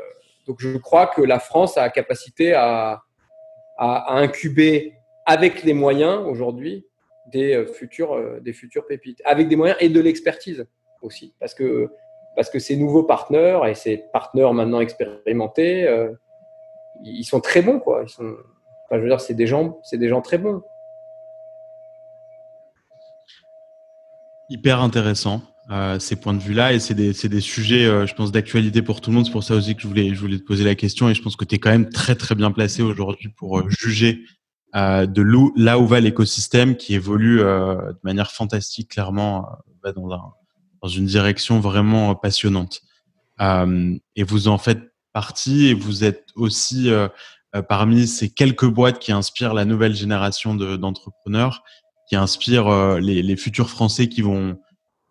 donc 0.47 0.57
je 0.61 0.77
crois 0.77 1.07
que 1.07 1.23
la 1.23 1.39
France 1.39 1.79
a 1.79 1.83
la 1.83 1.89
capacité 1.89 2.53
à 2.53 3.01
à, 3.77 4.17
incuber 4.19 4.95
avec 5.27 5.63
les 5.63 5.73
moyens 5.73 6.25
aujourd'hui 6.27 6.87
des 7.33 7.55
euh, 7.55 7.67
futurs, 7.67 8.15
euh, 8.15 8.41
des 8.41 8.53
futurs 8.53 8.87
pépites, 8.87 9.23
avec 9.25 9.49
des 9.49 9.57
moyens 9.57 9.79
et 9.81 9.89
de 9.89 10.01
l'expertise 10.01 10.67
aussi, 11.05 11.35
parce 11.39 11.55
que 11.55 11.91
parce 12.35 12.51
que 12.51 12.59
ces 12.59 12.77
nouveaux 12.77 13.05
partenaires 13.05 13.67
et 13.67 13.75
ces 13.75 13.97
partenaires 14.13 14.53
maintenant 14.53 14.81
expérimentés, 14.81 15.87
euh, 15.87 16.13
ils 17.05 17.25
sont 17.25 17.41
très 17.41 17.63
bons 17.63 17.79
quoi. 17.79 18.03
Ils 18.05 18.09
sont, 18.09 18.25
enfin, 18.85 18.97
je 18.97 19.01
veux 19.03 19.09
dire, 19.09 19.21
c'est 19.21 19.35
des 19.35 19.47
gens, 19.47 19.79
c'est 19.83 19.99
des 19.99 20.09
gens 20.09 20.21
très 20.21 20.39
bons. 20.39 20.63
Hyper 24.51 24.81
intéressant. 24.81 25.41
euh, 25.71 25.99
ces 25.99 26.17
points 26.17 26.35
de 26.35 26.41
vue-là 26.41 26.75
et 26.75 26.79
c'est 26.79 26.93
des, 26.93 27.13
des, 27.13 27.41
sujets, 27.41 27.87
euh, 27.87 28.07
je 28.07 28.15
pense, 28.15 28.31
d'actualité 28.31 28.83
pour 28.83 29.01
tout 29.01 29.09
le 29.11 29.17
monde. 29.17 29.25
C'est 29.25 29.33
pour 29.33 29.45
ça 29.45 29.55
aussi 29.55 29.75
que 29.75 29.81
je 29.81 29.89
voulais, 29.89 30.15
je 30.15 30.21
voulais 30.21 30.39
te 30.39 30.45
poser 30.45 30.63
la 30.63 30.75
question 30.75 31.09
et 31.09 31.15
je 31.15 31.23
pense 31.23 31.37
que 31.37 31.45
tu 31.47 31.55
es 31.55 31.59
quand 31.59 31.71
même 31.71 31.89
très 31.89 32.15
très 32.15 32.35
bien 32.35 32.51
placé 32.51 32.83
aujourd'hui 32.83 33.31
pour 33.31 33.69
juger 33.71 34.25
de 34.75 35.23
là 35.57 35.79
où 35.79 35.87
va 35.87 36.01
l'écosystème 36.01 36.77
qui 36.77 36.95
évolue 36.95 37.39
de 37.39 37.97
manière 38.03 38.33
fantastique, 38.33 38.91
clairement, 38.91 39.47
dans, 39.85 40.13
un, 40.13 40.35
dans 40.85 40.89
une 40.89 41.07
direction 41.07 41.61
vraiment 41.61 42.15
passionnante. 42.15 42.83
et 43.41 44.23
vous 44.23 44.49
en 44.49 44.59
faites 44.59 44.93
partie 45.15 45.69
et 45.69 45.75
vous 45.75 46.05
êtes 46.05 46.27
aussi 46.37 46.91
parmi 47.71 48.07
ces 48.07 48.29
quelques 48.29 48.67
boîtes 48.67 48.99
qui 48.99 49.11
inspirent 49.11 49.55
la 49.55 49.65
nouvelle 49.65 49.95
génération 49.95 50.55
d'entrepreneurs, 50.55 51.63
qui 52.07 52.17
inspirent 52.17 52.99
les, 52.99 53.37
futurs 53.37 53.71
Français 53.71 54.11
qui 54.11 54.21
vont 54.21 54.59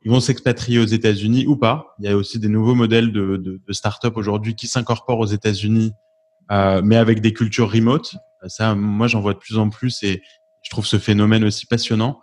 ils 0.06 0.12
vont 0.12 0.20
s'expatrier 0.20 0.78
aux 0.78 0.86
États-Unis 0.86 1.48
ou 1.48 1.56
pas. 1.56 1.96
Il 1.98 2.06
y 2.06 2.10
a 2.10 2.16
aussi 2.16 2.38
des 2.38 2.50
nouveaux 2.50 2.76
modèles 2.76 3.12
de, 3.12 3.38
de, 3.38 3.74
start-up 3.74 4.16
aujourd'hui 4.16 4.54
qui 4.54 4.68
s'incorporent 4.68 5.20
aux 5.20 5.26
États-Unis, 5.26 5.92
euh, 6.52 6.82
mais 6.84 6.98
avec 6.98 7.20
des 7.20 7.34
cultures 7.34 7.72
remote. 7.72 8.14
Ça, 8.46 8.76
moi, 8.76 9.08
j'en 9.08 9.22
vois 9.22 9.34
de 9.34 9.40
plus 9.40 9.58
en 9.58 9.70
plus 9.70 10.04
et 10.04 10.22
je 10.62 10.70
trouve 10.70 10.86
ce 10.86 11.00
phénomène 11.00 11.44
aussi 11.44 11.66
passionnant. 11.66 12.20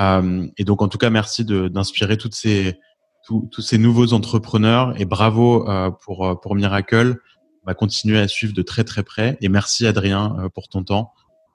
Euh, 0.00 0.46
et 0.56 0.64
donc, 0.64 0.82
en 0.82 0.88
tout 0.88 0.98
cas, 0.98 1.10
merci 1.10 1.44
d'inspirer 1.44 2.16
toutes 2.16 2.34
ces, 2.34 2.78
tous 3.26 3.60
ces 3.60 3.78
nouveaux 3.78 4.12
entrepreneurs 4.12 4.94
et 4.98 5.04
bravo 5.04 5.68
euh, 5.68 5.90
pour, 5.90 6.26
euh, 6.26 6.34
pour 6.34 6.54
Miracle. 6.54 7.16
On 7.62 7.66
va 7.66 7.74
continuer 7.74 8.18
à 8.18 8.28
suivre 8.28 8.54
de 8.54 8.62
très 8.62 8.84
très 8.84 9.02
près. 9.02 9.36
Et 9.40 9.48
merci 9.48 9.86
Adrien 9.86 10.36
euh, 10.38 10.48
pour 10.48 10.68
ton 10.68 10.82
temps, 10.82 11.12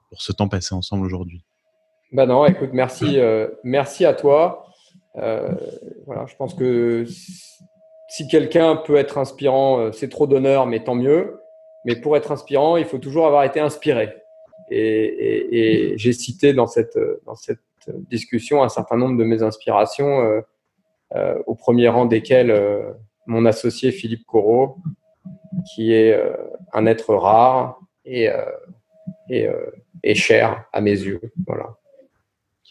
pour 0.08 0.22
ce 0.22 0.32
temps 0.32 0.48
passé 0.48 0.74
ensemble 0.74 1.04
aujourd'hui. 1.04 1.44
Ben 2.12 2.26
non, 2.26 2.46
écoute, 2.46 2.70
merci, 2.72 3.18
merci 3.64 4.04
à 4.04 4.14
toi. 4.14 4.66
Voilà, 5.14 6.26
je 6.26 6.36
pense 6.36 6.54
que 6.54 7.04
si 8.08 8.28
quelqu'un 8.28 8.76
peut 8.76 8.94
être 8.94 9.18
inspirant, 9.18 9.90
c'est 9.92 10.08
trop 10.08 10.28
d'honneur, 10.28 10.66
mais 10.66 10.84
tant 10.84 10.94
mieux. 10.94 11.40
Mais 11.84 11.96
pour 11.96 12.16
être 12.16 12.30
inspirant, 12.30 12.76
il 12.76 12.84
faut 12.84 12.98
toujours 12.98 13.26
avoir 13.26 13.42
été 13.42 13.58
inspiré. 13.58 14.14
Et, 14.70 15.94
j'ai 15.96 16.12
cité 16.12 16.52
dans 16.52 16.68
cette, 16.68 16.98
dans 17.26 17.34
cette 17.34 17.58
discussion 18.08 18.62
un 18.62 18.68
certain 18.68 18.96
nombre 18.96 19.18
de 19.18 19.24
mes 19.24 19.42
inspirations, 19.42 20.42
au 21.46 21.54
premier 21.54 21.88
rang 21.88 22.06
desquelles 22.06 22.54
mon 23.26 23.44
associé 23.46 23.92
Philippe 23.92 24.24
Corot, 24.26 24.78
qui 25.74 25.92
est 25.92 26.18
un 26.72 26.86
être 26.86 27.14
rare 27.14 27.80
et, 28.04 28.28
et, 29.30 29.48
et, 30.02 30.14
cher 30.14 30.64
à 30.72 30.80
mes 30.80 30.90
yeux. 30.90 31.20
Voilà. 31.46 31.76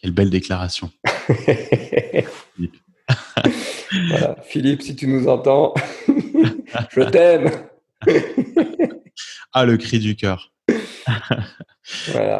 Quelle 0.01 0.11
belle 0.11 0.29
déclaration. 0.29 0.91
Philippe. 2.55 2.75
Philippe, 4.43 4.81
si 4.81 4.95
tu 4.95 5.07
nous 5.07 5.27
entends, 5.27 5.73
je 6.89 7.01
t'aime. 7.09 7.51
ah, 9.53 9.65
le 9.65 9.77
cri 9.77 9.99
du 9.99 10.15
cœur. 10.15 10.53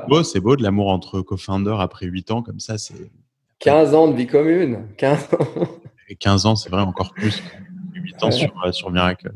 Beau, 0.08 0.24
c'est 0.24 0.40
beau 0.40 0.56
de 0.56 0.64
l'amour 0.64 0.90
entre 0.90 1.22
co-founders 1.22 1.80
après 1.80 2.06
8 2.06 2.32
ans, 2.32 2.42
comme 2.42 2.60
ça, 2.60 2.78
c'est. 2.78 3.12
15 3.60 3.94
ans 3.94 4.08
de 4.08 4.16
vie 4.16 4.28
commune. 4.28 4.88
15 4.98 5.30
ans. 5.34 5.68
Et 6.08 6.16
15 6.16 6.46
ans, 6.46 6.56
c'est 6.56 6.70
vrai, 6.70 6.82
encore 6.82 7.14
plus. 7.14 7.42
8 7.94 8.24
ans 8.24 8.32
sur, 8.32 8.52
euh, 8.66 8.72
sur 8.72 8.92
Miracle. 8.92 9.32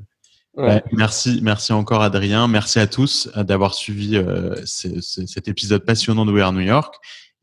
Merci, 0.91 1.39
merci 1.41 1.71
encore 1.71 2.01
Adrien. 2.01 2.47
Merci 2.47 2.79
à 2.79 2.87
tous 2.87 3.29
euh, 3.37 3.43
d'avoir 3.43 3.73
suivi 3.73 4.17
euh, 4.17 4.55
cet 4.65 5.47
épisode 5.47 5.85
passionnant 5.85 6.25
de 6.25 6.33
We 6.33 6.43
Are 6.43 6.51
New 6.51 6.59
York 6.59 6.95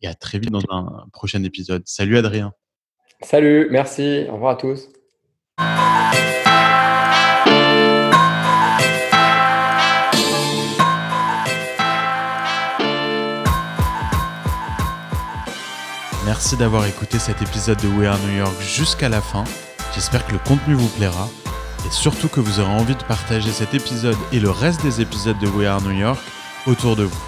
et 0.03 0.09
à 0.09 0.15
très 0.15 0.39
vite 0.39 0.51
dans 0.51 0.63
un 0.71 1.07
prochain 1.13 1.43
épisode. 1.43 1.83
Salut 1.87 2.19
Adrien. 2.19 2.53
Salut, 3.23 3.69
merci, 3.71 4.27
au 4.29 4.35
revoir 4.35 4.53
à 4.53 4.57
tous. 4.57 4.91
Merci 16.37 16.59
d'avoir 16.59 16.85
écouté 16.85 17.19
cet 17.19 17.41
épisode 17.41 17.81
de 17.81 17.89
We 17.89 18.07
Are 18.07 18.19
New 18.19 18.37
York 18.37 18.53
jusqu'à 18.61 19.09
la 19.09 19.23
fin. 19.23 19.45
J'espère 19.95 20.27
que 20.27 20.33
le 20.33 20.39
contenu 20.39 20.75
vous 20.75 20.89
plaira 20.89 21.31
et 21.87 21.91
surtout 21.91 22.29
que 22.29 22.41
vous 22.41 22.61
aurez 22.61 22.73
envie 22.73 22.95
de 22.95 23.03
partager 23.05 23.51
cet 23.51 23.73
épisode 23.73 24.19
et 24.33 24.39
le 24.39 24.51
reste 24.51 24.83
des 24.83 25.01
épisodes 25.01 25.39
de 25.39 25.47
We 25.47 25.67
Are 25.67 25.81
New 25.81 25.99
York 25.99 26.21
autour 26.67 26.95
de 26.95 27.05
vous. 27.05 27.23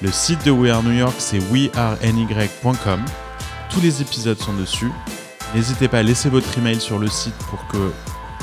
Le 0.00 0.10
site 0.10 0.46
de 0.46 0.50
We 0.50 0.72
Are 0.72 0.82
New 0.82 0.92
York, 0.92 1.14
c'est 1.18 1.40
weareny.com. 1.52 3.04
Tous 3.68 3.82
les 3.82 4.00
épisodes 4.00 4.40
sont 4.40 4.54
dessus. 4.54 4.90
N'hésitez 5.54 5.86
pas 5.86 5.98
à 5.98 6.02
laisser 6.02 6.30
votre 6.30 6.56
email 6.56 6.80
sur 6.80 6.98
le 6.98 7.08
site 7.08 7.36
pour 7.50 7.66
que 7.66 7.76
vous 7.76 7.92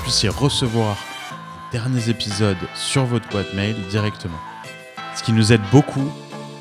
puissiez 0.04 0.30
recevoir 0.30 0.98
les 1.74 1.80
derniers 1.80 2.10
épisodes 2.10 2.70
sur 2.76 3.06
votre 3.06 3.28
boîte 3.30 3.56
mail 3.56 3.76
directement. 3.90 4.40
Ce 5.16 5.24
qui 5.24 5.34
nous 5.34 5.52
aide 5.52 5.64
beaucoup, 5.72 6.12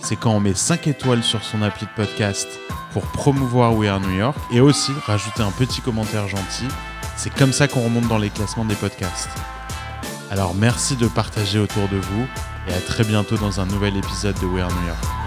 c'est 0.03 0.16
quand 0.16 0.31
on 0.31 0.41
met 0.41 0.55
5 0.55 0.87
étoiles 0.87 1.23
sur 1.23 1.45
son 1.45 1.61
appli 1.61 1.85
de 1.85 2.03
podcast 2.03 2.49
pour 2.93 3.03
promouvoir 3.03 3.75
We 3.75 3.89
Are 3.89 4.01
New 4.01 4.17
York 4.17 4.37
et 4.51 4.61
aussi 4.61 4.93
rajouter 5.07 5.43
un 5.43 5.51
petit 5.51 5.81
commentaire 5.81 6.29
gentil. 6.29 6.69
C'est 7.17 7.33
comme 7.35 7.53
ça 7.53 7.69
qu'on 7.69 7.83
remonte 7.83 8.09
dans 8.09 8.19
les 8.19 8.31
classements 8.31 8.65
des 8.65 8.75
podcasts. 8.75 9.31
Alors 10.31 10.55
merci 10.55 10.97
de 10.97 11.09
partager 11.09 11.59
autour 11.59 11.89
de 11.89 11.97
vous 11.97 12.27
et 12.69 12.73
à 12.73 12.81
très 12.81 13.05
bientôt 13.05 13.37
dans 13.37 13.61
un 13.61 13.67
nouvel 13.67 13.97
épisode 13.97 14.39
de 14.41 14.47
We 14.47 14.62
Are 14.62 14.71
New 14.71 14.87
York. 14.87 15.20